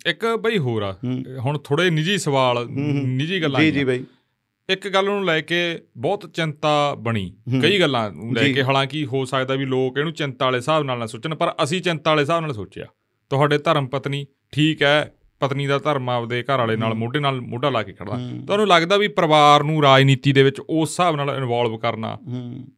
[0.07, 0.99] ਇੱਕ ਬਈ ਹੋਰ ਆ।
[1.39, 4.05] ਹੁਣ ਥੋੜੇ ਨਿੱਜੀ ਸਵਾਲ। ਨਿੱਜੀ ਗੱਲਾਂ ਜੀ। ਜੀ ਬਾਈ
[4.69, 9.25] ਇੱਕ ਗੱਲ ਨੂੰ ਲੈ ਕੇ ਬਹੁਤ ਚਿੰਤਾ ਬਣੀ। ਕਈ ਗੱਲਾਂ ਨੂੰ ਲੈ। ਕੇ ਹਾਲਾਂਕਿ ਹੋ
[9.25, 12.41] ਸਕਦਾ ਵੀ ਲੋਕ ਇਹਨੂੰ ਚਿੰਤਾ ਵਾਲੇ ਹਿਸਾਬ ਨਾਲ ਨਾ ਸੋਚਣ ਪਰ ਅਸੀਂ ਚਿੰਤਾ ਵਾਲੇ ਹਿਸਾਬ
[12.41, 12.87] ਨਾਲ ਸੋਚਿਆ
[13.31, 17.71] ਤੁਹਾਡੇ ਧਰਮ ਪਤਨੀ ਠੀਕ ਹੈ ਪਤਨੀ ਦਾ ਧਰਮ ਆਪਦੇ ਘਰ ਵਾਲੇ ਨਾਲ। ਮੋਢੇ ਨਾਲ ਮੋਢਾ
[17.71, 21.79] ਲਾ ਕੇ ਖੜਦਾ। ਤੁਹਾਨੂੰ ਲੱਗਦਾ ਵੀ ਪਰਿਵਾਰ ਨੂੰ ਰਾਜਨੀਤੀ ਦੇ ਵਿੱਚ ਉਸ ਹਿਸਾਬ ਨਾਲ ਇਨਵੋਲਵ
[21.79, 22.19] ਕਰਨਾ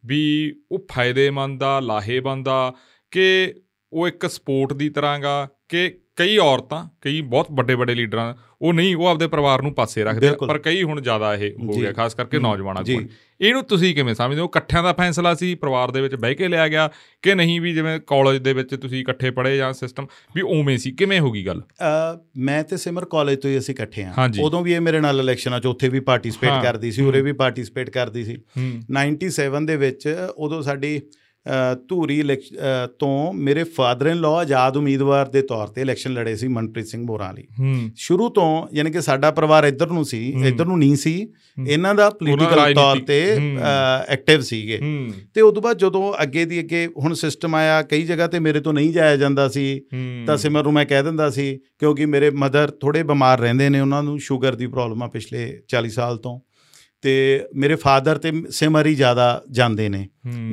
[0.05, 2.73] ਵੀ ਉਹ ਫਾਇਦੇਮੰਦ ਆ ਲਾਹੇਵੰਦ ਆ
[3.11, 3.53] ਕਿ
[3.93, 8.95] ਉਹ ਇੱਕ ਸਪੋਰਟ ਦੀ ਤਰ੍ਹਾਂਗਾ ਕਿ ਕਈ ਔਰਤਾਂ ਕਈ ਬਹੁਤ ਵੱਡੇ ਵੱਡੇ ਲੀਡਰਾਂ ਉਹ ਨਹੀਂ
[8.95, 12.39] ਉਹ ਆਪਦੇ ਪਰਿਵਾਰ ਨੂੰ ਪਾਸੇ ਰੱਖਦੇ। ਪਰ ਕਈ ਹੁਣ ਜ਼ਿਆਦਾ ਇਹ ਹੋ। ਗਿਆ ਖਾਸ ਕਰਕੇ
[12.39, 13.07] ਨੌਜਵਾਨਾਂ। ਕੋਲ
[13.41, 16.67] ਇਹਨੂੰ ਤੁਸੀਂ ਕਿਵੇਂ ਸਮਝਦੇ ਹੋ ਇਕੱਠਿਆਂ ਦਾ ਫੈਸਲਾ ਸੀ ਪਰਿਵਾਰ ਦੇ ਵਿੱਚ ਬਹਿ ਕੇ ਲਿਆ
[16.67, 16.89] ਗਿਆ
[17.21, 20.91] ਕਿ ਨਹੀਂ ਵੀ ਜਿਵੇਂ ਕਾਲਜ ਦੇ ਵਿੱਚ ਤੁਸੀਂ ਇਕੱਠੇ ਪੜ੍ਹੇ ਜਾਂ ਸਿਸਟਮ ਵੀ ਉਵੇਂ ਸੀ
[20.91, 21.63] ਕਿਵੇਂ ਹੋ ਗਈ ਗੱਲ
[22.37, 25.59] ਮੈਂ ਤੇ ਸਿਮਰ ਕਾਲਜ ਤੋਂ ਹੀ ਅਸੀਂ ਇਕੱਠੇ ਆ। ਉਦੋਂ ਵੀ ਇਹ ਮੇਰੇ ਨਾਲ ਇਲੈਕਸ਼ਨਾਂ
[25.59, 30.17] 'ਚ ਉੱਥੇ ਵੀ। ਪਾਰਟਿਸਿਪੇਟ ਕਰਦੀ ਸੀ ਉਰੇ ਵੀ ਪਾਰਟਿਸਿਪੇਟ ਕਰਦੀ ਸੀ ਹੂੰ 97 ਦੇ ਵਿੱਚ
[30.37, 31.01] ਉਦੋਂ ਸਾਡੀ
[31.87, 32.23] ਧੂਰੀ
[32.99, 37.05] ਤੋਂ ਮੇਰੇ ਫਾਦਰ ਇਨ ਲਾਅ ਆਜ਼ਾਦ ਉਮੀਦਵਾਰ ਦੇ ਤੌਰ ਤੇ ਇਲੈਕਸ਼ਨ ਲੜੇ ਸੀ ਮਨਪ੍ਰੀਤ ਸਿੰਘ
[37.05, 37.47] ਬੋਰਾਂ ਲਈ
[37.95, 41.27] ਸ਼ੁਰੂ ਤੋਂ ਯਾਨੀ ਕਿ ਸਾਡਾ ਪਰਿਵਾਰ ਇੱਧਰ ਨੂੰ ਸੀ। ਇੱਧਰ ਨੂੰ ਨਹੀਂ ਸੀ।
[41.67, 43.37] ਇਹਨਾਂ ਦਾ ਪੋਲੀਟੀਕਲ ਤੌਰ ਤੇ।
[44.07, 44.79] ਐਕਟਿਵ ਸੀਗੇ
[45.33, 48.59] ਤੇ ਉਸ ਤੋਂ ਬਾਅਦ ਜਦੋਂ ਅੱਗੇ ਦੀ ਅੱਗੇ ਹੁਣ ਸਿਸਟਮ ਆਇਆ ਕਈ ਜਗ੍ਹਾ ਤੇ ਮੇਰੇ
[48.59, 49.81] ਤੋਂ ਨਹੀਂ ਜਾਇਆ ਜਾਂਦਾ ਸੀ
[50.27, 54.03] ਤਾਂ ਸਿਮਰ ਨੂੰ ਮੈਂ ਕਹਿ ਦਿੰਦਾ ਸੀ ਕਿਉਂਕਿ ਮੇਰੇ ਮਦਰ ਥੋੜੇ ਬਿਮਾਰ ਰਹਿੰਦੇ ਨੇ ਉਹਨਾਂ
[54.03, 56.39] ਨੂੰ ਸ਼ੂਗਰ ਦੀ ਪ੍ਰੋਬਲਮ ਆ ਪਿਛਲੇ 40 ਸਾਲ ਤੋਂ
[57.01, 60.09] ਤੇ ਮੇਰੇ ਫਾਦਰ ਤੇ ਸਿਮਰ ਜ਼ਿਆਦਾ ਜਾਂਦੇ ਨੇ।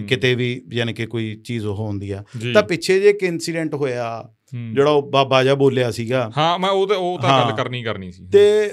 [0.09, 2.25] ਕਿਤੇ ਵੀ ਯਾਨੀ ਕਿ ਕੋਈ ਚੀਜ਼ ਉਹ ਹੁੰਦੀ ਆ।
[2.55, 4.29] ਤਾਂ ਪਿੱਛੇ ਜੇ ਇੱਕ ਇਨਸੀਡੈਂਟ ਹੋਇਆ।
[4.75, 8.13] ਜਿਹੜਾ ਉਹ ਬਾਬਾ ਜਾ ਬੋਲਿਆ ਸੀਗਾ। ਹਾਂ ਮੈਂ ਉਹ ਤੇ ਉਹ ਤਾਂ। ਗੱਲ ਕਰਨੀ ਕਰਨੀ
[8.13, 8.71] ਸੀ। ਤੇ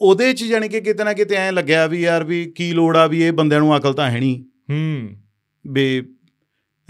[0.00, 3.06] ਉਹਦੇ 'ਚ ਜਾਣੀ ਕਿ ਕਿਤੇ ਨਾ ਕਿਤੇ ਐਂ ਲੱਗਿਆ ਵੀ ਯਾਰ ਵੀ ਕੀ ਲੋੜ ਆ
[3.06, 5.08] ਵੀ ਇਹ ਬੰਦਿਆਂ ਨੂੰ ਅਕਲ ਤਾਂ ਹੈ ਨਹੀਂ ਹੂੰ।
[5.66, 6.02] ਵੀ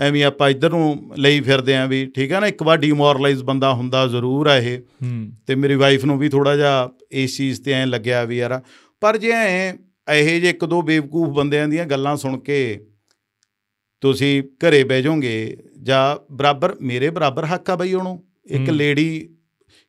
[0.01, 3.75] ਐਵੇਂ ਆਪਾਂ ਇੱਧਰ ਨੂੰ ਲਈ ਫਿਰਦੇ ਆਂ ਵੀ ਠੀਕ ਹੈ ਨਾ ਇੱਕ ਵਾਰ ਡੀਮੋਰਲਾਈਜ਼ ਬੰਦਾ
[3.75, 7.73] ਹੁੰਦਾ ਜ਼ਰੂਰ ਆ ਇਹ। ਹੂੰ। ਤੇ ਮੇਰੀ ਵਾਈਫ ਨੂੰ ਵੀ ਥੋੜਾ ਜਿਹਾ ਇਸ ਚੀਜ਼ ਤੇ
[7.73, 8.61] ਐਂ ਲੱਗਿਆ ਵੀ ਯਾਰ
[9.01, 9.72] ਪਰ ਜੇ ਐ
[10.14, 12.86] ਇਹੋ ਜਿਹੇ ਇੱਕ ਦੋ ਬੇਵਕੂਫ ਬੰਦਿਆਂ ਦੀਆਂ ਗੱਲਾਂ ਸੁਣ ਕੇ
[14.01, 19.34] ਤੁਸੀਂ ਘਰੇ ਬਹਿ ਜਾਓਗੇ ਜਾਂ ਬਰਾਬਰ ਮੇਰੇ ਬਰਾਬਰ ਹੱਕ ਆ ਬਈ ਉਹਨੂੰ। ਇੱਕ। ਲੇਡੀ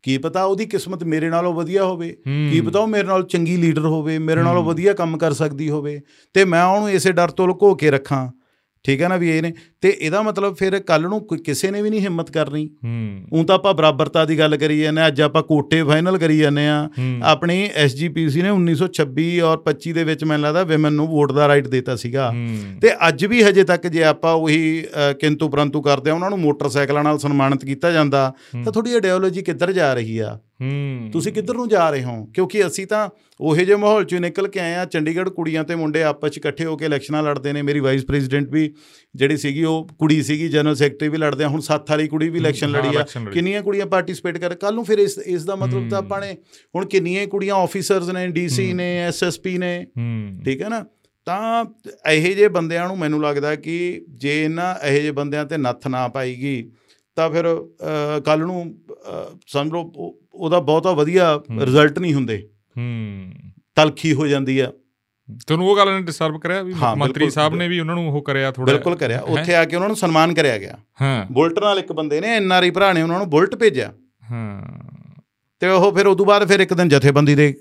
[0.04, 3.86] ਕੀ ਪਤਾ ਉਹਦੀ ਕਿਸਮਤ ਮੇਰੇ ਨਾਲੋਂ ਵਧੀਆ ਹੋਵੇ। ਕੀ ਪਤਾ ਉਹ ਮੇਰੇ ਨਾਲ ਚੰਗੀ ਲੀਡਰ
[3.86, 6.02] ਹੋਵੇ ਮੇਰੇ ਨਾਲੋਂ। ਵਧੀਆ ਕੰਮ ਕਰ ਸਕਦੀ ਹੋਵੇ।
[6.34, 8.32] ਤੇ ਮੈਂ ਉਹਨੂੰ ਇਸੇ ਡਰ ਤੋਂ ਲੁਕੋ ਕੇ ਰੱਖਾਂ।
[8.84, 9.54] ਠੀਕ ਹੈ ਨਾ ਵੀ ਇਹ ਨੇ?
[9.82, 13.56] ਤੇ ਇਹਦਾ ਮਤਲਬ ਫਿਰ ਕੱਲ ਨੂੰ ਕੋਈ- ਕਿਸੇ ਨੇ ਵੀ ਨਹੀਂ ਹਿੰਮਤ ਕਰਨੀ। ਹੂੰ। ਤਾਂ
[13.56, 16.90] ਆਪਾਂ ਬਰਾਬਰਤਾ ਦੀ ਗੱਲ ਕਰੀ ਜਾਂਦੇ ਹਾਂ ਅੱਜ ਆਪਾਂ ਕੋਟੇ ਫਾਈਨਲ ਕਰੀ ਜਾਂਦੇ ਆ
[17.24, 21.68] ਆਪਣੀ ਐਸਜੀਪੀਸੀ ਨੇ 1926 ਔਰ 25 ਦੇ ਵਿੱਚ ਮੈਨੂੰ ਲੱਗਦਾ ਵਿਮਨ ਨੂੰ ਵੋਟ ਦਾ ਰਾਈਟ
[21.68, 22.32] ਦਿੱਤਾ ਸੀਗਾ।
[22.82, 24.86] ਤੇ ਅੱਜ ਵੀ ਹਜੇ ਤੱਕ ਜੇ ਆਪਾਂ ਉਹੀ
[25.20, 29.72] ਕਿੰਤੂ ਪਰੰਤੂ ਕਰਦੇ ਆ ਉਹਨਾਂ ਨੂੰ ਮੋਟਰਸਾਈਕਲਾਂ ਨਾਲ ਸਨਮਾਨਿਤ ਕੀਤਾ ਜਾਂਦਾ। ਤਾਂ ਤੁਹਾਡੀ ਆਈਡੀਓਲੋਜੀ ਕਿੱਧਰ
[29.72, 30.40] ਜਾ ਰਹੀ ਆ?
[30.62, 32.26] ਹੂੰ। ਤੁਸੀਂ ਕਿੱਧਰ ਨੂੰ ਜਾ ਰਹੇ ਹੋ?
[32.26, 33.10] ਕਿਉਂਕਿ ਅਸੀਂ ਤਾਂ
[33.42, 36.66] ਉਹੇ ਜਿਹੇ ਮਾਹੌਲ ਚੋਂ ਨਿਕਲ ਕੇ ਆਏ ਆ ਚੰਡੀਗੜ੍ਹ ਕੁੜੀਆਂ ਤੇ ਮੁੰਡੇ ਆਪਸ 'ਚ ਇਕੱਠੇ
[36.66, 38.74] ਹੋ ਕੇ ਇਲੈਕਸ਼ਨਾਂ ਲੜਦੇ ਨੇ। ਮੇਰੀ ਵਾਈਸ ਪ੍ਰੈਜ਼ੀਡੈਂਟ ਵੀ
[39.16, 42.40] ਜਿਹੜੀ ਸੀਗੀ ਉਹ ਕੁੜੀ ਸੀਗੀ ਜਨਰਲ ਸੈਕਟਰੀ ਵੀ ਲੜਦੇ ਆ ਹੁਣ ਸੱਤ ਵਾਲੀ ਕੁੜੀ ਵੀ
[42.40, 45.98] ਇਲੈਕਸ਼ਨ ਲੜੀ ਆ। ਕਿੰਨੀਆਂ ਕੁੜੀਆਂ ਪਾਰਟਿਸਿਪੇਟ ਕਰ ਕੱਲ ਨੂੰ ਫਿਰ ਇਸ ਇਸ ਦਾ ਮਤਲਬ ਤਾਂ
[45.98, 46.38] ਆਪਾਂ ਨੇ
[46.76, 49.88] ਹੁਣ ਕਿੰਨੀਆਂ ਕੁੜੀਆਂ ਆਫੀਸਰਸ ਨੇ ਡੀਸੀ ਨੇ ਐਸਐਸਪੀ ਨੇ।
[50.46, 50.86] ਠੀਕ ਹੈ ਨਾ?
[51.26, 51.66] ਤਾਂ
[52.10, 56.08] ਇਹੋ ਜਿਹੇ ਬੰਦਿਆਂ ਨੂੰ ਮੈਨੂੰ ਲੱਗਦਾ ਕਿ ਜੇ ਇਹਨਾਂ ਇਹੋ ਜਿਹੇ ਬੰਦਿਆਂ ਤੇ ਨੱਥ ਨਾ
[56.08, 56.72] ਪਾਈਗੀ
[57.16, 57.66] ਤਾਂ ਫਿਰ
[58.26, 58.78] ਕੱਲ ਨੂੰ
[59.48, 63.32] ਸਮਝ ਲਓ ਉਹ- ਉਹਦਾ ਬਹੁਤਾ ਵਧੀਆ। ਰਿਜ਼ਲਟ ਨਹੀਂ ਹੁੰਦੇ। ਹੂੰ।
[63.76, 64.72] ਤਲਖੀ ਹੋ ਜਾਂਦੀ ਆ।
[65.48, 68.22] ਤੁਹਾਨੂੰ ਉਹ ਗੱਲ ਨੇ ਡਿਸਟਰਬ ਕਰਿਆ ਵੀ ਹਾਂ, ਮੰਤਰੀ। ਸਾਹਿਬ ਨੇ ਵੀ ਉਹਨਾਂ ਨੂੰ ਉਹ
[68.22, 71.80] ਕਰਿਆ ਥੋੜਾ ਬਿਲਕੁਲ ਕਰਿਆ। ਉੱਥੇ ਆ ਕੇ ਉਹਨਾਂ ਨੂੰ ਸਨਮਾਨ ਕਰਿਆ ਗਿਆ। ਹਾਂ। ਬੁਲਟ ਨਾਲ
[71.80, 73.94] ਇੱਕ ਬੰਦੇ ਨੇ ਐਨਆਰਆਈ ਭਰਾ ਨੇ ਉਹਨਾਂ ਨੂੰ ਬੁਲਟ ਭੇਜਿਆ।
[74.32, 74.62] ਹਾਂ।
[75.60, 77.60] ਤੇ ਉਹ ਫਿਰ ਉਦੋਂ ਬਾਅਦ ਫਿਰ ਇੱਕ ਦਿਨ ਜਥੇਬੰਦੀ ਦੇ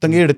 [0.00, 0.32] ਤੰਗੇੜ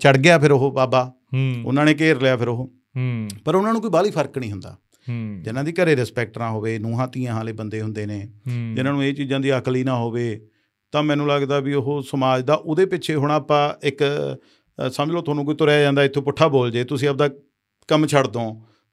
[0.00, 3.72] ਚੜ ਗਿਆ ਫਿਰ ਉਹ ਬਾਬਾ। ਹੂੰ। ਉਹਨਾਂ ਨੇ ਘੇਰ ਲਿਆ ਫਿਰ ਉਹ। ਹੂੰ। ਪਰ ਉਹਨਾਂ
[3.72, 4.76] ਨੂੰ ਕੋਈ ਬਾਹਲੀ ਫ਼ਰਕ ਨਹੀਂ ਹੁੰਦਾ।
[5.08, 8.28] ਹੂੰ। ਜਿਨ੍ਹਾਂ ਦੀ ਘਰੇ ਰਿਸਪੈਕਟ ਨਾ ਹੋਵੇ ਨੂੰਹਾਂ ਧੀਆਂ ਵਾਲੇ ਬੰਦੇ ਹੁੰਦੇ ਨੇ
[8.74, 10.46] ਜਿਨ੍ਹਾਂ ਨੂੰ ਇਹ ਚੀਜ਼ਾਂ ਦੀ ਅਕਲ ਹੀ ਨਾ ਹੋਵੇ
[10.92, 14.02] ਤਾਂ ਮੈਨੂੰ ਲੱਗਦਾ ਵੀ ਉਹ ਸਮਾਜ ਦਾ ਉਹਦੇ ਪਿੱਛੇ ਹੁਣ ਆਪਾਂ ਇੱਕ
[14.92, 17.28] ਸਮਝ ਲਓ ਤੁਹਾਨੂੰ ਕੋਈ ਤੁਰਿਆ ਜਾਂਦਾ ਇੱਥੋਂ ਪੁੱਠਾ ਬੋਲ ਜੇ ਤੁਸੀਂ ਆਪਦਾ
[17.88, 18.42] ਕੰਮ ਛੱਡ ਦੋ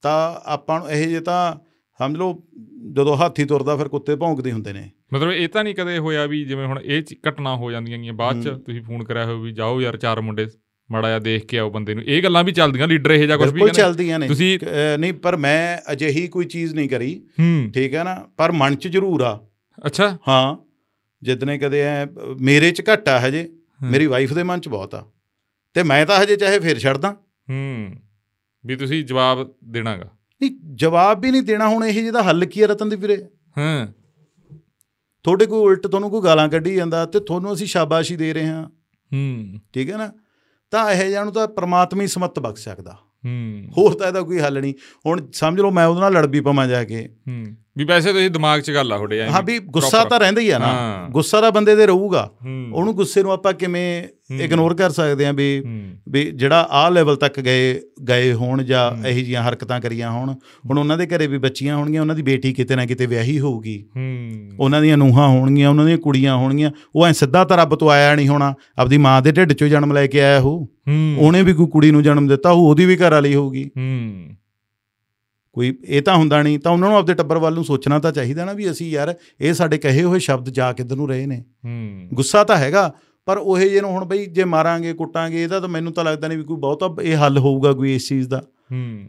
[0.03, 1.39] ਤਾਂ ਆਪਾਂ ਨੂੰ ਇਹ ਜੇ ਤਾਂ
[1.99, 2.33] ਸਮਝ ਲਓ
[2.91, 6.43] ਜਦੋਂ ਹਾਥੀ ਤੁਰਦਾ ਫਿਰ ਕੁੱਤੇ ਭੌਂਕਦੇ ਹੁੰਦੇ ਨੇ। ਮਤਲਬ ਇਹ ਤਾਂ ਨਹੀਂ ਕਦੇ ਹੋਇਆ ਵੀ
[6.45, 9.81] ਜਿਵੇਂ ਹੁਣ ਇਹ ਘਟਨਾ ਹੋ ਜਾਂਦੀਆਂ ਗੀਆਂ ਬਾਅਦ ਚ। ਤੁਸੀਂ ਫੋਨ ਕਰਿਆ ਹੋਵੇ ਵੀ ਜਾਓ
[9.81, 10.47] ਯਾਰ ਚਾਰ ਮੁੰਡੇ
[10.89, 13.49] ਮਾੜਾ ਜਿਹਾ ਦੇਖ ਕੇ ਆਓ ਬੰਦੇ ਨੂੰ। ਇਹ ਗੱਲਾਂ ਵੀ ਚੱਲਦੀਆਂ ਲੀਡਰ ਇਹ ਜਾਂ ਕੁਝ
[13.49, 14.57] ਵੀ ਕਹਿੰਦੇ ਚੱਲਦੀਆਂ ਨੇ। ਤੁਸੀਂ
[14.99, 17.13] ਨਹੀਂ ਪਰ ਮੈਂ ਅਜਿਹੀ ਕੋਈ ਚੀਜ਼ ਨਹੀਂ ਕਰੀ।
[17.73, 18.15] ਠੀਕ ਹੈ ਨਾ?
[18.37, 19.39] ਪਰ ਮਨ 'ਚ ਜ਼ਰੂਰ ਆ।
[19.85, 20.55] ਅੱਛਾ। ਹਾਂ।
[21.21, 22.05] ਜਿੱਦਨੇ ਕਦੇ ਐ
[22.41, 23.47] ਮੇਰੇ 'ਚ ਘੱਟ ਹਜੇ।
[23.81, 25.05] ਮੇਰੀ ਵਾਈਫ ਦੇ ਮਨ 'ਚ ਬਹੁਤ ਆ।
[25.73, 27.11] ਤੇ ਮੈਂ ਤਾਂ ਹਜੇ ਚਾਹੇ ਫੇਰ ਛੱਡਦਾ।
[27.49, 27.95] ਹੂੰ
[28.65, 30.05] ਵੀ ਤੁਸੀਂ ਜਵਾਬ ਦੇਣਾਗਾ।
[30.41, 33.25] ਨਹੀਂ ਜਵਾਬ ਵੀ ਨਹੀਂ ਦੇਣਾ ਹੁਣ ਇਹ ਜਿਹਦਾ ਹੱਲ ਕੀ ਹੈ ਰਤਨਦੀਪ ਵੀਰੇ?
[33.57, 33.87] ਹਾਂ।
[35.23, 38.69] ਤੁਹਾਡੇ ਕੋਈ ਉਲਟ ਤੁਹਾਨੂੰ ਕੋਈ ਗਾਲਾਂ ਕੱਢੀ ਜਾਂਦਾ ਤੇ ਤੁਹਾਨੂੰ ਅਸੀਂ ਸ਼ਾਬਾਸ਼ੀ ਦੇ ਰਹੇ ਹਾਂ।
[39.13, 40.11] ਹੂੰ। ਠੀਕ ਹੈ ਨਾ?
[40.71, 44.39] ਤਾਂ ਇਹ ਜਿਹਾ ਨੂੰ ਤਾਂ ਪ੍ਰਮਾਤਮਾ ਹੀ ਸਮਤ ਬਖਸ਼ ਸਕਦਾ। ਹੂੰ। ਹੋਰ ਤਾਂ ਇਹਦਾ ਕੋਈ
[44.39, 44.73] ਹੱਲ ਨਹੀਂ।
[45.05, 47.45] ਹੁਣ ਸਮਝ ਲਓ ਮੈਂ ਉਹਦੇ ਨਾਲ ਲੜ ਵੀ ਪਵਾਂ ਜਾ ਕੇ। ਹੂੰ।
[47.79, 50.49] ਵੀ ਵੈਸੇ ਤੁਸੀਂ ਦਿਮਾਗ 'ਚ ਗੱਲ ਆ ਤੁਹਾਡੇ ਐਂ ਹਾਂ ਵੀ ਗੁੱਸਾ ਤਾਂ ਰਹਿੰਦਾ ਹੀ
[50.49, 52.31] ਆ ਨਾ। ਗੁੱਸਾ ਤਾਂ ਬੰਦੇ ਦੇ ਰਹੂਗਾ।
[52.73, 54.03] ਉਹਨੂੰ ਗੁੱਸੇ ਨੂੰ ਆਪਾਂ ਕਿਵੇਂ।
[54.39, 55.63] ਇਗਨੋਰ ਕਰ ਸਕਦੇ ਹਾਂ ਵੀ
[56.09, 60.33] ਵੀ ਜਿਹੜਾ ਆਹ ਲੈਵਲ ਤੱਕ ਗਏ ਗਏ ਹੋਣ ਜਾਂ। ਇਹੋ ਜੀਆਂ ਹਰਕਤਾਂ ਕਰੀਆਂ ਹੋਣ
[60.69, 63.85] ਹੁਣ ਉਹਨਾਂ ਦੇ ਘਰੇ ਵੀ ਬੱਚੀਆਂ ਹੋਣਗੀਆਂ ਉਹਨਾਂ ਦੀ ਬੇਟੀ ਕਿਤੇ ਨਾ ਕਿਤੇ ਵਿਆਹੀ ਹੋਊਗੀ।
[64.59, 68.15] ਉਹਨਾਂ ਦੀਆਂ ਨੂੰਹਾਂ ਹੋਣਗੀਆਂ ਉਹਨਾਂ ਦੀਆਂ ਕੁੜੀਆਂ ਹੋਣਗੀਆਂ ਉਹ ਐ ਸਿੱਧਾ ਤਾਂ ਰੱਬ ਤੋਂ ਆਇਆ
[68.15, 70.67] ਨਹੀਂ ਹੋਣਾ। ਆਪਦੀ ਮਾਂ ਦੇ ਢਿੱਡ ਚੋਂ ਜਨਮ ਲੈ ਕੇ ਆਇਆ ਹੋ।
[71.17, 73.69] ਉਹਨੇ ਵੀ ਕੋਈ ਕੁੜੀ ਨੂੰ ਜਨਮ ਦਿੱਤਾ ਉਹ ਉਹਦੀ ਵੀ ਘਰ ਵਾਲੀ ਹੋਊਗੀ।
[75.53, 78.45] ਕੋਈ ਇਹ ਤਾਂ ਹੁੰਦਾ ਨਹੀਂ ਤਾਂ ਉਹਨਾਂ ਨੂੰ ਆਪਦੇ ਟੱਬਰ ਵੱਲ ਨੂੰ ਸੋਚਣਾ ਤਾਂ ਚਾਹੀਦਾ
[78.45, 82.07] ਨਾ ਵੀ ਅਸੀਂ ਯਾਰ ਇਹ ਸਾਡੇ ਕਹੇ ਹੋਏ ਸ਼ਬਦ ਜਾ ਕਿੱਧਰ ਨੂੰ ਰਹੇ ਨੇ। ਹੂੰ।
[82.13, 82.93] ਗੁੱਸਾ ਤਾਂ ਹੈਗਾ
[83.25, 86.37] ਪਰ ਉਹੇ ਜਿਹੇ ਨੂੰ ਹੁਣ ਬਈ ਜੇ ਮਾਰਾਂਗੇ ਕੁੱਟਾਂਗੇ ਇਹਦਾ ਤਾਂ ਮੈਨੂੰ ਤਾਂ ਲੱਗਦਾ ਨਹੀਂ
[86.37, 88.43] ਵੀ ਕੋਈ ਬਹੁਤਾ ਇਹ ਹੱਲ ਹੋਊਗਾ ਕੋਈ ਇਸ ਚੀਜ਼ ਦਾ।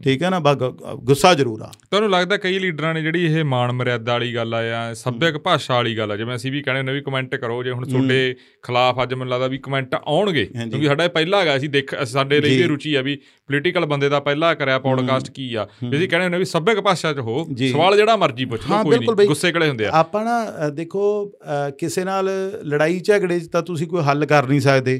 [0.03, 0.39] ਠੀਕ ਹੈ ਨਾ?
[0.39, 4.53] ਬਾ ਗੁੱਸਾ ਜ਼ਰੂਰ ਆ। ਤੁਹਾਨੂੰ ਲੱਗਦਾ ਕਈ ਲੀਡਰਾਂ ਨੇ ਜਿਹੜੀ ਇਹ ਮਾਣ ਮਰਿਆਦਾ ਵਾਲੀ ਗੱਲ
[4.53, 6.15] ਆ ਜਾਂ ਸੱਭਿਅਕ ਭਾਸ਼ਾ ਵਾਲੀ ਗੱਲ ਆ?
[6.17, 8.35] ਜਿਵੇਂ ਅਸੀਂ ਵੀ ਕਹਿੰਦੇ ਹੁੰਦੇ ਵੀ ਕਮੈਂਟ ਕਰੋ ਜੇ ਹੁਣ ਤੁਹਾਡੇ
[8.65, 12.39] ਖਿਲਾਫ ਅੱਜ ਮੈਨੂੰ ਲੱਗਦਾ ਵੀ ਕਮੈਂਟ ਆਉਣਗੇ। ਕਿਉਂਕਿ ਸਾਡਾ ਇਹ ਪਹਿਲਾ ਹੈਗਾ ਅਸੀਂ ਦੇਖ ਸਾਡੇ
[12.41, 13.15] ਲਈ। ਵੀ ਰੁਚੀ ਆ ਵੀ
[13.47, 15.65] ਪੋਲੀਟੀਕਲ ਬੰਦੇ ਦਾ ਪਹਿਲਾ ਕਰਿਆ ਪੌਡਕਾਸਟ ਕੀ ਆ?
[15.65, 19.27] ਅਸੀਂ ਕਹਿੰਦੇ ਹੁੰਦੇ ਵੀ ਸੱਭਿਅਕ ਭਾਸ਼ਾ 'ਚ ਹੋ। ਸਵਾਲ ਜਿਹੜਾ ਮਰਜ਼ੀ ਪੁੱਛ ਲਓ ਕੋਈ ਨਹੀਂ।
[19.27, 19.91] ਗੁੱਸੇ ਕਿਹੜੇ ਹੁੰਦੇ ਆ?
[19.93, 21.03] ਆਪਾਂ ਨਾ ਦੇਖੋ
[21.79, 22.29] ਕਿਸੇ ਨਾਲ
[22.65, 24.99] ਲੜਾਈ ਝਗੜੇ 'ਚ ਤਾਂ ਤੁਸੀਂ ਕੋਈ ਹੱਲ ਕਰ ਨਹੀਂ ਸਕਦੇ।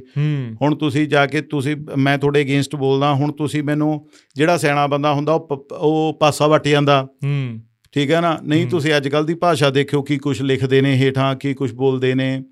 [0.61, 3.91] ਹੁਣ ਤੁਸੀਂ ਜਾ ਕੇ ਤੁਸੀਂ ਮੈਂ ਤੁਹਾਡੇ ਅਗੇਂਸਟ ਬੋਲਦਾ ਹੁਣ ਤੁਸੀਂ ਮੈਨੂੰ
[4.35, 7.59] ਜਿਹੜਾ ਸਿਆਣਾ ਬੰਦਾ ਹੁੰਦਾ ਉਹ ਉਹ ਪਾਸਾ ਵੱਟ ਜਾਂਦਾ। ਹੂੰ।
[7.91, 8.39] ਠੀਕ ਹੈ ਨਾ?
[8.43, 12.15] ਨਹੀਂ। ਤੁਸੀਂ ਅੱਜ ਕੱਲ ਦੀ ਭਾਸ਼ਾ ਦੇਖਿਓ ਕੀ ਕੁਝ ਲਿਖਦੇ ਨੇ ਹੇਠਾਂ ਕੀ ਕੁਝ ਬੋਲਦੇ
[12.15, 12.43] ਨੇ।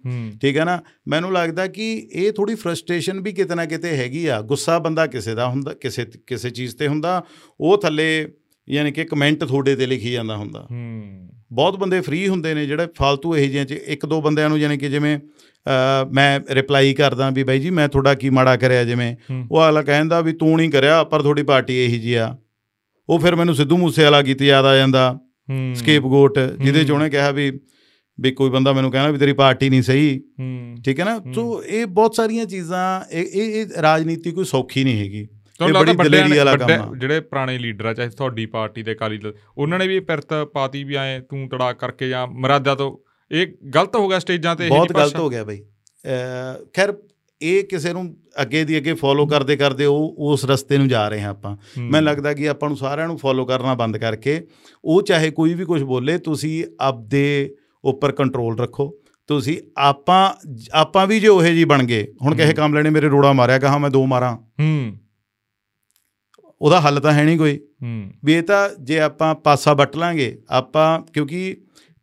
[0.41, 0.81] ਠੀਕ ਹੈ ਨਾ?
[1.07, 5.35] ਮੈਨੂੰ ਲੱਗਦਾ ਕਿ ਇਹ ਥੋੜੀ ਫਰਸਟ੍ਰੇਸ਼ਨ ਵੀ ਕਿਤੇ ਨਾ ਕਿਤੇ ਹੈਗੀ ਆ। ਗੁੱਸਾ ਬੰਦਾ ਕਿਸੇ
[5.35, 7.23] ਦਾ ਹੁੰਦਾ ਕਿਸੇ ਕਿਸੇ ਚੀਜ਼ ਤੇ ਹੁੰਦਾ।
[7.59, 8.27] ਉਹ ਥੱਲੇ
[8.71, 12.85] ਯਾਨੀ ਕਿ ਕਮੈਂਟ ਤੁਹਾਡੇ ਤੇ ਲਿਖੀ ਜਾਂਦਾ ਹੁੰਦਾ। ਹੂੰ। ਬਹੁਤ ਬੰਦੇ ਫ੍ਰੀ ਹੁੰਦੇ ਨੇ ਜਿਹੜੇ
[12.85, 15.19] ਫालतू ਇਹ ਜਿਹੀਆਂ ਚ ਇੱਕ ਦੋ ਬੰਦਿਆਂ ਨੂੰ ਯਾਨੀ ਕਿ ਜਿਵੇਂ
[16.13, 19.15] ਮੈਂ ਰਿਪਲਾਈ ਕਰਦਾ ਵੀ ਬਾਈ ਜੀ ਮੈਂ ਤੁਹਾਡਾ ਕੀ ਮਾੜਾ ਕਰਿਆ ਜਿਵੇਂ।
[19.51, 22.37] ਉਹ ਅਗਲਾ ਕਹਿੰਦਾ ਵੀ ਤੂੰ ਨਹੀਂ ਕਰਿਆ ਪਰ ਤੁਹਾਡੀ ਪਾਰਟੀ ਇਹੀ ਜੀ ਆ।
[23.09, 25.19] ਉਹ ਫਿਰ ਮੈਨੂੰ ਸਿੱਧੂ ਮੂਸੇ ਵਾਲਾ ਗੀਤ ਯਾਦ ਆ ਜਾਂਦਾ।
[25.49, 27.59] ਹੂੰ। ਸਕੇਪਗੋਟ ਜਿਹਦੇ ਚ ਉਹਨੇ ਕਿਹਾ ਵੀ
[28.19, 31.21] ਵੀ ਕੋਈ ਬੰਦਾ ਮੈਨੂੰ ਕਹਿੰਦਾ ਵੀ ਤੇਰੀ ਪਾਰਟੀ ਨਹੀਂ ਸਹੀ। ਹੂੰ। ਠੀਕ ਹੈ ਨਾ?
[31.35, 35.27] ਸੋ ਇਹ ਬਹੁਤ ਸਾਰੀਆਂ ਚੀਜ਼ਾਂ ਇਹ ਇਹ ਰਾਜਨੀਤੀ ਕੋਈ ਸੌਖੀ ਨਹੀਂ ਹੈਗੀ।
[35.67, 39.17] ਇਹ ਲੱਗਦਾ ਬੜੀ ਦਲੇਰੀ ਵਾਲਾ ਕੰਮ। ਜਿਹੜੇ ਪੁਰਾਣੇ ਲੀਡਰ ਆ ਚਾਹੇ ਤੁਹਾਡੀ ਪਾਰਟੀ ਦੇ ਅਕਾਲੀ
[39.17, 42.97] ਦਲ ਉਹਨਾਂ ਨੇ ਵੀ ਪਿਰਤ ਪਾਤੀ ਵੀ ਆਏ ਤੂੰ ਤੜਾ ਕਰਕੇ ਜਾਂ ਮਰਾਦਾ ਤੋਂ।
[43.31, 45.61] ਇਹ ਗਲਤ ਹੋ ਗਿਆ ਸਟੇਜਾਂ ਤੇ ਇਹ ਬਹੁਤ ਗਲਤ। ਹੋ ਗਿਆ ਬਈ।
[46.73, 46.93] ਖੈਰ
[47.41, 51.21] ਇਹ ਕਿਸੇ ਨੂੰ ਅੱਗੇ ਦੀ ਅੱਗੇ ਫੋਲੋ ਕਰਦੇ ਕਰਦੇ ਉਹ ਉਸ ਰਸਤੇ ਨੂੰ ਜਾ ਰਹੇ
[51.21, 54.41] ਹਾਂ ਆਪਾਂ। ਮੈਨੂੰ ਲੱਗਦਾ ਕਿ ਆਪਾਂ ਨੂੰ ਸਾਰਿਆਂ ਨੂੰ ਫੋਲੋ ਕਰਨਾ ਬੰਦ ਕਰਕੇ
[54.85, 58.91] ਉਹ ਚਾਹੇ ਕੋਈ ਵੀ ਕੁਝ ਬੋਲੇ ਤੁਸੀਂ ਆਪਦੇ ਉੱਪਰ ਕੰਟਰੋਲ ਰੱਖੋ।
[59.29, 60.21] ਤੁਸੀਂ ਆਪਾਂ
[60.73, 63.57] ਆਪਾਂ ਵੀ ਜੇ ਉਹੇ ਜੀ ਬਣ ਗਏ ਹੁਣ ਕਿਸੇ ਹੂੰ। ਕਾਮਲੇ ਨੇ ਮੇਰੇ ਰੋੜਾ ਮਾਰਿਆ
[63.59, 64.95] ਕਹਾ ਮੈਂ ਦੋ ਮਾਰਾਂ। ਹੂੰ।
[66.61, 70.41] ਉਹਦਾ ਹੱਲ ਤਾਂ ਹੈ ਨਹੀਂ ਕੋਈ। ਹੂੰ। ਵੀ ਇਹ ਤਾਂ ਜੇ ਆਪਾਂ ਪਾਸਾ ਵੱਟ ਲਾਂਗੇ
[70.49, 71.57] ਆਪਾਂ ਕਿਉਂਕਿ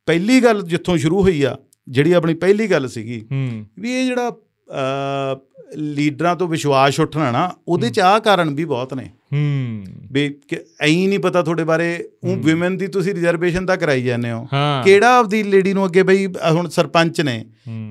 [0.07, 1.57] ਪਹਿਲੀ ਗੱਲ ਜਿੱਥੋਂ ਸ਼ੁਰੂ ਹੋਈ ਆ
[1.89, 5.39] ਜਿਹੜੀ ਆਪਣੀ ਪਹਿਲੀ ਗੱਲ ਸੀਗੀ ਹੂੰ। ਵੀ ਇਹ ਜਿਹੜਾ ਅ,
[5.77, 10.35] ਲੀਡਰਾਂ ਤੋਂ ਵਿਸ਼ਵਾਸ ਉੱਠਣਾ ਨਾ ਉਹਦੇ ਚ ਆ ਕਾਰਨ ਵੀ ਬਹੁਤ ਨੇ। ਹੂੰ। ਵੀ
[10.81, 14.47] ਐਂ ਨਹੀਂ ਪਤਾ ਤੁਹਾਡੇ ਬਾਰੇ ਉਹ ਹੂੰ। ਵਿਮਨ ਦੀ ਤੁਸੀਂ ਰਿਜ਼ਰਵੇਸ਼ਨ ਤਾਂ ਕਰਾਈ ਜਾਂਦੇ ਹੋ।
[14.85, 17.45] ਕਿਹੜਾ ਆਪਦੀ ਲੇਡੀ ਨੂੰ ਅੱਗੇ ਬਈ ਹੁਣ ਸਰਪੰਚ ਨੇ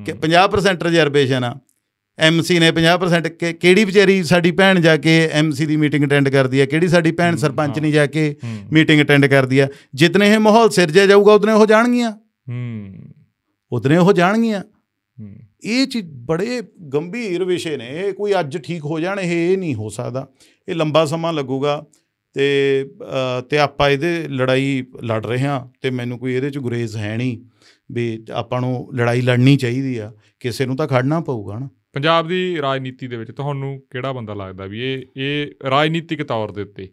[0.06, 1.56] ਕਿ 50% ਰਿਜ਼ਰਵੇਸ਼ਨ ਆ।
[2.20, 6.60] ਐਮਸੀ ਨੇ 50% ਕਿ- ਕਿਹੜੀ ਵਿਚਾਰੀ ਸਾਡੀ ਭੈਣ ਜਾ ਕੇ ਐਮਸੀ ਦੀ ਮੀਟਿੰਗ ਅਟੈਂਡ ਕਰਦੀ
[6.60, 9.68] ਹੈ ਕਿਹੜੀ ਸਾਡੀ ਭੈਣ ਹੂੰ, ਸਰਪੰਚ ਹਾਂ। ਨਹੀਂ ਜਾ ਕੇ ਹੂੰ, ਮੀਟਿੰਗ ਅਟੈਂਡ ਕਰਦੀ ਆ?
[9.94, 12.12] ਜਿਤਨੇ ਇਹ ਮਾਹੌਲ ਸਿਰਜਿਆ ਜਾਊਗਾ ਉਤਨੇ ਉਹ ਜਾਣਗੀਆਂ।
[12.50, 12.96] ਹੂੰ।
[13.72, 14.62] ਉਤਨੇ ਉਹ ਜਾਣਗੀਆਂ।
[15.20, 16.62] ਹੂੰ, ਇਹ ਚੀਜ਼ ਬੜੇ
[16.94, 20.28] ਗੰਭੀਰ ਵਿਸ਼ੇ ਨੇ। ਇਹ ਕੋਈ ਅੱਜ ਠੀਕ ਹੋ ਜਾਣ ਇਹ ਨਹੀਂ ਹੋ ਸਕਦਾ।
[20.70, 21.86] ਇਹ ਲੰਬਾ ਸਮਾਂ ਲੱਗੂਗਾ
[22.34, 22.86] ਤੇ
[23.50, 27.38] ਤੇ ਆਪਾਂ ਇਹਦੇ ਲੜਾਈ ਲੜ ਰਹੇ ਹਾਂ ਤੇ ਮੈਨੂੰ ਕੋਈ ਇਹਦੇ ਚ ਗੁਰੇਜ਼ ਹੈ ਨਹੀਂ
[27.92, 32.58] ਵੀ ਆਪਾਂ ਨੂੰ ਲੜਾਈ ਲੜਨੀ ਚਾਹੀਦੀ ਆ। ਕਿਸੇ ਨੂੰ ਤਾਂ ਖੜਨਾ ਪਊਗਾ ਨਾ। ਪੰਜਾਬ ਦੀ
[32.62, 36.90] ਰਾਜਨੀਤੀ ਦੇ ਵਿੱਚ ਤੁਹਾਨੂੰ ਕਿਹੜਾ ਬੰਦਾ ਲੱਗਦਾ ਵੀ ਇਹ ਇਹ ਰਾਜਨੀਤਿਕ ਤੌਰ ਦੇ ਉੱਤੇ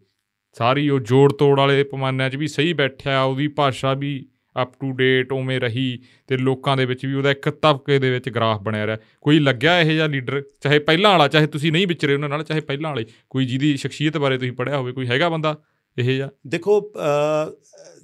[0.57, 4.29] ਸਾਰੀ ਉਹ ਜੋੜ ਤੋੜ ਵਾਲੇ ਪੈਮਾਨਿਆਂ 'ਚ ਵੀ ਸਹੀ ਬੈਠਿਆ ਉਹਦੀ ਭਾਸ਼ਾ ਵੀ
[4.61, 8.29] ਅਪ ਟੂ ਡੇਟ ਉਵੇਂ ਰਹੀ ਤੇ ਲੋਕਾਂ ਦੇ ਵਿੱਚ ਵੀ ਉਹਦਾ ਇੱਕ ਤਬਕੇ ਦੇ ਵਿੱਚ
[8.29, 12.13] ਗ੍ਰਾਫ ਬਣਿਆ ਰਿਹਾ। ਕੋਈ ਲੱਗਿਆ ਇਹ ਜਿਹਾ ਲੀਡਰ ਚਾਹੇ ਪਹਿਲਾਂ ਵਾਲਾ ਚਾਹੇ ਤੁਸੀਂ ਨਹੀਂ ਵਿਚਰੇ
[12.13, 15.57] ਉਹਨਾਂ ਨਾਲ ਚਾਹੇ ਪਹਿਲਾਂ ਵਾਲੇ ਕੋਈ ਜਿਹਦੀ ਸ਼ਖਸੀਅਤ ਬਾਰੇ ਤੁਸੀਂ ਪੜ੍ਹਿਆ ਹੋਵੇ ਕੋਈ ਹੈਗਾ ਬੰਦਾ
[15.97, 16.29] ਇਹ ਜਿਹਾ?
[16.47, 16.81] ਦੇਖੋ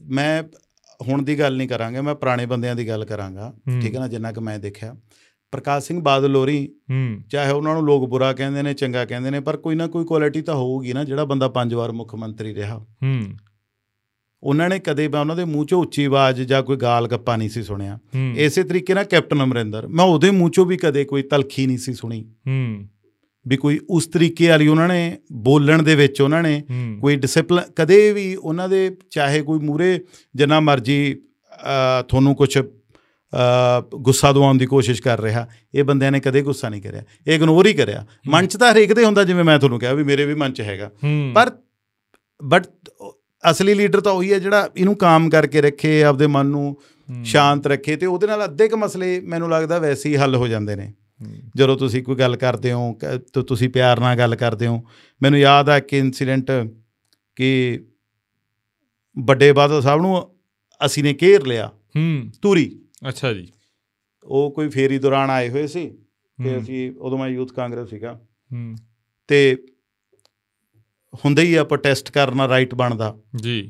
[0.10, 0.44] ਮੈਂ
[1.02, 4.32] ਹੁਣ ਦੀ ਗੱਲ ਨਹੀਂ ਕਰਾਂਗਾ ਮੈਂ ਪੁਰਾਣੇ ਬੰਦਿਆਂ ਦੀ ਗੱਲ ਕਰਾਂਗਾ ਠੀਕ ਹੈ ਨਾ ਜਿੰਨਾ
[4.32, 4.96] ਕਿ ਮੈਂ ਦੇਖਿਆ।
[5.52, 9.40] ਪ੍ਰਕਾਸ਼ ਸਿੰਘ ਬਾਦਲ ਹੋਰੀ ਹੂੰ। ਚਾਹੇ ਉਹਨਾਂ ਨੂੰ ਲੋਕ ਬੁਰਾ ਕਹਿੰਦੇ ਨੇ ਚੰਗਾ ਕਹਿੰਦੇ ਨੇ
[9.40, 12.78] ਪਰ ਕੋਈ ਨਾ ਕੋਈ ਕੁਆਲਿਟੀ ਤਾਂ ਹੋਊਗੀ ਨਾ ਜਿਹੜਾ ਬੰਦਾ ਪੰਜ ਵਾਰ ਮੁੱਖ ਮੰਤਰੀ ਰਿਹਾ।
[12.78, 13.24] ਹੂੰ।
[14.44, 17.50] ਉਹਨਾਂ ਨੇ ਕਦੇ ਮੈਂ ਉਹਨਾਂ ਦੇ ਮੂੰਹ ਚੋਂ ਉੱਚੀ ਆਵਾਜ਼ ਜਾਂ ਕੋਈ ਗਾਲ ਗੱਪਾ ਨਹੀਂ
[17.50, 18.00] ਸੀ ਸੁਣਿਆ।
[18.36, 21.94] ਇਸੇ ਤਰੀਕੇ ਨਾਲ ਕੈਪਟਨ ਅਮਰਿੰਦਰ ਮੈਂ ਉਹਦੇ ਮੂੰਹ ਚੋਂ ਵੀ ਕਦੇ ਕੋਈ ਤਲਖੀ ਨਹੀਂ ਸੀ
[21.94, 22.88] ਸੁਣੀ। ਹੂੰ।
[23.48, 26.64] ਵੀ ਕੋਈ ਉਸ ਤਰੀਕੇ ਵਾਲੀ ਉਹਨਾਂ ਨੇ ਬੋਲਣ ਦੇ ਵਿੱਚ ਉਹਨਾਂ ਨੇ
[27.02, 30.00] ਕੋਈ ਡਿਸਪਲਿਨ ਕਦੇ ਵੀ ਉਹਨਾਂ ਦੇ ਚਾਹੇ ਕੋਈ ਮੂਰੇ
[30.36, 31.22] ਜਿੰਨਾ ਮਰਜ਼ੀ
[32.08, 32.60] ਤੁਹਾਨੂੰ ਕੁਝ
[33.96, 37.68] ਗੁੱਸਾ ਦਵਾਉਣ ਦੀ ਕੋਸ਼ਿਸ਼ ਕਰ ਰਿਹਾ। ਇਹ ਬੰਦਿਆਂ ਨੇ ਕਦੇ ਗੁੱਸਾ ਨਹੀਂ ਕਰਿਆ। ਇਹ ਇਗਨੋਰ
[37.68, 40.34] ਹੀ ਕਰਿਆ। ਮਨ ਚ ਤਾਂ ਹਰੇਕ ਦੇ ਹੁੰਦਾ ਜਿਵੇਂ ਮੈਂ ਤੁਹਾਨੂੰ ਕਿਹਾ ਵੀ ਮੇਰੇ ਵੀ
[40.34, 40.92] ਮਨ ਚ ਹੈਗਾ
[41.34, 41.52] ਪਰ
[42.44, 42.68] ਬਟ
[43.52, 46.78] ਅਸਲੀ ਲੀਡਰ ਤਾਂ ਉਹੀ ਹੈ ਜਿਹੜਾ ਇਹਨੂੰ ਕਾਮ ਕਰਕੇ ਰੱਖੇ ਆਪਦੇ ਮਨ ਨੂੰ
[47.24, 50.76] ਸ਼ਾਂਤ ਰੱਖੇ ਤੇ ਉਹਦੇ ਨਾਲ ਅੱਧੇ ਕ ਮਸਲੇ ਮੈਨੂੰ ਲੱਗਦਾ ਵੈਸੇ ਹੀ ਹੱਲ ਹੋ ਜਾਂਦੇ
[50.76, 50.94] ਨੇ।
[51.56, 53.00] ਜਦੋਂ ਤੁਸੀਂ ਕੋਈ ਗੱਲ ਕਰਦੇ ਹੋ
[53.34, 54.84] ਤਾਂ ਤੁਸੀਂ ਪਿਆਰ ਨਾਲ ਗੱਲ ਕਰਦੇ ਹੋ।
[55.22, 56.52] ਮੈਨੂੰ ਯਾਦ ਆ ਕਿ ਇਨਸੀਡੈਂਟ
[57.36, 57.80] ਕਿ
[59.20, 60.36] ਵੱਡੇ ਬਾਦਲ ਸਾਹਿਬ ਨੂੰ
[60.86, 63.52] ਅਸੀਂ ਨੇ ਘੇਰ ਲਿਆ। ਹੂੰ। ਤੂਰੀ ਅੱਛਾ ਜੀ।
[64.24, 65.90] ਉਹ ਕੋਈ ਫੇਰੀ ਦੌਰਾਨ ਆਏ ਹੋਏ ਸੀ
[66.44, 68.22] ਤੇ ਅਸੀਂ ਉਦੋਂ ਮੈਂ ਯੂਥ ਕਾਂਗਰਸ ਸੀਗਾ।
[68.54, 68.76] ਹੂੰ।
[69.28, 69.58] ਤੇ
[71.16, 73.70] ਹੁੰਦਾ ਹੀ ਆ ਪ੍ਰੋਟੈਸਟ ਕਰਨਾ ਰਾਈਟ ਬਣਦਾ। ਜੀ।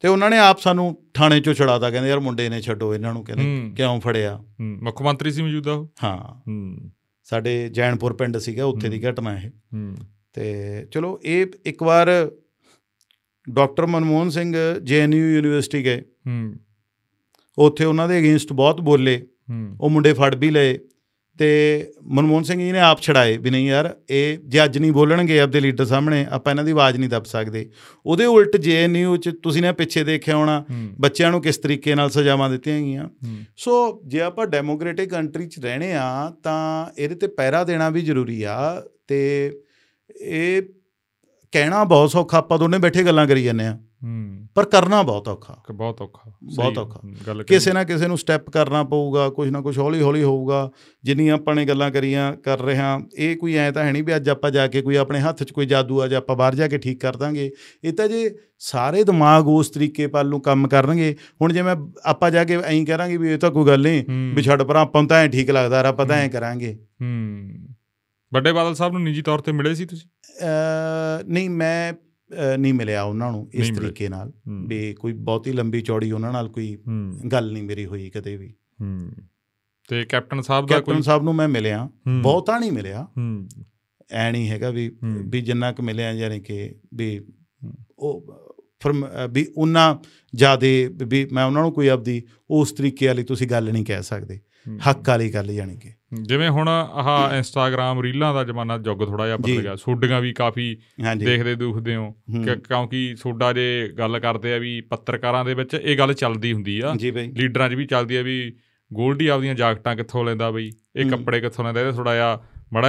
[0.00, 3.24] ਤੇ ਉਹਨਾਂ ਨੇ ਆਪ ਸਾਨੂੰ ਥਾਣੇ ਚੋਂ ਛੜਾਤਾ ਕਹਿੰਦੇ ਯਾਰ ਮੁੰਡੇ ਨੇ ਛੱਡੋ ਇਹਨਾਂ ਨੂੰ
[3.24, 4.44] ਕਹਿੰਦੇ ਕਿਉਂ ਫੜਿਆ?
[4.60, 5.92] ਮੁੱਖ ਮੰਤਰੀ ਸੀ ਮੌਜੂਦਾ ਉਹ?
[6.04, 6.92] ਹਾਂ। ਹੂੰ।
[7.24, 9.96] ਸਾਡੇ ਜੈਨਪੁਰ ਪਿੰਡ ਸੀਗਾ ਉੱਥੇ ਦੀ ਘਟਨਾ ਇਹ। ਹੂੰ।
[10.32, 10.54] ਤੇ
[10.92, 12.32] ਚਲੋ ਇਹ ਇੱਕ ਵਾਰ
[13.50, 16.54] doctor Manmohan Singh JNU university ਗਏ। ਹੂੰ।
[17.60, 19.20] ਉੱਥੇ ਉਹਨਾਂ ਦੇ ਅਗੇਂਸਟ ਬਹੁਤ ਬੋਲੇ।
[19.80, 20.78] ਉਹ ਮੁੰਡੇ ਫੜ ਵੀ ਲਏ
[21.38, 21.48] ਤੇ
[22.02, 25.60] ਮਨਮੋਹਨ ਸਿੰਘ ਜੀ ਨੇ ਆਪ ਛੜਾਏ ਵੀ ਨਹੀਂ ਯਾਰ ਇਹ ਜੇ ਅੱਜ ਨਹੀਂ ਬੋਲਣਗੇ ਆਪਦੇ
[25.60, 27.70] ਲੀਡਰ ਸਾਹਮਣੇ ਆਪਾਂ ਇਹਨਾਂ ਦੀ ਆਵਾਜ਼ ਨਹੀਂ ਦੱਬ ਸਕਦੇ।
[28.06, 30.64] ਉਹਦੇ ਉਲਟ ਜੇਐਨਯੂ ਚ ਤੁਸੀਂ ਨੇ ਪਿੱਛੇ ਦੇਖਿਆ ਹੋਣਾ
[31.00, 33.08] ਬੱਚਿਆਂ ਨੂੰ ਕਿਸ ਤਰੀਕੇ ਨਾਲ ਸਜ਼ਾਵਾਂ ਦਿੱਤੀਆਂ ਗਈਆਂ।
[33.56, 38.42] ਸੋ ਜੇ ਆਪਾਂ ਡੈਮੋਕ੍ਰੈਟਿਕ ਕੰਟਰੀ 'ਚ ਰਹਿਣੇ ਆ ਤਾਂ ਇਹਦੇ ਤੇ ਪਹਿਰਾ ਦੇਣਾ ਵੀ ਜ਼ਰੂਰੀ
[38.42, 38.58] ਆ
[39.08, 39.20] ਤੇ
[40.20, 40.62] ਇਹ
[41.52, 45.56] ਕਹਿਣਾ ਬਹੁਤ ਸੌਖਾ ਆਪਾਂ ਦੋਨੇ ਬੈਠੇ ਗੱਲਾਂ ਕਰੀ ਜਾਂਦੇ ਆ। ਹੂੰ। ਪਰ ਕਰਨਾ ਬਹੁਤ ਔਖਾ।
[45.74, 47.00] ਬਹੁਤ ਔਖਾ। ਬਹੁਤ ਔਖਾ।
[47.42, 50.70] ਕਿਸੇ ਨਾ ਕਿਸੇ ਨੂੰ ਸਟੈਪ ਕਰਨਾ ਪਊਗਾ ਕੁਝ ਨਾ ਕੁਝ ਹੌਲੀ ਹੌਲੀ ਹੋਊਗਾ।
[51.04, 54.16] ਜਿੰਨੀਆਂ ਆਪਾਂ ਨੇ ਗੱਲਾਂ ਕਰੀਆਂ ਕਰ ਰਹੇ ਹਾਂ। ਇਹ ਕੋਈ ਐ ਤਾਂ ਹੈ ਨਹੀਂ ਵੀ
[54.16, 56.68] ਅੱਜ ਆਪਾਂ ਜਾ ਕੇ ਕੋਈ ਆਪਣੇ ਹੱਥ 'ਚ ਕੋਈ ਜਾਦੂ ਆ ਜਾਂ ਆਪਾਂ ਬਾਹਰ ਜਾ
[56.68, 57.50] ਕੇ ਠੀਕ ਕਰ ਦਾਂਗੇ।
[57.84, 61.74] ਇਹ ਤਾਂ ਜੇ ਸਾਰੇ ਦਿਮਾਗ ਉਸ ਤਰੀਕੇ ਪੱਲ ਨੂੰ ਕੰਮ ਕਰਨਗੇ ਹੁਣ ਜਿਵੇਂ
[62.04, 65.04] ਆਪਾਂ ਜਾ ਕੇ ਐਂ ਕਰਾਂਗੇ ਵੀ ਇਹ ਤਾਂ ਕੋਈ ਗੱਲ ਨਹੀਂ ਵੀ ਛੱਡ ਪਰਾਂ ਆਪਾਂ
[65.04, 67.50] ਤਾਂ ਐਂ ਠੀਕ ਲੱਗਦਾ ਆਪਾਂ ਤਾਂ ਐਂ ਕਰਾਂਗੇ। ਹੂੰ।
[68.34, 70.08] ਵੱਡੇ ਬਾਦਲ ਸਾਹਿਬ ਨੂੰ ਨਿੱਜੀ ਤੌਰ ਤੇ ਮਿਲੇ ਸੀ ਤੁਸੀਂ?
[71.28, 71.92] ਨਹੀਂ ਮੈਂ
[72.58, 74.32] ਨਹੀਂ ਮਿਲਿਆ ਉਹਨਾਂ ਨੂੰ ਇਸ। ਤਰੀਕੇ ਨਾਲ।
[74.66, 76.78] ਵੀ ਕੋਈ ਬਹੁਤੀ ਲੰਬੀ ਚੌੜੀ ਉਹਨਾਂ ਨਾਲ ਕੋਈ
[77.32, 78.54] ਗੱਲ ਨਹੀਂ ਮੇਰੀ ਹੋਈ ਕਦੇ ਵੀ।
[79.88, 81.90] ਤੇ ਕੈਪਟਨ ਸਾਹਿਬ ਦਾ ਕੈਪਟਨ ਕੋਈ ਸਾਹਿਬ ਨੂੰ ਮੈਂ ਮਿਲਿਆ।
[82.22, 83.08] ਬਹੁਤਾ ਨਹੀਂ ਮਿਲਿਆ।
[84.10, 87.20] ਐ ਨਹੀਂ ਹੈਗਾ ਵੀ। ਵੀ ਜਿੰਨਾ ਕੁ ਮਿਲਿਆ ਯਾਨੀ ਕਿ ਵੀ
[87.98, 88.26] ਉਹ
[88.80, 89.96] ਫਰਮ ਵੀ ਉਹਨਾਂ
[90.34, 94.40] ਜਿਆਦੇ ਵੀ ਮੈਂ ਉਹਨਾਂ ਨੂੰ ਕੋਈ ਆਪਦੀ ਉਸ ਤਰੀਕੇ ਵਾਲੀ ਤੁਸੀਂ ਗੱਲ ਨਹੀਂ ਕਹਿ ਸਕਦੇ।
[94.88, 95.90] ਹੱਕ ਵਾਲੀ ਗੱਲ ਯਾਨੀ ਕਿ।
[96.22, 100.76] ਜਿਵੇਂ ਹੁਣ ਆਹ ਇੰਸਟਾਗ੍ਰam ਰੀਲਾਂ ਦਾ ਜ਼ਮਾਨਾ ਜੁਗ ਥੋੜਾ ਜਿਹਾ। ਬਦਲ ਗਿਆ। ਸੋਡੀਆਂ ਵੀ ਕਾਫੀ
[101.16, 102.14] ਦੇਖਦੇ ਦੁਖਦੇ ਹੋ।
[102.44, 106.94] ਕਿਉਂਕਿ ਸੋਡਾ ਜੇ ਗੱਲ ਕਰਦੇ ਆ ਵੀ ਪੱਤਰਕਾਰਾਂ ਦੇ ਵਿੱਚ ਇਹ ਗੱਲ ਚੱਲਦੀ ਹੁੰਦੀ ਆ।
[107.16, 108.56] ਲੀਡਰਾਂ 'ਚ ਵੀ ਚੱਲਦੀ ਆ ਵੀ
[108.92, 110.70] ਗੋਲਡੀ ਆਪਦੀਆਂ ਜਾਕਟਾਂ ਕਿੱਥੋਂ ਲੈਂਦਾ ਬਈ?
[110.96, 111.80] ਇਹ। ਕੱਪੜੇ ਕਿੱਥੋਂ ਲੈਂਦਾ?
[111.80, 112.42] ਇਹ ਥੋੜਾ ਜਿਹਾ
[112.72, 112.88] ਮੜਾ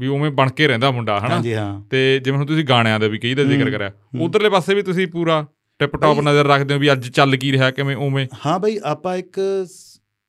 [0.00, 1.82] ਵੀ ਉਵੇਂ ਬਣ ਕੇ ਰਹਿੰਦਾ ਮੁੰਡਾ ਹਨਾ?
[1.90, 5.06] ਤੇ ਜਿਵੇਂ ਹੁਣ ਤੁਸੀਂ ਗਾਣਿਆਂ ਦਾ ਵੀ ਕਈ ਦਾ ਜ਼ਿਕਰ ਕਰਿਆ। ਉਧਰਲੇ ਪਾਸੇ ਵੀ ਤੁਸੀਂ
[5.06, 5.46] ਪੂਰਾ
[5.78, 8.26] ਟਿਪ ਟੌਪ ਨਜ਼ਰ ਰੱਖਦੇ ਹੋ ਵੀ ਅੱਜ ਚੱਲ ਕੀ ਰਿਹਾ ਕਿਵੇਂ ਉਵੇਂ?
[8.46, 9.40] ਹਾਂ ਬਈ ਆਪਾਂ ਇੱਕ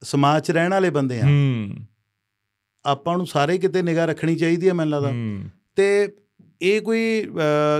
[0.04, 1.76] ਸਮਾਜ 'ਚ ਰਹਿਣ ਵਾਲੇ ਬੰਦੇ ਆ। ਹੂੰ।
[2.86, 5.10] ਆਪਾਂ ਨੂੰ ਸਾਰੇ ਕਿਤੇ ਨਿਗਾਹ ਰੱਖਣੀ ਚਾਹੀਦੀ ਹੈ ਮੈਨੂੰ ਲੱਗਦਾ।
[5.76, 6.16] ਤੇ
[6.64, 7.28] ਇਹ ਕੋਈ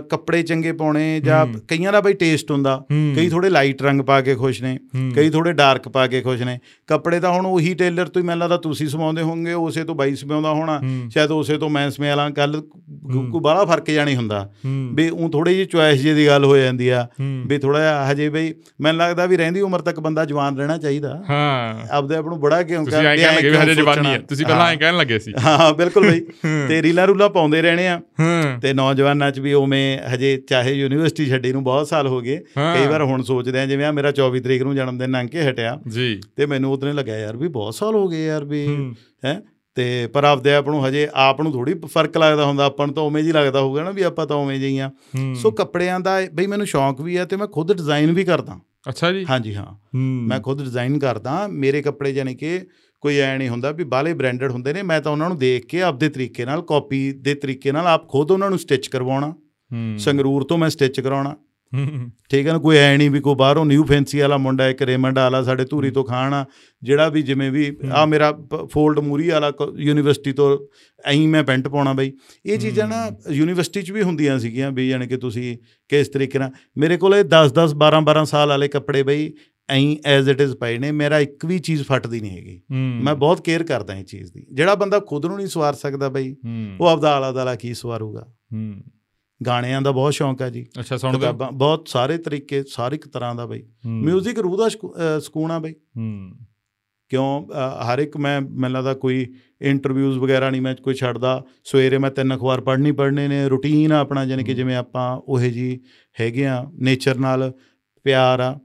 [0.10, 2.86] ਕੱਪੜੇ ਚੰਗੇ ਪਾਉਣੇ ਜਾਂ। ਕਈਆਂ ਦਾ ਬਈ ਟੇਸਟ ਹੁੰਦਾ।
[3.16, 4.78] ਕਈ ਥੋੜੇ ਲਾਈਟ ਰੰਗ ਪਾ ਕੇ ਖੁਸ਼ ਨੇ
[5.16, 8.42] ਕਈ ਥੋੜੇ ਡਾਰਕ ਪਾ ਕੇ ਖੁਸ਼ ਨੇ। ਕੱਪੜੇ ਤਾਂ ਹੁਣ ਉਹੀ ਟੇਲਰ ਤੋਂ ਹੀ ਮੈਨੂੰ
[8.42, 12.56] ਲੱਗਦਾ ਤੁਸੀਂ ਸਵਾਉਂਦੇ ਹੋਵੋਗੇ ਉਸੇ ਤੋਂ ਬਾਈ ਸਵਾਉਂਦਾ ਹੋਣਾ। ਸ਼ਾਇਦ ਉਸੇ ਤੋਂ ਮੈਂ ਸਮਿਆਲਾਂ ਕੱਲ
[12.56, 14.50] ਹੂੰ। ਕੋਈ ਬਾਹਲਾ ਫ਼ਰਕ ਜਾਣੀ ਹੁੰਦਾ।
[14.94, 17.08] ਵੀ ਉਹ ਥੋੜੀ ਜਿਹੀ ਚੁਆਇਸ ਜੀ ਦੀ ਗੱਲ ਹੋ ਜਾਂਦੀ ਆ।
[17.48, 21.24] ਵੀ ਥੋੜਾ ਜਿਹਾ ਹਜੇ ਬਈ ਮੈਨੂੰ ਲੱਗਦਾ ਵੀ ਰਹਿੰਦੀ ਉਮਰ ਤੱਕ ਬੰਦਾ ਜਵਾਨ ਰਹਿਣਾ ਚਾਹੀਦਾ।
[21.30, 24.78] ਹਾਂ। ਆਪਦੇ ਆਪ ਨੂੰ ਬੜਾ ਕਿਉਂ ਕਹਿਣ ਲੱਗੇ ਵੀ ਹਜੇ ਜਵਾਨੀ ਹੈ ਤੁਸੀਂ ਪਹਿਲਾਂ ਐਂ
[24.78, 26.20] ਕਹਿਣ ਲੱਗੇ ਸੀ। ਹਾਂ ਬਿਲਕੁਲ ਬਈ।
[26.70, 31.26] ਤੇ ਰੀਲਾ ਰੂਲਾ ਪਾਉਂਦੇ ਰਹਿਣੇ ਆ। ਹੂੰ, ਤੇ ਨੌਜਵਾਨਾਂ 'ਚ ਵੀ ਉਵੇਂ ਹਜੇ ਚਾਹੇ ਯੂਨੀਵਰਸਿਟੀ
[31.26, 34.40] ਛੱਡੀ ਨੂੰ ਬਹੁਤ ਸਾਲ ਹੋ ਗਏ। ਕਈ ਵਾਰ ਹੁਣ ਸੋਚਦੇ ਆ ਜਿਵੇਂ ਆ ਮੇਰਾ 24
[34.40, 37.76] ਤਰੀਕ ਨੂੰ ਜਨਮ ਦਿਨ ਲੰਘ ਕੇ ਹਟਿਆ। ਜੀ। ਤੇ ਮੈਨੂੰ ਉਦੋਂ ਲੱਗਿਆ ਯਾਰ ਵੀ ਬਹੁਤ
[37.76, 38.94] ਸਾਲ ਹੋ ਗਏ ਯਾਰ ਵੀ ਹੂੰ,
[39.78, 43.04] ਤੇ ਪਰ ਆਪਦੇ ਆਪ ਨੂੰ ਹਜੇ ਆਪ ਨੂੰ ਥੋੜੀ ਫ਼ਰਕ ਲੱਗਦਾ ਹੁੰਦਾ ਆਪਾਂ ਨੂੰ ਤਾਂ
[43.04, 44.92] ਉਵੇਂ ਜੀ ਲੱਗਦਾ ਹੋਊਗਾ ਨਾ ਵੀ ਆਪਾਂ ਤਾਂ ਉਵੇਂ ਜਿਹੀ ਆ।
[45.36, 49.12] ਸੋ ਕੱਪੜਿਆਂ ਦਾ ਬਈ ਮੈਨੂੰ ਸ਼ੌਂਕ ਵੀ ਆ ਤੇ ਮੈਂ ਖੁਦ ਡਿਜ਼ਾਈਨ ਵੀ ਕਰਦਾ। ਅੱਛਾ
[49.12, 49.26] ਜੀ?
[49.30, 52.62] ਹਾਂਜੀ ਹਾਂ। ਮੈਂ ਖੁਦ ਡਿਜ਼ਾਈਨ ਕਰਦਾ ਮੇਰੇ ਕੱਪੜੇ ਯਾਨੀ ਕਿ
[53.02, 55.82] ਕੋਈ ਐ ਨਹੀਂ ਹੁੰਦਾ ਵੀ ਬਾਲੇ ਬ੍ਰਾਂਡਡ ਹੁੰਦੇ ਨੇ। ਮੈਂ ਤਾਂ ਉਹਨਾਂ ਨੂੰ ਦੇਖ ਕੇ
[55.82, 59.34] ਆਪਦੇ ਤਰੀਕੇ ਨਾਲ ਕਾਪੀ ਦੇ ਤਰੀਕੇ ਨਾਲ ਆਪ ਖੁਦ ਉਹਨਾਂ ਨੂੰ ਸਟਿਚ ਕਰਵਾਉਣਾ।
[59.98, 61.36] ਸੰਗਰੂਰ ਤੋਂ ਮੈਂ ਸਟਿਚ ਕਰਾਉਣਾ।
[62.30, 65.20] ਠੀਕ ਹੈ ਨਾ ਕੋਈ ਐ ਨਹੀਂ ਵੀ ਕੋਈ ਬਾਹਰੋਂ ਨਿਊ ਫੈਂਸੀ ਵਾਲਾ ਮੁੰਡਾ ਇੱਕ ਰੇਮੰਡ
[65.20, 66.46] ਵਾਲਾ ਸਾਡੇ ਧੂਰੀ ਤੋਂ ਖਾਣ ਆ
[66.84, 68.40] ਜਿਹੜਾ ਵੀ ਜਿਵੇਂ ਵੀ ਆ ਮੇਰਾ
[68.72, 70.60] ਫੋਲਡ ਮੂਰੀ ਵਾਲਾ ਯੂਨੀਵਰਸਿਟੀ ਤੋਂ
[71.06, 72.12] ਐਂ ਮੈਂ ਪੈਂਟ ਪਾਉਣਾ ਬਈ।
[72.46, 75.58] ਇਹ ਚੀਜ਼ਾਂ ਨਾ ਯੂਨੀਵਰਸਿਟੀ 'ਚ ਵੀ ਹੁੰਦੀਆਂ ਸੀਗੀਆਂ ਵੀ ਯਾਨੀ ਕਿ ਤੁਸੀਂ
[75.90, 79.34] ਕਿਸ ਤਰੀਕੇ ਨਾਲ ਮੇਰੇ ਕੋਲ ਇਹ 10 10 12 12 ਸਾਲ ਵਾਲੇ ਕੱਪੜੇ ਬਈ
[79.70, 82.62] ਐਂ ਐਜ਼ ਇਟ ਇਜ਼ ਪਏ ਨੇ ਮੇਰਾ ਇੱਕ ਵੀ ਚੀਜ਼ ਫਟਦੀ ਨਹੀਂ ਹੈਗੀ।
[83.04, 86.36] ਮੈਂ ਬਹੁਤ ਕੇਅਰ ਕਰਦਾ ਇਹ ਚੀਜ਼ ਦੀ। ਜਿਹੜਾ ਬੰਦਾ ਖੁਦ ਨੂੰ ਨਹੀਂ ਸਵਾਰ ਸਕਦਾ ਬਈ
[86.80, 88.34] ਉਹ ਆਪਦਾ ਆਲਾ ਦਾਲਾ ਕੀ ਸਵਾਰੂਗਾ?
[89.42, 91.12] ਗਾਣਿਆਂ ਦਾ ਬਹੁਤ ਸ਼ੌਂਕ ਹੈ ਜੀ। ਅੱਛਾ ਹੋ?
[91.12, 94.70] ਕਿਤਾਬਾਂ ਬਹੁਤ ਸਾਰੇ ਤਰੀਕੇ ਸਾਰੇ ਇੱਕ ਤਰ੍ਹਾਂ ਦਾ ਬਈ। ਹੂੰ, ਮਿਊਜ਼ਿਕ ਰੂਹ ਦਾ
[95.20, 96.32] ਸਕੂਨ ਆ ਬਈ। ਹੂੰ,
[97.12, 97.46] ਕਿਉਂ
[97.84, 99.26] ਹਰ ਇੱਕ ਮੈਂ ਮੈਨੂੰ ਲੱਗਦਾ ਕੋਈ
[99.62, 104.00] ਇੰਟਰਵਿਊਜ਼ ਵਗੈਰਾ ਨਹੀਂ ਮੈਂ ਕੋਈ ਛੱਡਦਾ। ਸਵੇਰੇ ਮੈਂ ਤਿੰਨ ਅਖਬਾਰ ਪੜ੍ਹਨੀ ਪੜ੍ਹਨੇ ਨੇ ਰੂਟੀਨ ਆ
[104.00, 105.80] ਆਪਣਾ ਯਾਨੀ ਕਿ। ਜਿਵੇਂ ਆਪਾਂ ਉਹੇ ਜੀ
[106.20, 107.52] ਹੈਗੇ ਆ ਨੇਚਰ ਨਾਲ
[108.06, 108.60] ਪਿਆਰ ਆ।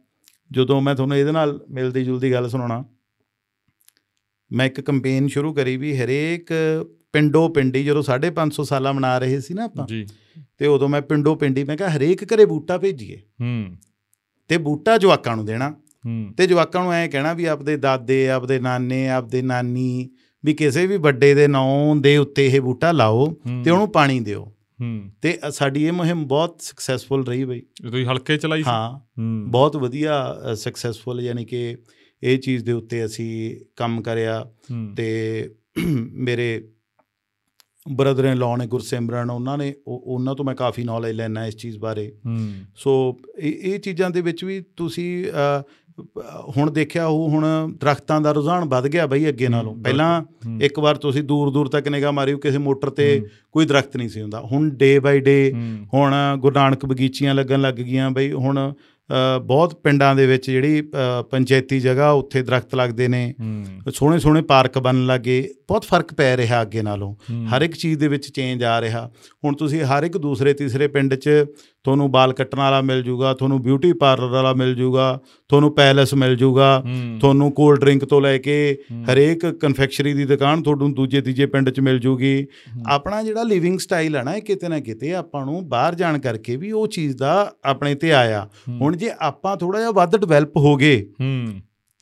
[0.51, 2.85] ਜਦੋਂ ਮੈਂ ਤੁਹਾਨੂੰ ਇਹਦੇ ਨਾਲ ਮਿਲਦੀ ਜੁਲਦੀ ਗੱਲ ਸੁਣਾਉਣਾ
[4.51, 6.53] ਮੈਂ ਇੱਕ ਕੰਪੇਨ ਸ਼ੁਰੂ ਕਰੀ ਵੀ ਹਰੇਕ
[7.13, 10.07] ਪਿੰਡੋ ਪਿੰਡੀ ਜਦੋਂ 550 ਸਾਲਾ ਮਨਾ ਰਹੇ ਸੀ ਨਾ ਆਪਾਂ ਜੀ।
[10.59, 13.77] ਤੇ ਉਦੋਂ ਮੈਂ ਪਿੰਡੋ ਪਿੰਡੀ ਮੈਂ ਕਿਹਾ ਹਰੇਕ ਘਰੇ ਬੂਟਾ ਭੇਜੀਏ। ਹੂੰ।
[14.49, 15.71] ਤੇ ਬੂਟਾ ਜਵਾਕਾਂ ਨੂੰ ਦੇਣਾ।
[16.07, 20.11] ਹੂੰ। ਤੇ ਜਵਾਕਾਂ ਨੂੰ ਐਂ ਕਹਿਣਾ ਵੀ ਆਪਦੇ ਦਾਦੇ ਆਪਦੇ ਨਾਨੇ ਆਪਦੇ ਨਾਨੀ
[20.45, 24.55] ਵੀ ਕਿਸੇ ਵੀ ਵੱਡੇ ਦੇ ਨਾਂ ਦੇ ਉੱਤੇ ਇਹ ਬੂਟਾ ਲਾਓ ਤੇ ਉਹਨੂੰ ਪਾਣੀ ਦਿਓ।
[24.81, 28.71] ਹੂੰ। ਤੇ ਸਾਡੀ ਇਹ ਮੁਹਿੰਮ ਬਹੁਤ ਸਕਸੈਸਫੁਲ ਰਹੀ ਬਈ। ਤੁਸੀਂ ਹਲਕੇ ਚਲਾਈ ਸੀ?
[28.71, 31.77] ਹਾਂ। ਹੂੰ। ਬਹੁਤ ਵਧੀਆ ਸਕਸੈਸਫੁਲ ਯਾਨੀ ਕਿ
[32.23, 34.53] ਇਹ ਚੀਜ਼ ਦੇ ਉੱਤੇ ਅਸੀਂ ਕੰਮ ਕਰਿਆ
[34.97, 35.45] ਤੇ
[36.13, 36.69] ਮੇਰੇ
[37.93, 41.57] ਬ੍ਰਦਰ ਇਨ ਲਾਅ ਨੇ ਗੁਰਸਿਮਰਨ ਉਹਨਾਂ ਨੇ ਉਹ- ਉਹਨਾਂ ਤੋਂ ਮੈਂ ਕਾਫੀ ਨੌਲੇਜ ਲੈਣਾ ਇਸ
[41.57, 42.13] ਚੀਜ਼ ਬਾਰੇ।
[42.77, 45.25] ਸੋ ਇਹ ਚੀਜ਼ਾਂ ਦੇ ਵਿੱਚ ਵੀ ਤੁਸੀਂ
[46.57, 47.47] ਹੁਣ ਦੇਖਿਆ ਉਹ ਹੁਣ
[47.81, 50.23] ਦਰਖਤਾਂ ਦਾ ਰੁਝਾਨ ਵੱਧ ਗਿਆ ਬਈ ਅੱਗੇ ਨਾਲੋਂ। ਪਹਿਲਾਂ
[50.61, 54.23] ਇੱਕ ਵਾਰ ਤੁਸੀਂ ਦੂਰ ਦੂਰ ਤੱਕ ਨਿਗਾਹ ਮਾਰਿਓ ਕਿਸੇ ਮੋਟਰ ਤੇ ਕੋਈ ਦਰਖਤ ਨਹੀਂ ਸੀ
[54.23, 55.53] ਹੁੰਦਾ। ਹੁਣ ਡੇ ਬਾਈ ਡੇ
[55.95, 58.73] ਹੁਣ ਗੁਰੂ ਨਾਨਕ ਬਗੀਚੀਆਂ ਲੱਗਣ ਲੱਗ ਗਈਆਂ ਬਈ ਹੁਣ
[59.43, 60.83] ਬਹੁਤ ਪਿੰਡਾਂ ਦੇ ਵਿੱਚ ਜਿਹੜੀ
[61.31, 63.35] ਪੰਚਾਇਤੀ ਜਗ੍ਹਾ ਉੱਥੇ ਦਰਖਤ ਲੱਗਦੇ ਨੇ।
[63.95, 67.15] ਸੋਹਣੇ ਸੋਹਣੇ ਪਾਰਕ ਬਣਨ ਲੱਗੇ। ਬਹੁਤ ਫ਼ਰਕ ਪੈ ਰਿਹਾ ਅੱਗੇ ਨਾਲੋਂ।
[67.47, 69.11] ਹਰ ਇੱਕ ਚੀਜ਼ ਦੇ ਵਿੱਚ ਚੇਂਜ ਆ ਰਿਹਾ।
[69.45, 71.31] ਹੁਣ ਤੁਸੀਂ ਹਰ ਇੱਕ ਦੂਸਰੇ ਤੀਸਰੇ ਪਿੰਡ 'ਚ
[71.89, 75.05] ਤੁਹਾਨੂੰ ਬਾਲ ਕੱਟਣ ਵਾਲਾ ਮਿਲ ਜੂਗਾ ਤੁਹਾਨੂੰ ਬਿਊਟੀ ਪਾਰਲਰ ਵਾਲਾ ਮਿਲ ਜੂਗਾ
[75.51, 76.67] ਤੁਹਾਨੂੰ ਪੈਲਸ ਮਿਲ ਜੂਗਾ
[77.21, 78.57] ਤੁਹਾਨੂੰ ਕੋਲਡ ਡਰਿੰਕ ਤੋਂ ਲੈ ਕੇ
[79.13, 82.47] ਹਰੇਕ ਕਨਫੈਕਸ਼ਨਰੀ ਦੀ ਦੁਕਾਨ ਤੁਹਾਨੂੰ ਦੂਜੇ ਤੀਜੇ ਪਿੰਡ 'ਚ ਮਿਲ ਜੂਗੀ।
[82.89, 86.57] ਆਪਣਾ ਜਿਹੜਾ ਲਿਵਿੰਗ ਸਟਾਈਲ ਹੈ ਨਾ ਇਹ ਕਿਤੇ ਨਾ ਕਿਤੇ ਆਪਾਂ ਨੂੰ ਬਾਹਰ ਜਾਣ ਕਰਕੇ
[86.57, 87.33] ਵੀ ਉਹ ਚੀਜ਼ ਦਾ
[87.65, 88.47] ਆਪਣੇ ਤੇ ਆਇਆ।
[88.81, 91.05] ਹੁਣ ਜੇ ਆਪਾਂ ਥੋੜਾ ਜਿਹਾ ਵੱਧ ਡਿਵੈਲਪ ਹੋ ਗਏ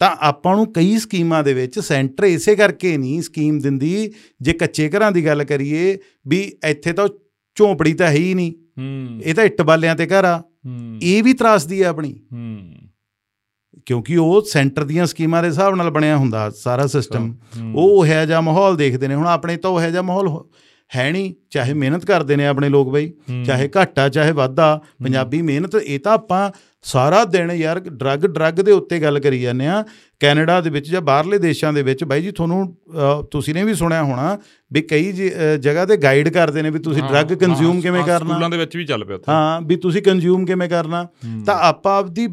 [0.01, 4.89] ਤਾਂ ਆਪਾਂ ਨੂੰ ਕਈ ਸਕੀਮਾਂ ਦੇ ਵਿੱਚ ਸੈਂਟਰ ਇਸੇ ਕਰਕੇ ਨਹੀਂ ਸਕੀਮ ਦਿੰਦੀ ਜੇ ਕੱਚੇ
[4.91, 5.97] ਘਰਾਂ ਦੀ ਗੱਲ ਕਰੀਏ
[6.29, 7.09] ਵੀ ਇੱਥੇ ਤਾਂ
[7.57, 11.23] ਝੌਂਪੜੀ ਤਾਂ ਹੈ ਹੀ ਨਹੀਂ। ਹੂੰ, ਇਹ ਤਾਂ ਇੱਟ ਬਾਲਿਆਂ ਤੇ ਘਰ ਆ। ਹੂੰ, ਇਹ
[11.23, 12.73] ਵੀ ਤਰਾਸਦੀ ਆ ਆਪਣੀ। ਹੂੰ,
[13.87, 18.25] ਕਿਉਂਕਿ ਉਹ ਸੈਂਟਰ ਦੀਆਂ ਸਕੀਮਾਂ ਦੇ ਹਿਸਾਬ ਨਾਲ ਬਣਿਆ ਹੁੰਦਾ ਸਾਰਾ ਸਿਸਟਮ। ਹੂੰ, ਉਹ ਉਹੋ
[18.25, 20.47] ਜਿਹਾ ਮਾਹੌਲ ਦੇਖਦੇ ਨੇ। ਹੁਣ ਆਪਣੇ ਤਾਂ ਉਹੋ ਜਿਹਾ ਮਾਹੌਲ ਹੋ-
[20.97, 25.43] ਹੈ ਨਹੀਂ। ਚਾਹੇ ਮਿਹਨਤ ਕਰਦੇ ਨੇ ਆਪਣੇ ਲੋਕ ਬਈ। ਹੂੰ, ਚਾਹੇ ਘਾਟਾ ਚਾਹੇ ਵਾਧਾ ਪੰਜਾਬੀ
[25.43, 26.51] ਮਿਹਨਤ ਇਹ ਤਾਂ ਆਪਾਂ
[26.87, 29.83] ਸਾਰਾ ਦਿਨ ਯਾਰ ਡਰੱਗ ਡਰੱਗ ਦੇ ਉੱਤੇ ਗੱਲ ਕਰੀ ਜਾਂਦੇ ਆ
[30.21, 32.77] ਕੈਨੇਡਾ ਦੇ ਵਿੱਚ ਜਾਂ ਬਾਹਰਲੇ ਦੇਸ਼ਾਂ ਦੇ ਵਿੱਚ। ਬਾਈ ਜੀ ਤੁਹਾਨੂੰ
[33.31, 34.37] ਤੁਸੀਂ ਨੇ ਵੀ ਸੁਣਿਆ ਹੋਣਾ
[34.73, 35.13] ਵੀ ਕਈ
[35.59, 38.85] ਜਗ੍ਹਾ ਤੇ ਗਾਈਡ ਕਰਦੇ ਨੇ ਵੀ ਤੁਸੀਂ ਡਰੱਗ ਕੰਜ਼ਿਊਮ ਕਿਵੇਂ ਕਰਨਾ। ਸਕੂਲਾਂ ਦੇ ਵਿੱਚ ਵੀ
[38.85, 41.07] ਚੱਲ ਪਿਆ ਉੱਥੇ। ਹਾਂ ਵੀ ਤੁਸੀਂ ਕੰਜ਼ਿਊਮ ਕਿਵੇਂ ਕਰਨਾ।
[41.47, 42.27] ਤਾਂ ਆਪਾਂ ਆਪਦੀ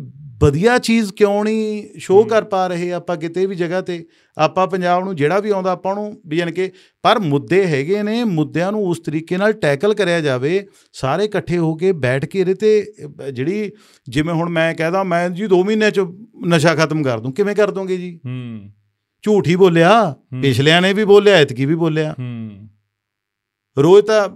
[0.44, 4.06] ਵਧੀਆ ਚੀਜ਼ ਕਿਉਂ ਨਹੀਂ ਸ਼ੋਅ। ਕਰ ਪਾ ਰਹੇ ਆਪਾਂ ਕਿਤੇ ਵੀ ਜਗ੍ਹਾ ਤੇ?
[4.38, 6.72] ਆਪਾਂ ਪੰਜਾਬ ਨੂੰ ਜਿਹੜਾ ਵੀ ਆਉਂਦਾ ਆਪਾਂ ਨੂੰ ਵੀ ਜਾਣੀ ਕਿ
[7.02, 11.76] ਪਰ ਮੁੱਦੇ ਹੈਗੇ ਨੇ ਮੁੱਦਿਆਂ ਨੂੰ ਉਸ ਤਰੀਕੇ ਨਾਲ ਟੈਕਲ ਕਰਿਆ ਜਾਵੇ ਸਾਰੇ ਇਕੱਠੇ ਹੋ
[11.76, 12.94] ਕੇ ਬੈਠ ਕੇ ਇਹਦੇ ਤੇ
[13.34, 13.72] ਜਿਹੜੀ
[14.10, 15.99] ਜਿਵੇਂ ਹੁਣ ਮੈਂ ਕਹਦਾ ਮੈਂ ਜੀ 2 ਮਹੀਨੇ ਚ
[16.48, 18.20] ਨਸ਼ਾ ਖਤਮ ਕਰ ਦੂੰ। ਕਿਵੇਂ ਕਰ ਦੋਗੇ ਜੀ?
[18.26, 18.70] ਹੂੰ।
[19.22, 22.70] ਝੂਠ ਹੀ ਬੋਲਿਆ। ਪਿਛਲਿਆਂ ਨੇ ਵੀ ਬੋਲਿਆ ਐਤਕੀ ਵੀ ਬੋਲਿਆ। ਹੂੰ।
[23.78, 24.30] ਰੋਜ਼ ਤਾਂ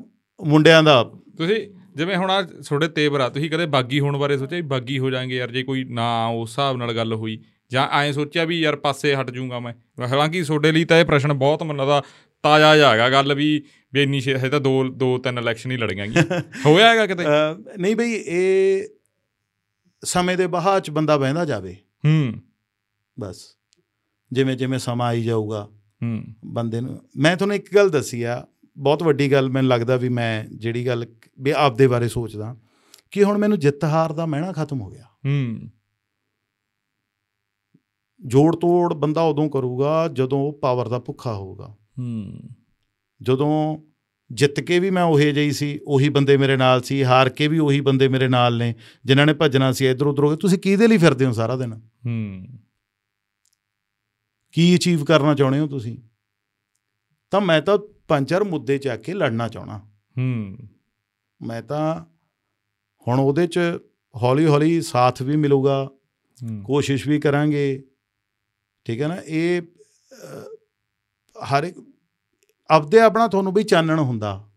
[0.46, 4.56] ਮੁੰਡਿਆਂ ਦਾ ਤੁਸੀਂ ਜਿਵੇਂ ਹੁਣ ਆ ਤੁਹਾਡੇ ਤੇਵਰ ਆ ਤੁਸੀਂ ਕਦੇ ਬਾਗੀ ਹੋਣ ਬਾਰੇ ਸੋਚਿਆ
[4.56, 7.44] ਵੀ ਬਾਗੀ ਹੋ ਜਾਾਂਗੇ ਯਾਰ ਜੇ ਕੋਈ ਨਾ ਉਸ ਹਿਸਾਬ ਨਾਲ ਗੱਲ ਹੋਈ?
[7.72, 9.74] ਜਾਂ ਐਂ ਸੋਚਿਆ ਵੀ ਯਾਰ ਪਾਸੇ ਹਟ ਜਾਊਂਗਾ ਮੈਂ?
[10.08, 12.04] ਹਾਲਾਂਕਿ ਤੁਹਾਡੇ ਲਈ ਤਾਂ ਇਹ ਪ੍ਰਸ਼ਨ ਬਹੁਤ ਮੈਨੂੰ ਲੱਗਦਾ
[12.44, 13.64] ਤਾਜ਼ਾ ਜਿਹਾ ਹੈਗਾ ਗੱਲ ਵੀ
[13.94, 16.16] ਵੀ ਇੰਨੀ ਛੇ ਹਜੇ ਤਾਂ ਦੋ ਦੋ ਤਿੰਨ ਇਲੈਕਸ਼ਨ ਹੀ ਲੜੀਆਂਗੀ
[16.66, 17.24] ਹੋਇਆ ਹੈਗਾ ਕਿਤੇ?
[17.78, 18.88] ਨਹੀਂ ਬਈ ਇਹ
[20.04, 21.76] ਸਮੇਂ ਦੇ ਬਹਾਅ ਚ ਬੰਦਾ ਬਹਿੰਦਾ ਜਾਵੇ।
[22.06, 22.34] ਹੂੰ।
[23.20, 23.58] ਬਸ।
[24.32, 25.68] ਜਿਵੇਂ ਜਿਵੇਂ ਸਮਾਂ ਆਈ ਜਾਊਗਾ।
[26.04, 28.46] ਹੂੰ। ਬੰਦੇ ਨੂੰ ਮੈਂ ਤੁਹਾਨੂੰ ਇੱਕ ਗੱਲ ਦੱਸੀ ਆ
[28.78, 31.06] ਬਹੁਤ ਵੱਡੀ ਗੱਲ ਮੈਨੂੰ ਲੱਗਦਾ ਵੀ ਮੈਂ ਜਿਹੜੀ ਗੱਲ
[31.40, 32.58] ਵੀ ਆਪਦੇ ਬਾਰੇ ਸੋਚਦਾ
[33.12, 35.72] ਕਿ ਹੁਣ ਮੈਨੂੰ ਜਿੱਤ ਹਾਰ ਦਾ ਮਹਿਣਾ ਖਤਮ ਹੋ ਗਿਆ। ਹੂੰ।
[38.26, 42.40] ਜੋੜ ਤੋੜ ਬੰਦਾ ਉਦੋਂ ਕਰੂਗਾ ਜਦੋਂ ਉਹ ਪਾਵਰ ਦਾ ਭੁੱਖਾ ਹੋਊਗਾ। ਹੂੰ।
[43.22, 43.78] ਜਦੋਂ
[44.32, 47.60] ਜਿੱਤ ਕੇ ਵੀ ਮੈਂ ਉਹੇ ਜਿਹੀ ਸੀ ਉਹੀ ਬੰਦੇ ਮੇਰੇ ਨਾਲ ਸੀ ਹਾਰ ਕੇ ਵੀ
[47.60, 48.76] ਉਹੀ ਬੰਦੇ ਮੇਰੇ ਨਾਲ ਨੇ
[49.06, 51.74] ਜਿਨ੍ਹਾਂ ਨੇ ਭੱਜਣਾ ਸੀ ਇੱਧਰ ਉੱਧਰ ਹੋ ਗਏ ਤੁਸੀਂ ਕਿਹਦੇ ਲਈ ਫਿਰਦੇ ਹੋ ਸਾਰਾ ਦਿਨ?
[52.06, 52.48] ਹੂੰ।
[54.52, 55.98] ਕੀ ਅਚੀਵ ਕਰਨਾ ਚਾਹੁੰਦੇ ਹੋ ਤੁਸੀਂ?
[57.32, 57.78] ਤਾਂ ਮੈਂ ਤਾਂ
[58.08, 59.78] ਪੰਜ ਚਾਰ ਮੁੱਦੇ ਚੱਕ ਕੇ ਲੜਨਾ ਚਾਹਣਾ।
[60.18, 60.58] ਹੂੰ।
[61.42, 62.06] ਮੈਂ ਤਾਂ
[63.08, 63.60] ਹੁਣ ਉਹਦੇ ਚ
[64.16, 65.90] ਹੌਲੀ ਹੌਲੀ ਸਾਥ ਵੀ ਮਿਲੂਗਾ
[66.66, 67.84] ਕੋਸ਼ਿਸ਼ ਵੀ ਕਰਾਂਗੇ।
[68.86, 69.18] ਠੀਕ ਹੈ ਨਾ?
[69.26, 69.62] ਇਹ
[71.52, 71.78] ਹਰ ਇੱਕ
[72.70, 74.50] ਆਪਦੇ ਆਪਣਾ ਤੁਹਾਨੂੰ ਵੀ ਚਾਨਣ ਹੁੰਦਾ।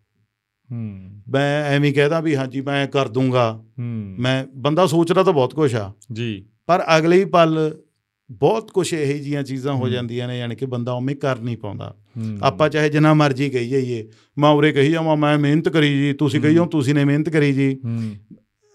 [0.72, 5.54] ਹੂੰ। ਮੈਂ ਐਵੇਂ ਕਹਿਦਾ ਵੀ ਹਾਂਜੀ ਮੈਂ ਕਰ ਦੂੰਗਾ। ਹੂੰ। ਮੈਂ ਬੰਦਾ ਸੋਚਦਾ ਤਾਂ ਬਹੁਤ
[5.54, 7.82] ਕੁਝ ਆ। ਜੀ। ਪਰ ਅਗਲੇ ਹੀ ਪਲ
[8.30, 11.96] ਬਹੁਤ ਕੁਝ ਇਹੋ ਜੀਆਂ ਚੀਜ਼ਾਂ ਹੋ। ਜਾਂਦੀਆਂ ਨੇ ਯਾਨੀ ਕਿ ਬੰਦਾ ਉਵੇਂ ਕਰ ਨਹੀਂ ਪਾਉਂਦਾ।
[12.42, 14.08] ਆਪਾਂ ਚਾਹੇ ਜਿੰਨਾ ਮਰਜ਼ੀ ਕਹੀ ਜਾਈਏ
[14.38, 17.28] ਮੈਂ ਉਰੇ ਕਹੀ ਜਾਵਾਂ ਮੈਂ ਮਿਹਨਤ ਕਰੀ ਜੀ ਤੁਸੀਂ ਕਹੀ ਜਾਓ ਹੂੰ। ਤੁਸੀਂ ਨੇ ਮਿਹਨਤ
[17.28, 17.80] ਕਰੀ ਜੀ।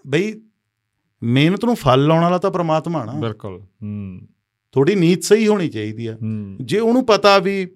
[0.08, 0.42] ਬਈ
[1.24, 4.22] ਮਿਹਨਤ ਨੂੰ ਫਲ ਲਾਉਣ ਵਾਲਾ ਤਾਂ ਪ੍ਰਮਾਤਮਾ ਨਾ। ਬਿਲਕੁਲ ਹੂੰ।
[4.72, 6.18] ਥੋੜੀ ਨੀਤ ਸਹੀ ਹੋਣੀ ਚਾਹੀਦੀ ਆ।
[6.62, 7.68] ਜੇ ਉਹਨੂੰ ਪਤਾ ਵੀ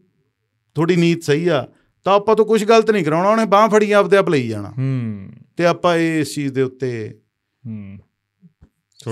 [0.75, 1.67] ਥੋੜੀ ਨੀਤ ਸਹੀ ਆ
[2.03, 5.29] ਤਾਂ ਆਪਾਂ ਤੋਂ ਕੁਝ ਗਲਤ ਨਹੀਂ ਕਰਾਉਣਾ ਉਹਨੇ ਬਾਹ ਫੜੀ ਆਪਦੇ ਆਪ ਲਈ ਜਾਣਾ। ਹੂੰ।
[5.57, 7.19] ਤੇ ਆਪਾਂ ਇਸ ਚੀਜ਼ ਦੇ ਉੱਤੇ
[7.67, 7.97] ਹੂੰ।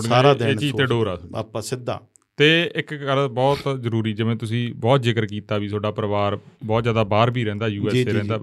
[0.02, 2.02] ਸਾਰਾ ਇਹ- ਇਹ ਦਿਨ ਚੀਜ਼ ਤੇ ਡੋਰ ਆ। ਆਪਾਂ ਸਿੱਧਾ।
[2.38, 7.04] ਤੇ ਇੱਕ ਗੱਲ ਬਹੁਤ ਜ਼ਰੂਰੀ ਜਿਵੇਂ ਤੁਸੀਂ ਬਹੁਤ ਜ਼ਿਕਰ ਕੀਤਾ ਵੀ ਤੁਹਾਡਾ ਪਰਿਵਾਰ ਬਹੁਤ ਜ਼ਿਆਦਾ
[7.04, 8.38] ਬਾਹਰ ਵੀ ਰਹਿੰਦਾ ਯੂ ਐਸ ਏ ਰਹਿੰਦਾ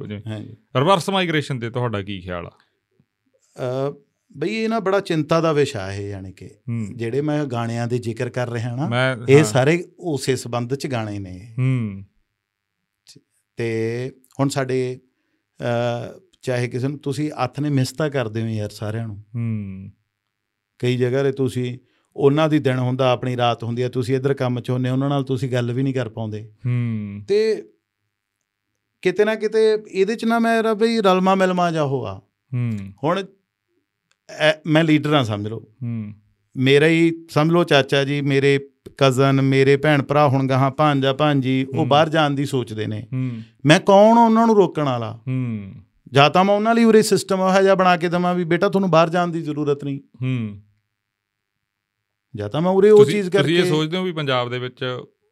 [0.76, 2.58] ਰਿਵਰਸ ਮਾਈਗ੍ਰੇਸ਼ਨ ਤੇ ਤੁਹਾਡਾ ਕੀ ਖਿਆਲ ਆ?
[3.90, 3.94] ਅ,
[4.36, 6.50] ਬਈ ਇਹ ਨਾ ਬੜਾ ਚਿੰਤਾ ਦਾ ਵਿਸ਼ਾ ਹੈ ਯਾਨੀ ਕਿ
[6.94, 8.90] ਜਿਹੜੇ ਮੈਂ ਗਾਣਿਆਂ ਦੇ ਜ਼ਿਕਰ ਕਰ ਰਿਹਾ ਨਾ
[9.28, 12.04] ਇਹ ਸਾਰੇ ਉਸੇ ਸੰਬੰਧ ਚ ਗਾਣੇ ਨੇ। ਹੂੰ।
[13.56, 14.10] ਤੇ
[14.40, 15.00] ਹੁਣ ਸਾਡੇ
[16.42, 19.90] ਚਾਹੇ ਕਿਸੇ ਨੂੰ ਤੁਸੀਂ ਹੱਥ ਨੇ ਮਿਸ ਤਾਂ ਕਰਦੇ ਹੋ ਯਾਰ ਸਾਰਿਆਂ ਨੂੰ। ਹੂੰ।
[20.78, 21.78] ਕਈ ਜਗ੍ਹਾ ਤੇ ਤੁਸੀਂ
[22.16, 25.08] ਉਹਨਾਂ ਦੀ ਦਿਨ ਹੁੰਦਾ ਆਪਣੀ ਰਾਤ ਹੁੰਦੀ ਹੈ ਤੁਸੀਂ ਇੱਧਰ ਕੰਮ ਚ ਹੁੰਦੇ ਹੋ, ਉਹਨਾਂ
[25.08, 27.68] ਨਾਲ ਤੁਸੀਂ ਗੱਲ ਵੀ ਨਹੀਂ ਕਰ ਪਾਉਂਦੇ। ਹੂੰ। ਤੇ
[29.02, 32.20] ਕਿਤੇ ਨਾ ਕਿਤੇ ਇਹਦੇ ਚ ਨਾ ਮੇਰਾ ਬਈ ਰਲਮਾ ਮਿਲਮਾ ਜਾ ਹੋਆ।
[32.54, 33.24] ਹੂੰ। ਹੁਣ
[34.66, 36.12] ਮੈਂ ਲੀਡਰ ਹਾਂ ਸਮਝ ਲਓ। ਹੂੰ।
[36.56, 38.68] ਮੇਰਾ ਹੀ ਸਮਝ ਲਓ ਚਾਚਾ ਜੀ ਮੇਰੇ
[38.98, 43.08] ਕਜ਼ਨ ਮੇਰੇ ਭੈਣ ਭਰਾ ਹੁਣ ਗਾਹਾਂ ਭਾਂਜਾ ਭਾਂਜੀ ਉਹ ਹੂੰ। ਬਾਹਰ ਜਾਣ ਦੀ ਸੋਚਦੇ ਨੇ।
[43.12, 43.30] ਹੂੰ।
[43.66, 45.20] ਮੈਂ ਕੌਣ ਉਹਨਾਂ ਨੂੰ ਰੋਕਣ ਵਾਲਾ?
[45.28, 45.72] ਹੂੰ।
[46.12, 48.90] ਜਾਂ ਤਾਂ ਮੈਂ ਉਹਨਾਂ ਲਈ ਉਰੇ ਸਿਸਟਮ ਉਹ ਜਿਹਾ ਬਣਾ ਕੇ ਦਵਾਂ ਵੀ ਬੇਟਾ ਤੁਹਾਨੂੰ
[48.90, 50.60] ਬਾਹਰ ਜਾਣ ਦੀ ਜ਼ਰੂਰਤ ਨਹੀਂ। ਹੂੰ।
[52.34, 54.84] ਜਾਂ ਤਾਂ ਮੈਂ ਉਰੇ ਉਹ ਚੀਜ਼ ਤੁਸੀਂ ਇਹ ਕਰਕੇ ਸੋਚਦੇ ਹੋ ਵੀ ਪੰਜਾਬ ਦੇ ਵਿੱਚ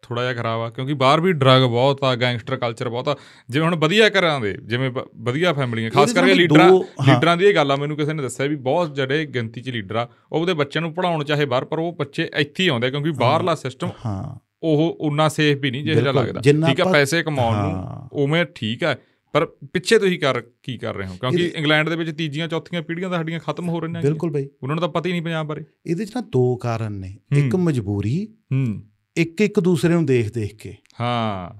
[0.02, 3.14] ਥੋੜਾ ਜਿਹਾ ਖਰਾਬ ਆ ਕਿਉਂਕਿ ਬਾਹਰ ਵੀ ਡਰੱਗ ਬਹੁਤ ਆ ਗੈਂਗਸਟਰ ਕਲਚਰ ਬਹੁਤ ਆ
[3.48, 4.90] ਜਿਵੇਂ ਹੁਣ ਵਧੀਆ ਘਰਾਂ ਦੇ ਜਿਵੇਂ
[5.22, 6.68] ਵਧੀਆ ਫੈਮਲੀਆਂ ਖਾਸ ਕਰਕੇ ਲੀਡਰਾਂ।
[7.06, 9.96] ਲੀਡਰਾਂ ਦੀ ਇਹ ਗੱਲ ਆ ਮੈਨੂੰ ਕਿਸੇ ਨੇ ਦੱਸਿਆ ਵੀ ਬਹੁਤ ਜਿਹੜੇ ਗਿਣਤੀ 'ਚ ਲੀਡਰ
[9.96, 13.10] ਆ ਉਹ ਉਹਦੇ ਬੱਚਿਆਂ ਨੂੰ ਪੜਾਉਣ ਚਾਹੇ ਬਾਹਰ ਪਰ ਉਹ ਬੱਚੇ ਇੱਥੇ ਹੀ ਆਉਂਦੇ ਕਿਉਂਕਿ
[13.10, 14.22] ਬਾਹਰਲਾ ਸਿਸਟਮ ਹਾਂ
[14.62, 18.44] ਉਹ ਉਨਾ ਸੇਫ ਵੀ ਨਹੀਂ ਜਿਹੋ ਜਿਹਾ ਬਿਲਕੁਲ। ਲੱਗਦਾ ਠੀਕ ਆ ਪੈਸੇ ਕਮਾਉਣ। ਨੂੰ ਉਵੇਂ
[18.54, 18.94] ਠੀਕ ਆ
[19.32, 21.14] ਪਰ ਪਿੱਛੇ ਤੁਸੀਂ ਕਰ ਕੀ ਕਰ ਰਹੇ ਹੋ?
[21.14, 24.76] ਕਿਉਂਕਿ ਇੰਗਲੈਂਡ ਦੇ ਵਿੱਚ ਤੀਜੀਆਂ ਚੌਥੀਆਂ ਪੀੜ੍ਹੀਆਂ ਤਾਂ ਸਾਡੀਆਂ ਖਤਮ ਹੋ ਰਹੀਆਂ। ਬਿਲਕੁਲ ਬਈ। ਉਹਨਾਂ
[24.76, 28.28] ਨੂੰ ਤਾਂ ਪਤਾ ਹੀ ਨਹੀਂ ਪੰਜਾਬ ਬਾਰੇ। ਇਹਦੇ 'ਚ ਨਾ ਦੋ ਕਾਰਨ ਨੇ। ਇੱਕ। ਮਜਬੂਰੀ
[28.52, 28.82] ਹੂੰ।
[29.16, 31.58] ਇੱਕ ਇੱਕ ਦੂਸਰੇ ਨੂੰ ਦੇਖ ਦੇਖ ਕੇ। ਹਾਂ।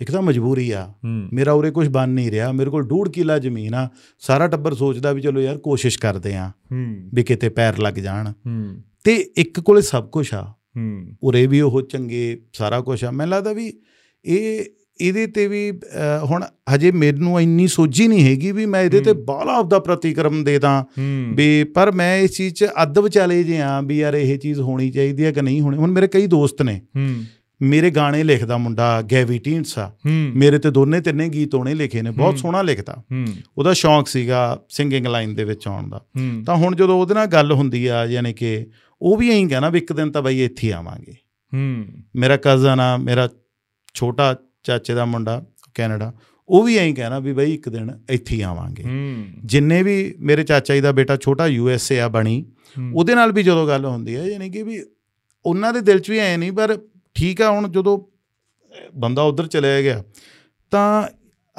[0.00, 0.94] ਇੱਕ ਤਾਂ ਮਜਬੂਰੀ ਆ।
[1.32, 5.12] ਮੇਰਾ ਉਰੇ ਕੁਝ ਬਣ ਨਹੀਂ ਰਿਹਾ। ਮੇਰੇ ਕੋਲ ਡੂਢ ਕਿੱਲਾ ਜ਼ਮੀਨ ਆ। ਸਾਰਾ ਟੱਬਰ ਸੋਚਦਾ
[5.12, 9.60] ਵੀ ਚਲੋ ਯਾਰ ਕੋਸ਼ਿਸ਼ ਕਰਦੇ ਆ ਹੂੰ। ਵੀ ਕਿਤੇ ਪੈਰ ਲੱਗ ਜਾਣ। ਹੂੰ। ਤੇ ਇੱਕ
[9.60, 13.80] ਕੋਲੇ ਸਭ ਕੁਝ ਆ। ਹੂੰ। ਉਰੇ ਵੀ ਉਹ ਚੰਗੇ ਸਾਰਾ ਕੁਝ ਆ। ਮੈਨੂੰ ਲੱਗਦਾ ਵੀ
[14.24, 14.64] ਇਹ
[15.02, 15.80] ਇਹਦੇ ਤੇ ਵੀ
[16.24, 20.44] ਹੁਣ ਹਜੇ ਮੈਨੂੰ ਇੰਨੀ ਸੋਝੀ ਨਹੀਂ ਹੈਗੀ ਵੀ ਮੈਂ ਇਹਦੇ ਤੇ ਹੂੰ। ਬਾਹਲਾ ਆਪਦਾ ਪ੍ਰਤੀਕਰਮ
[20.44, 20.84] ਦੇ ਦਾਂ
[21.34, 24.90] ਵੀ ਪਰ ਮੈਂ ਇਸ ਚੀਜ਼ 'ਚ ਅੱਧ ਵਿਚਾਲੇ ਜੇ ਆ ਵੀ ਯਾਰ ਇਹ ਚੀਜ਼ ਹੋਣੀ
[24.90, 26.80] ਚਾਹੀਦੀ ਹੈ ਕਿ ਨਹੀਂ ਹੋਣੀ। ਹੁਣ ਮੇਰੇ ਕਈ ਦੋਸਤ ਨੇ।
[27.62, 32.38] ਮੇਰੇ ਗਾਣੇ ਲਿਖਦਾ ਮੁੰਡਾ ਗੈਵੀ ਹੂੰ। ਮੇਰੇ ਤੇ ਦੋਨੇ ਤਿੰਨੇ ਗੀਤ ਉਹਨੇ ਲਿਖੇ ਨੇ ਬਹੁਤ।
[32.38, 33.02] ਸੋਹਣਾ ਲਿਖਦਾ।
[33.58, 36.04] ਉਹਦਾ ਸ਼ੌਂਕ ਸੀਗਾ ਸਿੰਗਿੰਗ ਲਾਈਨ ਦੇ ਵਿੱਚ ਆਉਣ ਦਾ।
[36.46, 38.66] ਤਾਂ ਹੁਣ ਜਦੋਂ ਉਹਦੇ ਨਾਲ ਗੱਲ ਹੁੰਦੀ ਆ ਯਾਨੀ ਕਿ
[39.02, 41.12] ਉਹ ਵੀ ਐਂ ਕਹਿਣਾ ਵੀ ਇੱਕ ਦਿਨ ਤਾਂ ਬਾਈ ਇੱਥੇ ਆਵਾਂਗੇ।
[41.54, 41.84] ਹੂੰ।
[42.16, 43.28] ਮੇਰਾ ਕਜ਼ਨ ਆ ਮੇਰਾ
[43.94, 45.44] ਛੋਟਾ ਚਾਚੇ ਦਾ ਮੁੰਡਾ
[45.74, 46.14] ਕੈਨੇਡਾ
[46.48, 48.84] ਉਹ ਵੀ ਐਂ ਕਹਿਣਾ ਵੀ ਬਾਈ ਇੱਕ ਦਿਨ ਇੱਥੇ ਹੀ ਆਵਾਂਗੇ।
[49.44, 52.46] ਜਿੰਨੇ ਵੀ ਮੇਰੇ ਚਾਚਾ ਜੀ ਦਾ ਬੇਟਾ ਛੋਟਾ ਯੂ ਐਸ ਏ ਆ ਬਣੀ।
[52.94, 54.82] ਉਹਦੇ ਨਾਲ ਵੀ ਜਦੋਂ ਗੱਲ ਹੁੰਦੀ ਹੈ ਯਾਨੀ ਕਿ ਵੀ
[55.46, 56.78] ਉਹਨਾਂ ਦੇ ਦਿਲ 'ਚ ਵੀ ਐ ਨਹੀਂ ਪਰ
[57.14, 58.00] ਠੀਕ ਆ ਹੁਣ ਜਦੋਂ
[58.94, 60.04] ਬੰਦਾ ਉਧਰ ਚਲਿਆ ਗਿਆ
[60.70, 61.08] ਤਾਂ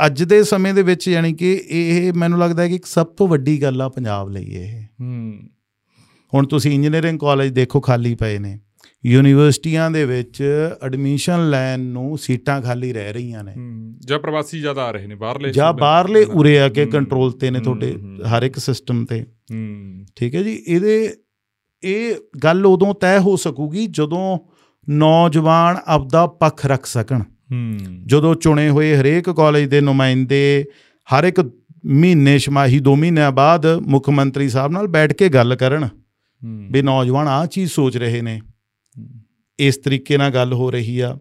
[0.06, 3.62] ਅੱਜ ਦੇ ਸਮੇਂ ਦੇ ਵਿੱਚ ਯਾਨੀ ਕਿ ਇਹ ਮੈਨੂੰ ਲੱਗਦਾ ਹੈ ਕਿ ਸਭ ਤੋਂ ਵੱਡੀ
[3.62, 5.40] ਗੱਲ ਆ ਪੰਜਾਬ ਲਈ ਇਹ। ਹੂੰ।
[6.34, 8.60] ਹੁਣ ਤੁਸੀਂ ਇੰਜੀਨੀਅਰਿੰਗ ਕਾਲਜ ਦੇਖੋ ਖਾਲੀ ਪਏ ਨੇ।
[9.06, 10.44] ਯੂਨੀਵਰਸਿਟੀਆਂ ਦੇ ਵਿੱਚ
[10.86, 13.54] ਐਡਮਿਸ਼ਨ ਲੈਣ ਨੂੰ ਸੀਟਾਂ ਖਾਲੀ ਰਹਿ ਰਹੀਆਂ ਨੇ।
[14.00, 17.60] ਜਾਂ ਪ੍ਰਵਾਸੀ ਜ਼ਿਆਦਾ ਆ ਰਹੇ ਨੇ ਬਾਹਰਲੇ ਜਾਂ ਬਾਹਰਲੇ ਉਰੇ ਆ ਕੇ ਕੰਟਰੋਲ ਤੇ ਨੇ
[17.60, 17.96] ਤੁਹਾਡੇ।
[18.30, 19.26] ਹਰ ਇੱਕ ਸਿਸਟਮ ਤੇ।
[20.16, 21.14] ਠੀਕ ਹੈ ਜੀ ਇਹਦੇ
[21.84, 24.40] ਇਹ ਗੱਲ ਉਦੋਂ ਤੈਅ ਹੋ ਸਕੂਗੀ ਜਦੋਂ
[24.90, 27.24] ਨੌਜਵਾਨ ਆਪਦਾ ਪੱਖ ਰੱਖ ਸਕਣ।
[28.06, 30.66] ਜਦੋਂ ਚੁਣੇ ਹੋਏ ਹਰੇਕ ਕਾਲਜ ਦੇ ਨੁਮਾਇੰਦੇ
[31.08, 31.40] ਹਰ ਇੱਕ
[31.86, 35.90] ਮਹੀਨੇ ਛਮਾਹੀ 2 ਮਹੀਨਿਆਂ ਬਾਅਦ ਮੁੱਖ ਮੰਤਰੀ ਸਾਹਿਬ ਨਾਲ ਬੈਠ ਕੇ ਗੱਲ ਕਰਨ
[36.72, 38.42] ਵੀ ਨੌਜਵਾਨ ਆਹ ਚੀਜ਼ ਸੋਚ ਰਹੇ ਨੇ।
[39.60, 41.18] ਇਸ ਤਰੀਕੇ ਨਾਲ ਗੱਲ ਹੋ ਰਹੀ ਆ।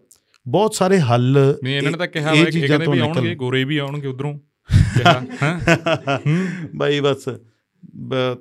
[0.47, 3.77] ਬਹੁਤ ਸਾਰੇ ਹੱਲ ਨਹੀਂ ਇਹਨਾਂ ਨੇ ਤਾਂ ਕਿਹਾ ਵਾ ਕਿ ਕਹਿੰਦੇ ਵੀ ਆਉਣਗੇ ਗੋਰੇ ਵੀ
[3.77, 4.39] ਆਉਣਗੇ ਉਧਰੋਂ।
[4.69, 5.21] ਕਿਹਾ
[6.75, 7.23] ਬਾਈ ਬਸ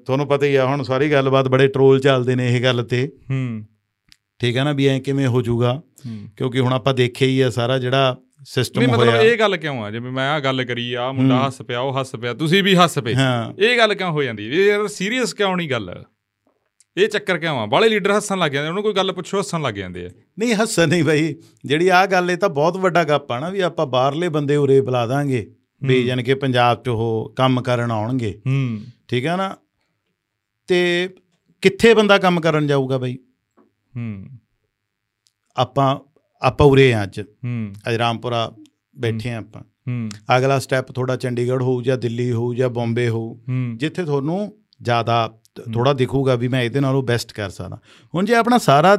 [0.04, 3.64] ਤੁਹਾਨੂੰ ਪਤਾ ਹੀ ਆ ਹੁਣ ਸਾਰੀ ਗੱਲਬਾਤ ਬੜੇ ਟਰੋਲ ਚੱਲਦੇ ਨੇ ਇਹ ਗੱਲ ਤੇ। ਹੂੰ।
[4.38, 5.82] ਠੀਕ ਹੈ ਨਾ ਵੀ ਐ ਕਿਵੇਂ ਹੋ ਜਾਊਗਾ।
[6.36, 9.84] ਕਿਉਂਕਿ ਹੁਣ ਆਪਾਂ ਦੇਖਿਆ ਹੀ ਆ ਸਾਰਾ ਜਿਹੜਾ ਨਹੀਂ ਸਿਸਟਮ ਮਤਲਬ ਹੋਇਆ। ਇਹ ਗੱਲ ਕਿਉਂ
[9.84, 9.90] ਆ?
[9.90, 12.98] ਜਿਵੇਂ ਮੈਂ ਆ ਗੱਲ ਕਰੀ ਆ ਮੁੰਡਾ। ਹੱਸ ਪਿਆ ਉਹ ਹੱਸ ਪਿਆ ਤੁਸੀਂ ਵੀ ਹੱਸ
[12.98, 13.14] ਪਏ।
[13.58, 14.46] ਇਹ ਗੱਲ ਕਿਉਂ ਹੋ ਜਾਂਦੀ?
[14.46, 16.04] ਇਹ ਸੀਰੀਅਸ ਕਿਉਂ ਨਹੀਂ ਗੱਲ?
[16.96, 17.66] ਇਹ ਚੱਕਰ ਕਿਉਂ ਆ?
[17.66, 20.88] ਬਾਲੇ ਲੀਡਰ ਹੱਸਣ ਲੱਗ ਜਾਂਦੇ ਉਹਨੂੰ ਕੋਈ ਗੱਲ ਪੁੱਛੋ ਹੱਸਣ ਲੱਗ ਜਾਂਦੇ ਆ। ਨਹੀਂ ਹੱਸਣ
[20.88, 24.28] ਨਹੀਂ ਬਈ। ਜਿਹੜੀ ਆ ਗੱਲ ਇਹ ਤਾਂ ਬਹੁਤ ਵੱਡਾ ਗੱਪ ਆ ਨਾ ਵੀ ਆਪਾਂ ਬਾਹਰਲੇ
[24.28, 29.26] ਬੰਦੇ ਉਰੇ ਬੁਲਾ ਦਾਂਗੇ। ਵੀ। ਯਾਨੀ ਕਿ ਪੰਜਾਬ 'ਚ ਉਹ ਕੰਮ ਕਰਨ ਆਉਣਗੇ। ਹੂੰ। ਠੀਕ
[29.26, 29.56] ਹੈ ਨਾ?
[30.66, 31.10] ਤੇ
[31.62, 33.16] ਕਿੱਥੇ ਬੰਦਾ ਕੰਮ ਕਰਨ ਜਾਊਗਾ ਬਈ?
[33.96, 34.26] ਹੂੰ।
[35.56, 35.98] ਆਪਾਂ
[36.42, 38.52] ਆਪਾਂ ਉਰੇ ਆ ਅੱਜ। ਹੂੰ। ਅੱਜ ਰਾਮਪੁਰਾ
[38.98, 43.38] ਬੈਠੇ ਆ ਆਪਾਂ। ਹੂੰ। ਅਗਲਾ ਸਟੈਪ ਥੋੜਾ ਚੰਡੀਗੜ੍ਹ ਹੋਊ ਜਾਂ ਦਿੱਲੀ ਹੋਊ ਜਾਂ ਬੰਬੇ ਹੋਊ।
[43.76, 45.38] ਜਿੱਥੇ ਤੁਹਾਨੂੰ ਜ਼ਿਆਦਾ
[45.74, 47.78] ਥੋੜਾ ਦਿਖੂਗਾ ਵੀ ਮੈਂ ਇਹਦੇ ਨਾਲੋਂ ਬੈਸਟ ਕਰ ਸਕਦਾ।
[48.14, 48.96] ਹੁਣ ਜੇ ਆਪਣਾ ਸਾਰਾ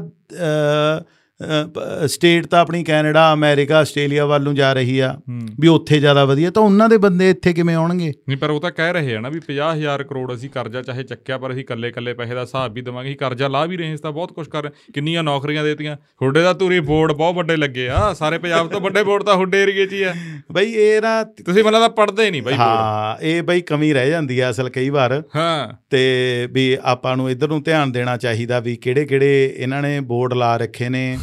[2.08, 5.14] ਸਟੇਟ ਤਾਂ ਆਪਣੀ ਕੈਨੇਡਾ ਅਮਰੀਕਾ ਆਸਟ੍ਰੇਲੀਆ ਵੱਲ ਨੂੰ ਜਾ ਰਹੀ ਆ
[5.60, 8.12] ਵੀ ਉੱਥੇ ਜ਼ਿਆਦਾ ਵਧੀਆ। ਤਾਂ ਉਹਨਾਂ ਦੇ ਬੰਦੇ ਇੱਥੇ ਕਿਵੇਂ ਆਉਣਗੇ?
[8.30, 11.38] ਨਹੀਂ ਪਰ ਉਹ ਤਾਂ ਕਹਿ ਰਹੇ ਆ ਨਾ ਵੀ 50000 ਕਰੋੜ ਅਸੀਂ ਕਰਜ਼ਾ ਚਾਹੇ ਚੱਕਿਆ
[11.38, 13.94] ਪਰ ਅਸੀਂ ਕੱਲੇ ਕੱਲੇ ਪੈਸੇ ਦਾ ਹਿਸਾਬ ਵੀ ਦੇਵਾਂਗੇ। ਅਸੀਂ ਕਰਜ਼ਾ ਲਾ ਵੀ ਰਹੇ ਹਾਂ
[13.94, 17.88] ਇਸ ਤਾਂ ਬਹੁਤ ਕੁਝ ਕਰ। ਕਿੰਨੀਆਂ ਨੌਕਰੀਆਂ ਦੇਤੀਆਂ। ਹੁੱਡੇ ਦਾ ਧੂਰੀ ਬੋਰਡ ਬਹੁਤ ਵੱਡੇ ਲੱਗੇ
[17.90, 20.14] ਆ। ਸਾਰੇ ਪੰਜਾਬ ਤੋਂ ਵੱਡੇ ਬੋਰਡ ਤਾਂ ਹੁੱਡੇ ਏਰੀਏ 'ਚ ਹੀ ਆ।
[20.52, 24.40] ਬਈ ਇਹ ਨਾ ਤੁਸੀਂ ਮੈਨੂੰ ਤਾਂ ਪੜਦੇ ਨਹੀਂ ਬਾਈ ਹਾਂ ਇਹ ਬਈ ਕਮੀ ਰਹਿ ਜਾਂਦੀ
[24.40, 28.76] ਆ ਅਸਲ ਕਈ ਵਾਰ। ਹਾਂ। ਤੇ ਵੀ ਆਪਾਂ ਨੂੰ ਇਧਰ ਨੂੰ ਧਿਆਨ ਦੇਣਾ ਚਾਹੀਦਾ ਵੀ
[28.76, 31.18] ਕਿਹੜੇ ਕਿਹੜੇ ਇਹਨਾਂ ਨੇ ਬੋਰਡ ਲਾ ਰੱਖੇ ਨੇ।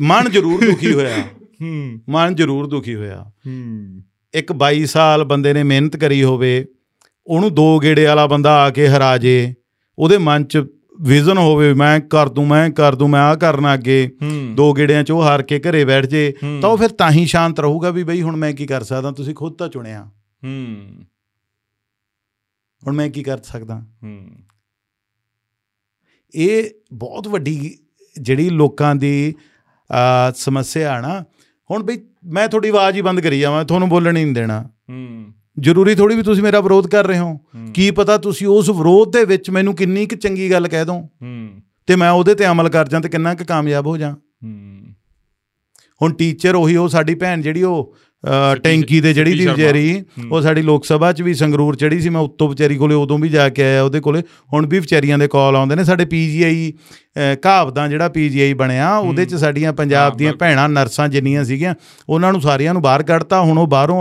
[0.00, 1.22] ਮਨ ਜ਼ਰੂਰ ਦੁਖੀ ਹੋਇਆ।
[1.62, 4.02] ਹੂੰ। ਮਨ ਜ਼ਰੂਰ ਦੁਖੀ ਹੋਇਆ। ਹੂੰ।
[4.34, 6.66] ਇੱਕ 22 ਸਾਲ ਬੰਦੇ ਨੇ ਮਿਹਨਤ ਕਰੀ ਹੋਵੇ
[7.26, 9.54] ਉਹਨੂੰ ਦੋ ਗੇੜੇ ਵਾਲਾ ਬੰਦਾ ਆ ਕੇ ਹਰਾ ਜੇ
[9.98, 10.64] ਉਹਦੇ ਮਨ 'ਚ
[11.00, 14.10] ਵਿਜ਼ਨ ਹੋਵੇ ਮੈਂ ਕਰ ਦੂੰ ਮੈਂ ਕਰ ਦੂੰ ਮੈਂ ਆ ਕਰਨਾ ਅੱਗੇ
[14.54, 17.60] ਦੋ ਗੇੜਿਆਂ 'ਚ ਉਹ ਹਾਰ ਕੇ ਘਰੇ ਬੈਠ ਜੇ। ਤਾਂ ਉਹ ਫਿਰ ਤਾਂ ਹੀ ਸ਼ਾਂਤ
[17.60, 20.10] ਰਹੂਗਾ ਵੀ ਬਈ ਹੁਣ ਮੈਂ ਕੀ ਕਰ ਸਕਦਾ ਤੁਸੀਂ ਖੁਦ ਤਾਂ ਚੁਣਿਆ।
[20.44, 20.86] ਹੂੰ।
[22.86, 24.30] ਹੁਣ ਮੈਂ ਕੀ ਕਰ ਸਕਦਾ। ਹੂੰ।
[26.34, 27.78] ਇਹ ਬਹੁਤ ਵੱਡੀ
[28.20, 29.34] ਜਿਹੜੀ ਲੋਕਾਂ ਦੀ
[30.36, 31.24] ਸਮੱਸਿਆ ਆ ਨਾ।
[31.70, 35.24] ਹੁਣ ਬਈ ਮੈਂ ਤੁਹਾਡੀ ਆਵਾਜ਼ ਹੀ ਬੰਦ ਕਰੀ ਜਾਵਾਂ ਤੁਹਾਨੂੰ ਬੋਲਣ ਹੀ ਨਹੀਂ ਦੇਣਾ। ਹੂੰ।
[35.60, 37.38] ਜ਼ਰੂਰੀ ਥੋੜੀ ਵੀ ਤੁਸੀਂ ਮੇਰਾ ਵਿਰੋਧ ਕਰ ਰਹੇ ਹੋ।
[37.74, 41.48] ਕੀ ਪਤਾ ਤੁਸੀਂ ਉਸ ਵਿਰੋਧ ਦੇ ਵਿੱਚ ਮੈਨੂੰ ਕਿੰਨੀ ਕੁ ਚੰਗੀ ਗੱਲ ਕਹਿ ਦੋ। ਹੂੰ।
[41.86, 44.80] ਤੇ ਮੈਂ ਉਹਦੇ ਤੇ ਅਮਲ ਕਰ ਜਾਂ ਤੇ ਕਿੰਨਾ ਕੁ ਕਾਮਯਾਬ ਹੋ ਜਾਂ। ਹੂੰ।
[46.02, 47.94] ਹੁਣ ਟੀਚਰ ਉਹੀ ਉਹ ਸਾਡੀ ਭੈਣ ਜਿਹੜੀ ਉਹ
[48.62, 52.20] ਟੈਂਕੀ ਦੇ ਜਿਹੜੀ ਦੀ। ਵਿਚਾਰੀ। ਉਹ ਸਾਡੀ ਲੋਕ ਸਭਾ 'ਚ ਵੀ ਸੰਗਰੂਰ ਚੜੀ ਸੀ। ਮੈਂ
[52.20, 55.56] ਉੱਤੋਂ ਵਿਚਾਰੀ ਕੋਲੇ ਉਦੋਂ ਵੀ ਜਾ ਕੇ ਆਇਆ ਉਹਦੇ ਕੋਲੇ। ਹੁਣ ਵੀ ਵਿਚਾਰੀਆਂ ਦੇ ਕਾਲ
[55.56, 56.72] ਆਉਂਦੇ ਨੇ ਸਾਡੇ ਪੀਜੀਆਈ
[57.46, 61.74] ਘਾਵਦਾਂ ਜਿਹੜਾ ਪੀਜੀਆਈ ਬਣਿਆ ਉਹਦੇ 'ਚ ਸਾਡੀਆਂ ਪੰਜਾਬ ਦੀਆਂ। ਭੈਣਾਂ ਨਰਸਾਂ ਜਿੰਨੀਆਂ ਸੀਗੀਆਂ
[62.08, 64.00] ਉਹਨਾਂ ਨੂੰ ਸਾਰੀਆਂ ਨੂੰ ਬਾਹਰ ਕੱਢਤਾ ਹੁਣ ਉਹ ਬਾਹਰੋਂ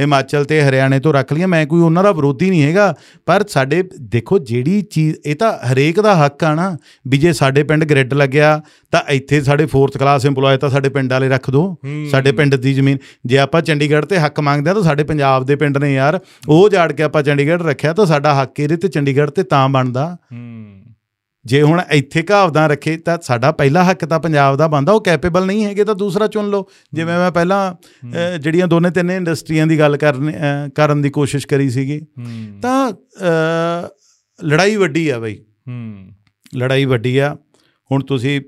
[0.00, 2.94] ਹਿਮਾਚਲ ਤੇ ਹਰਿਆਣੇ ਤੋਂ ਰੱਖ ਲਈਆਂ। ਮੈਂ ਕੋਈ ਉਹਨਾਂ ਦਾ ਵਿਰੋਧੀ ਨਹੀਂ ਹੈਗਾ
[3.26, 6.76] ਪਰ ਸਾਡੇ ਦੇਖੋ ਜਿਹੜੀ ਚੀਜ਼ ਇਹ ਤਾਂ ਹਰੇਕ ਦਾ ਹੱਕ ਆ ਨਾ
[7.08, 8.60] ਵੀ ਜੇ ਸਾਡੇ ਪਿੰਡ ਗ੍ਰਿਡ ਲੱਗਿਆ
[8.92, 11.74] ਤਾਂ ਇੱਥੇ ਸਾਡੇ 4th ਕਲਾਸ EMPLOYE ਤਾਂ ਸਾਡੇ ਪਿੰਡ ਵਾਲੇ ਰੱਖ ਹੂੰ।
[12.10, 15.56] ਸਾਡੇ ਪਿੰਡ ਦੀ ਜ਼ਮੀਨ ਜੇ ਆਪਾਂ ਚੰਡੀਗੜ੍ਹ ਤੇ ਹੱਕ ਮੰਗਦੇ ਆ ਤਾਂ ਸਾਡੇ ਪੰਜਾਬ ਦੇ
[15.56, 16.18] ਪਿੰਡ ਨੇ ਯਾਰ
[16.48, 20.16] ਉਹ ਜਾੜ ਕੇ ਆਪਾਂ ਚੰਡੀਗੜ੍ਹ ਰੱਖਿਆ ਤਾਂ ਸਾਡਾ ਹੱਕ ਇਹਦੇ ਤੇ ਚੰਡੀਗੜ੍ਹ ਤੇ ਤਾਂ ਬਣਦਾ।
[21.46, 25.46] ਜੇ ਹੁਣ ਇੱਥੇ ਘਾਵਦਾਂ ਰੱਖੇ ਤਾਂ ਸਾਡਾ ਪਹਿਲਾ ਹੱਕ ਤਾਂ ਪੰਜਾਬ ਦਾ ਬਣਦਾ ਉਹ ਕੈਪੇਬਲ
[25.46, 27.74] ਨਹੀਂ ਹੈਗੇ ਤਾਂ ਦੂਸਰਾ ਚੁਣ ਲਓ। ਜਿਵੇਂ ਮੈਂ ਪਹਿਲਾਂ
[28.38, 30.32] ਜਿਹੜੀਆਂ ਦੋਨੇ ਤਿੰਨ ਇੰਡਸਟਰੀਆਂ ਦੀ ਗੱਲ ਕਰਨ
[30.74, 32.00] ਕਰਨ ਦੀ ਕੋਸ਼ਿਸ਼ ਕਰੀ ਸੀਗੀ।
[32.62, 32.92] ਤਾਂ
[34.44, 35.38] ਲੜਾਈ ਵੱਡੀ ਆ ਬਈ।
[36.56, 37.36] ਲੜਾਈ ਵੱਡੀ ਆ।
[37.92, 38.40] ਹੁਣ ਤੁਸੀਂ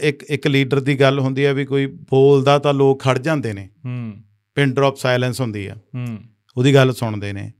[0.00, 3.68] ਇੱਕ ਇੱਕ ਲੀਡਰ ਦੀ ਗੱਲ ਹੁੰਦੀ ਆ ਵੀ ਕੋਈ ਬੋਲਦਾ ਤਾਂ ਲੋਕ ਖੜ ਜਾਂਦੇ ਨੇ।
[3.84, 4.12] ਹੂੰ।
[4.54, 6.18] ਪਿੰਨ ਡ੍ਰੌਪ ਸਾਇਲੈਂਸ ਹੁੰਦੀ ਆ। ਹੂੰ।
[6.56, 7.52] ਉਹਦੀ ਗੱਲ ਸੁਣਦੇ ਨੇ।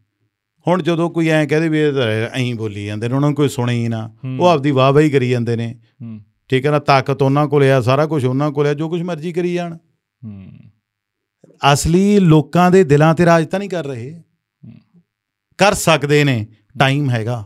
[0.66, 1.93] ਹੁਣ ਜਦੋਂ ਕੋਈ ਐਂ ਕਹਦੇ ਵੀ ਇਹ
[2.32, 5.31] ਐਂ ਬੋਲੀ ਜਾਂਦੇ ਨੇ ਉਹਨਾਂ ਨੂੰ ਕੋਈ ਸੁਣੇ ਹੀ ਨਾ। ਉਹ ਆਪਦੀ ਵਾਹ ਵਾਹੀ ਕਰੀ
[5.31, 5.78] ਜਾਂਦੇ ਨੇ।
[6.49, 9.32] ਠੀਕ ਹੈ ਨਾ ਤਾਕਤ ਉਹਨਾਂ ਕੋਲੇ ਆ ਸਾਰਾ ਕੁਝ ਉਹਨਾਂ ਕੋਲੇ ਆ ਜੋ ਕੁਝ ਮਰਜ਼ੀ
[9.32, 9.77] ਕਰੀ ਜਾਣ।
[11.73, 14.23] ਅਸਲੀ ਲੋਕਾਂ ਦੇ ਦਿਲਾਂ ਤੇ ਰਾਜ ਤਾਂ ਨਹੀਂ ਕਰ ਰਹੇ।
[15.59, 16.47] ਕਰ ਸਕਦੇ ਨੇ
[16.78, 17.45] ਟਾਈਮ ਹੈਗਾ।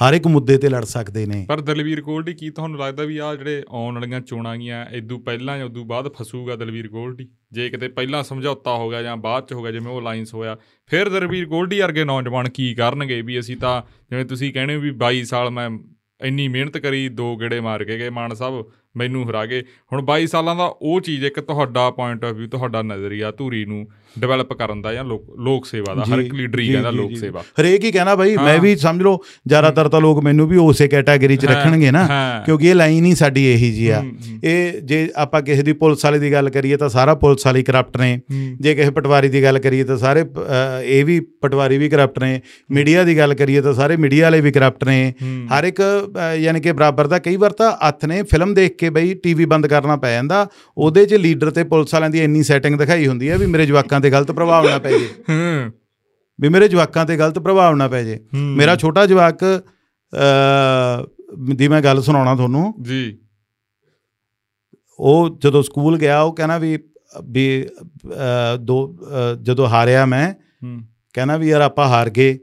[0.00, 3.34] ਹਰ ਇੱਕ ਮੁੱਦੇ ਤੇ ਲੜ ਸਕਦੇ ਨੇ। ਪਰ ਦਲਵੀਰ ਗੋਲਡੀ, ਕੀ ਤੁਹਾਨੂੰ ਲੱਗਦਾ ਵੀ ਆ
[3.34, 7.28] ਜਿਹੜੇ ਆਉਣ ਵਾਲੀਆਂ ਚੋਣਾਂ ਗੀਆਂ ਇਦੋਂ ਪਹਿਲਾਂ ਜਾਂ ਉਦੋਂ ਬਾਅਦ ਫਸੂਗਾ ਦਲਵੀਰ ਗੋਲਡੀ?
[7.52, 10.56] ਜੇ ਕਿਤੇ ਪਹਿਲਾਂ ਸਮਝੌਤਾ ਹੋ ਗਿਆ ਜਾਂ ਬਾਅਦ ਚ ਹੋ ਗਿਆ, ਜਿਵੇਂ ਉਹ ਅਲਾਈਅੰਸ ਹੋਇਆ,
[10.86, 14.90] ਫਿਰ ਦਲਵੀਰ ਗੋਲਡੀ ਵਰਗੇ ਨੌਜਵਾਨ ਕੀ ਕਰਨਗੇ ਵੀ ਅਸੀਂ ਤਾਂ ਜਿਵੇਂ ਤੁਸੀਂ ਕਹਿੰਦੇ ਹੋ ਵੀ
[14.90, 15.70] 22 ਸਾਲ ਮੈਂ
[16.24, 19.62] ਇੰਨੀ ਮਿਹਨਤ ਕਰੀ, ਦੋ ਗੇੜੇ ਮਾਰ ਕੇ ਗਏ ਮਾਨ ਸਾਹਿਬ ਮੈਨੂੰ ਹਰਾ ਗਏ
[19.92, 23.86] ਹੁਣ 22 ਸਾਲਾਂ ਦਾ ਉਹ ਚੀਜ਼ ਇੱਕ ਤੁਹਾਡਾ ਪੁਆਇੰਟ ਆਫ View ਤੁਹਾਡਾ ਨਜ਼ਰੀਆ ਧੂਰੀ ਨੂੰ
[24.18, 27.84] ਡਿਵੈਲਪ ਕਰਨ ਦਾ ਜਾਂ ਲੋਕ ਸੇਵਾ ਦਾ ਹਰ ਇੱਕ ਲੀਡਰ ਹੀ ਕਹਿੰਦਾ ਲੋਕ। ਸੇਵਾ ਹਰੇਕ
[27.84, 29.18] ਹੀ ਕਹਿਣਾ ਬਾਈ ਮੈਂ। ਵੀ ਸਮਝ ਲਓ
[29.48, 32.06] ਜ਼ਿਆਦਾਤਰ ਤਾਂ ਲੋਕ ਮੈਨੂੰ ਵੀ ਉਸੇ ਕੈਟਾਗਰੀ 'ਚ ਰੱਖਣਗੇ ਨਾ।
[32.46, 34.02] ਕਿਉਂਕਿ ਇਹ ਲਾਈਨ ਹੀ ਸਾਡੀ ਇਹੀ ਜੀ ਆ।
[34.44, 37.96] ਇਹ ਜੇ ਆਪਾਂ ਕਿਸੇ ਦੀ ਪੁਲਿਸ ਵਾਲੇ ਦੀ ਗੱਲ ਕਰੀਏ ਤਾਂ ਸਾਰਾ ਪੁਲਿਸ ਵਾਲੀ ਕਰਪਟ
[37.96, 38.20] ਨੇ।
[38.60, 40.24] ਜੇ ਕਿਸੇ ਪਟਵਾਰੀ ਦੀ ਗੱਲ ਕਰੀਏ ਤਾਂ ਸਾਰੇ
[40.84, 42.40] ਇਹ ਵੀ ਪਟਵਾਰੀ ਵੀ ਕਰਪਟ ਨੇ
[42.70, 45.12] ਮੀਡੀਆ ਦੀ ਗੱਲ ਕਰੀਏ ਤਾਂ ਸਾਰੇ ਮੀਡੀਆ ਵਾਲੇ ਵੀ ਕਰਪਟ ਨੇ।
[45.58, 45.80] ਹਰ ਇੱਕ
[46.36, 49.66] ਯਾਨੀ ਕਿ ਬਰਾਬਰ ਦਾ ਕਈ ਵਾਰ ਤਾਂ ਹੱਥ ਨੇ ਫਿਲਮ ਦੇਖ ਕੇ ਬਈ ਟੀਵੀ ਬੰਦ
[49.66, 50.48] ਕਰਨਾ ਪੈ ਜਾਂਦਾ
[50.78, 54.00] ਉਹਦੇ 'ਚ ਲੀਡਰ ਤੇ ਪੁਲਿਸ ਵਾਲਿਆਂ ਦੀ ਇੰਨੀ ਸੈਟਿੰਗ ਦਿਖਾਈ ਹੁੰਦੀ ਹੈ ਵੀ ਮੇਰੇ ਜਵਾਕਾਂ
[54.00, 55.72] ਤੇ ਗਲਤ ਪ੍ਰਭਾਵ ਨਾ ਪੈ ਜੇ। ਹੂੰ।
[56.40, 61.06] ਵੀ ਮੇਰੇ ਜਵਾਕਾਂ ਤੇ ਗਲਤ ਪ੍ਰਭਾਵ ਨਾ ਪੈ ਜੇ। ਮੇਰਾ ਛੋਟਾ ਜਵਾਕ ਅ
[61.54, 63.18] ਦੀ ਮੈਂ ਗੱਲ ਸੁਣਾਉਣਾ ਤੁਹਾਨੂੰ। ਜੀ।
[64.98, 66.78] ਉਹ ਜਦੋਂ ਸਕੂਲ ਗਿਆ ਉਹ ਕਹਿੰਦਾ ਵੀ
[67.24, 67.66] ਵੀ
[68.60, 68.98] ਦੋ
[69.42, 70.34] ਜਦੋਂ ਹਾਰਿਆ ਮੈਂ
[71.14, 72.38] ਕਹਿੰਦਾ ਵੀ ਯਾਰ ਆਪਾਂ ਹਾਰ ਗਏ।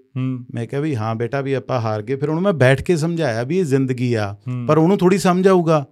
[0.53, 3.43] ਮੈਂ ਕਿਹਾ ਵੀ ਹਾਂ ਬੇਟਾ ਵੀ ਆਪਾਂ ਹਾਰ ਗਏ। ਫਿਰ ਉਹਨੂੰ ਮੈਂ ਬੈਠ ਕੇ ਸਮਝਾਇਆ
[3.43, 4.35] ਵੀ ਇਹ ਜ਼ਿੰਦਗੀ ਆ।
[4.67, 5.85] ਪਰ ਉਹਨੂੰ ਥੋੜੀ ਸਮਝ ਆਊਗਾ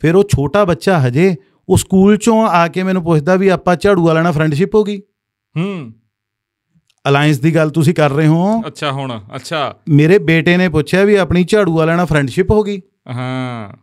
[0.00, 1.34] ਫਿਰ ਉਹ ਛੋਟਾ ਬੱਚਾ ਹਜੇ
[1.68, 5.02] ਉਹ ਸਕੂਲ ਚੋਂ ਆ ਕੇ ਮੈਨੂੰ ਪੁੱਛਦਾ ਵੀ ਆਪਾਂ ਝਾੜੂ ਵਾਲਾ ਨਾਲ ਫਰੈਂਡਸ਼ਿਪ ਹੋ ਗਈ?
[5.56, 5.92] ਹੂੰ।
[7.08, 11.14] ਅਲਾਈਅੰਸ ਦੀ ਗੱਲ ਤੁਸੀਂ ਕਰ ਰਹੇ ਹੋ। ਅੱਛਾ ਹੁਣ ਅੱਛਾ। ਮੇਰੇ ਬੇਟੇ ਨੇ ਪੁੱਛਿਆ ਵੀ
[11.14, 12.80] ਆਪਣੀ ਝਾੜੂ ਵਾਲਾ ਨਾਲ ਫਰੈਂਡਸ਼ਿਪ ਹੋ ਗਈ?
[13.08, 13.76] ਹਾਂ।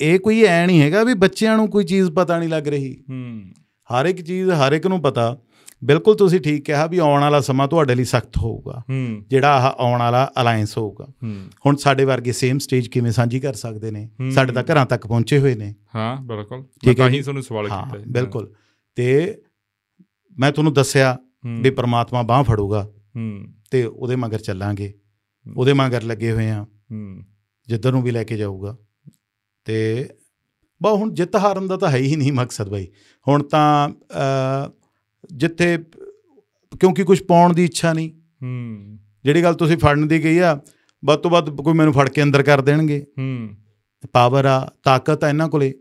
[0.00, 3.42] ਇਹ ਕੋਈ ਐ ਨਹੀਂ ਹੈਗਾ ਵੀ ਬੱਚਿਆਂ ਨੂੰ ਕੋਈ ਚੀਜ਼ ਪਤਾ ਨਹੀਂ ਲੱਗ ਰਹੀ। ਹੂੰ।
[3.90, 5.38] ਹਰ ਇੱਕ ਚੀਜ਼ ਹਰ ਇੱਕ ਨੂੰ ਪਤਾ।
[5.84, 9.72] ਬਿਲਕੁਲ ਤੁਸੀਂ ਠੀਕ ਕਿਹਾ ਵੀ ਆਉਣ ਵਾਲਾ ਸਮਾਂ ਤੁਹਾਡੇ ਲਈ ਸਖਤ ਹੋਊਗਾ। ਹੂੰ। ਜਿਹੜਾ ਆਹ
[9.78, 14.10] ਆਉਣ ਵਾਲਾ ਅਲਾਈਅੰਸ ਹੋਊਗਾ। ਹੂੰ। ਹੁਣ ਸਾਡੇ ਵਰਗੇ ਸੇਮ ਸਟੇਜ ਕਿਵੇਂ ਸਾਂਝੀ ਕਰ ਸਕਦੇ ਨੇ?
[14.20, 17.42] ਹੂੰ। ਸਾਡੇ ਤਾਂ ਘਰਾਂ ਤੱਕ ਪਹੁੰਚੇ ਹੋਏ ਨੇ। ਹਾਂ ਬਿਲਕੁਲ। ਮੈਂ ਹੈ ਤਾਂ। ਹੀ ਤੁਹਾਨੂੰ
[17.42, 18.52] ਸਵਾਲ ਹਾਂ ਕੀਤਾ ਜੀ। ਬਿਲਕੁਲ।
[18.94, 19.38] ਤੇ
[20.38, 24.94] ਮੈਂ ਤੁਹਾਨੂੰ ਦੱਸਿਆ ਹੂੰ, ਵੀ ਪ੍ਰਮਾਤਮਾ ਬਾਹ ਫੜੂਗਾ। ਹੂੰ। ਤੇ ਉਹਦੇ ਮਗਰ ਚੱਲਾਂਗੇ।
[25.56, 27.22] ਉਹਦੇ ਮਗਰ ਲੱਗੇ ਹੋਏ ਆ ਹੂੰ।
[27.68, 28.76] ਜਿੱਧਰ ਨੂੰ ਵੀ ਲੈ ਕੇ ਜਾਊਗਾ।
[29.64, 30.08] ਤੇ
[30.82, 32.88] ਬਾ ਹੁਣ ਜਿੱਤ ਹਾਰਨ ਦਾ ਤਾਂ ਹੈ ਹੀ ਨਹੀਂ ਮਕਸਦ ਬਾਈ।
[33.28, 33.88] ਹੁਣ ਤਾਂ
[35.36, 35.78] ਜਿੱਥੇ
[36.80, 38.10] ਕਿਉਂਕਿ ਕੁਝ ਪਾਉਣ ਦੀ ਇੱਛਾ ਨਹੀਂ।
[38.42, 40.60] ਹੂੰ। ਜਿਹੜੀ ਗੱਲ ਤੁਸੀਂ ਫੜਨ ਦੀ ਗਈ ਆ
[41.04, 43.50] ਵੱਧ ਤੋਂ ਵੱਧ ਕੋਈ ਮੈਨੂੰ ਫੜ ਕੇ ਅੰਦਰ ਕਰ ਦੇਣਗੇ। ਹੂੰ।
[44.12, 45.74] ਪਾਵਰ ਆ ਤਾਕਤ ਆ ਇਹਨਾਂ ਕੋਲੇ।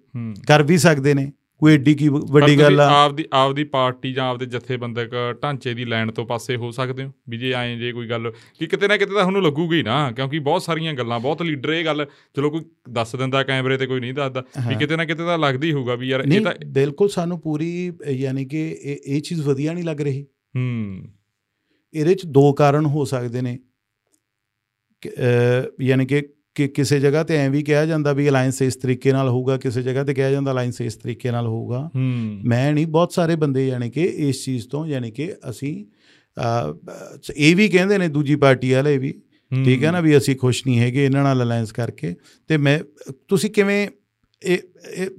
[0.48, 1.32] ਕਰ ਵੀ ਸਕਦੇ ਨੇ।
[1.62, 3.06] ਕੋਈ ਏਡੀ ਕੀ ਵੱਡੀ ਗੱਲ ਆ?
[3.06, 7.12] ਆਪਦੀ ਆਪਦੀ ਪਾਰਟੀ ਜਾਂ ਆਪਦੇ ਜਥੇਬੰਦਕ ਢਾਂਚੇ ਦੀ ਲਾਈਨ ਤੋਂ ਪਾਸੇ ਹੋ ਸਕਦੇ ਹੋ?
[7.30, 10.40] ਵੀ ਜੇ ਐਂ ਜੇ ਕੋਈ ਗੱਲ ਕਿ ਕਿਤੇ ਨਾ ਕਿਤੇ ਤਾਂ ਤੁਹਾਨੂੰ ਲੱਗੂਗੀ ਨਾ ਕਿਉਂਕਿ
[10.40, 14.14] ਬਹੁਤ ਸਾਰੀਆਂ ਗੱਲਾਂ ਬਹੁਤ ਲੀਡਰ ਇਹ ਗੱਲ ਚਲੋ ਕੋਈ ਦੱਸ ਦਿੰਦਾ ਕੈਮਰੇ ਤੇ ਕੋਈ ਨਹੀਂ
[14.14, 17.92] ਦੱਸਦਾ ਵੀ। ਕਿਤੇ ਨਾ ਕਿਤੇ ਤਾਂ ਲੱਗਦੀ ਹੋਊਗਾ ਵੀ ਯਾਰ ਇਹ ਤਾਂ ਬਿਲਕੁਲ ਸਾਨੂੰ ਪੂਰੀ
[18.10, 20.24] ਯਾਨੀ ਕਿ ਇਹ ਚੀਜ਼ ਵਧੀਆ ਨਹੀਂ ਲੱਗ ਰਹੀ।
[20.56, 21.04] ਹੂੰ।
[21.94, 23.60] ਇਹਦੇ ਚ ਦੋ ਕਾਰਨ ਹੋ ਸਕਦੇ ਨੇ।
[25.82, 29.30] ਯਾਨੀ ਕਿ ਕਿ ਕਿਸੇ ਜਗ੍ਹਾ ਤੇ ਐਂ ਵੀ ਕਿਹਾ ਜਾਂਦਾ ਵੀ ਅਲਾਈਅੰਸ ਇਸ ਤਰੀਕੇ ਨਾਲ
[29.30, 31.90] ਹੋਊਗਾ ਕਿਸੇ ਜਗ੍ਹਾ ਤੇ ਕਿਹਾ ਜਾਂਦਾ ਅਲਾਈਅੰਸ ਇਸ ਤਰੀਕੇ ਨਾਲ ਹੋਊਗਾ।
[32.46, 35.74] ਮੈਂ ਨਹੀਂ ਬਹੁਤ ਸਾਰੇ ਬੰਦੇ ਯਾਨੀ ਕਿ ਇਸ ਚੀਜ਼ ਤੋਂ ਯਾਨੀ ਕਿ ਅਸੀਂ
[37.36, 39.14] ਇਹ ਵੀ ਕਹਿੰਦੇ ਨੇ ਦੂਜੀ ਪਾਰਟੀ ਵਾਲੇ ਵੀ
[39.52, 42.14] ਠੀਕ ਹੈ ਨਾ ਵੀ ਅਸੀਂ ਖੁਸ਼ ਨਹੀਂ ਹੈਗੇ ਇਹਨਾਂ ਨਾਲ ਅਲਾਈਅੰਸ ਕਰਕੇ।
[42.50, 42.80] ਤੇ ਮੈਂ
[43.28, 43.88] ਤੁਸੀਂ ਕਿਵੇਂ
[44.42, 44.58] ਇਹ
[44.94, 45.10] ਇਹ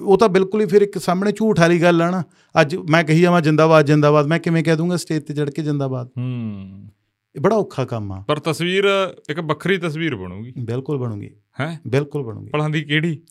[0.00, 2.22] ਉਹ ਤਾਂ ਬਿਲਕੁਲ ਹੀ ਫਿਰ ਇੱਕ ਸਾਹਮਣੇ ਝੂਠ ਵਾਲੀ ਗੱਲ ਆ ਨਾ।
[2.60, 6.08] ਅੱਜ ਮੈਂ ਕਹੀ ਜਾਵਾਂ ਜਿੰਦਾਬਾਦ ਜਿੰਦਾਬਾਦ ਮੈਂ ਕਿਵੇਂ ਕਹਿ ਦੂੰਗਾ ਸਟੇਜ ਤੇ ਚੜ ਕੇ ਜਿੰਦਾਬਾਦ।
[6.18, 6.88] ਹੂੰ।
[7.36, 8.84] ਇਹ ਬੜਾ ਔਖਾ ਕੰਮ ਆ। ਪਰ ਤਸਵੀਰ
[9.30, 11.30] ਇੱਕ ਵੱਖਰੀ ਤਸਵੀਰ ਬਣੂਗੀ। ਬਿਲਕੁਲ ਬਣੂਗੀ।
[11.60, 11.80] ਹੈ?
[11.88, 13.22] ਬਿਲਕੁਲ ਬਣੂਗੀ। ਭਲਾਂ ਦੀ ਕਿਹੜੀ?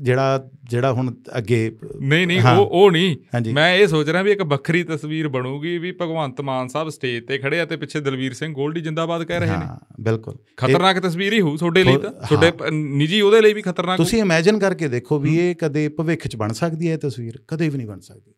[0.00, 3.16] ਜਿਹੜਾ ਜਿਹੜਾ ਹੁਣ ਅੱਗੇ ਨਹੀਂ ਨਹੀਂ। ਉਹ ਉਹ ਨਹੀਂ।
[3.52, 7.38] ਮੈਂ ਇਹ ਸੋਚ ਰਿਹਾ ਵੀ ਇੱਕ ਵੱਖਰੀ ਤਸਵੀਰ ਬਣੂਗੀ ਵੀ ਭਗਵੰਤ ਮਾਨ ਸਾਹਿਬ ਸਟੇਜ ਤੇ
[7.38, 11.32] ਖੜੇ ਆ ਤੇ ਪਿੱਛੇ ਦਲਵੀਰ ਸਿੰਘ ਗੋਲਡੀ ਜਿੰਦਾਬਾਦ ਕਹਿ ਰਹੇ ਨੇ। ਹਾਂ ਬਿਲਕੁਲ। ਖਤਰਨਾਕ ਤਸਵੀਰ
[11.32, 15.18] ਹੀ ਹੋਊ ਤੁਹਾਡੇ ਲਈ ਤਾਂ। ਤੁਹਾਡੇ ਨਿੱਜੀ ਉਹਦੇ ਲਈ ਵੀ ਖਤਰਨਾਕ। ਤੁਸੀਂ ਇਮੇਜਿਨ ਕਰਕੇ ਦੇਖੋ
[15.18, 17.40] ਵੀ ਇਹ ਕਦੇ ਭਵਿੱਖ 'ਚ ਬਣ ਸਕਦੀ ਹੈ ਇਹ ਤਸਵੀਰ?
[17.48, 18.32] ਕਦੇ ਵੀ ਨਹੀਂ ਬਣ ਸਕਦੀ।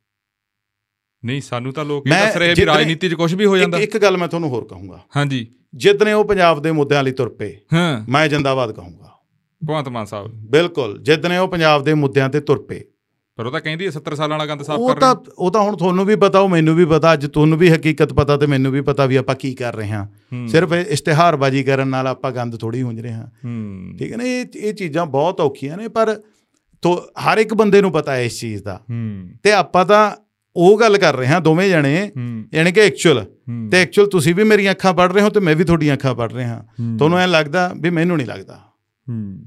[1.24, 3.98] ਨਹੀਂ ਸਾਨੂੰ ਤਾਂ ਲੋਕ ਇਹ ਦੱਸ ਰਹੇ ਵੀ ਰਾਜਨੀਤੀ 'ਚ ਕੁਝ ਵੀ ਹੋ ਜਾਂਦਾ। ਇੱਕ
[3.98, 8.04] ਗੱਲ ਮੈਂ ਤੁਹਾਨੂੰ ਹੋਰ ਕਹੂੰਗਾ। ਹਾਂਜੀ। ਜਿੱਦਨੇ ਉਹ ਪੰਜਾਬ ਦੇ ਮੁੱਦਿਆਂ ਲਈ ਤੁਰ ਪਏ ਹਾਂ।
[8.08, 9.14] ਮੈਂ ਜਿੰਦਾਬਾਦ ਕਹੂੰਗਾ।
[9.64, 12.84] ਭਗਵੰਤ ਮਾਨ ਸਾਹਿਬ। ਬਿਲਕੁਲ ਜਿੱਦਨੇ ਉਹ ਪੰਜਾਬ ਦੇ ਮੁੱਦਿਆਂ ਤੇ ਤੁਰ ਪਏ।
[13.36, 15.32] ਪਰ ਉਹ ਤਾਂ ਕਹਿੰਦੀ ਹੈ 70 ਸਾਲਾਂ ਵਾਲਾ ਗੰਦ ਸਾਫ਼ ਉਹ ਕਰ ਰਹੇ ਤਾਂ ਨੇ।
[15.38, 18.36] ਉਹ ਤਾਂ ਹੁਣ ਤੁਹਾਨੂੰ ਵੀ ਪਤਾ ਉਹ ਮੈਨੂੰ ਵੀ ਪਤਾ ਅੱਜ ਤੁਹਾਨੂੰ ਵੀ ਹਕੀਕਤ ਪਤਾ
[18.36, 20.06] ਤੇ ਮੈਨੂੰ ਵੀ ਪਤਾ ਵੀ ਆਪਾਂ ਕੀ ਕਰ ਰਹੇ ਹਾਂ।
[20.48, 23.26] ਸਿਰਫ ਇਸ਼ਤਿਹਾਰਬਾਜ਼ੀ ਕਰਨ ਨਾਲ ਆਪਾਂ ਗੰਦ ਥੋੜੀ ਹੁੰਜ ਰਹੇ ਹਾਂ।
[23.98, 26.20] ਠੀਕ ਹੈ ਨਾ ਇਹ ਇਹ ਚੀਜ਼ਾਂ ਬਹੁਤ ਔਖੀਆਂ ਨੇ ਪਰ
[26.82, 28.80] ਤੋ ਹਰ ਇੱਕ ਬੰਦੇ ਨੂੰ ਪਤਾ ਹੈ ਇਸ ਚੀਜ਼ ਦਾ।
[29.42, 30.10] ਤੇ ਆਪਾਂ ਤਾਂ
[30.56, 32.12] ਉਹ ਗੱਲ ਕਰ ਰਹੇ ਹਾਂ ਦੋਵੇਂ ਜਣੇ
[32.54, 33.26] ਯਾਨੀ ਕਿ ਐਕਚੁਅਲ
[33.72, 36.34] ਤੇ ਐਕਚੁਅਲ ਤੁਸੀਂ ਵੀ ਮੇਰੀਆਂ ਅੱਖਾਂ ਪੜ੍ਹ ਰਹੇ ਹੋ ਤੇ ਮੈਂ ਵੀ ਤੁਹਾਡੀਆਂ ਅੱਖਾਂ ਪੜ੍ਹ
[36.34, 38.54] ਰਿਹਾ ਹਾਂ। ਤੁਹਾਨੂੰ ਐ ਲੱਗਦਾ ਵੀ ਮੈਨੂੰ ਨਹੀਂ ਲੱਗਦਾ।
[39.08, 39.46] ਹੂੰ।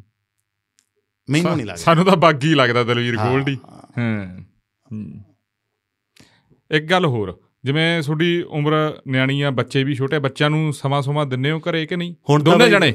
[1.30, 3.57] ਮੈਨੂੰ ਨਹੀਂ ਲੱਗਦਾ। ਸਾਨੂੰ ਤਾਂ ਬਾਗੀ ਲੱਗਦਾ ਦਲਵੀਰ ਗੋਲਡੀ।
[3.98, 4.40] ਹਾਂ।
[6.72, 11.26] ਇੱਕ ਗੱਲ ਹੋਰ ਜਿਵੇਂ ਤੁਹਾਡੀ ਉਮਰ ਨਿਆਣੀ ਆ ਬੱਚੇ ਵੀ ਛੋਟੇ ਬੱਚਿਆਂ ਨੂੰ ਸਮਾਂ ਸਮਾਂ
[11.26, 12.15] ਦਿੰਨੇ ਹੋ ਘਰੇ ਕਿ ਨਹੀਂ?
[12.30, 12.94] ਹੁਣ ਦੋਨੇ ਜਣੇ?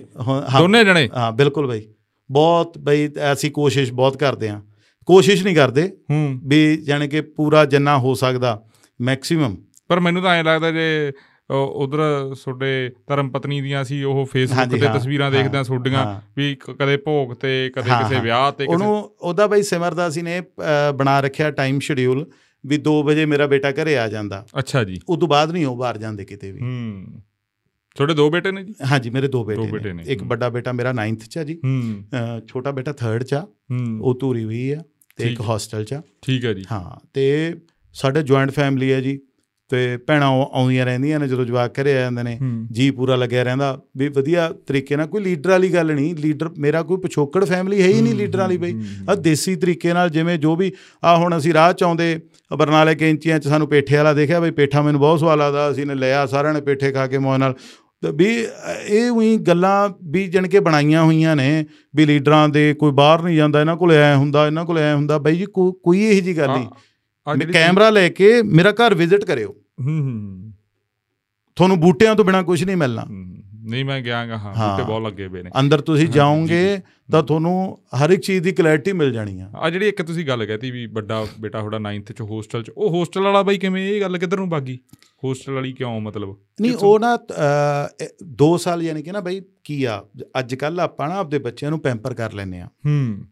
[0.58, 1.08] ਦੋਨੇ ਜਣੇ?
[1.16, 1.82] ਹਾਂ ਬਿਲਕੁਲ ਬਈ।
[2.30, 4.62] ਬਹੁਤ ਬਈ ਅਸੀਂ ਕੋਸ਼ਿਸ਼ ਬਹੁਤ ਕਰਦੇ ਹਾਂ।
[5.06, 8.62] ਕੋਸ਼ਿਸ਼ ਨਹੀਂ ਕਰਦੇ ਹੂੰ। ਵੀ ਜਾਣੀ ਕਿ ਪੂਰਾ ਜਿੰਨਾ ਹੋ ਸਕਦਾ
[9.00, 9.56] ਮੈਕਸਿਮਮ
[9.88, 11.12] ਪਰ ਮੈਨੂੰ ਤਾਂ ਐਂ ਲੱਗਦਾ ਜੇ
[11.50, 11.98] ਉਧਰ
[12.44, 17.34] ਤੁਹਾਡੇ ਧਰਮ ਪਤਨੀ ਦੀਆਂ ਸੀ ਉਹ ਫੇਸਬੁੱਕ ਤੇ ਤਸਵੀਰਾਂ ਦੇਖਦੇ ਆ ਤੁਹਾਡੀਆਂ। ਵੀ ਕਦੇ ਭੋਗ
[17.34, 21.78] ਤੇ ਕਦੇ ਕਿਸੇ। ਵਿਆਹ ਤੇ ਕਿਸੇ ਉਹਨੂੰ ਉਹਦਾ ਬਈ ਸਿਮਰਦਾਸੀ ਨੇ ਅ, ਬਣਾ ਰੱਖਿਆ ਟਾਈਮ
[21.78, 22.26] ਸ਼ਡਿਊਲ
[22.66, 25.76] ਵੀ 2 ਵਜੇ ਮੇਰਾ ਬੇਟਾ ਘਰੇ ਆ ਜਾਂਦਾ। ਅੱਛਾ ਜੀ। ਉਸ ਤੋਂ ਬਾਅਦ ਨਹੀਂ ਉਹ
[25.76, 27.22] ਬਾਹਰ ਜਾਂਦੇ ਕਿਤੇ ਵੀ। ਹੂੰ।
[27.96, 28.74] ਤੁਹਾਡੇ ਦੋ ਬੇਟੇ ਨੇ ਜੀ?
[28.90, 31.60] ਹਾਂਜੀ ਮੇਰੇ ਦੋ ਬੇਟੇ ਨੇ। ਨੇ, ਇੱਕ। ਵੱਡਾ ਬੇਟਾ ਮੇਰਾ 9th ਚ ਆ ਜੀ।
[32.46, 34.80] ਛੋਟਾ ਬੇਟਾ 3rd ਚ ਆ। ਹੂੰ। ਉਹ ਧੂਰੀ ਹੋਈ ਆ।
[35.16, 37.55] ਤੇ ਇੱਕ। ਹੋਸਟਲ ਚ ਠੀਕ ਹੈ ਜੀ। ਹਾਂ ਤੇ
[37.94, 39.18] ਸਾਡੇ ਜੁਆਇੰਟ ਫੈਮਿਲੀ ਹੈ ਜੀ
[39.70, 42.38] ਤੇ ਭੈਣਾਂ ਆਉ- ਆਉਂਦੀਆਂ ਰਹਿੰਦੀਆਂ ਨੇ ਜਦੋਂ ਜਵਾਕ ਘਰੇ ਆ ਜਾਂਦੇ ਨੇ
[42.72, 46.82] ਜੀ ਪੂਰਾ ਲੱਗਿਆ ਰਹਿੰਦਾ। ਵੀ ਵਧੀਆ ਤਰੀਕੇ ਨਾਲ ਕੋਈ ਲੀਡਰ ਵਾਲੀ ਗੱਲ ਨਹੀਂ ਲੀਡਰ ਮੇਰਾ
[46.82, 48.74] ਕੋਈ ਪਿਛੋਕੜ ਫੈਮਿਲੀ ਹੈ ਹੀ ਨਹੀਂ ਲੀਡਰਾਂ ਵਾਲੀ ਬਈ।
[49.10, 50.72] ਆ ਦੇਸੀ ਤਰੀਕੇ ਨਾਲ ਜਿਵੇਂ ਜੋ ਵੀ
[51.05, 52.20] ਆ ਹੁਣ ਅਸੀਂ ਰਾਹ ਚ ਆਉਂਦੇ
[52.56, 55.94] ਬਰਨਾਲੇ ਕੈਂਚੀਆਂ ਚ ਸਾਨੂੰ ਪੇਠੇ ਵਾਲਾ ਦੇਖਿਆ ਬਈ ਪੇਠਾ ਮੈਨੂੰ ਬਹੁਤ ਸਵਾਦ ਲੱਗਦਾ ਅਸੀਂ ਨੇ
[55.94, 57.55] ਲਿਆ ਸਾਰਿਆਂ ਨੇ ਪੇਠੇ ਖਾ ਕੇ ਮੌਜ ਨਾਲ।
[58.14, 58.47] ਵੀ
[58.86, 61.66] ਇਹ ਉਹੀ ਗੱਲਾਂ ਵੀ ਜਣ ਕੇ ਬਣਾਈਆਂ ਹੋਈਆਂ ਨੇ
[61.97, 65.18] ਵੀ ਲੀਡਰਾਂ ਦੇ ਕੋਈ ਬਾਹਰ ਨਹੀਂ ਜਾਂਦਾ ਇਹਨਾਂ ਕੋਲ ਐ ਹੁੰਦਾ ਇਹਨਾਂ ਕੋਲ ਐ ਹੁੰਦਾ
[65.18, 66.68] ਬਈ ਜੀ ਕੋਈ ਇਹੋ ਜੀ ਗੱਲ ਨਹੀਂ।
[67.36, 70.52] ਜਿਹੜੀ ਕੈਮਰਾ ਲੈ ਕੇ ਮੇਰਾ ਘਰ ਵਿਜ਼ਿਟ ਕਰਿਓ। ਹੂੰ ਹੂੰ
[71.56, 73.06] ਤੁਹਾਨੂੰ ਬੂਟਿਆਂ ਤੋਂ ਬਿਨਾ ਕੁਝ ਨਹੀਂ ਮਿਲਣਾ।
[73.66, 76.78] ਨਹੀਂ ਮੈਂ ਗਿਆਗਾ ਹਾਂ। ਬੂਟੇ ਬਹੁਤ ਲੱਗੇ ਪਏ ਨੇ। ਅੰਦਰ ਤੁਸੀਂ ਜਾਓਗੇ
[77.12, 80.44] ਤਾਂ ਤੁਹਾਨੂੰ ਹਰ ਇੱਕ ਚੀਜ਼ ਦੀ ਕਲੈਰਿਟੀ ਮਿਲ ਜਾਣੀ ਆ। ਆ ਜਿਹੜੀ ਇੱਕ ਤੁਸੀਂ ਗੱਲ
[80.47, 84.01] ਕਹਿਤੀ ਵੀ ਵੱਡਾ ਬੇਟਾ ਤੁਹਾਡਾ 9th ਚ ਹੋਸਟਲ ਚ ਉਹ ਹੋਸਟਲ ਵਾਲਾ ਬਾਈ ਕਿਵੇਂ ਇਹ
[84.01, 84.78] ਗੱਲ ਕਿੱਧਰ ਨੂੰ ਬਾਗੀ
[85.24, 86.36] ਹੋਸਟਲ ਵਾਲੀ ਕਿਉਂ ਮਤਲਬ?
[86.60, 86.74] ਨਹੀਂ?
[86.74, 87.16] ਉਹ ਨਾ
[88.43, 90.02] 2 ਸਾਲ ਯਾਨੀ ਕਿ ਨਾ ਬਈ ਕੀ ਆ
[90.38, 93.24] ਅੱਜ ਕੱਲ ਆਪਾਂ ਨਾ ਆਪਦੇ ਬੱਚਿਆਂ ਨੂੰ ਪੈਂਪਰ ਕਰ ਲੈਨੇ ਆ। ਹੂੰ।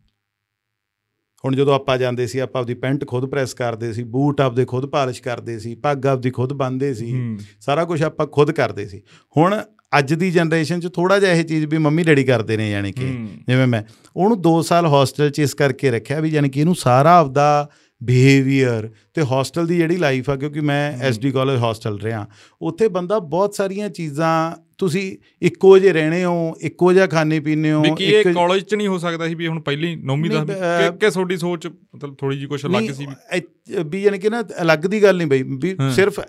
[1.45, 4.87] ਹੁਣ ਜਦੋਂ ਆਪਾਂ ਜਾਂਦੇ ਸੀ ਆਪਾਂ ਆਪਦੀ ਪੈਂਟ ਖੁਦ ਪ੍ਰੈਸ ਕਰਦੇ ਸੀ ਬੂਟ ਆਪਦੇ ਖੁਦ
[4.87, 9.03] ਪਾਲਿਸ਼ ਕਰਦੇ ਸੀ ਪੱਗ ਆਪਦੀ ਖੁਦ ਬੰਨਦੇ ਸੀ ਸਾਰਾ ਕੁਝ ਆਪਾਂ ਖੁਦ ਕਰਦੇ ਸੀ।
[9.37, 9.61] ਹੁਣ
[9.99, 13.07] ਅੱਜ ਦੀ ਜਨਰੇਸ਼ਨ 'ਚ ਥੋੜਾ ਜਿਹਾ ਇਹ ਚੀਜ਼ ਵੀ ਮੰਮੀ ਡੈਡੀ ਕਰਦੇ ਨੇ ਯਾਨੀ ਕਿ।
[13.49, 13.83] ਜਿਵੇਂ ਮੈਂ
[14.17, 17.47] ਉਹਨੂੰ 2 ਸਾਲ ਹੋਸਟਲ 'ਚ ਇਸ ਕਰਕੇ ਰੱਖਿਆ ਵੀ ਯਾਨੀ ਕਿ ਇਹਨੂੰ ਸਾਰਾ ਆਪਦਾ
[18.01, 22.27] ਬਿਹੇਵੀਅਰ ਤੇ ਹੋਸਟਲ ਦੀ ਜਿਹੜੀ ਲਾਈਫ ਆ ਕਿਉਂਕਿ ਮੈਂ ਐਸਡੀ ਕਾਲਜ ਹੋਸਟਲ ਰਿਹਾ
[22.61, 24.33] ਉੱਥੇ ਬੰਦਾ ਬਹੁਤ ਸਾਰੀਆਂ ਚੀਜ਼ਾਂ
[24.79, 25.03] ਤੁਸੀਂ
[25.43, 28.75] ਇੱਕੋ ਜਿਹੇ ਰਹਿਣੇ ਹੋ ਇੱਕੋ ਜਿਹਾ ਖਾਣੇ ਪੀਣੇ ਹੋ ਵੀ ਕੀ ਇਹ ਇੱਕ- ਕਾਲਜ ਚ
[28.75, 31.67] ਨਹੀਂ ਹੋ ਸਕਦਾ ਸੀ ਵੀ ਹੁਣ ਪਹਿਲੀ ਨੌਵੀਂ ਨਹੀਂ, ਦਾ ਅਹ, ਕਿ ਕਿ ਤੁਹਾਡੀ ਸੋਚ
[31.67, 33.07] ਮਤਲਬ ਥੋੜੀ ਜੀ ਕੁਝ ਅਲੱਗ ਸੀ
[33.85, 36.21] ਵੀ ਯਾਨੀ ਕਿ ਨਾ ਅਲੱਗ ਦੀ ਗੱਲ ਨਹੀਂ ਬਈ ਵੀ। ਸਿਰਫ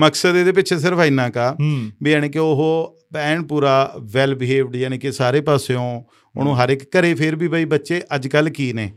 [0.00, 1.54] ਮਕਸਦ ਇਹਦੇ ਪਿੱਛੇ ਸਿਰਫ ਇੰਨਾ ਕਾ
[2.02, 6.02] ਵੀ ਯਾਨੀ ਕਿ ਉਹ ਐਨ ਪੂਰਾ ਵੈਲ ਬਿਹੇਵਡ ਯਾਨੀ ਕਿ ਸਾਰੇ ਪਾਸਿਓਂ
[6.38, 8.92] ਉਹਨੂੰ ਹਰ ਇੱਕ ਘਰੇ ਫੇਰ ਵੀ ਬਈ ਬੱਚੇ ਅੱਜ ਕੱਲ ਕੀ ਨੇ?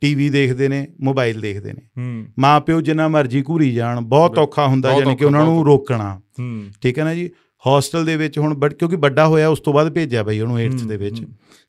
[0.00, 4.66] ਟੀਵੀ ਦੇਖਦੇ ਨੇ ਮੋਬਾਈਲ ਦੇਖਦੇ ਨੇ। ਹੂੰ। ਮਾਂ ਪਿਓ ਜਿੰਨਾ ਮਰਜ਼ੀ ਘੂਰੀ ਜਾਣ ਬਹੁਤ ਔਖਾ
[4.66, 6.20] ਹੁੰਦਾ ਯਾਨੀ ਕਿ ਉਹਨਾਂ ਨੂੰ। ਰੋਕਣਾ।
[6.82, 7.30] ਠੀਕ ਹੈ ਨਾ ਜੀ?
[7.66, 10.88] ਹਾਸਟਲ ਦੇ ਵਿੱਚ ਹੁਣ ਬੜ ਕਿਉਂਕਿ ਵੱਡਾ ਹੋਇਆ ਉਸ ਤੋਂ ਬਾਅਦ ਭੇਜਿਆ ਬਈ ਉਹਨੂੰ 8th
[10.88, 11.20] ਦੇ ਵਿੱਚ।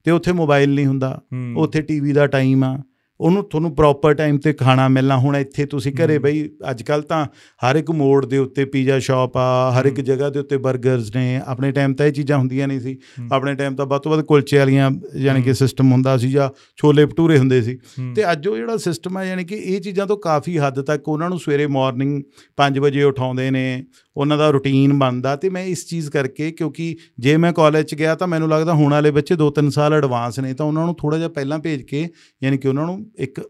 [0.03, 1.21] ਤੇ ਉੱਥੇ ਮੋਬਾਈਲ ਨਹੀਂ ਹੁੰਦਾ।
[1.57, 2.83] ਉੱਥੇ ਟੀਵੀ ਦਾ ਟਾਈਮ ਆ।
[3.23, 7.25] ਉਹਨੂੰ ਤੁਹਾਨੂੰ ਪ੍ਰੋਪਰ ਟਾਈਮ ਤੇ ਖਾਣਾ ਮਿਲਣਾ ਹੁਣ ਇੱਥੇ ਤੁਸੀਂ ਘਰੇ। ਬਈ ਅੱਜ ਕੱਲ ਤਾਂ
[7.65, 11.41] ਹਰ ਇੱਕ ਮੋੜ ਦੇ ਉੱਤੇ ਪੀਜ਼ਾ ਸ਼ਾਪ ਆ ਹਰ ਇੱਕ। ਜਗ੍ਹਾ ਦੇ ਉੱਤੇ 버ਗਰਸ ਨੇ
[11.45, 12.97] ਆਪਣੇ ਟਾਈਮ ਤਾਂ ਇਹ ਚੀਜ਼ਾਂ ਹੁੰਦੀਆਂ ਨਹੀਂ ਸੀ।
[13.31, 17.05] ਆਪਣੇ ਟਾਈਮ ਤਾਂ ਵੱਧ ਤੋਂ ਵੱਧ ਕੁਲਚੇ ਵਾਲੀਆਂ ਯਾਨੀ ਕਿ। ਸਿਸਟਮ ਹੁੰਦਾ ਸੀ ਜਾਂ ਛੋਲੇ
[17.05, 17.77] ਭਟੂਰੇ ਹੁੰਦੇ ਸੀ
[18.15, 21.29] ਤੇ ਅੱਜ ਉਹ ਜਿਹੜਾ ਸਿਸਟਮ ਹੈ ਯਾਨੀ ਕਿ ਇਹ ਚੀਜ਼ਾਂ ਤੋਂ ਕਾਫੀ ਹੱਦ ਤੱਕ ਉਹਨਾਂ
[21.29, 22.23] ਨੂੰ ਸਵੇਰੇ ਮਾਰਨਿੰਗ
[22.57, 23.85] 5 ਵਜੇ ਉਠਾਉਂਦੇ ਨੇ
[24.17, 28.15] ਉਹਨਾਂ ਦਾ ਰੁਟੀਨ ਬਣਦਾ ਤੇ ਮੈਂ ਇਸ ਚੀਜ਼ ਕਰਕੇ ਕਿਉਂਕਿ ਜੇ ਮੈਂ ਕਾਲਜ 'ਚ ਗਿਆ
[28.15, 31.29] ਤਾਂ ਮੈਨੂੰ ਲੱਗਦਾ ਹੁਣ ਵਾਲੇ ਬੱਚੇ 2-3 ਸਾਲ ਐਡਵਾਂਸ ਨੇ ਤਾਂ ਉਹਨਾਂ ਨੂੰ ਥੋੜਾ ਜਿਹਾ
[31.29, 32.07] ਪਹਿਲਾਂ ਭੇਜ ਕੇ
[32.43, 33.41] ਯਾਨੀ ਕਿ ਉਹਨਾਂ ਨੂੰ ਇੱਕ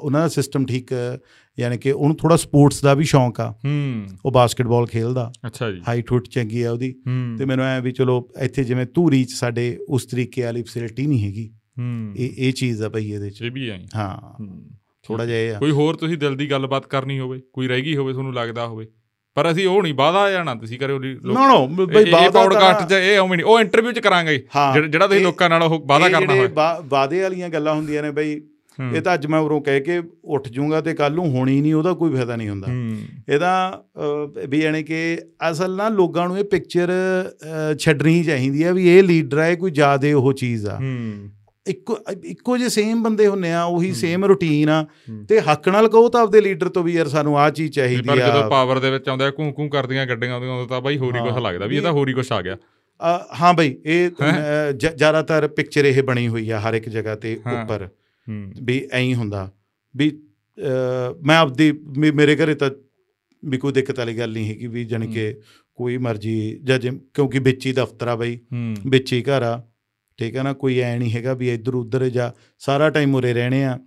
[0.00, 0.90] ਉਹਨਾਂ ਦਾ ਸਿਸਟਮ ਠੀਕ
[1.60, 5.80] ਯਾਨੀ ਕਿ ਉਹਨੂੰ ਥੋੜਾ ਸਪੋਰਟਸ ਦਾ ਵੀ ਸ਼ੌਂਕ ਆ। ਹੂੰ। ਉਹ ਬਾਸਕਟਬਾਲ ਖੇਲਦਾ। ਅੱਛਾ ਜੀ।
[5.88, 6.94] ਹਾਈਟ ਹੁੱਟ ਚੰਗੀ ਆ ਉਹਦੀ।
[7.38, 11.24] ਤੇ ਮੈਨੂੰ ਐ ਵੀ ਚਲੋ ਇੱਥੇ ਜਿਵੇਂ ਧੂਰੀ 'ਚ ਸਾਡੇ ਉਸ ਤਰੀਕੇ ਵਾਲੀ ਫੈਸਿਲਿਟੀ ਨਹੀਂ
[11.24, 14.46] ਹੈਗੀ। ਹੂੰ। ਇਹ ਇਹ ਚੀਜ਼ ਆ ਭਈ ਇਹਦੇ 'ਚ। ਇਹ ਵੀ ਆਈ ਹਾਂ।
[15.02, 17.96] ਥੋੜਾ ਜਿਹਾ ਇਹ ਆ। ਕੋਈ ਹੋਰ ਤੁਸੀਂ ਦਿਲ ਦੀ ਗੱਲਬਾਤ ਕਰਨੀ ਹੋਵੇ ਕੋਈ ਰਹਿ ਗਈ
[17.96, 18.86] ਹੋਵੇ ਤੁਹਾਨੂੰ ਲੱਗਦਾ ਹੋਵੇ।
[19.34, 23.18] ਪਰ ਅਸੀਂ ਉਹ ਨਹੀਂ ਵਾਦਾ ਜਾਣਾ ਤੁਸੀਂ ਕਰਿਓ ਨਾ ਨਾ ਬਈ ਬਾਅਦ ਪੌਡਕਾਸਟ 'ਚ ਇਹ
[23.18, 24.46] ਉਵੇਂ ਨਹੀਂ ਉਹ ਇੰਟਰਵਿਊ 'ਚ ਕਰਾਂਗੇ।
[24.90, 28.40] ਜਿਹੜਾ ਤੁਸੀਂ ਲੋਕਾਂ ਨਾਲ ਉਹ ਵਾਦਾ ਕਰਨਾ ਹੋਵੇ ਵਾ- ਵਾਅਦੇ ਵਾਲੀਆਂ ਗੱਲਾਂ ਹੁੰਦੀਆਂ ਨੇ ਬਈ
[28.94, 31.92] ਇਹ ਤਾਂ ਅੱਜ ਮੈਂ ਉਰੋਂ ਕਹਿ ਕੇ ਉੱਠ ਜਾਊਂਗਾ ਤੇ ਕੱਲ ਨੂੰ ਹੋਣੀ ਨਹੀਂ ਉਹਦਾ
[31.92, 32.66] ਕੋਈ ਫਾਇਦਾ ਨਹੀਂ ਹੁੰਦਾ
[33.34, 33.82] ਇਹਦਾ
[34.48, 35.18] ਵੀ ਯਾਨੀ ਕਿ
[35.50, 36.90] ਅਸਲ ਨਾ ਲੋਕਾਂ ਨੂੰ ਇਹ ਪਿਕਚਰ
[37.78, 40.78] ਛੱਡਣੀ ਚਾਹੀਦੀ ਹੈ ਵੀ ਇਹ ਲੀਡਰ ਹੈ ਕੋਈ ਜ਼ਿਆਦੇ ਉਹ ਚੀਜ਼ ਆ
[41.66, 44.86] ਇੱਕੋ ਇੱਕੋ ਜਿਹੇ ਸੇਮ ਬੰਦੇ ਹੁੰਨੇ ਆ ਉਹੀ। ਸੇਮ ਰੁਟੀਨ ਆ।
[45.28, 48.16] ਤੇ ਹੱਕ ਨਾਲ ਕਹੋ ਤਾਂ ਆਪਦੇ ਲੀਡਰ ਤੋਂ ਵੀ ਯਾਰ ਸਾਨੂੰ ਆਹ ਚੀਜ਼ ਚਾਹੀਦੀ ਪਰ
[48.16, 51.42] ਜਦੋਂ ਆ ਪਾਵਰ ਦੇ ਵਿੱਚ ਆਉਂਦਾ ਕੂੰ ਕੂੰ ਕਰਦੀਆਂ ਗੱਡੀਆਂ ਉਦੋਂ ਤਾਂ ਬਾਈ ਹੋਰ ਕੁਝ।
[51.42, 52.56] ਲੱਗਦਾ ਵੀ ਇਹ ਤਾਂ ਹੋਰ ਕੁਝ ਆ ਗਿਆ
[53.42, 54.10] ਹਾਂ ਬਈ ਇਹ
[54.72, 57.88] ਜ- ਜ਼ਿਆਦਾਤਰ ਪਿਕਚਰ ਇਹ ਬਣੀ ਹੋਈ ਆ ਹਰ ਇੱਕ ਜਗ੍ਹਾ ਤੇ। ਉੱਪਰ
[58.62, 59.50] ਵੀ ਐਂ ਹੁੰਦਾ।
[59.94, 60.10] ਵੀ
[61.24, 61.72] ਮੈਂ ਆਪਦੀ
[62.14, 62.70] ਮੇਰੇ ਘਰੇ ਤਾਂ
[63.42, 65.34] ਵੀ ਕੋਈ ਦਿੱਕਤ ਵਾਲੀ ਗੱਲ ਨਹੀਂ ਹੈਗੀ ਵੀ ਜਾਣੀ ਕਿ
[65.78, 66.78] ਕੋਈ ਮਰਜ਼ੀ ਜਾਂ
[67.14, 68.38] ਕਿਉਂਕਿ ਵਿੱਚ ਹੀ ਦਫ਼ਤਰ ਆ ਬਈ।
[68.86, 69.62] ਵਿੱਚ ਹੀ ਘਰ ਆ।
[70.18, 70.52] ਠੀਕ ਹੈ ਨਾ?
[70.52, 73.78] ਕੋਈ ਐ ਨਹੀਂ ਹੈਗਾ ਵੀ ਇੱਧਰ ਉੱਧਰ ਜਾਂ ਸਾਰਾ ਟਾਈਮ ਉਰੇ ਰਹਿਣੇ ਆ।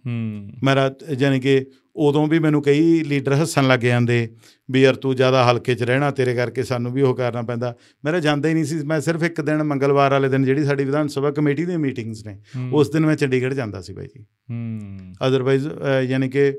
[0.63, 1.65] ਮੇਰਾ ਜਾਣੀ ਕਿ
[1.97, 4.29] ਉਦੋਂ ਵੀ ਮੈਨੂੰ ਕਈ ਲੀਡਰ ਹੱਸਣ ਲੱਗ ਜਾਂਦੇ
[4.71, 7.73] ਵੀ ਯਾਰ ਤੂੰ ਜ਼ਿਆਦਾ ਹਲਕੇ 'ਚ ਰਹਿਣਾ ਤੇਰੇ ਕਰਕੇ ਸਾਨੂੰ ਵੀ ਉਹ ਕਰਨਾ ਪੈਂਦਾ।
[8.05, 11.07] ਮੇਰਾ ਜਾਂਦਾ ਹੀ ਨਹੀਂ ਸੀ। ਮੈਂ ਸਿਰਫ ਇੱਕ ਦਿਨ ਮੰਗਲਵਾਰ ਵਾਲੇ ਦਿਨ ਜਿਹੜੀ ਸਾਡੀ ਵਿਧਾਨ
[11.07, 12.39] ਸਭਾ ਕਮੇਟੀ ਦੀਆਂ ਮੀਟਿੰਗਸ ਨੇ
[12.73, 15.67] ਉਸ ਦਿਨ ਮੈਂ ਚੰਡੀਗੜ੍ਹ ਜਾਂਦਾ ਸੀ ਬਾਈ ਜੀ। ਹੂੰ। ਅਦਰਵਾਈਜ਼
[16.03, 16.53] ਯਾਨੀ ਕਿ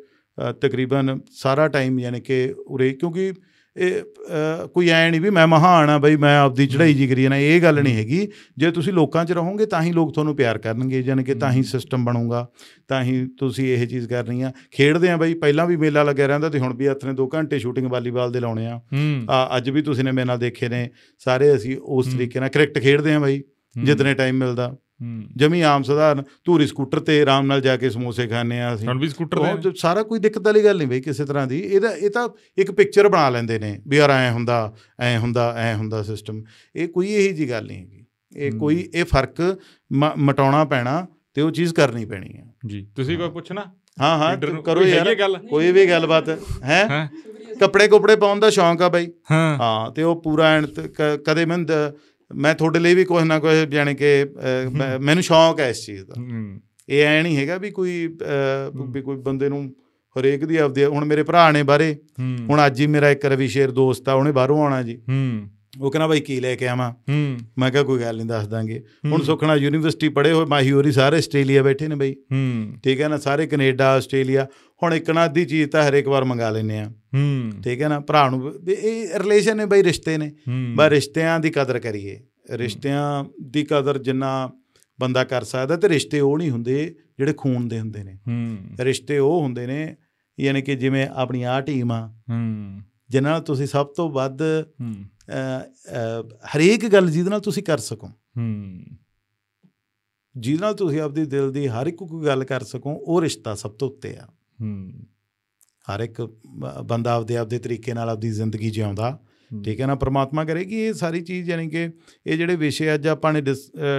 [0.61, 3.33] ਤਕਰੀਬਨ ਸਾਰਾ ਟਾਈਮ ਯਾਨੀ ਕਿ ਉਰੇ ਕਿਉਂਕਿ
[3.77, 4.03] ਇਹ
[4.75, 7.61] ਕੋਈ ਐ ਨਹੀਂ ਵੀ ਮੈਂ ਮਹਾਨ ਆ ਬਈ ਮੈਂ ਆਪਦੀ ਚੜ੍ਹਾਈ ਜੀ ਕਰੀ ਨਾ ਇਹ
[7.63, 8.27] ਗੱਲ ਨਹੀਂ ਹੈਗੀ।
[8.59, 11.63] ਜੇ ਤੁਸੀਂ ਲੋਕਾਂ 'ਚ ਰਹੋਗੇ ਤਾਂ ਹੀ ਲੋਕ ਤੁਹਾਨੂੰ ਪਿਆਰ ਕਰਨਗੇ ਯਾਨੀ ਕਿ ਤਾਂ ਹੀ।
[11.65, 12.47] ਸਿਸਟਮ ਬਣੂਗਾ
[12.89, 16.49] ਤਾਂ ਹੀ ਤੁਸੀਂ ਇਹ ਚੀਜ਼ ਕਰਨੀ ਆ ਖੇਡਦੇ ਆ ਬਈ ਪਹਿਲਾਂ ਵੀ ਮੇਲਾ ਲੱਗਿਆ ਰਹਿੰਦਾ
[16.49, 18.81] ਤੇ ਹੁਣ ਵੀ ਹੱਥ ਨੇ 2 ਘੰਟੇ ਸ਼ੂਟਿੰਗ ਵਾਲੀਬਾਲ ਦੇ ਲਾਉਣੇ ਆ।
[19.57, 20.89] ਅੱਜ ਵੀ ਤੁਸੀਂ ਨੇ ਮੇਰੇ ਨਾਲ ਦੇਖੇ ਨੇ
[21.23, 24.75] ਸਾਰੇ ਅਸੀਂ ਉਸ। ਤਰੀਕੇ ਨਾਲ ਕ੍ਰਿਕਟ ਖੇਡਦੇ ਆ ਬਈ ਹੂੰ, ਜਿੱਦਨੇ ਟਾਈਮ ਮਿਲਦਾ।
[25.37, 28.99] ਜਮੀ ਆਮ ਸਧਾਰਨ ਧੂਰੀ ਸਕੂਟਰ ਤੇ ਆਰਾਮ ਨਾਲ ਜਾ ਕੇ ਸਮੋਸੇ ਖਾਣੇ ਆ ਅਸੀਂ। ਹੁਣ
[28.99, 32.11] ਵੀ ਸਕੂਟਰ ਜੋ ਸਾਰਾ ਕੋਈ ਦਿੱਕਤ ਵਾਲੀ ਗੱਲ ਨਹੀਂ ਬਈ ਕਿਸੇ ਤਰ੍ਹਾਂ ਦੀ। ਇਹਦਾ ਇਹ
[32.11, 36.43] ਤਾਂ ਇੱਕ ਪਿਕਚਰ ਬਣਾ ਲੈਂਦੇ ਨੇ ਵੀ ਯਾਰ ਐ ਹੁੰਦਾ ਐ ਹੁੰਦਾ ਐ ਹੁੰਦਾ ਸਿਸਟਮ
[36.77, 38.05] ਇਹ ਕੋਈ ਇਹੀ ਜੀ ਗੱਲ ਨਹੀਂ ਹੈਗੀ।
[38.37, 39.59] ਇਹ। ਕੋਈ ਇਹ ਫ਼ਰਕ
[40.17, 43.61] ਮਟਾਉਣਾ ਪੈਣਾ ਤੇ ਉਹ ਚੀਜ਼ ਕਰਨੀ ਪੈਣੀ ਹੈ ਜੀ ਤੁਸੀਂ ਕੋਈ ਪੁੱਛਣਾ?
[44.01, 45.15] ਹਾਂ ਹਾਂ ਕਰੋ ਯਾਰ।
[45.51, 46.29] ਕੋਈ ਵੀ ਗੱਲਬਾਤ।
[46.63, 47.11] ਹੈ?
[47.61, 51.59] ਕੱਪੜੇ ਕੁਪੜੇ ਪਾਉਣ ਦਾ ਸ਼ੌਂਕ ਆ ਬਈ। ਹਾਂ। ਤੇ ਉਹ ਪੂਰਾ ਤੇ ਕ- ਕਦੇ ਮੈਂ
[52.35, 54.07] ਮੈਂ ਤੁਹਾਡੇ ਲਈ ਵੀ ਕੁਝ ਨਾ ਕੁਝ ਜਾਣੀ ਕਿ
[55.01, 56.15] ਮੈਨੂੰ ਸ਼ੌਂਕ ਹੈ ਇਸ ਚੀਜ਼ ਦਾ।
[56.89, 58.17] ਇਹ ਐ ਨਹੀਂ ਹੈਗਾ ਵੀ ਕੋਈ
[58.91, 59.75] ਵੀ ਕੋਈ ਬੰਦੇ ਨੂੰ
[60.17, 63.71] ਹਰੇਕ ਦੀ ਆਪਦੀ ਹੁਣ ਮੇਰੇ ਭਰਾ ਨੇ ਬਾਰੇ ਹੁਣ ਅੱਜ ਹੀ ਮੇਰਾ ਇੱਕ ਰਵੀ ਸ਼ੇਰ
[63.71, 64.99] ਦੋਸਤ ਆ ਉਹਨੇ ਬਾਹਰੋਂ ਆਉਣਾ ਜੀ।
[65.81, 66.93] ਉਹ ਕਹਿੰਦਾ ਬਾਈ ਕੀ ਲੈ ਕੇ ਆਵਾਂ?
[67.59, 71.17] ਮੈਂ ਕਿਹਾ ਕੋਈ ਗੱਲ ਨਹੀਂ ਦੱਸ ਦਾਂਗੇ। ਹੁਣ। ਸੁਖਣਾ ਯੂਨੀਵਰਸਿਟੀ ਪੜ੍ਹੇ ਹੋਏ ਮਾਹੀ ਹੋਰੀ ਸਾਰੇ
[71.17, 72.15] ਆਸਟ੍ਰੇਲੀਆ ਬੈਠੇ ਨੇ ਬਈ।
[72.85, 74.47] ਠੀਕ ਹੈ ਨਾ ਸਾਰੇ ਕੈਨੇਡਾ ਆਸਟ੍ਰੇਲੀਆ।
[74.83, 78.01] ਹੁਣ ਇੱਕ ਨਾ ਅੱਧੀ ਚੀਜ਼ ਤਾਂ ਹਰੇਕ ਵਾਰ ਮੰਗਾ ਲੈਨੇ ਆ ਹੂੰ। ਠੀਕ ਹੈ ਨਾ?
[78.01, 80.33] ਭਰਾ ਨੂੰ ਇਹ ਰਿਲੇਸ਼ਨ ਨੇ ਬਈ ਰਿਸ਼ਤੇ ਨੇ।
[80.75, 84.51] ਬਸ ਰਿਸ਼ਤਿਆਂ ਦੀ ਕਦਰ ਕਰੀਏ। ਰਿਸ਼ਤਿਆਂ ਦੀ ਕਦਰ ਜਿੰਨਾ
[85.01, 89.19] ਬੰਦਾ ਕਰ ਸਕਦਾ ਤੇ ਰਿਸ਼ਤੇ ਉਹ ਨਹੀਂ ਹੁੰਦੇ ਜਿਹੜੇ ਖੂਨ ਦੇ ਹੁੰਦੇ ਨੇ। ਹੂੰ। ਰਿਸ਼ਤੇ
[89.19, 89.97] ਉਹ ਹੁੰਦੇ ਨੇ
[90.41, 92.81] ਯਾਨੀ ਕਿ ਜਿਵੇਂ ਆਪਣੀ ਆਹ ਟੀਮ ਆ। ਹੂੰ।
[93.11, 94.43] ਜਿਨ੍ਹਾਂ ਨਾਲ ਤੁਸੀਂ ਸਭ ਤੋਂ ਵੱਧ
[96.57, 98.81] ਹਰੇਕ ਗੱਲ ਜਿਹਦੇ ਨਾਲ ਤੁਸੀਂ ਕਰ ਸਕੋ। ਹੂੰ।
[100.37, 103.71] ਜਿਹਦੇ ਨਾਲ ਤੁਸੀਂ ਆਪਦੀ ਦਿਲ ਦੀ ਹਰ ਇੱਕ ਕੋਈ ਗੱਲ ਕਰ ਸਕੋ ਉਹ ਰਿਸ਼ਤਾ ਸਭ
[103.71, 104.29] ਤੋਂ ਉੱਤੇ ਆ।
[104.61, 104.93] ਹੂੰ।
[105.93, 106.21] ਹਰ ਇੱਕ
[106.85, 109.19] ਬੰਦਾ ਆਪਦੇ ਆਪਦੇ ਤਰੀਕੇ ਨਾਲ ਆਪਦੀ ਜ਼ਿੰਦਗੀ ਜਿਉਂਦਾ।
[109.65, 109.95] ਠੀਕ ਹੈ ਨਾ?
[109.95, 111.89] ਪ੍ਰਮਾਤਮਾ ਕਰੇ ਕਿ ਇਹ ਸਾਰੀ ਚੀਜ਼ ਯਾਨੀ ਕਿ
[112.27, 113.41] ਇਹ ਜਿਹੜੇ ਵਿਸ਼ੇ ਅੱਜ ਆਪਾਂ ਨੇ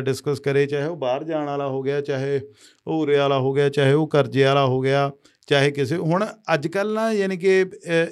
[0.06, 2.42] ਡਿਸਕਸ ਕਰੇ ਚਾਹੇ ਉਹ ਬਾਹਰ ਜਾਣ ਵਾਲਾ ਹੋ ਗਿਆ ਚਾਹੇ
[2.88, 5.12] ਉਹ ਉਰੇ ਵਾਲਾ ਹੋ ਗਿਆ ਚਾਹੇ ਉਹ ਕਰਜ਼ੇ ਵਾਲਾ ਹੋ ਗਿਆ
[5.48, 7.66] ਚਾਹੇ ਕਿਸੇ ਹੁਣ ਅੱਜ ਕੱਲ ਨਾ ਯਾਨੀ ਕਿ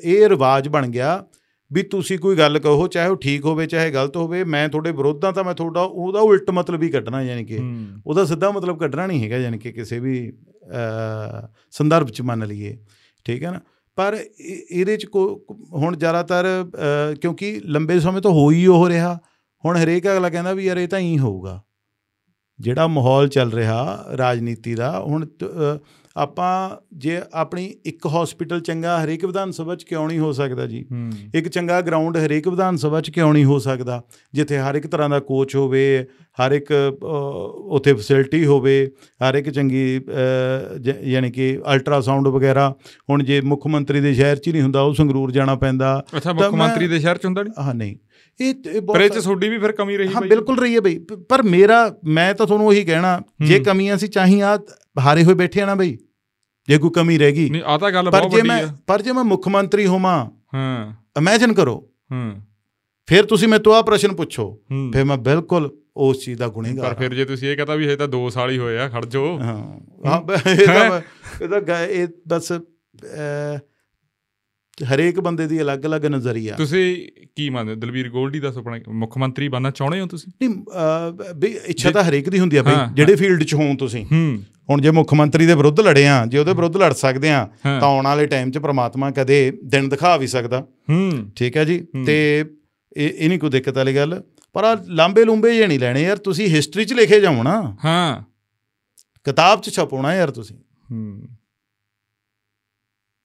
[0.04, 1.26] ਇਹ ਰਿਵਾਜ ਬਣ ਗਿਆ
[1.72, 5.34] ਵੀ ਤੁਸੀਂ ਕੋਈ ਗੱਲ ਕਹੋ ਚਾਹੇ ਉਹ ਠੀਕ ਹੋਵੇ ਚਾਹੇ ਗਲਤ ਹੋਵੇ ਮੈਂ ਤੁਹਾਡੇ ਵਿਰੋਧਾਂ
[5.34, 7.60] ਤਾਂ ਮੈਂ ਤੁਹਾਡਾ ਉਹਦਾ ਉਲਟ ਮਤਲਬ ਹੀ ਕੱਢਣਾ ਯਾਨੀ ਕਿ।
[8.08, 10.34] ਉਹਦਾ ਸਿੱਧਾ ਮਤਲਬ ਕੱਢਣਾ ਨਹੀਂ ਹੈਗਾ ਯਾਨੀ ਕਿ ਕਿਸੇ ਵੀ
[11.72, 12.78] ਸੰਦਰਭ ਚ ਮੰਨ ਲਈਏ
[13.26, 13.60] ਠੀਕ ਹੈ ਨਾ?
[13.96, 15.42] ਪਰ ਇਹ- ਇਹਦੇ ਚ ਕੋ-
[15.74, 16.46] ਹੁਣ ਜ਼ਿਆਦਾਤਰ
[17.12, 19.20] ਅ, ਕਿਉਂਕਿ ਲੰਬੇ ਸਮੇਂ ਤੋਂ ਹੋ ਹੀ ਉਹ ਰਿਹਾ
[19.66, 21.64] ਹੁਣ ਹਰੇਕ ਅਗਲਾ ਕਹਿੰਦਾ ਵੀ ਯਾਰ ਇਹ ਤਾਂ ਹੀ ਹੋਊਗਾ।
[22.60, 25.78] ਜਿਹੜਾ ਮਾਹੌਲ ਚੱਲ ਰਿਹਾ ਰਾਜਨੀਤੀ ਦਾ ਹੁਣ ਤ- ਅ,
[26.18, 30.86] ਆਪਾਂ ਜੇ ਆਪਣੀ ਇੱਕ ਹਸਪੀਟਲ ਚੰਗਾ ਹਰੇਕ ਵਿਧਾਨ ਸਭਾ ਚ ਕਿਉਂ ਨਹੀਂ ਹੋ ਸਕਦਾ ਜੀ?
[30.92, 34.02] ਹੂੰ। ਇੱਕ ਚੰਗਾ ਗਰਾਊਂਡ ਹਰੇਕ ਵਿਧਾਨ ਸਭਾ ਚ ਕਿਉਂ ਨਹੀਂ ਹੋ ਸਕਦਾ?
[34.34, 36.06] ਜਿੱਥੇ ਹਰ ਇੱਕ ਤਰ੍ਹਾਂ ਦਾ ਕੋਚ ਹੋਵੇ
[36.38, 36.72] ਹਰ ਇੱਕ
[37.70, 38.76] ਉੱਥੇ ਫੈਸਿਲਿਟੀ ਹੋਵੇ
[39.30, 40.02] ਹਰ ਇੱਕ ਚੰਗੀ
[41.04, 42.74] ਯਾਨੀ ਕਿ ਅਲਟਰਾਸਾਊਂਡ ਵਗੈਰਾ
[43.10, 46.34] ਹੁਣ ਜੇ ਮੁੱਖ ਮੰਤਰੀ ਦੇ ਸ਼ਹਿਰ ਚ ਹੀ ਨਹੀਂ ਹੁੰਦਾ ਉਹ ਸੰਗਰੂਰ ਜਾਣਾ ਪੈਂਦਾ। ਅੱਛਾ
[46.34, 47.96] ਮੁੱਖ ਮੰਤਰੀ ਦੇ ਸ਼ਹਿਰ ਚ ਹੁੰਦਾ ਨਹੀਂ ਹਾਂ ਨਹੀਂ।
[48.40, 50.30] ਇਹ ਪਰ ਇਹ ਚ ਤੁਹਾਡੀ ਵੀ ਫਿਰ ਕਮੀ ਰਹੀ ਹਾਂ ਬਾਈ?
[50.30, 50.98] ਬਿਲਕੁਲ ਰਹੀ ਹੈ ਬਈ।
[51.30, 54.58] ਪਰ ਮੇਰਾ ਮੈਂ ਤਾਂ ਤੁਹਾਨੂੰ ਉਹੀ ਕਹਿਣਾ ਜੇ ਹੂੰ। ਕਮੀਆਂ ਸੀ ਚਾਹੀ ਆ
[55.00, 55.98] ਹਾਰੇ ਹੋਏ ਬੈਠੇ ਆ ਨਾ ਬਈ।
[56.68, 59.24] ਜੇ ਕੋਈ ਕਮੀ ਰਹਿ ਗਈ ਨਹੀਂ ਆ ਤਾਂ ਗੱਲ ਬਹੁਤ ਵੱਡੀ ਆ। ਪਰ ਜੇ ਮੈਂ
[59.24, 60.16] ਮੁੱਖ ਮੰਤਰੀ ਹੋਵਾਂ
[60.54, 61.76] ਹਾਂ। ਇਮੇਜਿਨ ਕਰੋ।
[62.12, 62.34] ਹੂੰ।
[63.08, 67.00] ਫਿਰ ਤੁਸੀਂ ਮੈਨੂੰ ਆ ਪ੍ਰਸ਼ਨ ਪੁੱਛੋ। ਹੂੰ। ਫਿਰ ਮੈਂ ਬਿਲਕੁਲ ਉਸ ਚੀਜ਼ ਦਾ ਗੁਨੇਗਾਰ ਪਰ
[67.00, 69.24] ਫਿਰ ਜੇ ਤੁਸੀਂ ਇਹ ਕਹਤਾ ਵੀ ਇਹ ਤਾਂ 2 ਸਾਲ ਹੀ ਹੋਏ ਆ ਖੜ ਜੋ
[69.40, 69.58] ਹਾਂ।
[70.06, 70.22] ਹਾਂ।
[71.42, 72.52] ਇਹ ਤਾਂ ਇਹ ਬਸ
[74.78, 76.84] ਹਰੇਕ ਬੰਦੇ ਦੀ ਅਲੱਗ-ਅਲੱਗ ਨਜ਼ਰੀਆ ਤੁਸੀਂ
[77.36, 77.78] ਕੀ ਮੰਨਦੇ ਹੋ?
[77.80, 80.32] ਦਲਬੀਰ ਗੋਲਡੀ ਦਾ ਸੁਪਨਾ ਮੁੱਖ ਮੰਤਰੀ ਬਣਨਾ ਚਾਹੁੰਦੇ ਹੋ ਤੁਸੀਂ?
[80.42, 80.56] ਨਹੀਂ
[81.36, 84.44] ਵੀ ਇੱਛਾ ਤਾਂ ਹਰੇਕ ਦੀ ਹੁੰਦੀ ਆ ਬਈ ਹਾਂ, ਜਿਹੜੇ ਫੀਲਡ 'ਚ ਹੋਂ ਤੁਸੀਂ। ਹੂੰ।
[84.70, 87.82] ਹੁਣ ਜੇ ਮੁੱਖ ਮੰਤਰੀ ਦੇ ਵਿਰੁੱਧ ਲੜੇ ਆ ਜੇ ਉਹਦੇ ਵਿਰੁੱਧ ਲੜ ਸਕਦੇ ਆ। ਤਾਂ
[87.82, 92.46] ਆਉਣ ਵਾਲੇ ਟਾਈਮ 'ਚ ਪ੍ਰਮਾਤਮਾ ਕਦੇ ਦਿਨ ਦਿਖਾ ਵੀ ਸਕਦਾ। ਹੂੰ। ਠੀਕ ਹੈ ਜੀ। ਤੇ
[92.98, 94.24] ਇਹ ਇਹ ਨਹੀਂ ਕੋਈ ਦਿੱਕਤ ਵਾਲੀ ਗੱਲ
[94.54, 98.24] ਪਰ ਆ ਲਾਂਬੇ ਲੂੰਬੇ ਜੇ ਨਹੀਂ ਲੈਣੇ ਯਾਰ ਤੁਸੀਂ ਹਿਸਟਰੀ 'ਚ ਲਿਖੇ ਨਾ। ਹਾਂ।
[99.24, 100.58] ਕਿਤਾਬ 'ਚ ਛਪਾਉਣਾ ਯਾਰ ਤੁਸੀਂ।
[100.92, 101.24] ਹੂੰ।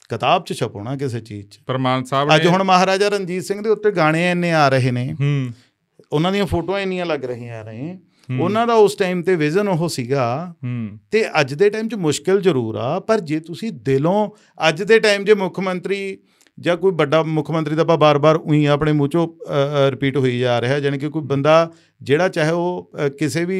[0.09, 3.63] ਕਿਤਾਬ 'ਚ ਛਪਾਉਣਾ ਕਿਸੇ ਚੀਜ਼ 'ਚ। ਪਰ ਮਾਨ ਸਾਹਿਬ ਨੇ ਅੱਜ ਹੁਣ ਮਹਾਰਾਜਾ ਰਣਜੀਤ ਸਿੰਘ
[3.63, 5.51] ਦੇ ਉੱਤੇ ਗਾਣੇ ਇੰਨੇ ਆ ਰਹੇ ਨੇ। ਹੂੰ।
[6.13, 7.99] ਉਹਨਾਂ ਦੀਆਂ ਫੋਟੋਆਂ ਇੰਨੀਆਂ ਲੱਗ ਰਹੀਆਂ ਆ ਰਹੇ।
[8.41, 12.41] ਉਹਨਾਂ ਦਾ ਉਸ ਟਾਈਮ ਤੇ ਵਿਜ਼ਨ ਉਹ ਸੀਗਾ ਹੂੰ। ਤੇ ਅੱਜ ਦੇ ਟਾਈਮ 'ਚ ਮੁਸ਼ਕਿਲ
[12.41, 14.31] ਜ਼ਰੂਰ ਆ ਪਰ ਜੇ ਤੁਸੀਂ ਦਿਲੋਂ
[14.69, 16.19] ਅੱਜ ਦੇ ਟਾਈਮ 'ਚ ਮੁੱਖ ਮੰਤਰੀ
[16.63, 19.29] ਜਾਂ ਕੋਈ ਵੱਡਾ ਮੁੱਖ ਮੰਤਰੀ ਦਾ ਆਪਾਂ ਬਾਰ-ਬਾਰ ਉਹੀ ਆਪਣੇ ਮੂੰਹ 'ਚੋਂ
[19.91, 21.71] ਰਿਪੀਟ ਹੋਈ ਜਾ ਰਿਹਾ ਯਾਨੀ ਕਿ ਕੋਈ ਬੰਦਾ
[22.03, 23.59] ਜਿਹੜਾ ਚਾਹੇ ਉਹ ਕਿਸੇ ਵੀ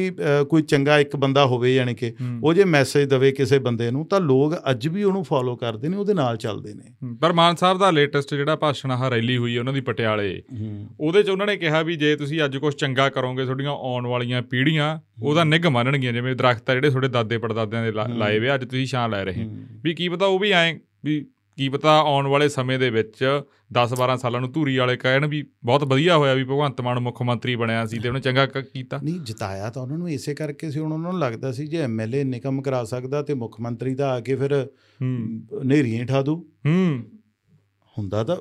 [0.49, 2.13] ਕੋਈ ਚੰਗਾ ਇੱਕ ਬੰਦਾ ਹੋਵੇ ਯਾਨੀ ਕਿ।
[2.43, 5.97] ਉਹ ਜੇ ਮੈਸੇਜ ਦਵੇ ਕਿਸੇ ਬੰਦੇ ਨੂੰ ਤਾਂ ਲੋਕ ਅੱਜ ਵੀ ਉਹਨੂੰ ਫੋਲੋ ਕਰਦੇ ਨੇ
[5.97, 9.73] ਉਹਦੇ ਨਾਲ ਚੱਲਦੇ ਨੇ। ਪਰ ਮਾਨ ਸਾਹਿਬ ਦਾ ਲੇਟੈਸਟ ਜਿਹੜਾ ਭਾਸ਼ਣ ਆ ਰੈਲੀ ਹੋਈ ਉਹਨਾਂ
[9.73, 10.41] ਦੀ ਪਟਿਆਲੇ
[10.99, 14.41] ਉਹਦੇ ਚ ਉਹਨਾਂ ਨੇ ਕਿਹਾ ਵੀ ਜੇ ਤੁਸੀਂ ਅੱਜ ਕੁਝ ਚੰਗਾ ਕਰੋਗੇ ਤੁਹਾਡੀਆਂ ਆਉਣ ਵਾਲੀਆਂ
[14.41, 18.65] ਪੀੜ੍ਹੀਆਂ ਉਹਦਾ ਨਿੱਘ ਮੰਨਣਗੀਆਂ ਜਿਵੇਂ ਦਰਖਤ ਆ ਜਿਹੜੇ ਤੁਹਾਡੇ ਦਾਦੇ ਪੜਦਾਦਿਆਂ ਦੇ। ਲਾਏ ਵੇ ਅੱਜ
[18.65, 19.47] ਤੁਸੀਂ ਛਾਂ ਲੈ ਰਹੇ।
[19.83, 20.73] ਵੀ ਕੀ ਪਤਾ ਉਹ ਵੀ ਐਂ
[21.05, 21.25] ਵੀ
[21.57, 23.41] ਕੀ ਪਤਾ ਆਉਣ ਵਾਲੇ ਸਮੇਂ ਦੇ ਵਿੱਚ
[23.73, 27.55] 10-12 ਸਾਲਾਂ ਨੂੰ ਧੂਰੀ ਵਾਲੇ ਕਹਿਣ ਵੀ ਬਹੁਤ ਵਧੀਆ ਹੋਇਆ ਵੀ ਭਗਵੰਤ ਮਾਨ ਮੁੱਖ ਮੰਤਰੀ
[27.55, 30.97] ਬਣਿਆ ਸੀ ਤੇ ਉਹਨੇ ਚੰਗਾ ਕੀਤਾ। ਨਹੀਂ ਜਿਤਾਇਆ ਤਾਂ ਉਹਨਾਂ ਨੂੰ ਇਸੇ ਕਰਕੇ ਸੀ ਉਹਨਾਂ
[30.97, 34.35] ਨੂੰ ਲੱਗਦਾ ਸੀ ਜੇ ਐਮਐਲਏ ਇੰਨੇ ਕੰਮ ਕਰਾ ਸਕਦਾ ਤੇ ਮੁੱਖ ਮੰਤਰੀ ਦਾ ਆ ਕੇ
[34.35, 34.67] ਫਿਰ
[35.01, 37.03] ਹੂੰ। ਨੇਰੀਆਂ ਠਾ ਦੂ ਹੂੰ।
[37.97, 38.37] ਹੁੰਦਾ ਤਾਂ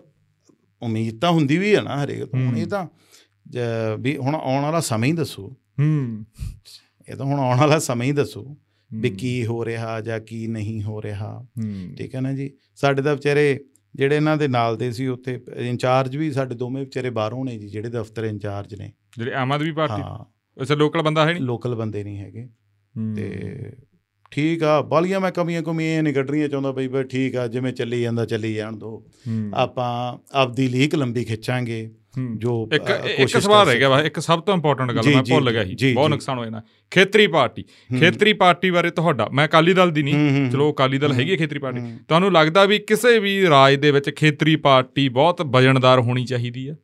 [0.82, 2.86] ਉਮੀਦ ਤਾਂ ਹੁੰਦੀ ਵੀ ਹੈ ਨਾ ਹਰੇਕ ਤੋਂ। ਹੁਣ। ਇਹ ਤਾਂ
[3.98, 6.24] ਵੀ ਹੁਣ ਆਉਣ ਵਾਲਾ ਸਮਾਂ ਹੀ ਦੱਸੂ। ਹੂੰ।
[7.08, 8.56] ਇਹ ਤਾਂ ਹੁਣ ਆਉਣ ਵਾਲਾ ਸਮਾਂ ਹੀ ਦੱਸੂ।
[8.94, 11.46] ਵੀ। ਕੀ ਹੋ ਰਿਹਾ ਜਾਂ ਕੀ ਨਹੀਂ ਹੋ ਰਿਹਾ।
[11.98, 12.50] ਠੀਕ ਹੈ ਨਾ ਜੀ?
[12.76, 13.60] ਸਾਡੇ ਤਾਂ ਵਿਚਾਰੇ
[13.94, 17.68] ਜਿਹੜੇ ਇਹਨਾਂ ਦੇ ਨਾਲ ਦੇ ਸੀ ਉੱਥੇ ਇੰਚਾਰਜ ਵੀ ਸਾਡੇ ਦੋਵੇਂ ਵਿਚਾਰੇ ਬਾਹਰੋਂ ਨੇ ਜੀ
[17.68, 20.02] ਜਿਹੜੇ ਦਫ਼ਤਰ ਇੰਚਾਰਜ ਨੇ। ਜਿਹੜੇ ਆਮ ਆਦਮੀ ਪਾਰਟੀ?
[20.02, 20.32] ਹਾਂ।
[20.62, 22.48] ਅੱਛਾ ਲੋਕਲ ਬੰਦਾ ਹੈ ਨਹੀਂ ਲੋਕਲ ਬੰਦੇ ਨਹੀਂ ਹੈਗੇ।
[23.16, 23.52] ਤੇ
[24.30, 28.02] ਠੀਕ ਆ ਬਾਲੀਆਂ ਮੈਂ ਕਮੀਆਂ ਕਮੀਆਂ ਨਹੀਂ ਕੱਢਣੀਆਂ ਚਾਹੁੰਦਾ ਬਈ ਬਈ ਠੀਕ ਆ ਜਿਵੇਂ ਚੱਲੀ
[28.02, 29.06] ਜਾਂਦਾ ਚੱਲੀ ਜਾਣ ਦੋ।
[29.54, 31.94] ਆਪਾਂ ਆਪਦੀ ਲੀਕ ਲੰਬੀ ਖਿੱਚਾਂਗੇ।
[32.36, 35.64] ਜੋ ਇੱਕ ਇੱਕ ਸਵਾਲ ਰਹਿ ਗਿਆ ਵਾ। ਇੱਕ ਸਭ ਤੋਂ ਇੰਪੋਰਟੈਂਟ ਗੱਲ ਮੈਂ ਭੁੱਲ ਗਿਆ
[35.64, 37.62] ਸੀ ਬਹੁਤ। ਨੁਕਸਾਨ ਹੋਇਆ ਨਾ ਖੇਤਰੀ ਪਾਰਟੀ।
[37.98, 41.80] ਖੇਤਰੀ ਪਾਰਟੀ ਬਾਰੇ ਤੁਹਾਡਾ ਮੈਂ ਅਕਾਲੀ ਦਲ ਦੀ ਨਹੀਂ ਚਲੋ ਅਕਾਲੀ ਦਲ। ਹੈਗੀ ਖੇਤਰੀ ਪਾਰਟੀ।
[42.08, 46.76] ਤੁਹਾਨੂੰ ਲੱਗਦਾ ਵੀ ਕਿਸੇ ਵੀ ਰਾਜ ਦੇ ਵਿੱਚ ਖੇਤਰੀ ਪਾਰਟੀ ਬਹੁਤ ਵਜਨਦਾਰ ਹੋਣੀ ਚਾਹੀਦੀ ਹੈ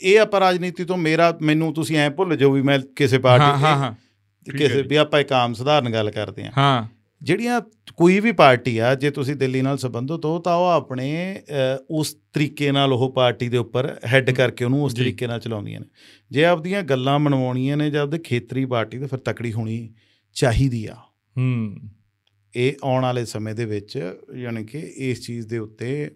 [0.00, 4.82] ਇਹ- ਆਪਾਂ ਰਾਜਨੀਤੀ ਤੋਂ ਮੇਰਾ ਮੈਨੂੰ ਤੁਸੀਂ ਐ ਭੁੱਲ ਜਾਓ ਵੀ ਮੈਂ ਕਿਸੇ ਪਾਰਟੀ ਕਿਸੇ।
[4.82, 6.93] ਵੀ ਆਪਾਂ ਇੱਕ ਆਮ ਸਧਾਰਨ ਗੱਲ ਕਰਦੇ ਹਾਂ ਹਾਂ
[7.24, 7.60] ਜਿਹੜੀਆਂ
[7.96, 11.42] ਕੋਈ ਵੀ ਪਾਰਟੀ ਆ ਜੇ ਤੁਸੀਂ ਦਿੱਲੀ ਨਾਲ ਸੰਬੰਧਿਤ ਹੋ ਤਾਂ ਉਹ ਆਪਣੇ
[11.90, 15.86] ਉਸ ਤਰੀਕੇ ਨਾਲ ਉਹ ਪਾਰਟੀ ਦੇ ਉੱਪਰ ਹੈੱਡ ਕਰਕੇ ਉਹਨੂੰ ਉਸ। ਤਰੀਕੇ ਨਾਲ ਚਲਾਉਂਦੀਆਂ ਨੇ।
[16.30, 19.92] ਜੇ ਆਪਦੀਆਂ ਗੱਲਾਂ ਮਨਵਾਉਣੀਆਂ ਨੇ ਜਾਂ ਆਪਦੇ ਖੇਤਰੀ ਪਾਰਟੀ ਤਾਂ ਫਿਰ ਤਕੜੀ ਹੋਣੀ
[20.34, 20.96] ਚਾਹੀਦੀ ਆ।
[21.38, 21.76] ਹੂੰ
[22.56, 23.98] ਇਹ ਆਉਣ ਵਾਲੇ ਸਮੇਂ ਦੇ ਵਿੱਚ
[24.36, 26.10] ਯਾਨੀ ਕਿ ਇਸ ਚੀਜ਼ ਦੇ ਉੱਤੇ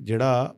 [0.00, 0.54] ਜਿਹੜਾ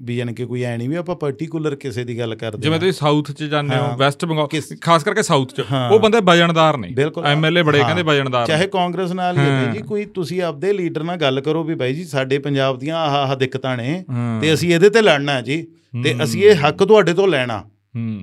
[0.00, 2.92] ਵੀ ਯਾਨੀ ਕਿ ਕੋਈ ਐ ਨਹੀਂ ਵੀ ਆਪਾਂ ਪਾਰਟਿਕੂਲਰ ਕਿਸੇ ਦੀ ਗੱਲ ਕਰਦੇ ਜਿਵੇਂ। ਤੁਸੀਂ
[2.92, 6.94] ਸਾਊਥ ਚ ਜਾਂਦੇ ਹੋ। ਵੈਸਟ ਬੰਗਾਲ ਖਾਸ ਕਰਕੇ ਸਾਊਥ ਚ। ਉਹ ਬੰਦੇ ਵਜਨਦਾਰ ਨੇ
[7.24, 11.40] ਐਮਐਲਏ ਬੜੇ। ਕਹਿੰਦੇ ਵਜਨਦਾਰ ਚਾਹੇ। ਕਾਂਗਰਸ ਨਾਲ ਹੀ ਜੀ ਕੋਈ ਤੁਸੀਂ ਆਪਦੇ ਲੀਡਰ ਨਾਲ ਗੱਲ
[11.40, 14.04] ਕਰੋ ਵੀ ਬਾਈ ਜੀ ਸਾਡੇ ਪੰਜਾਬ ਦੀਆਂ ਆਹ ਆਹ ਦਿੱਕਤਾਂ ਨੇ।
[14.40, 15.66] ਤੇ ਅਸੀਂ ਇਹਦੇ ਤੇ ਲੜਨਾ ਹੈ ਜੀ
[16.04, 17.64] ਤੇ। ਅਸੀਂ ਇਹ ਹੱਕ ਤੁਹਾਡੇ ਤੋਂ ਲੈਣਾ
[17.96, 18.20] ਹੂੰ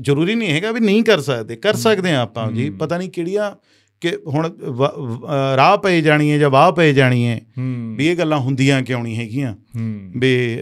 [0.00, 3.52] ਜ਼ਰੂਰੀ ਨਹੀਂ ਹੈਗਾ ਵੀ ਨਹੀਂ ਕਰ ਸਕਦੇ ਕਰ ਸਕਦੇ ਆ ਆਪਾਂ ਜੀ। ਪਤਾ ਨਹੀਂ ਕਿਹੜੀਆਂ
[4.00, 4.48] ਕਿ ਹੁਣ
[5.56, 7.40] ਰਾਹ ਪਏ ਜਾਣੀ ਹੈ ਜਾਂ ਵਾਹ ਪਏ ਜਾਣੀ ਹੈ।
[7.96, 9.54] ਵੀ ਇਹ ਗੱਲਾਂ ਹੁੰਦੀਆਂ ਕਿਉਂ ਨਹੀਂ ਹੈਗੀਆਂ?
[10.16, 10.60] ਵੀ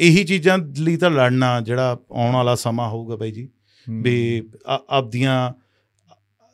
[0.00, 3.48] ਇਹੀ ਚੀਜ਼ਾਂ ਲਈ ਤਾਂ ਲੜਨਾ ਜਿਹੜਾ ਆਉਣ ਵਾਲਾ ਸਮਾਂ ਹੋਊਗਾ ਬਾਈ ਜੀ।
[3.86, 4.42] ਵੀ
[4.88, 5.52] ਆਪਦੀਆਂ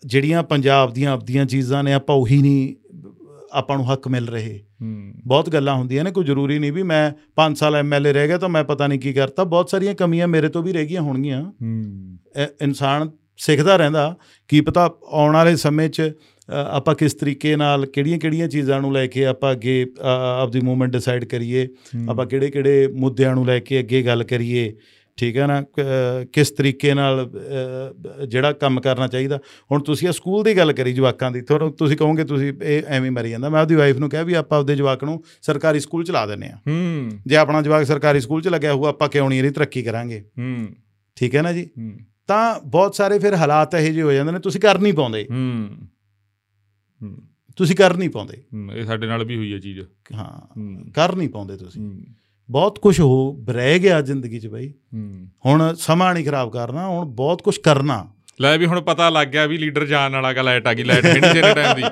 [0.06, 2.74] ਜਿਹੜੀਆਂ ਪੰਜਾਬ ਦੀਆਂ ਆਪਦੀਆਂ ਚੀਜ਼ਾਂ ਨੇ ਆਪਾਂ ਉਹੀ ਨਹੀਂ
[3.52, 4.60] ਆਪਾਂ ਨੂੰ ਹੱਕ ਮਿਲ ਰਹੇ।
[5.26, 8.48] ਬਹੁਤ ਗੱਲਾਂ ਹੁੰਦੀਆਂ ਨੇ ਕੋਈ ਜ਼ਰੂਰੀ ਨਹੀਂ ਵੀ ਮੈਂ 5 ਸਾਲ ਐਮਐਲਏ ਰਹਿ ਗਿਆ ਤਾਂ
[8.48, 11.42] ਮੈਂ ਪਤਾ ਨਹੀਂ ਕੀ ਕਰਤਾ। ਬਹੁਤ ਸਾਰੀਆਂ ਕਮੀਆਂ ਮੇਰੇ ਤੋਂ ਵੀ ਰਹਿ ਗਈਆਂ ਹੋਣਗੀਆਂ।
[12.62, 14.16] ਇਨਸਾਨ ਸਿੱਖਦਾ ਰਹਿੰਦਾ
[14.48, 16.12] ਕੀ ਪਤਾ ਆਉਣ ਵਾਲੇ ਸਮੇਂ 'ਚ
[16.70, 19.86] ਆਪਾਂ ਕਿਸ ਤਰੀਕੇ ਨਾਲ ਕਿਹੜੀਆਂ-ਕਿਹੜੀਆਂ ਚੀਜ਼ਾਂ ਨੂੰ ਲੈ ਕੇ ਆਪਾਂ ਅੱਗੇ
[20.40, 21.68] ਆਪਦੀ ਮੂਵਮੈਂਟ ਡਿਸਾਈਡ ਕਰੀਏ।
[22.08, 24.76] ਆਪਾਂ ਕਿਹੜੇ-ਕਿਹੜੇ ਮੁੱਦਿਆਂ ਨੂੰ ਲੈ ਕੇ ਅੱਗੇ ਗੱਲ ਕਰੀਏ
[25.16, 25.64] ਠੀਕ ਹੈ ਨਾ?
[26.32, 27.30] ਕਿਸ ਤਰੀਕੇ ਨਾਲ
[28.28, 29.38] ਜਿਹੜਾ ਕੰਮ ਕਰਨਾ ਚਾਹੀਦਾ।
[29.72, 33.10] ਹੁਣ ਤੁਸੀਂ ਇਹ ਸਕੂਲ ਦੀ ਗੱਲ ਕਰੀ ਜਵਾਕਾਂ ਦੀ ਤੁਹਾਨੂੰ ਤੁਸੀਂ ਕਹੋਗੇ ਤੁਸੀਂ ਇਹ ਐਵੇਂ
[33.10, 36.10] ਮਰੀ ਜਾਂਦਾ। ਮੈਂ ਆਪਦੀ ਵਾਈਫ ਨੂੰ ਕਿਹਾ ਵੀ ਆਪਾਂ ਆਪਦੇ ਜਵਾਕ ਨੂੰ ਸਰਕਾਰੀ ਸਕੂਲ ਚ
[36.10, 39.38] ਲਾ ਦਿੰਨੇ ਆ ਹੂੰ। ਜੇ ਆਪਣਾ ਜਵਾਕ ਸਰਕਾਰੀ ਸਕੂਲ ਚ ਲੱਗਿਆ ਹੋਊ ਆਪਾਂ ਕਿਉਂ ਨਹੀਂ
[39.38, 40.24] ਇਹਦੀ ਤਰੱਕੀ ਕਰਾਂਗੇ?
[40.38, 40.66] ਹੂੰ।
[41.16, 41.70] ਠੀਕ ਹੈ ਨਾ ਜੀ?
[42.26, 45.68] ਤਾਂ ਬਹੁਤ ਸਾਰੇ ਫਿਰ ਹਾਲਾਤ ਇਹੋ ਜਿਹੇ ਹੋ ਜਾਂਦੇ ਨੇ ਤੁਸੀਂ ਕਰ ਨਹੀਂ ਪਾਉਂਦੇ। ਹੂੰ।
[47.02, 47.18] ਹੂੰ।
[47.56, 48.42] ਤੁਸੀਂ ਕਰ ਨਹੀਂ ਪਾਉਂਦੇ।
[48.74, 49.80] ਇਹ ਸਾਡੇ ਨਾਲ ਵੀ ਹੋਈ ਹੈ ਚੀਜ਼।
[50.14, 50.56] ਹਾਂ
[50.94, 52.02] ਕਰ ਨਹੀਂ ਪਾਉਂਦੇ ਤੁਸੀਂ।
[52.50, 54.74] ਬਹੁਤ ਕੁਝ ਹੋ ਰਹਿ ਗਿਆ ਜ਼ਿੰਦਗੀ 'ਚ ਬਈ।
[55.46, 58.08] ਹੁਣ ਸਮਾਂ ਨਹੀਂ ਖਰਾਬ ਕਰਨਾ ਹੁਣ ਬਹੁਤ ਕੁਝ ਕਰਨਾ।
[58.40, 61.06] ਲੈ ਵੀ ਹੁਣ ਪਤਾ ਲੱਗ ਗਿਆ ਵੀ ਲੀਡਰ ਜਾਣ ਵਾਲਾ ਗਾ ਲਾਈਟ ਆ ਗਈ ਲਾਈਟ
[61.06, 61.82] ਨਹੀਂ ਤੇਰੇ ਟਾਈਮ ਦੀ।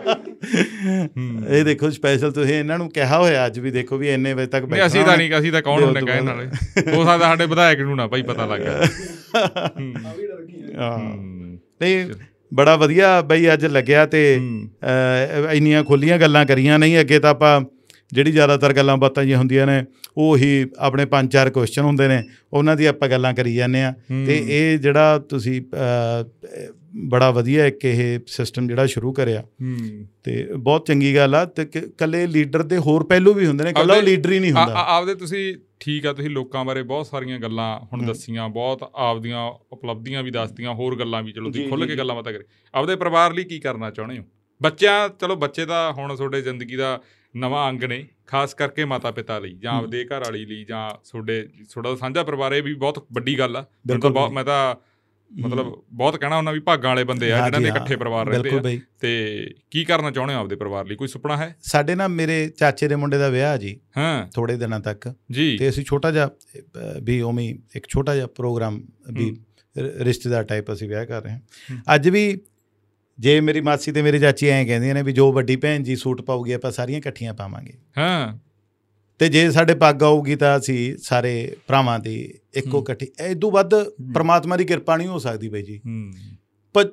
[1.56, 4.64] ਇਹ ਦੇਖੋ ਸਪੈਸ਼ਲ ਤੁਸੀਂ ਇਹਨਾਂ ਨੂੰ ਕਿਹਾ ਹੋਇਆ ਅੱਜ ਵੀ ਦੇਖੋ ਵੀ ਇੰਨੇ ਵਜੇ ਤੱਕ
[4.64, 6.46] ਨਹੀਂ ਅਸੀਂ ਤਾਂ ਨਹੀਂ ਅਸੀਂ ਤਾਂ ਕੌਣ ਹੁੰਨੇ ਕਹਿਣ। ਵਾਲੇ।
[6.96, 8.80] ਹੋ ਸਕਦਾ ਸਾਡੇ ਵਿਧਾਇਕ ਨੂੰ ਨਾ ਭਾਈ ਪਤਾ ਲੱਗ ਗਿਆ।
[11.82, 12.06] ਨਹੀਂ
[12.54, 14.68] ਬੜਾ ਵਧੀਆ ਬਈ ਅੱਜ ਲੱਗਿਆ ਤੇ ਹੂੰ।
[15.52, 17.60] ਇੰਨੀਆਂ ਖੁੱਲੀਆਂ ਗੱਲਾਂ ਕਰੀਆਂ ਨਹੀਂ ਅੱਗੇ ਤਾਂ ਆਪਾਂ
[18.12, 19.82] ਜਿਹੜੀ ਜ਼ਿਆਦਾਤਰ ਗੱਲਾਂ ਬਾਤਾਂ ਜੀ ਹੁੰਦੀਆਂ ਨੇ
[20.16, 22.22] ਉਹੀ ਆਪਣੇ ਪੰਜ ਚਾਰ ਕੁਐਸਚਨ ਹੁੰਦੇ ਨੇ
[22.52, 23.92] ਉਹਨਾਂ ਦੀ ਆਪਾਂ ਗੱਲਾਂ ਕਰੀ ਜਾਂਦੇ ਆ
[24.26, 25.60] ਤੇ ਇਹ ਜਿਹੜਾ ਤੁਸੀਂ
[26.96, 29.42] ਬੜਾ ਵਧੀਆ ਇੱਕ ਇਹ ਸਿਸਟਮ ਜਿਹੜਾ ਸ਼ੁਰੂ ਕਰਿਆ।
[30.22, 31.64] ਤੇ ਬਹੁਤ ਚੰਗੀ ਗੱਲ ਆ ਤੇ
[31.98, 35.54] ਕੱਲੇ ਲੀਡਰ ਦੇ ਹੋਰ ਪਹਿਲੂ ਵੀ ਹੁੰਦੇ ਨੇ ਕੱਲਾ ਲੀਡਰ ਹੀ ਨਹੀਂ ਹੁੰਦਾ। ਆਪਦੇ ਤੁਸੀਂ
[35.80, 40.74] ਠੀਕ ਆ ਤੁਸੀਂ ਲੋਕਾਂ ਬਾਰੇ ਬਹੁਤ ਸਾਰੀਆਂ ਗੱਲਾਂ ਹੁਣ ਦੱਸੀਆਂ ਬਹੁਤ ਆਪਦੀਆਂ ਉਪਲਬਧੀਆਂ ਵੀ ਦੱਸਤੀਆਂ
[40.74, 42.44] ਹੋਰ ਗੱਲਾਂ ਵੀ ਚਲੋ ਤੁਸੀਂ ਖੁੱਲ ਕੇ। ਗੱਲਾਂ ਬਾਤਾਂ ਕਰੇ
[42.74, 44.24] ਆਪਦੇ ਪਰਿਵਾਰ ਲਈ ਕੀ ਕਰਨਾ ਚਾਹੁੰਦੇ ਹੋ?
[44.62, 47.00] ਬੱਚਿਆਂ ਚਲੋ ਬੱਚੇ ਤਾਂ ਹੁਣ ਤੁਹਾਡੇ ਜ਼ਿੰਦਗੀ ਦਾ
[47.36, 51.48] ਨਵਾਂ ਅੰਗ ਨੇ ਖਾਸ ਕਰਕੇ ਮਾਤਾ ਪਿਤਾ ਲਈ ਜਾਂ। ਆਪਦੇ ਘਰ ਵਾਲੀ ਲਈ ਜਾਂ ਤੁਹਾਡੇ
[51.70, 54.74] ਤੁਹਾਡਾ ਸਾਂਝਾ ਪਰਿਵਾਰ ਇਹ ਵੀ ਬਹੁਤ ਵੱਡੀ ਗੱਲ ਆ। ਮੈਨੂੰ ਤਾਂ। ਮੈਂ ਤਾਂ
[55.40, 58.80] ਮਤਲਬ ਬਹੁਤ ਕਹਿਣਾ ਉਹਨਾਂ ਵੀ ਭਾਗਾਂ ਵਾਲੇ ਬੰਦੇ ਆ ਜਿਹਨਾਂ ਦੇ ਇਕੱਠੇ ਪਰਿਵਾਰ ਰਹਿੰਦੇ ਆ।
[59.00, 60.94] ਤੇ ਕੀ ਕਰਨਾ ਚਾਹੁੰਦੇ ਹੋ ਆਪਦੇ ਪਰਿਵਾਰ ਲਈ?
[60.94, 61.56] ਕੋਈ ਸੁਪਨਾ ਹੈ?
[61.62, 65.68] ਸਾਡੇ ਨਾ ਮੇਰੇ ਚਾਚੇ ਦੇ ਮੁੰਡੇ ਦਾ ਵਿਆਹ ਜੀ ਹਾਂ। ਥੋੜੇ ਦਿਨਾਂ ਤੱਕ। ਜੀ। ਤੇ
[65.68, 66.30] ਅਸੀਂ ਛੋਟਾ ਜਿਹਾ
[67.02, 68.82] ਵੀ ਉਵੇਂ ਇੱਕ ਛੋਟਾ ਜਿਹਾ ਪ੍ਰੋਗਰਾਮ
[69.12, 69.36] ਵੀ
[69.76, 71.40] ਰਿਸ਼ਤੇਦਾਰ ਟਾਈਪ ਅਸੀਂ ਵਿਆਹ ਕਰ ਰਹੇ ਹੂੰ।
[71.70, 72.40] ਹਾਂ। ਅੱਜ ਵੀ
[73.18, 76.22] ਜੇ ਮੇਰੀ ਮਾਸੀ ਤੇ ਮੇਰੀ ਚਾਚੀ ਐਂ ਕਹਿੰਦੀਆਂ ਨੇ ਵੀ ਜੋ ਵੱਡੀ ਭੈਣ ਜੀ ਸੂਟ
[76.22, 78.38] ਪਾਉਗੀ ਆਪਾਂ ਸਾਰੀਆਂ ਇਕੱਠੀਆਂ ਪਾਵਾਂਗੇ। ਹਾਂ।
[79.22, 81.32] ਤੇ ਜੇ ਸਾਡੇ ਪੱਗ ਆਊਗੀ ਤਾਂ ਅਸੀਂ ਸਾਰੇ
[81.66, 82.14] ਭਰਾਵਾਂ ਦੀ
[82.54, 83.74] ਇੱਕੋ। ਇਕੱਠੀ। ਐਦੋਂ ਵੱਧ
[84.14, 85.80] ਪ੍ਰਮਾਤਮਾ ਦੀ ਕਿਰਪਾ ਨਹੀਂ ਹੋ ਸਕਦੀ ਬਈ ਜੀ।
[86.74, 86.88] ਪਰ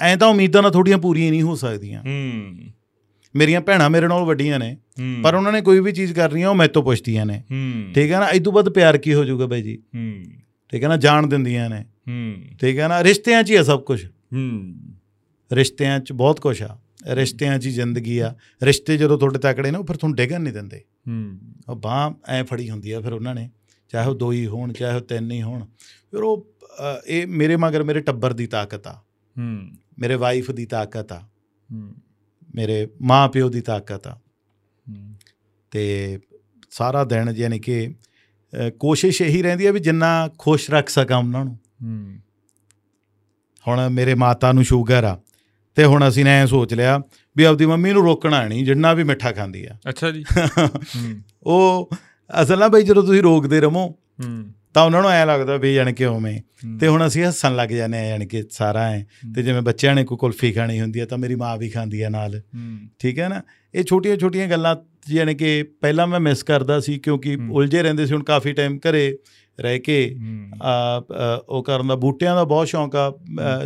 [0.00, 2.56] ਐਂ ਤਾਂ ਉਮੀਦਾਂ ਨਾ ਥੋੜੀਆਂ ਪੂਰੀਆਂ ਨਹੀਂ ਹੋ ਸਕਦੀਆਂ। ਹੂੰ।
[3.34, 4.76] ਮੇਰੀਆਂ ਭੈਣਾਂ ਮੇਰੇ ਨਾਲ ਵੱਡੀਆਂ ਨੇ
[5.24, 7.42] ਪਰ ਉਹਨਾਂ ਨੇ ਕੋਈ ਵੀ ਚੀਜ਼ ਕਰਨੀ ਆ ਉਹ ਤੋਂ ਪੁੱਛਦੀਆਂ ਨੇ।
[7.94, 8.28] ਠੀਕ ਹੈ ਨਾ?
[8.28, 9.78] ਇਦੋਂ ਵੱਧ ਪਿਆਰ ਕੀ ਹੋ ਜਾਊਗਾ ਬਾਈ ਜੀ?
[10.72, 10.96] ਠੀਕ ਹੈ ਨਾ?
[10.96, 11.84] ਜਾਣ ਦਿੰਦੀਆਂ ਨੇ।
[12.60, 13.02] ਠੀਕ ਹੈ ਨਾ?
[13.04, 14.06] ਰਿਸ਼ਤਿਆਂ 'ਚ ਹੀ ਆ ਸਭ ਕੁਝ
[15.52, 19.84] ਰਿਸ਼ਤਿਆਂ 'ਚ ਬਹੁਤ ਕੁਝ ਆ। ਰਿਸ਼ਤਿਆਂ 'ਚ ਜ਼ਿੰਦਗੀ ਆ। ਰਿਸ਼ਤੇ ਜਦੋਂ ਤੁਹਾਡੇ ਤਕੜੇ ਨੇ ਉਹ
[19.84, 20.78] ਫਿਰ ਤੁਹਾਨੂੰ ਡਿੱਗਣ ਨਹੀਂ ਦਿੰਦੇ।
[21.08, 23.50] ਹੂੰ। ਉਹ ਬਾਹ ਐ ਫੜੀ ਹੁੰਦੀ ਆ ਫਿਰ ਉਹਨਾਂ ਨੇ
[23.88, 25.64] ਚਾਹੇ ਉਹ ਦੋ ਹੀ ਹੋਣ ਚਾਹੇ ਉਹ ਤਿੰਨ ਹੀ ਹੋਣ।
[26.10, 26.54] ਫਿਰ ਉਹ
[27.06, 28.92] ਇਹ ਮੇਰੇ ਮਗਰ ਮੇਰੇ ਟੱਬਰ ਦੀ ਤਾਕਤ ਆ।
[29.38, 31.20] ਹੂੰ। ਮੇਰੇ ਵਾਈਫ ਦੀ ਤਾਕਤ ਆ।
[31.72, 31.94] ਹੂੰ।
[32.54, 34.18] ਮੇਰੇ ਮਾਂ ਪਿਓ ਦੀ ਤਾਕਤ ਆ।
[34.88, 35.14] ਹੂੰ।
[35.70, 36.18] ਤੇ
[36.70, 37.94] ਸਾਰਾ ਦਿਨ ਯਾਨੀ ਕਿ
[38.78, 42.18] ਕੋਸ਼ਿਸ਼ ਇਹੀ ਰਹਿੰਦੀ ਆ ਵੀ ਜਿੰਨਾ ਖੁਸ਼ ਰੱਖ ਸਕਾਂ ਉਹਨਾਂ ਨੂੰ। ਹੂੰ।
[43.68, 45.20] ਹੁਣ ਮੇਰੇ ਮਾਤਾ ਨੂੰ ਸ਼ੂਗਰ ਆ।
[45.74, 47.00] ਤੇ ਹੁਣ ਅਸੀਂ ਨੇ ਐ ਸੋਚ ਲਿਆ
[47.36, 50.24] ਵੀ ਆਪਦੀ ਮੰਮੀ ਨੂੰ ਰੋਕਣਾ ਨਹੀਂ ਜਿੰਨਾ ਵੀ ਮਿੱਠਾ ਖਾਂਦੀ ਆ। ਅੱਛਾ ਜੀ।
[51.42, 51.90] ਉਹ
[52.42, 53.98] ਅਸਲ ਨਾ ਬਈ ਜਦੋਂ ਤੁਸੀਂ ਰੋਕਦੇ ਰਹੋ
[54.74, 56.40] ਤਾਂ ਉਹਨਾਂ ਨੂੰ ਐ ਲੱਗਦਾ ਵੀ ਜਾਣੀ ਕਿ ਉਵੇਂ।
[56.78, 59.02] ਤੇ ਹੁਣ ਅਸੀਂ ਹੱਸਣ ਲੱਗ ਜਾਂਦੇ ਆ ਜਾਣੀ ਕਿ ਸਾਰਾ ਐ।
[59.34, 62.08] ਤੇ ਜਿਵੇਂ ਬੱਚਿਆਂ ਨੇ ਕੋਈ ਕੁਲਫੀ ਖਾਣੀ ਹੁੰਦੀ ਆ ਤਾਂ ਮੇਰੀ ਮਾਂ ਵੀ ਖਾਂਦੀ ਆ
[62.08, 62.42] ਨਾਲ।
[62.98, 63.42] ਠੀਕ ਹੈ ਨਾ?
[63.74, 64.76] ਇਹ ਛੋਟੀਆਂ ਛੋਟੀਆਂ ਗੱਲਾਂ
[65.14, 69.16] ਜਾਣੀ ਕਿ ਪਹਿਲਾਂ ਮੈਂ ਮਿਸ ਕਰਦਾ ਸੀ ਕਿਉਂਕਿ। ਉਲਝੇ ਰਹਿੰਦੇ ਸੀ ਹੁਣ ਕਾਫੀ ਟਾਈਮ ਘਰੇ।
[69.60, 70.16] ਰਹਿ ਕੇ
[71.48, 73.18] ਉਹ ਕਰਨ ਦਾ ਬੂਟਿਆਂ ਦਾ ਬਹੁਤ ਸ਼ੌਂਕ ਆ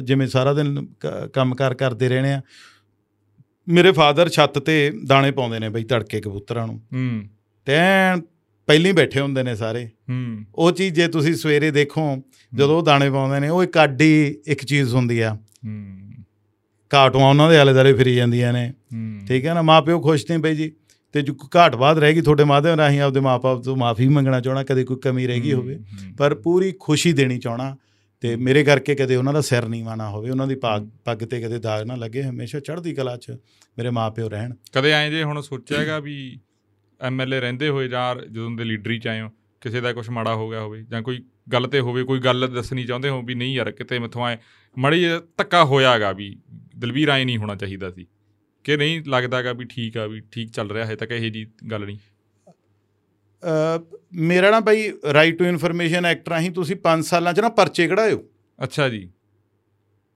[0.02, 0.86] ਜਿਵੇਂ ਸਾਰਾ ਦਿਨ
[1.32, 2.40] ਕੰਮਕਾਰ ਕਰਦੇ ਰਹਿਣੇ ਆ।
[3.68, 7.22] ਮੇਰੇ ਫਾਦਰ ਛੱਤ ਤੇ ਦਾਣੇ ਪਾਉਂਦੇ ਨੇ ਬਈ ਤੜਕੇ ਕਬੂਤਰਾਂ ਨੂੰ। ਹੂੰ।
[7.64, 8.20] ਤੇ ਐਨ
[8.66, 12.22] ਪਹਿਲੀ ਬੈਠੇ ਹੁੰਦੇ ਨੇ ਸਾਰੇ। ਹੂੰ। ਉਹ ਚੀਜ਼ ਜੇ ਤੁਸੀਂ ਸਵੇਰੇ ਦੇਖੋ
[12.54, 15.98] ਜਦੋਂ ਉਹ ਦਾਣੇ ਪਾਉਂਦੇ ਨੇ ਉਹ ਇੱਕ ਆਡੀ ਇੱਕ ਚੀਜ਼ ਹੁੰਦੀ ਆ। ਹੂੰ।
[16.90, 18.72] ਕਾਟੂਆਂ ਉਹਨਾਂ ਦੇ ਆਲੇ ਦੁਆਲੇ ਫਿਰੀ ਜਾਂਦੀਆਂ ਨੇ।
[19.28, 20.72] ਠੀਕ ਹੈ ਨਾ ਮਾਪਿਓ ਖੁਸ਼ ਨੇ ਬਈ ਜੀ।
[21.12, 24.62] ਤੇ ਜੋ ਘਾਟ ਬਾਤ ਰਹਿ ਗਈ ਤੁਹਾਡੇ ਮਾਧਿਅਮ ਰਾਹੀਂ ਆਪਦੇ ਮਾਪੇ ਤੋਂ ਮਾਫੀ ਮੰਗਣਾ ਚਾਹਣਾ
[24.64, 25.78] ਕਦੇ ਕੋਈ ਕਮੀ ਰਹਿ ਗਈ ਹੋਵੇ।
[26.18, 27.76] ਪਰ ਪੂਰੀ ਖੁਸ਼ੀ ਦੇਣੀ ਚਾਹਣਾ
[28.20, 31.40] ਤੇ ਮੇਰੇ ਕਰਕੇ ਕਦੇ ਉਹਨਾਂ ਦਾ ਸਿਰ ਨਹੀਂ ਵਾਣਾ ਹੋਵੇ ਉਹਨਾਂ ਦੀ ਪੱਗ ਪੱਗ ਤੇ
[31.40, 33.30] ਕਦੇ ਦਾਗ ਨਾ ਲੱਗੇ ਹਮੇਸ਼ਾ ਚੜ੍ਹਦੀ ਕਲਾ 'ਚ
[33.78, 36.40] ਮੇਰੇ ਮਾਪਿਓ ਰਹਿਣ। ਕਦੇ ਐਂ ਜੇ ਹੁਣ ਸੋਚਿਆਗਾ ਵੀ
[37.00, 39.30] ਐਮਐਲਏ ਰਹਿੰਦੇ ਹੋਏ ਜਾਂ ਜਦੋਂ ਦੇ ਲੀਡਰੀ ਚ ਆਏ ਹੋ
[39.60, 42.84] ਕਿਸੇ ਦਾ ਕੁਝ ਮਾੜਾ ਹੋ ਗਿਆ ਹੋਵੇ ਜਾਂ ਕੋਈ ਗੱਲ ਤੇ ਹੋਵੇ ਕੋਈ ਗੱਲ ਦੱਸਣੀ
[42.84, 44.36] ਚਾਹੁੰਦੇ ਹੋ ਵੀ ਨਹੀਂ ਯਾਰ ਕਿਤੇ ਮੈਥੋਂ ਐ
[44.78, 45.06] ਮੜੀ
[45.36, 46.36] ਧੱਕਾ ਹੋਇਆਗਾ ਵੀ
[46.78, 48.06] ਦਲਵੀਰ ਐ ਨਹੀਂ ਹੋਣਾ ਚਾਹੀਦਾ ਸੀ।
[48.68, 51.86] ਕਿ ਨਹੀਂ ਲੱਗਦਾਗਾ ਵੀ ਠੀਕ ਆ ਵੀ ਠੀਕ ਚੱਲ ਰਿਹਾ ਹੈ ਤੱਕ ਇਹ ਜੀ ਗੱਲ
[51.86, 51.98] ਨਹੀਂ?
[54.12, 58.24] ਮੇਰਾ ਨਾ ਭਾਈ ਰਾਈਟ ਟੂ ਇਨਫੋਰਮੇਸ਼ਨ ਐਕਟ ਰਾਹੀਂ ਤੁਸੀਂ 5 ਸਾਲਾਂ 'ਚ ਨਾ ਪਰਚੇ ਕਢਾਇਓ।
[58.62, 59.10] ਅੱਛਾ ਜੀ।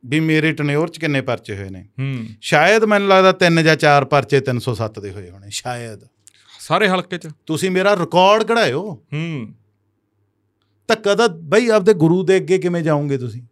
[0.06, 4.04] ਵੀ ਮੇਰੇ ਟਨਿਓਰ 'ਚ ਕਿੰਨੇ ਪਰਚੇ ਹੋਏ ਨੇ। ਹੂੰ। ਸ਼ਾਇਦ ਮੈਨੂੰ ਲੱਗਦਾ 3 ਜਾਂ 4
[4.04, 6.00] ਪਰਚੇ 307 ਦੇ ਹੋਏ ਹੋਣੇ ਸ਼ਾਇਦ।
[6.60, 7.28] ਸਾਰੇ ਹਲਕੇ ਚ?
[7.46, 9.54] ਤੁਸੀਂ ਮੇਰਾ ਰਿਕਾਰਡ ਕਢਾਇਓ। ਹੂੰ।
[10.88, 13.42] ਤਾਂ ਬਈ ਆਪਦੇ ਗੁਰੂ ਦੇ ਅੱਗੇ ਕਿਵੇਂ ਜਾਓਗੇ ਤੁਸੀਂ?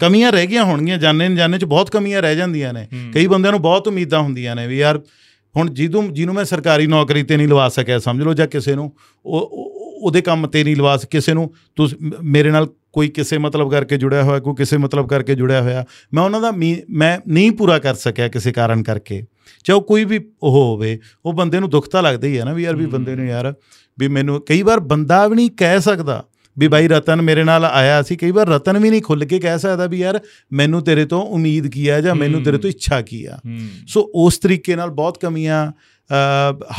[0.00, 3.62] ਕਮੀਆਂ ਰਹਿ ਗਈਆਂ ਹੋਣਗੀਆਂ ਜਾਣੇ ਅਣਜਾਣੇ 'ਚ ਬਹੁਤ ਕਮੀਆਂ ਰਹਿ ਜਾਂਦੀਆਂ ਨੇ। ਕਈ ਬੰਦਿਆਂ ਨੂੰ
[3.62, 5.00] ਬਹੁਤ ਉਮੀਦਾਂ ਹੁੰਦੀਆਂ ਨੇ ਵੀ ਯਾਰ
[5.56, 8.92] ਹੁਣ ਜਿਹਨੂੰ ਜਿਹਨੂੰ ਮੈਂ ਸਰਕਾਰੀ ਨੌਕਰੀ ਤੇ ਨਹੀਂ ਲਵਾ ਸਕਿਆ ਸਮਝ ਲਓ ਜਾਂ ਕਿਸੇ ਨੂੰ
[9.26, 13.38] ਉਹ ਉਹ- ਉਹਦੇ ਕੰਮ ਤੇ ਨਹੀਂ ਲਵਾ ਸ ਕਿਸੇ ਨੂੰ ਤੁਸੀਂ ਮੇਰੇ ਨਾਲ ਕੋਈ ਕਿਸੇ
[13.38, 16.82] ਮਤਲਬ ਕਰਕੇ ਜੁੜਿਆ ਹੋਇਆ ਕੋਈ ਕਿਸੇ ਮਤਲਬ ਕਰਕੇ ਜੁੜਿਆ ਹੋਇਆ ਮੈਂ ਉਹਨਾਂ ਦਾ ਮੀ-
[17.28, 19.24] ਨਹੀਂ ਪੂਰਾ ਕਰ ਸਕਿਆ ਕਿਸੇ ਕਾਰਨ ਕਰਕੇ
[19.64, 22.52] ਚਾਹੇ ਉਹ ਕੋਈ ਵੀ ਉਹ ਹੋਵੇ ਉਹ ਬੰਦੇ ਨੂੰ ਦੁੱਖ ਤਾਂ ਲੱਗਦਾ ਹੀ ਹੈ ਨਾ
[22.52, 23.54] ਵੀ ਯਾਰ ਵੀ। ਬੰਦੇ ਨੂੰ ਯਾਰ
[23.98, 26.24] ਵੀ ਮੈਨੂੰ ਕਈ ਵਾਰ ਬੰਦਾ ਵੀ ਨਹੀਂ ਕਹਿ ਸਕਦਾ
[26.58, 29.58] ਵੀ ਬਾਈ ਰਤਨ ਮੇਰੇ ਨਾਲ ਆਇਆ ਸੀ ਕਈ ਵਾਰ ਰਤਨ ਵੀ ਨਹੀਂ ਖੁੱਲ ਕੇ ਕਹਿ
[29.58, 30.20] ਸਕਦਾ ਵੀ ਯਾਰ
[30.52, 33.38] ਮੈਨੂੰ ਤੇਰੇ ਤੋਂ ਉਮੀਦ ਕੀ ਆ ਜਾਂ ਮੈਨੂੰ ਤੇਰੇ ਤੋਂ ਇੱਛਾ ਕੀ ਆ।
[33.86, 35.72] ਸੋ ਉਸ ਤਰੀਕੇ ਨਾਲ ਬਹੁਤ ਕਮੀਆਂ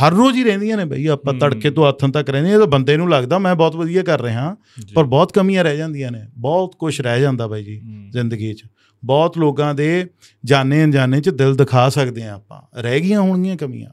[0.02, 3.10] ਹਰ ਰੋਜ਼ ਹੀ ਰਹਿੰਦੀਆਂ ਨੇ ਬਈ। ਆਪਾਂ। ਤੜਕੇ ਤੋਂ ਹੱਥਾਂ ਤੱਕ ਰਹਿੰਦੀਆਂ ਤਾਂ ਬੰਦੇ ਨੂੰ
[3.10, 4.56] ਲੱਗਦਾ ਮੈਂ ਬਹੁਤ ਵਧੀਆ ਕਰ ਰਿਹਾ।
[4.94, 8.64] ਪਰ ਬਹੁਤ ਕਮੀਆਂ ਰਹਿ ਜਾਂਦੀਆਂ ਨੇ ਬਹੁਤ ਕੁਝ ਰਹਿ ਜਾਂਦਾ ਬਾਈ ਜੀ ਜ਼ਿੰਦਗੀ 'ਚ।
[9.04, 10.06] ਬਹੁਤ ਲੋਕਾਂ ਦੇ
[10.44, 13.90] ਜਾਣੇ ਅਣਜਾਣੇ 'ਚ ਦਿਲ ਦਿਖਾ ਸਕਦੇ ਆ ਆਪਾਂ। ਰਹਿ ਗਈਆਂ ਹੋਣਗੀਆਂ ਕਮੀਆਂ।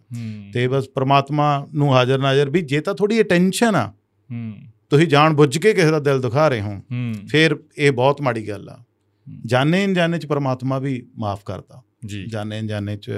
[0.54, 3.94] ਤੇ ਬਸ ਪ੍ਰਮਾਤਮਾ ਨੂੰ ਹਾਜ਼ਰ ਨਾਜ਼ਰ ਵੀ ਜੇ ਤਾਂ ਥੋੜੀ ਅਟੈਂਸ਼ਨ ਆ।
[4.90, 6.82] ਤੁਸੀਂ ਜਾਣ ਬੁੱਝ ਕੇ ਕਿਸੇ ਦਾ ਦਿਲ ਦਿਖਾ ਰਹੇ ਹੋ
[7.30, 8.84] ਫਿਰ ਇਹ ਬਹੁਤ ਮਾੜੀ ਗੱਲ ਆ।
[9.46, 13.12] ਜਾਣੇ ਅਣਜਾਣੇ 'ਚ ਪ੍ਰਮਾਤਮਾ ਵੀ ਮਾਫ ਕਰਦਾ। ਜੀ। ਜਾਣੇ ਅਣਜਾਣੇ 'ਚ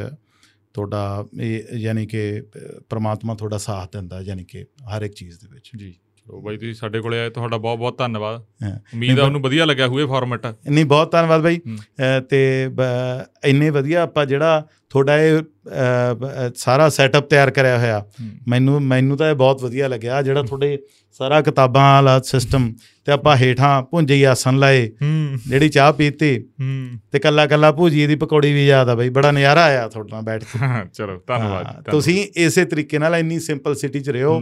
[0.73, 2.43] ਤੁਹਾਡਾ ਇਹ ਯਾਨੀ ਕਿ
[2.89, 6.73] ਪ੍ਰਮਾਤਮਾ ਤੁਹਾਡਾ ਸਾਥ ਦਿੰਦਾ ਯਾਨੀ ਕਿ ਹਰ ਇੱਕ ਚੀਜ਼ ਦੇ ਵਿੱਚ। ਜੀ। ਚਲੋ ਬਾਈ ਤੁਸੀਂ
[6.73, 8.41] ਸਾਡੇ ਕੋਲੇ ਆਏ ਤੁਹਾਡਾ ਬਹੁਤ ਬਹੁਤ ਧੰਨਵਾਦ।
[8.93, 11.59] ਉਮੀਦ ਆ ਉਹਨੂੰ ਵਧੀਆ ਲੱਗਿਆ ਹੋਵੇ ਫਾਰਮੈਟ ਨਹੀਂ ਬਹੁਤ ਧੰਨਵਾਦ ਬਾਈ।
[12.29, 12.69] ਤੇ
[13.45, 15.41] ਇੰਨੇ ਵਧੀਆ ਆਪਾਂ ਜਿਹੜਾ ਤੁਹਾਡਾ ਇਹ
[16.55, 18.03] ਸਾਰਾ ਸੈਟਅਪ ਤਿਆਰ ਕਰਿਆ ਹੋਇਆ।
[18.47, 20.77] ਮੈਨੂੰ ਮੈਨੂੰ ਤਾਂ ਇਹ ਬਹੁਤ ਵਧੀਆ ਲੱਗਿਆ ਜਿਹੜਾ ਤੁਹਾਡੇ
[21.19, 22.73] ਸਾਰਾ ਕਿਤਾਬਾਂ ਵਾਲਾ ਸਿਸਟਮ
[23.05, 24.89] ਤੇ ਆਪਾਂ ਹੇਠਾਂ ਭੁੰਜੇ ਹੀ ਆਸਨ ਲਾਏ
[25.47, 26.37] ਜਿਹੜੀ ਚਾਹ ਪੀਤੀ
[27.11, 30.21] ਤੇ ਕੱਲਾ ਕੱਲਾ ਭੁਜੀ ਦੀ ਪਕੌੜੀ ਵੀ ਯਾਦ ਆ ਬਈ ਬੜਾ ਨਜ਼ਾਰਾ ਆਇਆ ਤੁਹਾਡੇ ਨਾਲ
[30.21, 30.59] ਬੈਠ ਕੇ।
[30.93, 34.39] ਚਲੋ ਧੰਨਵਾਦ। ਤੁਸੀਂ ਇਸੇ ਤਰੀਕੇ ਨਾਲ ਇੰਨੀ ਸਿੰਪਲ ਸਿਟੀ 'ਚ ਰਹੋ।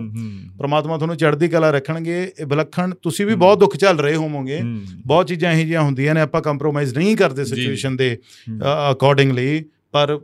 [0.60, 4.60] ਪ੍ਰਮਾਤਮਾ ਤੁਹਾਨੂੰ ਚੜ੍ਹਦੀ ਕਲਾ ਰੱਖਣਗੇ ਇਹ ਵਿਲੱਖਣ ਤੁਸੀਂ ਵੀ। ਬਹੁਤ ਦੁੱਖ ਝੱਲ ਰਹੇ ਹੋਵੋਗੇ।
[5.06, 8.18] ਬਹੁਤ ਚੀਜ਼ਾਂ ਇਹੋ ਜਿਹੀਆਂ ਹੁੰਦੀਆਂ ਨੇ ਆਪਾਂ ਕੰਪਰੋਮਾਈਜ਼ ਨਹੀਂ ਕਰਦੇ। ਸਿਚੁਏਸ਼ਨ ਦੇ
[8.92, 10.20] ਅਕੋਰਡਿੰਗਲੀ ਪਰ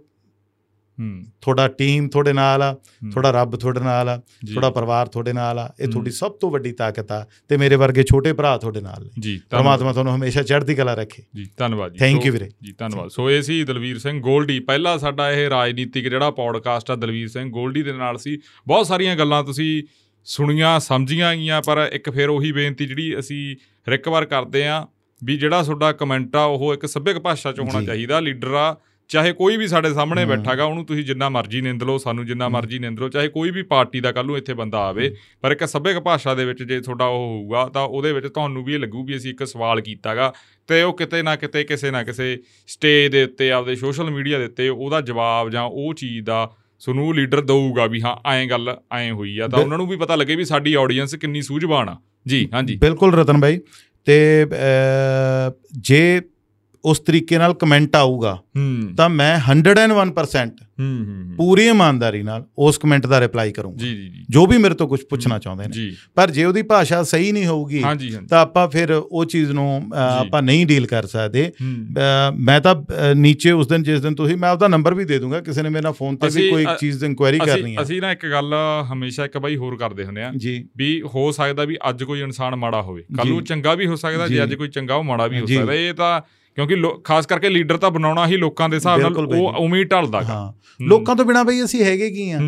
[1.41, 2.73] ਤੁਹਾਡਾ ਟੀਮ ਤੁਹਾਡੇ ਨਾਲ ਆ
[3.11, 6.71] ਤੁਹਾਡਾ ਰੱਬ ਤੁਹਾਡੇ ਨਾਲ ਆ ਤੁਹਾਡਾ ਪਰਿਵਾਰ ਤੁਹਾਡੇ ਨਾਲ ਆ ਇਹ। ਤੁਹਾਡੀ ਸਭ ਤੋਂ ਵੱਡੀ
[6.71, 10.75] ਤਾਕਤ ਆ ਤੇ ਮੇਰੇ ਵਰਗੇ ਛੋਟੇ ਭਰਾ ਤੁਹਾਡੇ ਨਾਲ ਨੇ। ਜੀ ਪ੍ਰਮਾਤਮਾ ਤੁਹਾਨੂੰ ਹਮੇਸ਼ਾ ਚੜ੍ਹਦੀ
[10.75, 14.21] ਕਲਾ ਰੱਖੇ। ਜੀ ਧੰਨਵਾਦ ਜੀ। ਥੈਂਕ ਯੂ ਵੀਰੇ। ਜੀ ਧੰਨਵਾਦ। ਸੋ ਇਹ ਸੀ ਦਲਵੀਰ ਸਿੰਘ
[14.21, 18.87] ਗੋਲਡੀ। ਪਹਿਲਾ ਸਾਡਾ ਇਹ ਰਾਜਨੀਤਿਕ ਜਿਹੜਾ ਪੌਡਕਾਸਟ ਆ ਦਲਵੀਰ ਸਿੰਘ ਗੋਲਡੀ ਦੇ ਨਾਲ ਸੀ। ਬਹੁਤ
[18.87, 19.83] ਸਾਰੀਆਂ ਗੱਲਾਂ ਤੁਸੀਂ
[20.25, 24.87] ਸੁਣੀਆਂ ਸਮਝੀਆਂ ਗਈਆਂ ਪਰ ਇੱਕ ਫਿਰ ਉਹੀ ਬੇਨਤੀ ਜਿਹੜੀ ਅਸੀਂ ਹਰ ਇੱਕ ਵਾਰ ਕਰਦੇ ਆ
[25.23, 28.77] ਵੀ ਜਿਹੜਾ ਤੁਹਾਡਾ ਕਮੈਂਟ ਆ ਉਹ ਇੱਕ ਸੱਭਿਅਕ ਭਾਸ਼ਾ 'ਚ ਹੋਣਾ। ਚਾਹੀਦਾ ਲੀਡਰ ਆ।
[29.09, 32.49] ਚਾਹੇ ਕੋਈ ਵੀ ਸਾਡੇ ਸਾਹਮਣੇ ਹਮ। ਬੈਠਾਗਾ ਉਹਨੂੰ ਤੁਸੀਂ ਜਿੰਨਾ ਮਰਜ਼ੀ ਨਿੰਦ ਲਓ ਸਾਨੂੰ ਜਿੰਨਾ।
[32.49, 35.65] ਮਰਜ਼ੀ ਨਿੰਦ ਲਓ ਚਾਹੇ ਕੋਈ ਵੀ ਪਾਰਟੀ ਦਾ ਕੱਲ ਨੂੰ ਇੱਥੇ ਬੰਦਾ ਆਵੇ ਪਰ ਇੱਕ
[35.65, 39.05] ਸੱਭਿਅਕ ਭਾਸ਼ਾ ਦੇ ਵਿੱਚ ਜੇ ਤੁਹਾਡਾ ਉਹ ਹੋਊਗਾ ਤਾਂ ਉਹਦੇ ਵਿੱਚ ਤੁਹਾਨੂੰ ਵੀ ਇਹ ਲੱਗੂ
[39.05, 40.33] ਵੀ ਅਸੀਂ ਇੱਕ ਸਵਾਲ ਕੀਤਾਗਾ
[40.67, 42.37] ਤੇ ਉਹ ਕਿਤੇ ਨਾ ਕਿਤੇ ਕਿਸੇ ਨਾ ਕਿਸੇ
[42.67, 47.13] ਸਟੇਜ ਦੇ ਉੱਤੇ ਆਪਦੇ ਸੋਸ਼ਲ ਮੀਡੀਆ ਦੇ ਉੱਤੇ ਉਹਦਾ ਜਵਾਬ ਜਾਂ ਉਹ ਚੀਜ਼ ਦਾ ਸੁਨੂ
[47.13, 50.35] ਲੀਡਰ ਦਊਗਾ ਵੀ ਹਾਂ ਐਂ ਗੱਲ ਐਂ ਹੋਈ ਆ ਤਾਂ ਉਹਨਾਂ ਨੂੰ ਵੀ ਪਤਾ ਲੱਗੇ
[50.35, 53.59] ਵੀ ਸਾਡੀ ਆਡੀਅנס ਕਿੰਨੀ ਸੂਝਵਾਨ ਆ ਜੀ ਹਾਂਜੀ ਬਿਲਕੁਲ ਰਤਨ ਭਾਈ
[54.05, 54.45] ਤੇ
[55.77, 56.21] ਜੇ
[56.85, 58.39] ਉਸ ਤਰੀਕੇ ਨਾਲ ਕਮੈਂਟ ਆਊਗਾ
[58.97, 64.07] ਤਾਂ ਮੈਂ 101% ਹੂੰ ਹੂੰ ਪੂਰੀ ਇਮਾਨਦਾਰੀ ਨਾਲ ਉਸ ਕਮੈਂਟ ਦਾ ਰਿਪਲਾਈ ਕਰੂੰਗਾ। ਜੀ ਜੀ
[64.09, 67.83] ਜੀ। ਵੀ ਮੇਰੇ ਤੋਂ ਕੁਝ ਪੁੱਛਣਾ ਚਾਹੁੰਦੇ ਨੇ। ਪਰ ਜੇ ਉਹਦੀ ਭਾਸ਼ਾ ਸਹੀ ਨਹੀਂ ਹੋਊਗੀ
[68.29, 71.51] ਤਾਂ ਆਪਾਂ ਫਿਰ ਉਹ ਚੀਜ਼ ਨੂੰ। ਆਪਾਂ ਨਹੀਂ ਡੀਲ ਕਰ ਸਕਦੇ।
[72.39, 72.75] ਮੈਂ ਤਾਂ
[73.15, 75.83] ਨੀਚੇ ਉਸ ਦਿਨ ਜਿਸ ਦਿਨ ਤੁਸੀਂ ਮੈਂ ਆਪਦਾ ਨੰਬਰ ਵੀ ਦੇ ਦੂੰਗਾ ਕਿਸੇ ਨੇ ਮੇਰੇ
[75.83, 78.53] ਨਾਲ ਫੋਨ ਤੇ ਵੀ ਕੋਈ ਚੀਜ਼ ਦੀ ਇਨਕੁਆਇਰੀ ਕਰਨੀ ਹੈ। ਅਸੀਂ ਨਾ ਇੱਕ ਗੱਲ
[78.93, 80.31] ਹਮੇਸ਼ਾ ਇੱਕ ਬਾਈ ਹੋਰ ਕਰਦੇ ਹੁੰਦੇ ਆ
[80.77, 84.27] ਵੀ ਹੋ ਸਕਦਾ ਵੀ ਅੱਜ ਕੋਈ ਇਨਸਾਨ ਮਾੜਾ ਹੋਵੇ। ਕੱਲ। ਨੂੰ ਚੰਗਾ ਵੀ ਹੋ ਸਕਦਾ
[84.27, 86.21] ਜੀ। ਅੱਜ ਕੋਈ ਚੰਗਾ ਉਹ ਮਾੜਾ ਵੀ ਹੋ। ਸਕਦਾ। ਇਹ ਤਾਂ
[86.55, 90.21] ਕਿਉਂਕਿ ਖਾਸ ਕਰਕੇ ਲੀਡਰ ਤਾਂ ਬਣਾਉਣਾ ਹੀ ਲੋਕਾਂ ਦੇ ਹਿਸਾਬ ਨਾਲ ਉਹ। ਉਵੇਂ ਹੀ ਢਲਦਾ
[90.21, 92.39] ਗਾ। ਹਾਂ। ਹੂੰ। ਲੋਕਾਂ ਤੋਂ ਬਿਨਾ ਬਈ ਅਸੀਂ ਹੈਗੇ ਕੀ ਆ?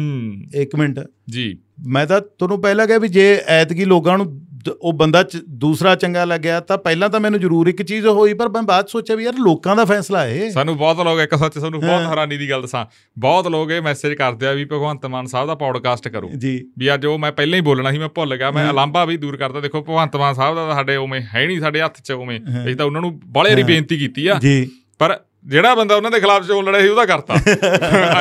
[0.55, 4.46] ਇੱਕ ਮਿੰਟ। ਜੀ। ਮੈਂ ਤਾਂ ਤੁਹਾਨੂੰ ਪਹਿਲਾਂ ਕਿਹਾ ਵੀ ਜੇ ਐਤਕੀ ਲੋਕਾਂ ਨੂੰ
[4.81, 8.61] ਉਹ ਬੰਦਾ ਦੂਸਰਾ ਚੰਗਾ ਲੱਗਿਆ ਤਾਂ ਪਹਿਲਾਂ ਤਾਂ ਮੈਨੂੰ ਜ਼ਰੂਰ ਇੱਕ ਚੀਜ਼ ਹੋਈ ਪਰ ਮੈਂ
[8.61, 12.01] ਬਾਅਦ ਸੋਚਿਆ ਵੀ ਯਾਰ ਲੋਕਾਂ ਦਾ ਫੈਸਲਾ ਹੈ ਸਾਨੂੰ ਬਹੁਤ ਲੋਕ ਇੱਕ ਸੱਚ ਸਾਨੂੰ ਬਹੁਤ।
[12.01, 12.85] ਹੈਰਾਨੀ ਦੀ ਗੱਲ ਦੱਸਾਂ।
[13.17, 16.93] ਬਹੁਤ ਲੋਕ ਇਹ ਮੈਸੇਜ ਕਰਦੇ ਆ ਵੀ ਭਗਵੰਤ ਮਾਨ ਸਾਹਿਬ ਦਾ ਪੌਡਕਾਸਟ ਕਰੋ। ਜੀ। ਵੀ
[16.93, 19.37] ਅੱਜ ਉਹ ਮੈਂ ਪਹਿਲਾਂ ਹੀ ਬੋਲਣਾ ਸੀ ਮੈਂ ਭੁੱਲ ਗਿਆ ਮੈਂ ਹਾਂ। ਅਲਾਂਭਾ ਵੀ ਦੂਰ
[19.37, 22.75] ਕਰਦਾ। ਦੇਖੋ ਭਗਵੰਤ ਮਾਨ ਸਾਹਿਬ ਦਾ ਸਾਡੇ ਉਵੇਂ ਹੈ ਨਹੀਂ ਸਾਡੇ ਹੱਥ 'ਚ ਉਵੇਂ। ਅਸੀਂ
[22.75, 26.47] ਤਾਂ ਉਹਨਾਂ ਨੂੰ ਬੜੇ ਹਾਂ। ਬੇਨਤੀ ਕੀਤੀ ਆ। ਜੀ। ਪਰ ਜਿਹੜਾ ਬੰਦਾ ਉਹਨਾਂ ਦੇ ਖਿਲਾਫ
[26.47, 27.33] ਚੋਣ ਲੜਿਆ ਸੀ ਉਹਦਾ ਕਰਤਾ।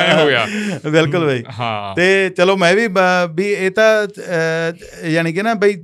[0.01, 0.47] ਐ ਹੋ ਗਿਆ
[0.89, 2.87] ਬਿਲਕੁਲ ਬਈ। ਹਾਂ। ਤੇ ਚਲੋ ਮੈਂ ਵੀ
[3.33, 4.07] ਵੀ ਇਹ ਤਾਂ
[5.05, 5.83] ਯਾਨੀ ਕਿ ਨਾ ਬਈ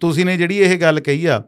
[0.00, 1.42] ਤੁਸੀਂ ਨੇ ਜਿਹੜੀ ਇਹ ਗੱਲ ਕਹੀ ਆ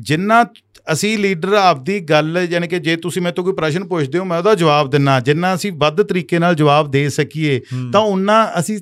[0.00, 0.44] ਜਿੰਨਾ
[0.92, 4.54] ਅਸੀਂ ਲੀਡਰ ਆਪਦੀ ਗੱਲ ਯਾਨੀ ਕਿ ਜੇ ਤੁਸੀਂ ਤੋਂ ਕੋਈ ਪ੍ਰਸ਼ਨ ਪੁੱਛਦੇ ਹੋ ਮੈਂ ਉਹਦਾ
[4.54, 7.60] ਜਵਾਬ ਦਿੰਨਾ। ਜਿੰਨਾ ਅਸੀਂ ਵੱਧ ਤਰੀਕੇ ਨਾਲ ਜਵਾਬ ਦੇ ਸਕੀਏ
[7.92, 8.78] ਤਾਂ ਉਹਨਾਂ ਅਸੀਂ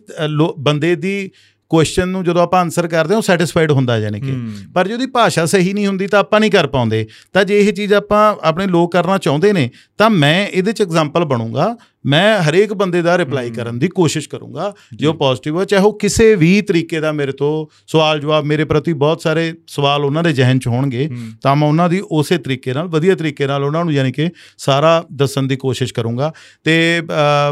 [0.58, 1.30] ਬੰਦੇ ਦੀ
[1.70, 4.32] ਕੁਐਸਚਨ ਨੂੰ ਜਦੋਂ ਆਪਾਂ ਆਨਸਰ ਕਰਦੇ ਹਾਂ ਉਹ ਸੈਟੀਸਫਾਈਡ ਹੁੰਦਾ ਯਾਨੀ ਕਿ।
[4.74, 7.72] ਪਰ ਜੇ ਉਹਦੀ ਭਾਸ਼ਾ ਸਹੀ ਨਹੀਂ ਹੁੰਦੀ ਤਾਂ ਆਪਾਂ ਨਹੀਂ ਕਰ ਪਾਉਂਦੇ। ਤਾਂ ਜੇ ਇਹ
[7.72, 11.76] ਚੀਜ਼ ਆਪਾਂ ਆਪਣੇ ਲੋਕ ਕਰਨਾ ਚਾਹੁੰਦੇ ਨੇ ਤਾਂ ਮੈਂ ਇਹਦੇ ਚ ਐਗਜ਼ਾਮਪਲ ਬਣੂੰਗਾ।
[12.06, 16.34] ਮੈਂ ਹਰੇਕ ਬੰਦੇ ਦਾ ਰਿਪਲਾਈ। ਕਰਨ ਦੀ ਕੋਸ਼ਿਸ਼ ਕਰੂੰਗਾ ਜੀ। ਪੋਜ਼ਿਟਿਵ ਹੋ ਚਾਹੇ ਉਹ ਕਿਸੇ
[16.34, 20.58] ਵੀ ਤਰੀਕੇ ਦਾ ਮੇਰੇ ਤੋਂ ਸਵਾਲ ਜਵਾਬ ਮੇਰੇ ਪ੍ਰਤੀ ਬਹੁਤ ਸਾਰੇ ਸਵਾਲ ਉਹਨਾਂ ਦੇ ਜ਼ਿਹਨ
[20.58, 21.10] ਚ ਹੋਣਗੇ।
[21.42, 24.28] ਤਾਂ ਮੈਂ ਉਹਨਾਂ ਦੀ ਉਸੇ ਤਰੀਕੇ ਨਾਲ ਵਧੀਆ ਤਰੀਕੇ ਨਾਲ ਉਹਨਾਂ ਨੂੰ ਯਾਨੀ ਕਿ
[24.58, 26.32] ਸਾਰਾ ਦੱਸਣ ਦੀ ਕੋਸ਼ਿਸ਼ ਕਰੂੰਗਾ
[26.64, 27.02] ਤੇ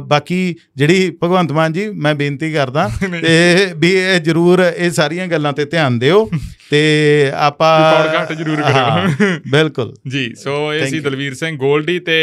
[0.07, 2.91] ਬਾਕੀ ਜਿਹੜੀ ਭਗਵੰਤ ਮਾਨ ਜੀ ਮੈਂ ਬੇਨਤੀ ਕਰਦਾ।
[3.23, 6.31] ਤੇ ਵੀ ਇਹ ਜਰੂਰ ਇਹ ਸਾਰੀਆਂ ਗੱਲਾਂ ਤੇ ਧਿਆਨ ਦਿਓ
[6.71, 9.09] ਤੇ ਆਪਾਂ podcast ਜ਼ਰੂਰ ਕਰਿਓ। ਹਾਂ,
[9.51, 11.01] ਬਿਲਕੁਲ ਜੀ ਸੋ ਇਹ ਸੀ.
[11.01, 12.17] ਦਲਵੀਰ ਸਿੰਘ ਗੋਲਡੀ ਤੇ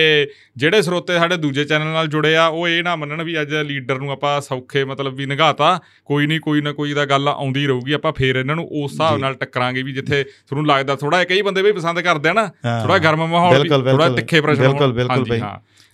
[0.58, 4.00] ਜਿਹੜੇ ਸਰੋਤੇ ਸਾਡੇ ਦੂਜੇ ਚੈਨਲ ਨਾਲ ਜੁੜੇ ਆ ਉਹ ਇਹ ਨਾ ਮੰਨਣ ਵੀ ਅੱਜ ਲੀਡਰ
[4.00, 7.92] ਨੂੰ ਆਪਾਂ ਸੌਖੇ ਮਤਲਬ ਵੀ ਨਿਗਾਤਾ ਕੋਈ ਨਹੀਂ ਕੋਈ ਨਾ ਕੋਈ ਦਾ ਗੱਲ ਆਉਂਦੀ ਰਹੂਗੀ
[7.92, 11.62] ਆਪਾਂ ਫੇਰ ਇਹਨਾਂ ਨੂੰ ਉਸ ਹਿਸਾਬ। ਨਾਲ ਟੱਕਰਾਂਗੇ ਵੀ ਜਿੱਥੇ ਤੁਹਾਨੂੰ ਲੱਗਦਾ ਥੋੜਾ ਕਈ ਬੰਦੇ
[11.62, 12.48] ਵੀ ਪਸੰਦ ਕਰਦੇ ਆ ਨਾ।
[12.82, 15.42] ਥੋੜਾ ਗਰਮ ਮਾਹੌਲ ਥੋੜਾ। ਤਿੱਖੇ ਪ੍ਰਸ਼ਨ ਬਿਲਕੁਲ। ਬਿਲਕੁਲ ਬਈ।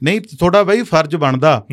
[0.03, 1.63] ਨਹੀਂ ਤੁਹਾਡਾ ਬਈ ਫਰਜ਼ ਬਣਦਾ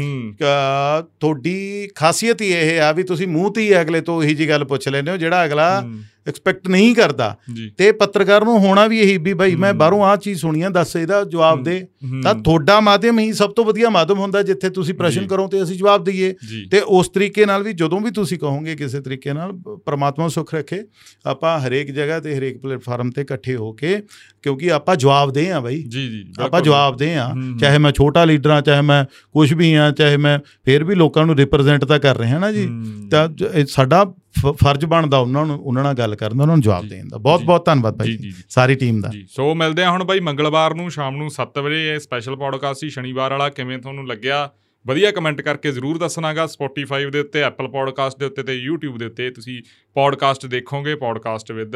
[1.20, 4.64] ਤੁਹਾਡੀ ਖਾਸੀਅਤ ਹੀ ਇਹ ਆ ਵੀ ਤੁਸੀਂ ਮੂੰਹ ਤੇ ਹੀ ਅਗਲੇ ਤੋਂ ਉਹੀ ਜੀ ਗੱਲ
[4.64, 5.84] ਪੁੱਛ ਲੈਂਦੇ ਹੋ ਜਿਹੜਾ ਅਗਲਾ
[6.28, 7.36] ਐਕਸਪੈਕਟ ਨਹੀਂ ਕਰਦਾ
[7.78, 10.96] ਤੇ ਪੱਤਰਕਾਰ ਨੂੰ ਹੋਣਾ ਵੀ ਇਹੀ ਵੀ ਭਾਈ ਮੈਂ। ਬਾਹਰੋਂ ਆਹ ਚੀਜ਼ ਸੁਣੀ ਆ ਦੱਸ
[10.96, 11.78] ਇਹਦਾ ਜਵਾਬ ਦੇ
[12.22, 15.76] ਤਾਂ ਤੁਹਾਡਾ ਮਾਧਿਅਮ ਹੀ ਸਭ ਤੋਂ ਵਧੀਆ ਮਾਧਿਅਮ ਹੁੰਦਾ ਜਿੱਥੇ ਤੁਸੀਂ ਪ੍ਰਸ਼ਨ। ਕਰੋ ਤੇ ਅਸੀਂ
[15.76, 16.34] ਜਵਾਬ ਦਈਏ
[16.70, 19.52] ਤੇ ਉਸ ਤਰੀਕੇ ਨਾਲ ਵੀ ਜਦੋਂ ਵੀ ਤੁਸੀਂ ਕਹੋਗੇ ਕਿਸੇ ਤਰੀਕੇ ਨਾਲ
[19.84, 20.82] ਪ੍ਰਮਾਤਮਾ ਸੁਖ ਰੱਖੇ
[21.26, 23.96] ਆਪਾਂ ਹਰੇਕ ਜਗ੍ਹਾ ਤੇ ਹਰੇਕ ਪਲੇਟਫਾਰਮ ਤੇ ਇਕੱਠੇ ਹੋ ਕੇ
[24.42, 28.24] ਕਿਉਂਕਿ ਆਪਾਂ ਜਵਾਬ ਦੇ ਆ ਬਾਈ ਜੀ ਜੀ ਆਪਾਂ। ਜਵਾਬ ਦੇ ਆ। ਚਾਹੇ ਮੈਂ ਛੋਟਾ
[28.24, 31.98] ਲੀਡਰ ਆ ਚਾਹੇ ਮੈਂ ਕੁਝ ਵੀ ਆ ਚਾਹੇ ਮੈਂ ਫੇਰ ਵੀ ਲੋਕਾਂ ਨੂੰ ਰਿਪਰੈਜ਼ੈਂਟ ਤਾਂ
[31.98, 34.04] ਕਰ ਰਿਹਾ ਨਾ ਜੀ ਹੂੰ। ਤਾਂ ਜ- ਇਹ ਸਾਡਾ
[34.46, 37.42] ਫਰਜ਼ ਬਣਦਾ ਉਹਨਾਂ ਨੂੰ ਉਹਨਾਂ ਨਾਲ ਗੱਲ ਕਰਨ ਦਾ ਉਹਨਾਂ ਨੂੰ ਜਵਾਬ ਦੇਣ ਦਾ। ਬਹੁਤ।
[37.42, 41.16] ਬਹੁਤ ਧੰਨਵਾਦ ਭਾਈ। ਸਾਰੀ ਟੀਮ ਦਾ। ਜੀ ਸੋ ਮਿਲਦੇ ਆ ਹੁਣ ਬਾਈ ਮੰਗਲਵਾਰ ਨੂੰ ਸ਼ਾਮ
[41.16, 44.50] ਨੂੰ 7 ਵਜੇ ਇਹ ਸਪੈਸ਼ਲ ਪੌਡਕਾਸਟ ਸੀ ਸ਼ਨੀਵਾਰ ਵਾਲਾ ਕਿਵੇਂ ਤੁਹਾਨੂੰ ਲੱਗਿਆ?
[44.86, 49.04] ਵਧੀਆ ਕਮੈਂਟ ਕਰਕੇ ਜ਼ਰੂਰ ਦੱਸਣਾਗਾ Spotify ਦੇ ਉੱਤੇ Apple Podcast ਦੇ ਉੱਤੇ ਤੇ YouTube ਦੇ
[49.04, 49.62] ਉੱਤੇ। ਤੁਸੀਂ
[49.94, 51.72] ਪੌਡਕਾਸਟ ਦੇਖੋਗੇ ਪੌਡਕਾਸਟ ਵਿਦ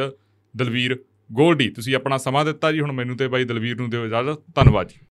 [0.57, 0.99] ਦਲਵੀਰ
[1.31, 4.87] ਗੋਲਡੀ। ਤੁਸੀਂ ਆਪਣਾ ਸਮਾਂ ਦਿੱਤਾ ਜੀ ਹੁਣ ਮੈਨੂੰ ਤੇ ਬਾਈ ਦਲਵੀਰ ਨੂੰ ਦਿਓ ਇਜਾਜ਼ਤ। ਧੰਨਵਾਦ
[4.87, 4.95] ਜੀ।